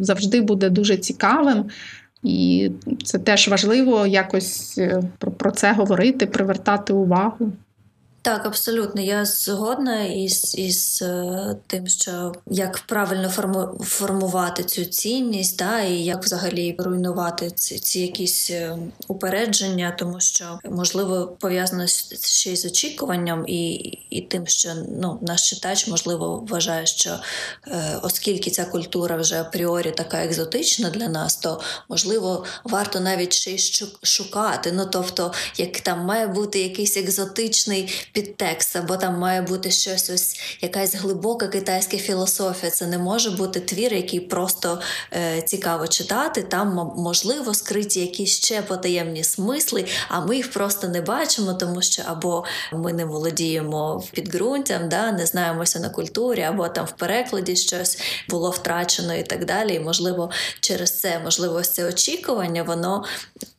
завжди 0.00 0.40
буде 0.40 0.70
дуже 0.70 0.96
цікавим. 0.96 1.64
І 2.26 2.70
це 3.04 3.18
теж 3.18 3.48
важливо 3.48 4.06
якось 4.06 4.78
е, 4.78 5.02
про 5.38 5.50
це 5.50 5.72
говорити, 5.72 6.26
привертати 6.26 6.92
увагу. 6.92 7.52
Так, 8.26 8.46
абсолютно. 8.46 9.00
Я 9.00 9.24
згодна 9.24 10.02
із 10.02 10.54
із 10.58 11.02
е, 11.02 11.56
тим, 11.66 11.86
що 11.86 12.32
як 12.50 12.78
правильно 12.78 13.28
форму, 13.28 13.84
формувати 13.84 14.64
цю 14.64 14.84
цінність, 14.84 15.58
да, 15.58 15.80
і 15.80 15.92
як 15.92 16.24
взагалі 16.24 16.76
руйнувати 16.78 17.50
ці 17.50 17.78
ці 17.78 18.00
якісь 18.00 18.50
е, 18.50 18.78
упередження, 19.08 19.96
тому 19.98 20.20
що 20.20 20.58
можливо 20.70 21.36
пов'язано 21.40 21.86
ще 21.86 22.52
й 22.52 22.56
з 22.56 22.64
очікуванням, 22.64 23.44
і 23.48 23.72
і 24.10 24.20
тим, 24.20 24.46
що 24.46 24.72
ну, 25.00 25.18
наш 25.22 25.50
читач 25.50 25.88
можливо 25.88 26.46
вважає, 26.48 26.86
що 26.86 27.18
е, 27.68 27.98
оскільки 28.02 28.50
ця 28.50 28.64
культура 28.64 29.16
вже 29.16 29.40
апріорі 29.40 29.90
така 29.90 30.24
екзотична 30.24 30.90
для 30.90 31.08
нас, 31.08 31.36
то 31.36 31.60
можливо 31.88 32.44
варто 32.64 33.00
навіть 33.00 33.32
ще 33.32 33.50
й 33.50 33.86
шукати. 34.02 34.72
Ну 34.72 34.88
тобто, 34.92 35.32
як 35.56 35.80
там 35.80 36.00
має 36.00 36.26
бути 36.26 36.60
якийсь 36.60 36.96
екзотичний 36.96 38.12
підтекст, 38.16 38.76
або 38.76 38.96
там 38.96 39.18
має 39.18 39.42
бути 39.42 39.70
щось, 39.70 40.10
ось 40.10 40.40
якась 40.60 40.94
глибока 40.94 41.48
китайська 41.48 41.96
філософія. 41.96 42.72
Це 42.72 42.86
не 42.86 42.98
може 42.98 43.30
бути 43.30 43.60
твір, 43.60 43.94
який 43.94 44.20
просто 44.20 44.80
е, 45.12 45.42
цікаво 45.42 45.88
читати. 45.88 46.42
Там 46.42 46.92
можливо 46.96 47.54
скриті 47.54 48.00
якісь 48.00 48.36
ще 48.36 48.62
потаємні 48.62 49.24
смисли, 49.24 49.84
а 50.08 50.20
ми 50.20 50.36
їх 50.36 50.52
просто 50.52 50.88
не 50.88 51.00
бачимо, 51.00 51.54
тому 51.54 51.82
що 51.82 52.02
або 52.06 52.44
ми 52.72 52.92
не 52.92 53.04
володіємо 53.04 54.04
підґрунтям, 54.12 54.88
да, 54.88 55.12
не 55.12 55.26
знаємося 55.26 55.80
на 55.80 55.88
культурі, 55.88 56.42
або 56.42 56.68
там 56.68 56.86
в 56.86 56.92
перекладі 56.92 57.56
щось 57.56 57.98
було 58.28 58.50
втрачено 58.50 59.14
і 59.14 59.22
так 59.22 59.44
далі. 59.44 59.74
І, 59.74 59.80
можливо, 59.80 60.30
через 60.60 60.98
це, 60.98 61.20
можливо, 61.24 61.62
це 61.62 61.88
очікування, 61.88 62.62
воно 62.62 63.04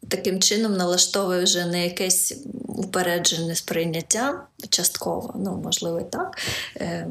таким 0.09 0.41
чином 0.41 0.73
налаштовує 0.73 1.43
вже 1.43 1.65
на 1.65 1.77
якесь 1.77 2.37
упереджене 2.67 3.55
сприйняття 3.55 4.41
частково, 4.69 5.33
ну, 5.37 5.61
можливо, 5.63 5.99
і 5.99 6.03
так. 6.03 6.37
Е, 6.77 7.07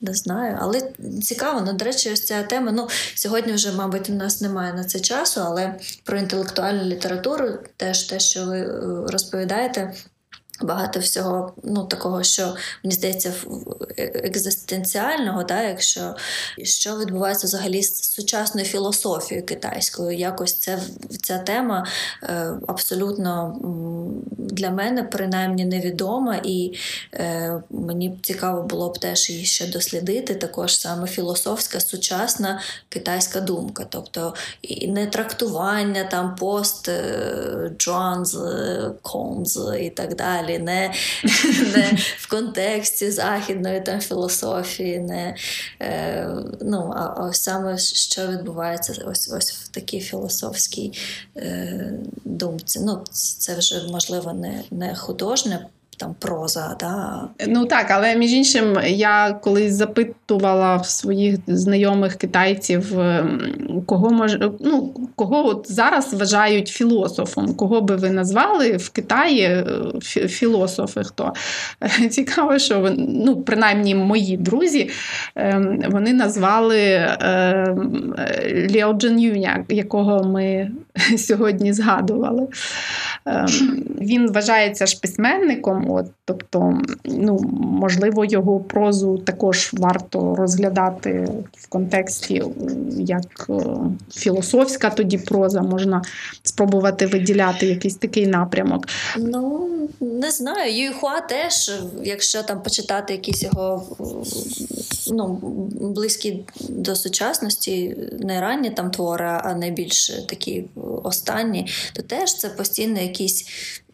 не 0.00 0.14
знаю, 0.14 0.58
але 0.60 0.92
цікаво. 1.22 1.62
Ну, 1.66 1.72
до 1.72 1.84
речі, 1.84 2.10
ось 2.12 2.26
ця 2.26 2.42
тема. 2.42 2.72
Ну, 2.72 2.88
сьогодні 3.14 3.52
вже, 3.52 3.72
мабуть, 3.72 4.10
у 4.10 4.12
нас 4.12 4.40
немає 4.40 4.72
на 4.72 4.84
це 4.84 5.00
часу, 5.00 5.40
але 5.44 5.74
про 6.04 6.18
інтелектуальну 6.18 6.84
літературу, 6.84 7.58
теж 7.76 8.02
те, 8.02 8.20
що 8.20 8.44
ви 8.44 8.58
е, 8.60 8.70
розповідаєте, 9.06 9.94
Багато 10.62 11.00
всього 11.00 11.52
ну, 11.64 11.84
такого, 11.84 12.22
що 12.22 12.54
мені 12.84 12.94
здається, 12.94 13.32
екзистенціального, 13.96 15.42
да, 15.42 15.62
якщо 15.62 16.16
що 16.62 16.98
відбувається 16.98 17.46
взагалі 17.46 17.82
з 17.82 18.12
сучасною 18.12 18.66
філософією 18.66 19.46
китайською. 19.46 20.18
Якось 20.18 20.54
це, 20.54 20.78
ця 21.22 21.38
тема 21.38 21.86
е, 22.22 22.52
абсолютно 22.66 23.56
для 24.38 24.70
мене 24.70 25.02
принаймні 25.02 25.64
невідома, 25.64 26.40
і 26.44 26.74
е, 27.14 27.62
мені 27.70 28.08
б 28.08 28.26
цікаво 28.26 28.62
було 28.62 28.88
б 28.88 28.98
теж 28.98 29.30
її 29.30 29.44
ще 29.44 29.66
дослідити. 29.66 30.34
Також 30.34 30.80
саме 30.80 31.06
філософська 31.06 31.80
сучасна 31.80 32.60
китайська 32.88 33.40
думка, 33.40 33.86
тобто 33.88 34.34
і 34.62 34.88
не 34.88 35.06
трактування 35.06 36.04
там 36.04 36.36
пост 36.36 36.88
е, 36.88 37.72
Джонс, 37.78 38.36
Конз 39.02 39.60
і 39.80 39.90
так 39.90 40.16
далі 40.16 40.49
далі, 40.58 40.62
не 40.62 40.92
не 41.74 41.98
в 42.18 42.28
контексті 42.28 43.10
західної 43.10 43.80
там 43.80 44.00
філософії, 44.00 44.98
не 44.98 45.36
е, 45.82 46.28
ну, 46.60 46.92
а 46.96 47.24
ось 47.28 47.42
саме 47.42 47.78
що 47.78 48.26
відбувається 48.26 49.04
ось 49.06 49.32
ось 49.32 49.52
в 49.52 49.68
такій 49.68 50.00
філософській 50.00 50.92
е, 51.36 51.92
думці. 52.24 52.80
Ну, 52.80 53.04
Це 53.12 53.54
вже 53.54 53.82
можливо 53.90 54.32
не, 54.32 54.64
не 54.70 54.94
художне 54.94 55.66
там 56.00 56.14
проза. 56.18 56.76
Да? 56.80 57.28
Ну 57.48 57.66
так, 57.66 57.86
але 57.90 58.16
між 58.16 58.32
іншим, 58.32 58.78
я 58.86 59.32
колись 59.32 59.74
запитувала 59.74 60.76
в 60.76 60.86
своїх 60.86 61.36
знайомих 61.46 62.14
китайців, 62.14 63.00
ем, 63.00 63.82
кого 63.86 64.10
мож... 64.10 64.38
ну, 64.60 64.94
кого 65.14 65.46
от 65.46 65.72
зараз 65.72 66.14
вважають 66.14 66.68
філософом, 66.68 67.54
кого 67.54 67.80
би 67.80 67.96
ви 67.96 68.10
назвали 68.10 68.76
в 68.76 68.90
Китаї 68.90 69.42
е, 69.42 69.64
філософи 70.28 71.02
хто. 71.04 71.32
Цікаво, 72.10 72.58
що 72.58 72.94
ну, 72.98 73.42
принаймні 73.42 73.94
мої 73.94 74.36
друзі 74.36 74.90
ем, 75.34 75.82
вони 75.88 76.12
назвали 76.12 77.08
ем, 77.20 78.14
Ліо 78.70 78.92
Джен 78.92 79.20
Юня, 79.20 79.64
якого 79.68 80.24
ми 80.24 80.70
сьогодні 81.16 81.72
згадували. 81.72 82.48
Він 84.00 84.32
вважається 84.32 84.86
ж 84.86 85.00
письменником. 85.00 85.89
От, 85.92 86.06
Тобто, 86.24 86.80
ну, 87.04 87.38
можливо, 87.60 88.24
його 88.24 88.60
прозу 88.60 89.18
також 89.18 89.70
варто 89.72 90.34
розглядати 90.34 91.28
в 91.56 91.68
контексті 91.68 92.42
як 92.98 93.46
е, 93.50 93.62
філософська 94.12 94.90
тоді 94.90 95.18
проза, 95.18 95.62
можна 95.62 96.02
спробувати 96.42 97.06
виділяти 97.06 97.66
якийсь 97.66 97.96
такий 97.96 98.26
напрямок. 98.26 98.86
Ну, 99.18 99.68
не 100.00 100.30
знаю, 100.30 100.76
Юйхуа 100.76 101.20
теж, 101.20 101.72
якщо 102.04 102.42
там 102.42 102.62
почитати 102.62 103.12
якісь 103.12 103.42
його 103.42 103.82
ну, 105.12 105.38
близькі 105.80 106.44
до 106.68 106.96
сучасності, 106.96 107.96
не 108.20 108.40
ранні 108.40 108.70
там 108.70 108.90
твори, 108.90 109.40
а 109.44 109.54
найбільш 109.54 110.08
такі 110.28 110.64
останні, 111.02 111.66
то 111.92 112.02
теж 112.02 112.34
це 112.34 112.48
постійно 112.48 113.00
якісь 113.00 113.46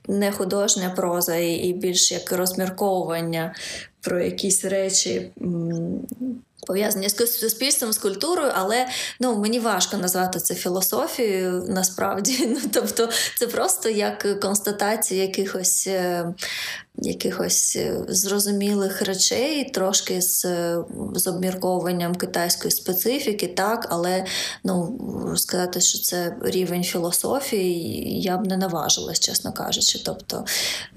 не 0.08 0.32
художня 0.32 0.92
проза 0.96 1.36
і 1.36 1.72
більш 1.72 2.12
як 2.12 2.32
розмірковування 2.32 3.54
про 4.00 4.20
якісь 4.20 4.64
речі. 4.64 5.32
Пов'язані 6.66 7.08
з 7.08 7.38
суспільством, 7.40 7.92
з 7.92 7.98
культурою, 7.98 8.52
але 8.54 8.86
ну 9.20 9.38
мені 9.38 9.60
важко 9.60 9.96
назвати 9.96 10.38
це 10.40 10.54
філософією 10.54 11.64
насправді. 11.68 12.46
Ну 12.46 12.70
тобто, 12.72 13.08
це 13.38 13.46
просто 13.46 13.88
як 13.88 14.40
констатація 14.40 15.22
якихось 15.22 15.86
е, 15.86 16.34
якихось 16.98 17.76
е, 17.76 17.94
зрозумілих 18.08 19.02
речей, 19.02 19.70
трошки 19.74 20.20
з 20.20 20.46
з 21.14 21.26
обмірковуванням 21.26 22.14
китайської 22.14 22.70
специфіки, 22.70 23.46
так, 23.46 23.86
але 23.90 24.24
ну, 24.64 24.98
сказати, 25.36 25.80
що 25.80 25.98
це 25.98 26.36
рівень 26.42 26.82
філософії, 26.82 28.20
я 28.20 28.36
б 28.36 28.46
не 28.46 28.56
наважилась, 28.56 29.20
чесно 29.20 29.52
кажучи. 29.52 30.02
Тобто, 30.04 30.44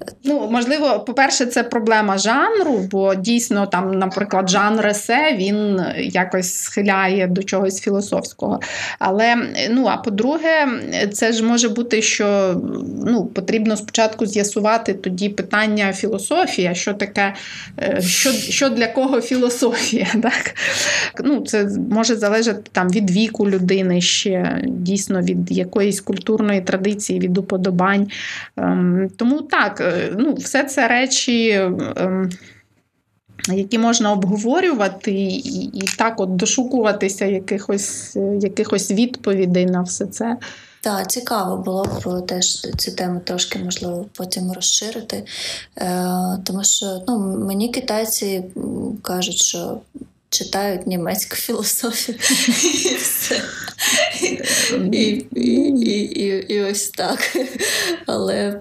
е, 0.02 0.04
ну, 0.24 0.48
Можливо, 0.50 1.00
по-перше, 1.00 1.46
це 1.46 1.62
проблема 1.62 2.18
жанру, 2.18 2.88
бо 2.90 3.14
дійсно, 3.14 3.66
там, 3.66 3.98
наприклад, 3.98 4.48
жанр 4.50 4.86
есе 4.86 5.36
він 5.38 5.82
якось 5.98 6.54
схиляє 6.54 7.26
до 7.26 7.42
чогось 7.42 7.80
філософського. 7.80 8.60
Але, 8.98 9.36
ну, 9.70 9.86
а 9.86 9.96
по-друге, 9.96 10.68
це 11.12 11.32
ж 11.32 11.44
може 11.44 11.68
бути, 11.68 12.02
що 12.02 12.56
ну, 13.06 13.26
потрібно 13.26 13.76
спочатку 13.76 14.26
з'ясувати 14.26 14.94
тоді 14.94 15.28
питання 15.28 15.89
філософія, 15.92 16.74
що 16.74 16.94
таке, 16.94 17.34
е, 17.78 18.00
що 18.02 18.32
що 18.32 18.68
для 18.68 18.86
кого 18.86 19.20
філософія. 19.20 20.06
Так? 20.22 20.54
Ну, 21.24 21.40
Це 21.40 21.68
може 21.90 22.16
залежати 22.16 22.62
там 22.72 22.88
від 22.88 23.10
віку 23.10 23.50
людини, 23.50 24.00
ще 24.00 24.64
дійсно 24.68 25.20
від 25.20 25.52
якоїсь 25.52 26.00
культурної 26.00 26.60
традиції, 26.60 27.20
від 27.20 27.38
уподобань. 27.38 28.08
Ем, 28.56 29.10
тому 29.16 29.42
так, 29.42 29.80
е, 29.80 30.12
ну, 30.18 30.34
все 30.34 30.64
це 30.64 30.88
речі. 30.88 31.50
Ем, 31.96 32.30
які 33.48 33.78
можна 33.78 34.12
обговорювати 34.12 35.12
і 35.12 35.64
і 35.64 35.82
так 35.98 36.20
от 36.20 36.36
дошукуватися 36.36 37.26
якихось 37.26 38.16
якихось 38.40 38.90
відповідей 38.90 39.66
на 39.66 39.82
все 39.82 40.06
це. 40.06 40.36
Так, 40.82 41.10
цікаво 41.10 41.56
було 41.56 41.84
б 41.84 42.26
теж 42.26 42.60
цю 42.78 42.92
тему 42.92 43.20
трошки 43.24 43.58
можливо 43.58 44.06
потім 44.12 44.52
розширити. 44.52 45.24
Е, 45.78 46.38
Тому 46.44 46.64
що 46.64 47.02
ну, 47.08 47.18
мені 47.18 47.68
китайці 47.68 48.44
кажуть, 49.02 49.42
що 49.42 49.80
читають 50.30 50.86
німецьку 50.86 51.36
філософію. 51.36 52.18
І. 54.92 54.96
І, 54.96 55.40
і, 55.40 56.00
і, 56.00 56.54
і 56.54 56.62
ось 56.62 56.88
так. 56.88 57.36
Але 58.06 58.34
е, 58.34 58.60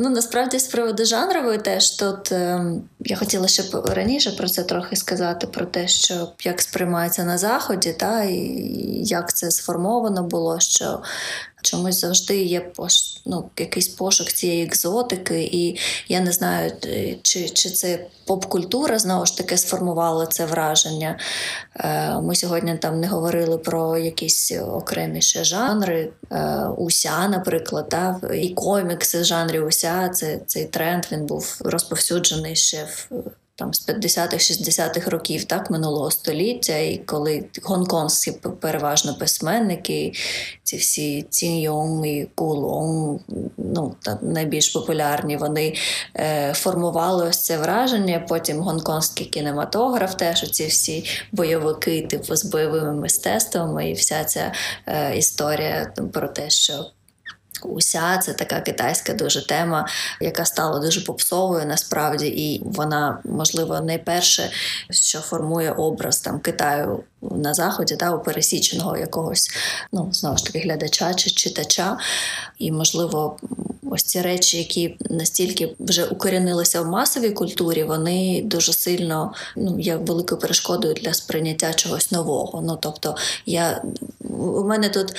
ну, 0.00 0.10
насправді 0.10 0.58
з 0.58 0.66
приводу 0.66 1.04
жанрової 1.04 1.58
теж 1.58 1.90
тут 1.90 2.32
е, 2.32 2.64
я 3.00 3.16
хотіла 3.16 3.48
ще 3.48 3.62
раніше 3.84 4.30
про 4.30 4.48
це 4.48 4.62
трохи 4.62 4.96
сказати, 4.96 5.46
про 5.46 5.66
те, 5.66 5.88
що 5.88 6.28
як 6.44 6.62
сприймається 6.62 7.24
на 7.24 7.38
Заході, 7.38 7.92
та, 7.92 8.22
і 8.22 8.40
як 9.04 9.36
це 9.36 9.50
сформовано 9.50 10.22
було, 10.22 10.60
що 10.60 11.02
чомусь 11.62 12.00
завжди 12.00 12.42
є 12.42 12.60
пош, 12.60 13.20
ну, 13.26 13.50
якийсь 13.58 13.88
пошук 13.88 14.28
цієї 14.28 14.64
екзотики, 14.64 15.42
і 15.52 15.78
я 16.08 16.20
не 16.20 16.32
знаю, 16.32 16.72
е, 16.84 17.16
чи 17.22 17.48
чи 17.48 17.70
це 17.70 18.06
поп-культура 18.24 18.98
знову 18.98 19.26
ж 19.26 19.36
таки 19.36 19.56
сформувала 19.56 20.26
це 20.26 20.46
враження. 20.46 21.18
Е, 21.76 22.20
ми 22.20 22.34
сьогодні 22.34 22.76
там 22.76 23.00
не 23.00 23.06
говорили 23.06 23.58
про 23.58 23.98
якісь 23.98 24.52
окремі 24.52 25.22
ще 25.22 25.44
жанри. 25.44 26.10
Е, 26.32 26.66
уся, 26.76 27.28
наприклад, 27.28 27.88
та, 27.88 28.20
і 28.34 28.48
комікси 28.48 29.24
жанрів 29.24 29.66
уся. 29.66 30.08
Це 30.08 30.40
цей 30.46 30.64
тренд 30.64 31.04
він 31.12 31.26
був 31.26 31.60
розповсюджений 31.64 32.56
ще 32.56 32.84
в 32.84 33.08
там 33.58 33.74
з 33.74 33.88
50-х-60-х 33.88 35.10
років 35.10 35.44
так 35.44 35.70
минулого 35.70 36.10
століття, 36.10 36.76
і 36.76 36.98
коли 36.98 37.44
гонконгські 37.62 38.32
переважно 38.60 39.14
письменники, 39.14 40.12
ці 40.62 40.76
всі 40.76 41.22
Ціньйон 41.22 42.04
і 42.04 42.28
Кулон, 42.34 43.20
ну 43.56 43.94
та 44.02 44.18
найбільш 44.22 44.68
популярні, 44.68 45.36
вони 45.36 45.74
е, 46.16 46.52
формували 46.54 47.28
ось 47.28 47.42
це 47.42 47.58
враження. 47.58 48.24
Потім 48.28 48.58
гонконгський 48.58 49.26
кінематограф, 49.26 50.14
теж 50.14 50.50
ці 50.50 50.66
всі 50.66 51.04
бойовики, 51.32 52.02
типу 52.02 52.36
з 52.36 52.44
бойовими 52.44 52.92
мистецтвами, 52.92 53.90
і 53.90 53.92
вся 53.92 54.24
ця 54.24 54.52
е, 54.86 55.16
історія 55.16 55.92
про 56.12 56.28
те, 56.28 56.50
що 56.50 56.86
Уся 57.62 58.18
це 58.18 58.32
така 58.32 58.60
китайська 58.60 59.12
дуже 59.12 59.46
тема, 59.46 59.88
яка 60.20 60.44
стала 60.44 60.80
дуже 60.80 61.00
попсовою 61.00 61.66
насправді, 61.66 62.26
і 62.26 62.62
вона, 62.64 63.18
можливо, 63.24 63.80
найперше, 63.80 64.50
що 64.90 65.20
формує 65.20 65.72
образ 65.72 66.20
там 66.20 66.40
Китаю 66.40 67.04
на 67.22 67.54
заході, 67.54 67.96
та 67.96 68.14
у 68.14 68.22
пересіченого 68.22 68.96
якогось, 68.96 69.50
ну 69.92 70.08
знову 70.12 70.36
ж 70.36 70.44
таки, 70.44 70.58
глядача 70.58 71.14
чи 71.14 71.30
читача. 71.30 71.98
І, 72.58 72.72
можливо, 72.72 73.36
ось 73.90 74.02
ці 74.02 74.22
речі, 74.22 74.58
які 74.58 74.96
настільки 75.10 75.74
вже 75.80 76.04
укорінилися 76.04 76.82
в 76.82 76.86
масовій 76.86 77.30
культурі, 77.30 77.84
вони 77.84 78.42
дуже 78.44 78.72
сильно 78.72 79.32
ну, 79.56 79.78
є 79.78 79.96
великою 79.96 80.40
перешкодою 80.40 80.94
для 80.94 81.14
сприйняття 81.14 81.74
чогось 81.74 82.10
нового. 82.10 82.62
Ну 82.62 82.78
тобто, 82.80 83.16
я 83.46 83.82
у 84.30 84.64
мене 84.64 84.88
тут 84.88 85.14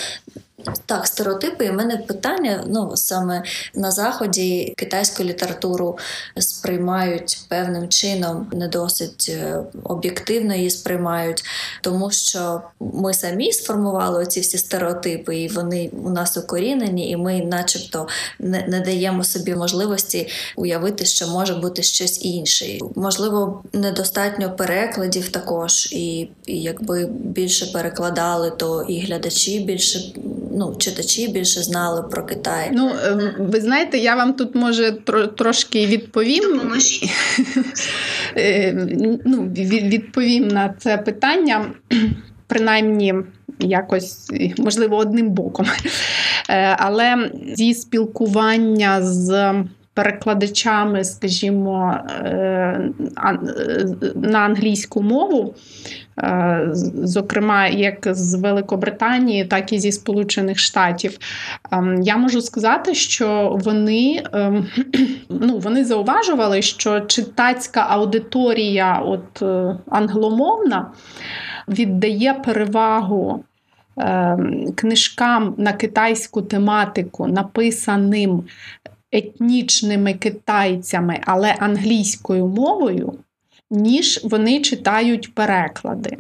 так, 0.85 1.07
стереотипи. 1.07 1.65
І 1.65 1.69
в 1.69 1.73
мене 1.73 1.97
питання: 1.97 2.63
ну 2.67 2.91
саме 2.95 3.43
на 3.75 3.91
заході 3.91 4.73
китайську 4.77 5.23
літературу 5.23 5.97
сприймають 6.37 7.39
певним 7.47 7.89
чином, 7.89 8.47
не 8.53 8.67
досить 8.67 9.25
е, 9.29 9.59
об'єктивно 9.83 10.55
її 10.55 10.69
сприймають, 10.69 11.43
тому 11.81 12.11
що 12.11 12.61
ми 12.79 13.13
самі 13.13 13.51
сформували 13.51 14.25
ці 14.25 14.39
всі 14.39 14.57
стереотипи, 14.57 15.37
і 15.37 15.47
вони 15.47 15.89
у 16.03 16.09
нас 16.09 16.37
укорінені, 16.37 17.09
і 17.09 17.17
ми, 17.17 17.41
начебто, 17.41 18.07
не, 18.39 18.65
не 18.67 18.79
даємо 18.79 19.23
собі 19.23 19.55
можливості 19.55 20.27
уявити, 20.55 21.05
що 21.05 21.27
може 21.27 21.53
бути 21.55 21.83
щось 21.83 22.25
інше. 22.25 22.77
Можливо, 22.95 23.63
недостатньо 23.73 24.55
перекладів 24.55 25.29
також, 25.29 25.89
і, 25.91 26.29
і 26.45 26.61
якби 26.61 27.05
більше 27.05 27.65
перекладали, 27.65 28.51
то 28.51 28.85
і 28.87 28.99
глядачі 28.99 29.59
більше 29.59 30.13
ну, 30.59 30.75
читачі 30.77 31.27
більше 31.27 31.61
знали 31.61 32.03
про 32.03 32.25
Китай. 32.25 32.69
Ну, 32.73 32.91
е, 33.05 33.35
ви 33.39 33.61
знаєте, 33.61 33.97
я 33.97 34.15
вам 34.15 34.33
тут 34.33 34.55
може 34.55 34.91
трошки 35.37 35.85
відповім. 35.85 36.73
Е, 38.37 38.73
ну, 39.25 39.43
Відповім 39.53 40.47
на 40.47 40.73
це 40.77 40.97
питання, 40.97 41.65
принаймні. 42.47 43.13
Якось, 43.59 44.31
можливо, 44.57 44.97
одним 44.97 45.29
боком. 45.29 45.65
Е, 46.49 46.75
але 46.79 47.31
зі 47.55 47.73
спілкування 47.73 49.01
з 49.01 49.53
перекладачами, 49.93 51.03
скажімо, 51.03 51.97
на 54.15 54.39
англійську 54.39 55.01
мову, 55.01 55.55
Е, 56.08 56.08
зокрема, 57.03 57.67
як 57.67 58.07
з 58.11 58.33
Великобританії, 58.33 59.45
так 59.45 59.73
і 59.73 59.79
зі 59.79 59.91
Сполучених 59.91 60.59
Штатів. 60.59 61.17
Ем, 61.71 62.01
я 62.01 62.17
можу 62.17 62.41
сказати, 62.41 62.95
що 62.95 63.57
вони 63.63 64.23
ем, 64.33 64.67
ну, 65.29 65.57
вони 65.57 65.85
зауважували, 65.85 66.61
що 66.61 66.99
читацька 66.99 67.85
аудиторія, 67.89 68.99
от 69.05 69.41
е, 69.41 69.77
англомовна, 69.89 70.91
віддає 71.67 72.33
перевагу. 72.33 73.43
Ем, 73.97 74.73
книжкам 74.75 75.55
на 75.57 75.73
китайську 75.73 76.41
тематику, 76.41 77.27
написаним 77.27 78.43
етнічними 79.11 80.13
китайцями, 80.13 81.19
але 81.25 81.55
англійською 81.59 82.47
мовою, 82.47 83.13
ніж 83.71 84.21
вони 84.23 84.61
читають 84.61 85.33
переклади. 85.35 86.17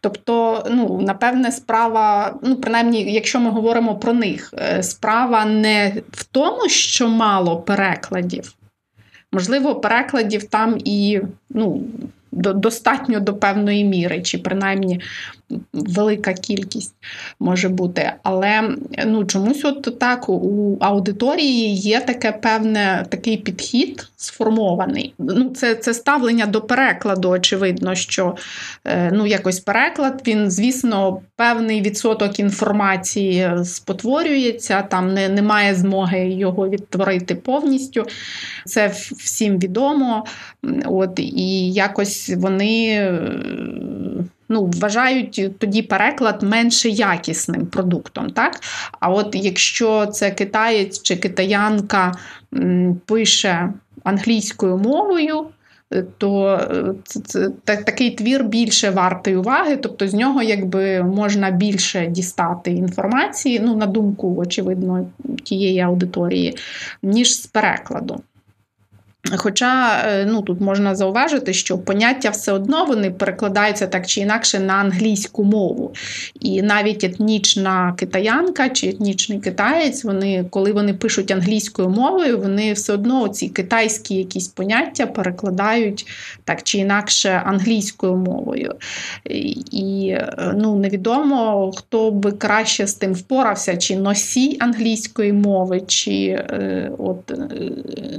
Тобто, 0.00 0.66
ну, 0.70 1.00
напевне, 1.00 1.52
справа, 1.52 2.34
ну, 2.42 2.56
принаймні, 2.56 3.12
якщо 3.12 3.40
ми 3.40 3.50
говоримо 3.50 3.96
про 3.96 4.12
них, 4.12 4.54
е, 4.58 4.82
справа 4.82 5.44
не 5.44 5.92
в 6.12 6.24
тому, 6.24 6.68
що 6.68 7.08
мало 7.08 7.56
перекладів. 7.56 8.54
Можливо, 9.32 9.74
перекладів 9.74 10.44
там 10.44 10.78
і 10.84 11.20
ну, 11.50 11.82
достатньо 12.32 13.20
до 13.20 13.34
певної 13.34 13.84
міри, 13.84 14.22
чи 14.22 14.38
принаймні 14.38 15.00
велика 15.72 16.32
кількість 16.32 16.94
може 17.40 17.68
бути. 17.68 18.12
Але 18.22 18.76
ну, 19.06 19.24
чомусь 19.24 19.64
от 19.64 19.98
так 19.98 20.28
у 20.28 20.76
аудиторії 20.80 21.74
є 21.74 22.00
таке 22.00 22.32
певне 22.32 23.06
такий 23.08 23.36
підхід 23.36 24.08
сформований. 24.16 25.14
Ну, 25.18 25.50
Це 25.50 25.74
це 25.74 25.94
ставлення 25.94 26.46
до 26.46 26.60
перекладу, 26.60 27.28
очевидно, 27.28 27.94
що 27.94 28.36
е, 28.84 29.10
ну, 29.12 29.26
якось 29.26 29.60
переклад, 29.60 30.22
він, 30.26 30.50
звісно, 30.50 31.20
певний 31.36 31.82
відсоток 31.82 32.40
інформації 32.40 33.50
спотворюється, 33.64 34.82
там 34.82 35.14
не, 35.14 35.28
немає 35.28 35.74
змоги 35.74 36.28
його 36.28 36.68
відтворити 36.68 37.34
повністю. 37.34 38.06
Це 38.66 38.88
всім 39.16 39.58
відомо. 39.58 40.24
От, 40.84 41.18
І 41.18 41.72
якось 41.72 42.32
вони 42.36 43.08
ну, 44.48 44.70
вважають 44.74 45.58
тоді 45.58 45.82
переклад 45.82 46.42
менше 46.42 46.88
якісним 46.88 47.66
продуктом. 47.66 48.30
Так? 48.30 48.60
А 49.00 49.08
от 49.08 49.34
якщо 49.34 50.06
це 50.06 50.30
китаєць 50.30 51.02
чи 51.02 51.16
китаянка 51.16 52.12
пише 53.06 53.72
англійською 54.04 54.76
мовою, 54.76 55.46
то 56.18 56.60
це, 57.04 57.20
це, 57.20 57.48
такий 57.64 58.10
твір 58.10 58.44
більше 58.44 58.90
вартий 58.90 59.36
уваги, 59.36 59.76
тобто 59.76 60.08
з 60.08 60.14
нього 60.14 60.42
якби 60.42 61.02
можна 61.02 61.50
більше 61.50 62.06
дістати 62.06 62.70
інформації, 62.70 63.60
ну, 63.64 63.76
на 63.76 63.86
думку, 63.86 64.36
очевидно, 64.38 65.06
тієї 65.42 65.80
аудиторії, 65.80 66.56
ніж 67.02 67.42
з 67.42 67.46
перекладу. 67.46 68.22
Хоча 69.30 70.02
е, 70.06 70.26
ну, 70.26 70.42
тут 70.42 70.60
можна 70.60 70.94
зауважити, 70.94 71.52
що 71.52 71.78
поняття 71.78 72.30
все 72.30 72.52
одно 72.52 72.84
вони 72.84 73.10
перекладаються 73.10 73.86
так 73.86 74.06
чи 74.06 74.20
інакше 74.20 74.60
на 74.60 74.72
англійську 74.72 75.44
мову. 75.44 75.94
І 76.40 76.62
навіть 76.62 77.04
етнічна 77.04 77.94
китаянка 77.96 78.68
чи 78.68 78.88
етнічний 78.88 79.40
китаєць, 79.40 80.04
вони, 80.04 80.44
коли 80.50 80.72
вони 80.72 80.94
пишуть 80.94 81.30
англійською 81.30 81.88
мовою, 81.88 82.38
вони 82.38 82.72
все 82.72 82.92
одно 82.92 83.28
ці 83.28 83.48
китайські 83.48 84.14
якісь 84.14 84.48
поняття 84.48 85.06
перекладають 85.06 86.06
так 86.44 86.62
чи 86.62 86.78
інакше 86.78 87.42
англійською 87.46 88.16
мовою. 88.16 88.74
І 89.70 90.08
е, 90.08 90.54
ну, 90.56 90.76
невідомо, 90.76 91.72
хто 91.76 92.10
би 92.10 92.32
краще 92.32 92.86
з 92.86 92.94
тим 92.94 93.12
впорався, 93.12 93.76
чи 93.76 93.96
носій 93.96 94.56
англійської 94.60 95.32
мови, 95.32 95.82
чи 95.86 96.26
е, 96.26 96.90
от, 96.98 97.32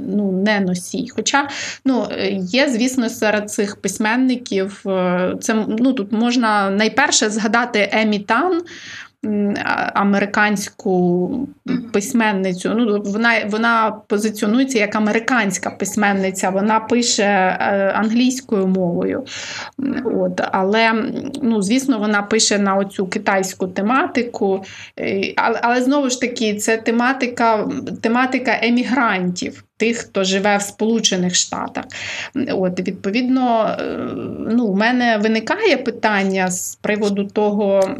ну, 0.00 0.32
не 0.32 0.60
носій 0.60 0.93
всі. 0.94 1.08
Хоча 1.16 1.48
ну, 1.84 2.08
є, 2.38 2.68
звісно, 2.68 3.08
серед 3.08 3.50
цих 3.50 3.76
письменників, 3.76 4.82
е, 4.86 5.34
це 5.40 5.66
ну, 5.78 5.92
тут 5.92 6.12
можна 6.12 6.70
найперше 6.70 7.30
згадати 7.30 7.88
Емі 7.92 8.18
Тан. 8.18 8.62
американську 9.94 11.48
письменницю. 11.92 12.74
Ну, 12.76 13.02
Вона 13.04 13.30
вона 13.46 13.90
позиціонується 14.08 14.78
як 14.78 14.96
американська 14.96 15.70
письменниця, 15.70 16.50
вона 16.50 16.80
пише 16.80 17.22
е, 17.22 17.92
англійською 17.94 18.66
мовою. 18.66 19.24
От, 20.04 20.40
Але, 20.52 20.92
ну, 21.42 21.62
звісно, 21.62 21.98
вона 21.98 22.22
пише 22.22 22.58
на 22.58 22.76
оцю 22.76 23.06
китайську 23.06 23.66
тематику. 23.66 24.64
Але, 25.36 25.60
але 25.62 25.82
знову 25.82 26.10
ж 26.10 26.20
таки, 26.20 26.54
це 26.54 26.76
тематика, 26.76 27.68
тематика 28.02 28.58
емігрантів 28.62 29.64
тих, 29.76 29.98
хто 29.98 30.24
живе 30.24 30.56
в 30.56 30.62
Сполучених 30.62 31.34
Штатах. 31.34 31.84
От, 32.48 32.80
Відповідно, 32.80 33.76
е, 33.80 33.84
ну, 34.50 34.64
у 34.64 34.76
мене 34.76 35.18
виникає 35.22 35.76
питання 35.76 36.50
з 36.50 36.76
приводу 36.76 37.24
того, 37.24 37.96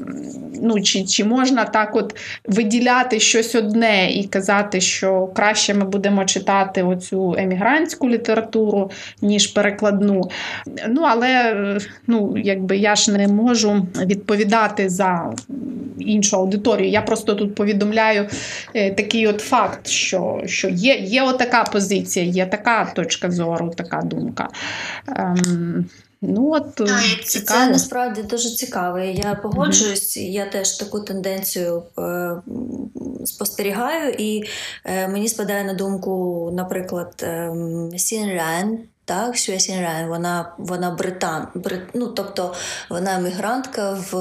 ну, 0.62 0.82
чи 0.82 1.04
чи 1.04 1.24
можна 1.24 1.64
так 1.64 1.96
от 1.96 2.16
виділяти 2.44 3.20
щось 3.20 3.54
одне 3.54 4.10
і 4.10 4.24
казати, 4.24 4.80
що 4.80 5.26
краще 5.26 5.74
ми 5.74 5.84
будемо 5.84 6.24
читати 6.24 6.82
оцю 6.82 7.34
емігрантську 7.38 8.08
літературу, 8.08 8.90
ніж 9.22 9.46
перекладну. 9.46 10.30
Ну, 10.88 11.02
Але 11.04 11.54
ну, 12.06 12.34
якби 12.36 12.76
я 12.76 12.94
ж 12.94 13.12
не 13.12 13.28
можу 13.28 13.86
відповідати 14.06 14.88
за 14.88 15.32
іншу 15.98 16.36
аудиторію. 16.36 16.90
Я 16.90 17.02
просто 17.02 17.34
тут 17.34 17.54
повідомляю 17.54 18.28
е, 18.74 18.94
такий 18.94 19.26
от 19.26 19.40
факт, 19.40 19.86
що 19.86 20.42
що 20.46 20.68
є 20.68 20.94
є 20.94 21.22
отака 21.22 21.64
позиція, 21.64 22.26
є 22.26 22.46
така 22.46 22.92
точка 22.94 23.30
зору, 23.30 23.72
така 23.76 24.02
думка. 24.02 24.48
Ем, 25.08 25.84
Ну, 26.26 26.50
от, 26.52 26.80
е, 26.80 26.86
Це, 27.24 27.40
це 27.40 27.66
насправді 27.66 28.22
дуже 28.22 28.50
цікаво. 28.50 28.98
Я 28.98 29.34
погоджуюсь, 29.34 30.16
mm-hmm. 30.16 30.30
я 30.30 30.46
теж 30.46 30.72
таку 30.72 31.00
тенденцію 31.00 31.82
е, 31.98 32.36
спостерігаю, 33.24 34.14
і 34.18 34.44
е, 34.84 35.08
мені 35.08 35.28
спадає 35.28 35.64
на 35.64 35.74
думку, 35.74 36.50
наприклад, 36.54 37.14
е, 37.22 37.52
Сін 37.96 38.26
Рен, 38.26 38.78
так, 39.04 39.36
Сюя 39.36 39.58
Сінрен, 39.58 40.08
вона 40.08 40.54
вона 40.58 40.90
британ, 40.90 41.48
брит, 41.54 41.82
ну, 41.94 42.06
тобто 42.06 42.54
вона 42.90 43.14
емігрантка 43.14 43.92
в, 43.92 44.14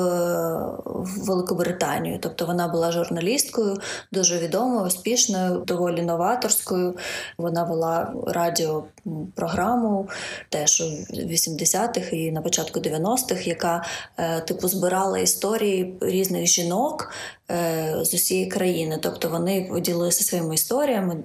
в 0.86 1.26
Великобританію. 1.26 2.20
Тобто 2.22 2.46
вона 2.46 2.68
була 2.68 2.92
журналісткою, 2.92 3.78
дуже 4.12 4.40
відомою, 4.40 4.86
успішною, 4.86 5.60
доволі 5.60 6.02
новаторською. 6.02 6.98
Вона 7.38 7.64
вела 7.64 8.14
радіопрограму 8.28 10.10
теж 10.50 10.82
у 10.82 11.16
80-х 11.16 12.14
і 12.14 12.32
на 12.32 12.42
початку 12.42 12.80
90-х, 12.80 13.48
яка 13.48 13.84
е, 14.18 14.42
типу 14.42 14.68
збирала 14.68 15.20
історії 15.20 15.98
різних 16.02 16.46
жінок. 16.46 17.12
Е, 17.54 17.96
з 18.02 18.14
усієї 18.14 18.48
країни, 18.48 19.00
тобто 19.02 19.30
вони 19.30 19.68
поділилися 19.70 20.24
своїми 20.24 20.56
історіями, 20.56 21.16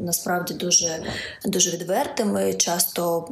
насправді 0.00 0.54
дуже 0.54 1.02
дуже 1.44 1.70
відвертими, 1.70 2.54
часто 2.54 3.28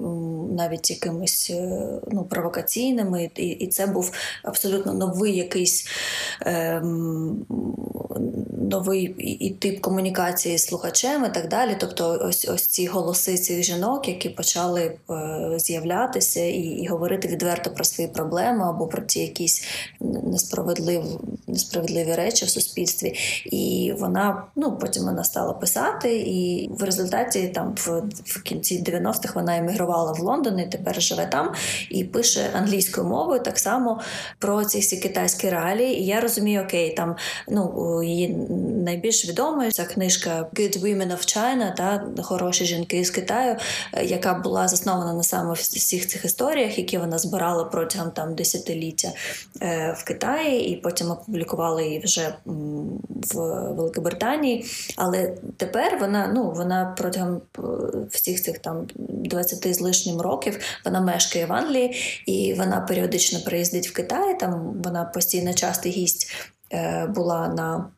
навіть 0.58 0.90
якимись 0.90 1.50
е, 1.50 1.82
ну, 2.10 2.24
провокаційними, 2.24 3.30
і 3.36 3.46
і 3.46 3.66
це 3.66 3.86
був 3.86 4.12
абсолютно 4.42 4.94
новий 4.94 5.36
якийсь 5.36 5.86
е, 6.42 6.82
новий 8.70 9.04
і 9.18 9.50
тип 9.50 9.80
комунікації 9.80 10.58
з 10.58 10.66
слухачем 10.66 11.24
і 11.24 11.28
так 11.28 11.48
далі. 11.48 11.76
Тобто, 11.80 12.20
ось 12.22 12.48
ось 12.48 12.66
ці 12.66 12.86
голоси 12.86 13.38
цих 13.38 13.62
жінок, 13.62 14.08
які 14.08 14.28
почали 14.28 14.82
е, 14.82 14.94
з'являтися 15.58 16.40
і 16.40 16.60
і 16.60 16.86
говорити 16.86 17.28
відверто 17.28 17.70
про 17.70 17.84
свої 17.84 18.10
проблеми 18.10 18.64
або 18.68 18.86
про 18.86 19.02
ті 19.02 19.20
якісь 19.20 19.64
несправедливі, 20.00 21.04
несправедливі 21.46 22.14
речі 22.14 22.38
в 22.47 22.51
суспільстві. 22.51 23.15
І 23.44 23.94
вона 23.98 24.44
ну 24.56 24.78
потім 24.78 25.05
вона 25.05 25.24
стала 25.24 25.52
писати, 25.52 26.16
і 26.16 26.70
в 26.73 26.82
результаті 26.82 27.48
там 27.48 27.74
в, 27.77 28.02
в 28.24 28.43
кінці 28.43 28.82
90-х 28.82 29.35
вона 29.35 29.56
емігрувала 29.56 30.12
в 30.12 30.20
Лондон 30.20 30.59
і 30.59 30.66
тепер 30.66 31.02
живе 31.02 31.27
там 31.27 31.52
і 31.90 32.05
пише 32.05 32.51
англійською 32.55 33.06
мовою 33.06 33.40
так 33.40 33.59
само 33.59 34.01
про 34.39 34.65
ці 34.65 34.78
всі 34.78 34.97
китайські 34.97 35.51
реалії. 35.51 36.01
І 36.01 36.06
я 36.06 36.20
розумію, 36.20 36.62
окей, 36.62 36.94
там 36.94 37.16
ну 37.48 38.02
її 38.02 38.28
найбільш 38.85 39.28
відомою 39.28 39.73
ця 39.73 39.85
книжка 39.85 40.48
Good 40.55 40.82
Women 40.82 41.10
of 41.10 41.36
China, 41.36 41.74
та 41.74 42.23
хороші 42.23 42.65
жінки 42.65 43.05
з 43.05 43.10
Китаю, 43.10 43.56
е, 43.93 44.05
яка 44.05 44.35
була 44.35 44.69
заснована 44.69 45.12
на 45.12 45.23
саме 45.23 45.52
всіх 45.52 46.06
цих 46.06 46.24
історіях, 46.24 46.78
які 46.78 46.98
вона 46.98 47.19
збирала 47.19 47.65
протягом 47.65 48.10
там 48.10 48.35
десятиліття 48.35 49.12
е, 49.62 49.97
в 49.98 50.05
Китаї, 50.05 50.70
і 50.70 50.77
потім 50.77 51.10
опублікувала 51.10 51.82
її 51.82 52.01
вже 52.05 52.17
в 52.44 53.36
Великобританії. 53.72 54.64
Але 54.96 55.34
тепер 55.56 55.98
вона 56.00 56.32
ну 56.34 56.50
вона 56.50 56.94
протягом 56.98 57.40
е, 57.58 57.62
всіх 58.10 58.42
цих 58.42 58.58
там 58.58 58.86
20 58.94 59.74
з 59.74 59.80
лишнім 59.80 60.20
років 60.20 60.58
вона 60.84 61.00
мешкає 61.00 61.46
в 61.46 61.52
Англії 61.52 61.94
і 62.26 62.54
вона 62.54 62.80
періодично 62.80 63.38
приїздить 63.40 63.88
в 63.88 63.92
Китай. 63.92 64.38
Там 64.38 64.82
вона 64.84 65.04
постійно 65.04 65.54
частий 65.54 65.92
гість 65.92 66.32
була 67.08 67.48
на 67.48 67.84
Е, 67.84 67.97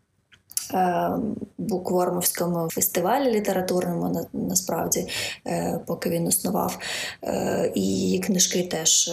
буквормовському 1.58 2.68
фестивалі 2.70 3.32
літературному 3.32 4.28
насправді, 4.32 5.08
е, 5.46 5.80
поки 5.86 6.10
він 6.10 6.28
існував. 6.28 6.78
Е, 7.24 7.72
і 7.74 7.80
її 7.80 8.18
книжки 8.18 8.62
теж 8.62 9.10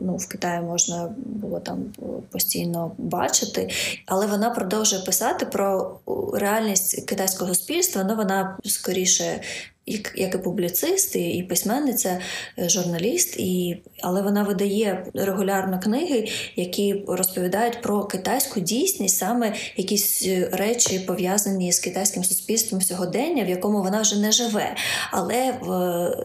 ну, 0.00 0.16
в 0.16 0.28
Китаї 0.28 0.60
можна 0.60 1.14
було 1.16 1.60
там 1.60 1.84
постійно 2.30 2.92
бачити, 2.98 3.68
але 4.06 4.26
вона 4.26 4.50
продовжує 4.50 5.02
писати 5.02 5.46
про 5.46 5.98
реальність 6.34 7.06
китайського 7.06 7.54
суспільства. 7.54 8.04
Ну 8.04 8.16
вона 8.16 8.58
скоріше 8.64 9.40
як 9.86 10.34
і 10.34 10.38
публіцист, 10.38 11.16
і, 11.16 11.30
і 11.30 11.42
письменниця, 11.42 12.20
е, 12.58 12.68
журналіст, 12.68 13.36
і, 13.36 13.82
але 14.02 14.22
вона 14.22 14.42
видає 14.42 15.06
регулярно 15.14 15.80
книги, 15.80 16.28
які 16.56 17.04
розповідають 17.08 17.82
про 17.82 18.04
китайську 18.04 18.60
дійсність, 18.60 19.16
саме 19.16 19.54
якісь 19.76 20.26
е, 20.26 20.48
речі 20.52 20.98
пов'язані 20.98 21.72
з 21.72 21.80
китайським 21.80 22.24
суспільством 22.24 22.80
сьогодення, 22.80 23.44
в 23.44 23.48
якому 23.48 23.82
вона 23.82 24.00
вже 24.00 24.18
не 24.18 24.32
живе. 24.32 24.76
Але 25.10 25.58
в, 25.60 25.68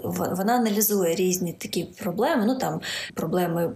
в, 0.04 0.36
вона 0.38 0.54
аналізує 0.54 1.16
різні 1.16 1.54
такі 1.54 1.84
проблеми. 1.84 2.44
Ну 2.48 2.56
там 2.56 2.82
проблеми 3.14 3.74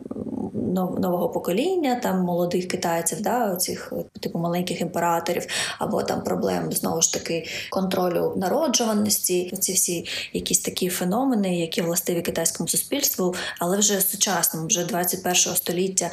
нового 0.74 1.30
покоління, 1.30 2.00
там 2.04 2.22
молодих 2.22 2.68
китайців, 2.68 3.22
да, 3.22 3.54
оцих 3.54 3.94
типу 4.20 4.40
маленьких 4.40 4.82
імператорів, 4.82 5.46
або 5.80 6.04
там 6.04 6.24
проблем 6.24 6.72
знову 6.72 7.02
ж 7.02 7.14
таки 7.14 7.46
контролю 7.70 8.34
народжуваності. 8.38 9.52
Ці 9.70 9.76
всі 9.76 10.06
якісь 10.34 10.60
такі 10.60 10.90
феномени, 10.90 11.60
які 11.60 11.82
властиві 11.82 12.22
китайському 12.22 12.68
суспільству, 12.68 13.36
але 13.60 13.78
вже 13.78 14.02
сучасному, 14.02 14.68
вже 14.68 14.86
21 14.86 15.36
століття. 15.36 16.12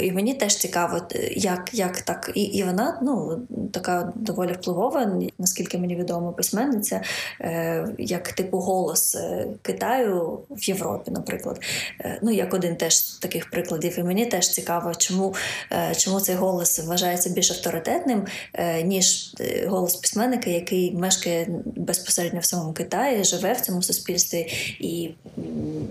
І 0.00 0.12
мені 0.12 0.34
теж 0.34 0.56
цікаво, 0.56 1.00
як 1.36 1.70
як 1.72 2.00
так, 2.00 2.30
і 2.34 2.42
і 2.42 2.62
вона 2.62 2.98
ну 3.02 3.40
така 3.72 4.12
доволі 4.14 4.52
впливова, 4.52 5.12
наскільки 5.38 5.78
мені 5.78 5.96
відомо, 5.96 6.32
письменниця, 6.32 7.02
е, 7.40 7.88
як 7.98 8.32
типу 8.32 8.58
голос 8.58 9.14
е, 9.14 9.46
Китаю 9.62 10.38
в 10.50 10.64
Європі, 10.64 11.10
наприклад. 11.10 11.60
Е, 12.00 12.18
ну 12.22 12.30
як 12.30 12.54
один 12.54 12.76
теж 12.76 12.96
з 12.96 13.18
таких 13.18 13.50
прикладів. 13.50 13.98
І 13.98 14.02
мені 14.02 14.26
теж 14.26 14.48
цікаво, 14.48 14.94
чому 14.94 15.34
е, 15.72 15.94
чому 15.96 16.20
цей 16.20 16.34
голос 16.34 16.78
вважається 16.78 17.30
більш 17.30 17.50
авторитетним, 17.50 18.26
е, 18.54 18.82
ніж 18.82 19.34
е, 19.40 19.66
голос 19.66 19.96
письменника, 19.96 20.50
який 20.50 20.94
мешкає 20.94 21.48
безпосередньо 21.76 22.40
в 22.40 22.44
самому 22.44 22.72
Китаї, 22.72 22.87
живе 23.24 23.52
в 23.52 23.60
цьому 23.60 23.82
суспільстві, 23.82 24.52
і 24.80 25.10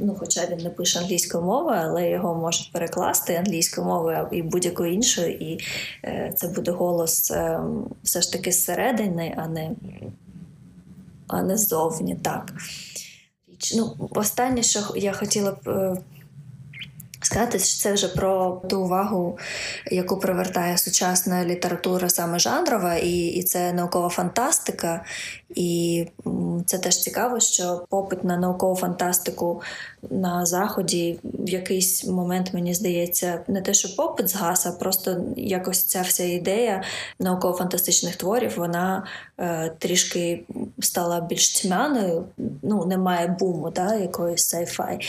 ну, 0.01 0.15
хоча 0.19 0.45
він 0.45 0.57
не 0.57 0.69
пише 0.69 0.99
англійською 0.99 1.43
мовою, 1.43 1.79
але 1.83 2.09
його 2.09 2.35
можуть 2.35 2.71
перекласти 2.71 3.35
англійською 3.35 3.87
мовою 3.87 4.27
і 4.31 4.41
будь-якою 4.41 4.93
іншою, 4.93 5.31
і 5.31 5.59
це 6.35 6.47
буде 6.47 6.71
голос 6.71 7.33
все 8.03 8.21
ж 8.21 8.31
таки 8.31 8.51
зсередини, 8.51 9.35
а 9.37 9.47
не 9.47 9.71
а 11.27 11.41
не 11.41 11.57
ззовні. 11.57 12.15
так. 12.15 12.53
Ну, 13.75 14.09
Останнє, 14.09 14.63
що 14.63 14.79
я 14.95 15.13
хотіла 15.13 15.51
б 15.51 15.97
Сказати, 17.21 17.59
що 17.59 17.83
це 17.83 17.93
вже 17.93 18.07
про 18.07 18.61
ту 18.69 18.81
увагу, 18.81 19.37
яку 19.91 20.19
привертає 20.19 20.77
сучасна 20.77 21.45
література 21.45 22.09
саме 22.09 22.39
жанрова, 22.39 22.95
і 22.95 23.25
і 23.25 23.43
це 23.43 23.73
наукова 23.73 24.09
фантастика. 24.09 25.05
І 25.55 26.05
це 26.65 26.77
теж 26.77 26.97
цікаво, 26.97 27.39
що 27.39 27.85
попит 27.89 28.23
на 28.23 28.37
наукову 28.37 28.75
фантастику 28.75 29.61
на 30.09 30.45
заході 30.45 31.19
в 31.23 31.49
якийсь 31.49 32.05
момент, 32.05 32.53
мені 32.53 32.73
здається, 32.73 33.41
не 33.47 33.61
те, 33.61 33.73
що 33.73 33.95
попит 33.95 34.29
згас, 34.29 34.65
а 34.65 34.71
просто 34.71 35.17
якось 35.37 35.83
ця 35.83 36.01
вся 36.01 36.23
ідея 36.23 36.83
науково-фантастичних 37.19 38.15
творів 38.15 38.53
вона 38.57 39.03
е, 39.37 39.71
трішки 39.79 40.43
стала 40.79 41.21
більш 41.21 41.61
тьмяною, 41.61 42.25
ну 42.61 42.85
немає 42.85 43.35
буму, 43.39 43.69
да, 43.69 43.95
якоїсь 43.95 44.53
sci-fi. 44.53 44.99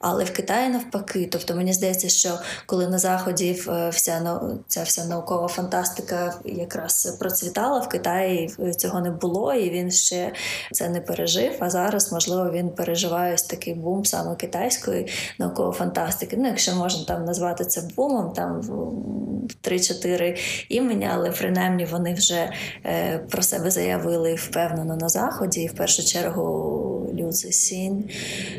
Але 0.00 0.24
в 0.24 0.32
Китаї 0.32 0.68
навпаки. 0.68 1.28
Тобто 1.32 1.54
мені 1.54 1.72
здається, 1.72 2.08
що 2.08 2.38
коли 2.66 2.88
на 2.88 2.98
заході 2.98 3.52
вся 3.90 4.40
ця 4.66 4.82
вся 4.82 5.04
наукова 5.04 5.48
фантастика 5.48 6.34
якраз 6.44 7.16
процвітала 7.20 7.78
в 7.78 7.88
Китаї, 7.88 8.54
цього 8.76 9.00
не 9.00 9.10
було, 9.10 9.54
і 9.54 9.69
він 9.70 9.90
ще 9.90 10.32
це 10.72 10.88
не 10.88 11.00
пережив. 11.00 11.52
А 11.58 11.70
зараз, 11.70 12.12
можливо, 12.12 12.50
він 12.50 12.70
переживає 12.70 13.34
ось 13.34 13.42
такий 13.42 13.74
бум 13.74 14.04
саме 14.04 14.36
китайської 14.36 15.06
наукової 15.38 15.74
фантастики. 15.74 16.36
Ну, 16.36 16.46
якщо 16.46 16.74
можна 16.74 17.04
там 17.04 17.24
назвати 17.24 17.64
це 17.64 17.82
бумом, 17.96 18.32
там 18.32 18.60
3-4 19.62 20.36
імені, 20.68 21.08
але 21.12 21.30
принаймні 21.30 21.84
вони 21.84 22.14
вже 22.14 22.52
е, 22.86 23.18
про 23.18 23.42
себе 23.42 23.70
заявили 23.70 24.34
впевнено 24.34 24.96
на 24.96 25.08
заході. 25.08 25.60
І 25.60 25.66
в 25.66 25.74
першу 25.74 26.04
чергу 26.04 27.06
Лю 27.18 27.32
Сін, 27.32 28.04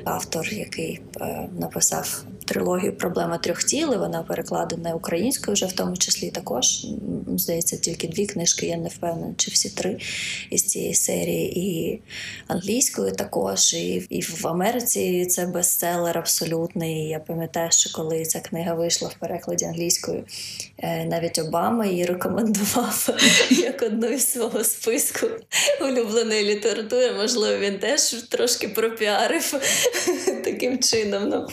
автор, 0.05 0.47
який 0.53 1.01
е, 1.21 1.49
написав 1.59 2.23
трилогію 2.45 2.97
Проблема 2.97 3.37
трьох 3.37 3.63
тіл. 3.63 3.95
Вона 3.99 4.23
перекладена 4.23 4.93
українською 4.93 5.53
вже 5.53 5.65
в 5.65 5.71
тому 5.71 5.97
числі 5.97 6.31
також. 6.31 6.87
Здається, 7.37 7.77
тільки 7.77 8.07
дві 8.07 8.25
книжки, 8.25 8.65
я 8.65 8.77
не 8.77 8.89
впевнена, 8.89 9.33
чи 9.37 9.51
всі 9.51 9.69
три 9.69 9.97
із 10.49 10.63
цієї 10.63 10.93
серії, 11.03 11.59
і 11.59 12.01
англійською 12.47 13.11
також, 13.11 13.73
і 13.73 14.07
і 14.09 14.21
в 14.21 14.47
Америці 14.47 15.25
це 15.25 15.45
бестселер 15.45 16.17
абсолютний. 16.17 17.07
Я 17.07 17.19
пам'ятаю, 17.19 17.71
що 17.71 17.91
коли 17.93 18.25
ця 18.25 18.39
книга 18.39 18.73
вийшла 18.73 19.07
в 19.07 19.13
перекладі 19.13 19.65
англійською, 19.65 20.23
е, 20.77 21.05
навіть 21.05 21.39
Обама 21.39 21.85
її 21.85 22.05
рекомендував 22.05 23.09
як 23.49 23.81
одну 23.81 24.07
із 24.07 24.31
свого 24.31 24.63
списку 24.63 25.27
улюбленої 25.81 26.43
літератури. 26.43 27.11
Можливо, 27.11 27.57
він 27.57 27.79
теж 27.79 28.01
трошки 28.13 28.67
пропіарив 28.67 29.53
таким 30.43 30.79
чином. 30.79 31.29
Ну. 31.29 31.47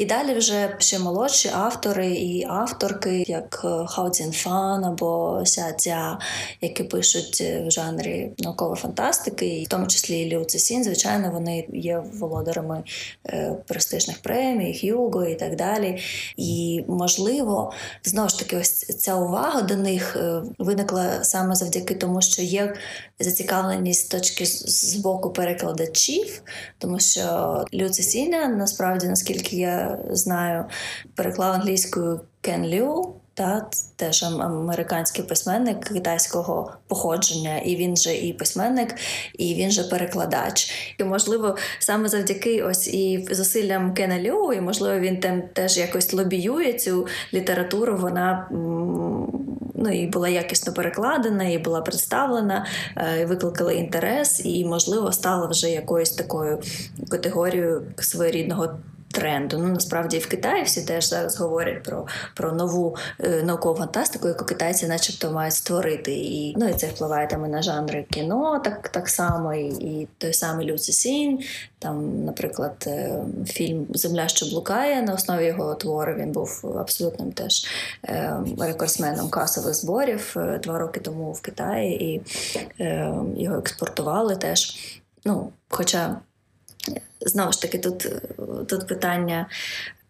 І 0.00 0.04
далі 0.04 0.34
вже 0.34 0.76
ще 0.78 0.98
молодші 0.98 1.50
автори 1.54 2.06
і 2.06 2.46
авторки, 2.48 3.24
як 3.28 3.60
е, 3.64 3.86
Хао 3.86 4.10
Цзінфан 4.10 4.84
або 4.84 5.42
Ся 5.44 5.72
Цзя, 5.72 6.18
які 6.60 6.84
пишуть 6.84 7.38
е, 7.40 7.64
в 7.66 7.70
жанрі 7.70 8.30
наукової 8.38 8.80
фантастики, 8.80 9.46
і 9.46 9.64
в 9.64 9.68
тому 9.68 9.86
числі 9.86 10.20
і 10.20 10.36
Лю 10.36 10.44
Цесін, 10.44 10.84
звичайно, 10.84 11.30
вони 11.30 11.66
є 11.72 12.02
володарами 12.14 12.82
е, 13.26 13.54
престижних 13.66 14.22
премій, 14.22 14.74
Х'юго 14.74 15.24
і 15.24 15.34
так 15.34 15.56
далі. 15.56 15.98
І 16.36 16.84
можливо, 16.88 17.72
знову 18.04 18.28
ж 18.28 18.38
таки, 18.38 18.56
ось 18.56 18.72
ця 18.72 19.14
увага 19.14 19.62
до 19.62 19.76
них 19.76 20.16
виникла 20.58 21.24
саме 21.24 21.54
завдяки 21.54 21.94
тому, 21.94 22.22
що 22.22 22.42
є 22.42 22.74
зацікавленість 23.18 24.10
точки 24.10 24.46
з 24.46 24.94
боку 24.94 25.30
перекладачів, 25.30 26.42
тому 26.78 27.00
що 27.00 27.64
Лю 27.74 27.88
Цесіня, 27.88 28.48
насправді, 28.48 29.06
наскільки 29.06 29.56
я 29.56 29.89
знаю, 30.10 30.64
переклав 31.14 31.52
англійською 31.52 32.20
Кен 32.40 32.66
Лю. 32.66 33.14
Та 33.34 33.66
теж 33.96 34.22
американський 34.22 35.24
письменник 35.24 35.84
китайського 35.84 36.72
походження, 36.86 37.58
і 37.58 37.76
він 37.76 37.96
же 37.96 38.16
і 38.16 38.32
письменник, 38.32 38.94
і 39.38 39.54
він 39.54 39.70
же 39.70 39.84
перекладач. 39.84 40.72
І 40.98 41.04
можливо, 41.04 41.56
саме 41.78 42.08
завдяки 42.08 42.62
ось 42.62 42.88
і 42.88 43.28
зусиллям 43.30 43.94
Кена 43.94 44.20
Лю, 44.22 44.52
і 44.52 44.60
можливо, 44.60 45.00
він 45.00 45.20
там 45.20 45.42
теж 45.52 45.78
якось 45.78 46.12
лобіює 46.12 46.72
цю 46.72 47.06
літературу. 47.34 47.96
Вона 47.96 48.48
ну 49.80 49.90
і 49.92 50.06
була 50.06 50.28
якісно 50.28 50.72
перекладена, 50.72 51.44
і 51.44 51.58
була 51.58 51.80
представлена, 51.80 52.66
е, 52.96 53.20
і 53.22 53.24
викликала 53.24 53.72
інтерес, 53.72 54.42
і 54.44 54.64
можливо 54.64 55.12
стала 55.12 55.46
вже 55.46 55.70
якоюсь 55.70 56.10
такою 56.10 56.58
категорією 57.08 57.82
своєрідного 57.98 58.78
тренду. 59.12 59.58
Ну 59.58 59.68
насправді 59.68 60.18
в 60.18 60.28
Китаї 60.28 60.62
всі 60.62 60.82
теж 60.82 61.08
зараз 61.08 61.38
говорять 61.40 61.82
про 61.82 62.06
про 62.34 62.52
нову 62.52 62.96
е, 63.20 63.42
наукову 63.42 63.78
фантастику, 63.78 64.28
яку 64.28 64.44
китайці, 64.44 64.86
начебто, 64.86 65.32
мають 65.32 65.54
створити. 65.54 66.12
І 66.12 66.54
ну 66.56 66.68
і 66.68 66.74
це 66.74 66.86
впливає 66.86 67.26
там 67.26 67.46
і 67.46 67.48
на 67.48 67.62
жанри 67.62 68.06
кіно, 68.10 68.60
так 68.64 68.88
так 68.88 69.08
само, 69.08 69.54
і, 69.54 69.66
і 69.66 70.08
той 70.18 70.32
самий 70.32 70.72
Лю 70.72 70.78
Цесінь, 70.78 71.38
Там, 71.78 72.24
наприклад, 72.24 72.84
е, 72.86 73.22
фільм 73.46 73.86
Земля, 73.94 74.28
що 74.28 74.46
блукає 74.46 75.02
на 75.02 75.14
основі 75.14 75.44
його 75.44 75.74
твору. 75.74 76.14
Він 76.14 76.32
був 76.32 76.76
абсолютним 76.78 77.32
теж 77.32 77.66
е, 78.04 78.36
рекордсменом 78.58 79.30
касових 79.30 79.74
зборів 79.74 80.34
е, 80.36 80.60
два 80.62 80.78
роки 80.78 81.00
тому 81.00 81.32
в 81.32 81.40
Китаї, 81.40 82.14
і 82.14 82.22
е, 82.80 83.14
його 83.36 83.58
експортували 83.58 84.36
теж. 84.36 84.76
Ну, 85.24 85.52
Хоча 85.68 86.16
Знову 87.20 87.52
ж 87.52 87.62
таки, 87.62 87.78
тут 87.78 88.08
тут 88.68 88.86
питання 88.88 89.46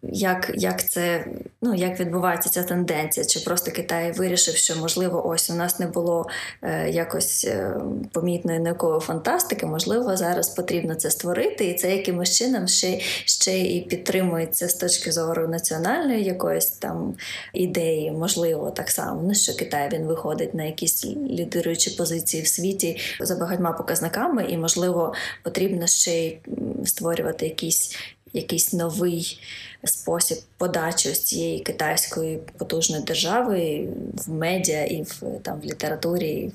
як 0.03 0.51
як 0.55 0.89
це 0.89 1.25
ну 1.63 1.75
як 1.75 2.01
відбувається 2.01 2.51
ця 2.51 2.63
тенденція? 2.63 3.27
Чи 3.27 3.41
просто 3.41 3.71
Китай 3.71 4.13
вирішив, 4.13 4.57
що 4.57 4.77
можливо, 4.77 5.27
ось 5.27 5.51
у 5.51 5.55
нас 5.55 5.79
не 5.79 5.87
було 5.87 6.27
е, 6.63 6.91
якось 6.91 7.45
е, 7.45 7.75
помітної 8.13 8.59
наукової 8.59 9.01
фантастики, 9.01 9.67
можливо, 9.67 10.17
зараз 10.17 10.49
потрібно 10.49 10.95
це 10.95 11.11
створити, 11.11 11.65
і 11.67 11.75
це 11.75 11.97
якимось 11.97 12.39
чином 12.39 12.69
ще 12.69 13.01
ще 13.25 13.59
і 13.59 13.81
підтримується 13.81 14.69
з 14.69 14.75
точки 14.75 15.13
зору 15.13 15.49
національної 15.49 16.25
якоїсь 16.25 16.71
там 16.71 17.15
ідеї, 17.53 18.11
можливо, 18.11 18.71
так 18.71 18.91
само. 18.91 19.23
Ну 19.25 19.35
що 19.35 19.55
Китай 19.55 19.91
він 19.93 20.07
виходить 20.07 20.55
на 20.55 20.65
якісь 20.65 21.07
лідируючі 21.07 21.91
позиції 21.91 22.43
в 22.43 22.47
світі 22.47 22.99
за 23.21 23.37
багатьма 23.37 23.73
показниками, 23.73 24.45
і 24.49 24.59
можливо 24.59 25.15
потрібно 25.43 25.87
ще 25.87 26.11
й 26.11 26.39
створювати 26.85 27.45
якісь 27.45 27.97
якийсь 28.33 28.73
новий 28.73 29.41
спосіб 29.85 30.39
подачі 30.59 31.11
ось 31.11 31.25
цієї 31.25 31.61
китайської 31.61 32.41
потужної 32.59 33.03
держави 33.03 33.89
в 34.27 34.31
медіа, 34.31 34.85
і 34.85 35.03
в 35.03 35.23
там 35.43 35.61
в 35.61 35.65
літературі, 35.65 36.53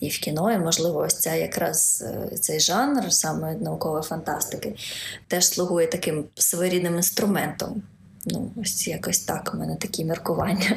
і 0.00 0.08
в 0.08 0.18
кіно. 0.18 0.52
І 0.52 0.58
можливо, 0.58 0.98
ось 0.98 1.18
ця 1.18 1.34
якраз 1.34 2.04
е, 2.06 2.36
цей 2.36 2.60
жанр, 2.60 3.12
саме 3.12 3.54
наукової 3.54 4.02
фантастики, 4.02 4.74
теж 5.28 5.46
слугує 5.46 5.86
таким 5.86 6.24
своєрідним 6.34 6.96
інструментом. 6.96 7.82
Ну, 8.26 8.50
ось 8.56 8.88
якось 8.88 9.18
так 9.18 9.50
у 9.54 9.58
мене 9.58 9.76
такі 9.76 10.04
міркування. 10.04 10.76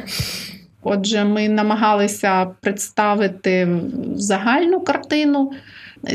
Отже, 0.88 1.24
ми 1.24 1.50
намагалися 1.50 2.46
представити 2.46 3.82
загальну 4.16 4.82
картину 4.82 5.52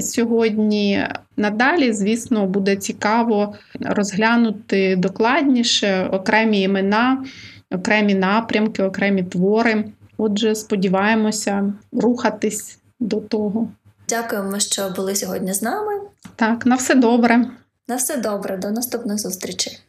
сьогодні. 0.02 1.06
Надалі, 1.36 1.92
звісно, 1.92 2.46
буде 2.46 2.76
цікаво 2.76 3.54
розглянути 3.80 4.96
докладніше 4.96 6.08
окремі 6.12 6.62
імена, 6.62 7.24
окремі 7.70 8.14
напрямки, 8.14 8.82
окремі 8.82 9.22
твори. 9.22 9.84
Отже, 10.18 10.54
сподіваємося 10.54 11.72
рухатись 11.92 12.78
до 13.00 13.16
того. 13.16 13.68
Дякуємо, 14.08 14.58
що 14.58 14.90
були 14.96 15.16
сьогодні 15.16 15.54
з 15.54 15.62
нами. 15.62 15.92
Так, 16.36 16.66
на 16.66 16.74
все 16.74 16.94
добре. 16.94 17.44
На 17.88 17.96
все 17.96 18.16
добре, 18.16 18.56
до 18.56 18.70
наступних 18.70 19.18
зустрічей. 19.18 19.80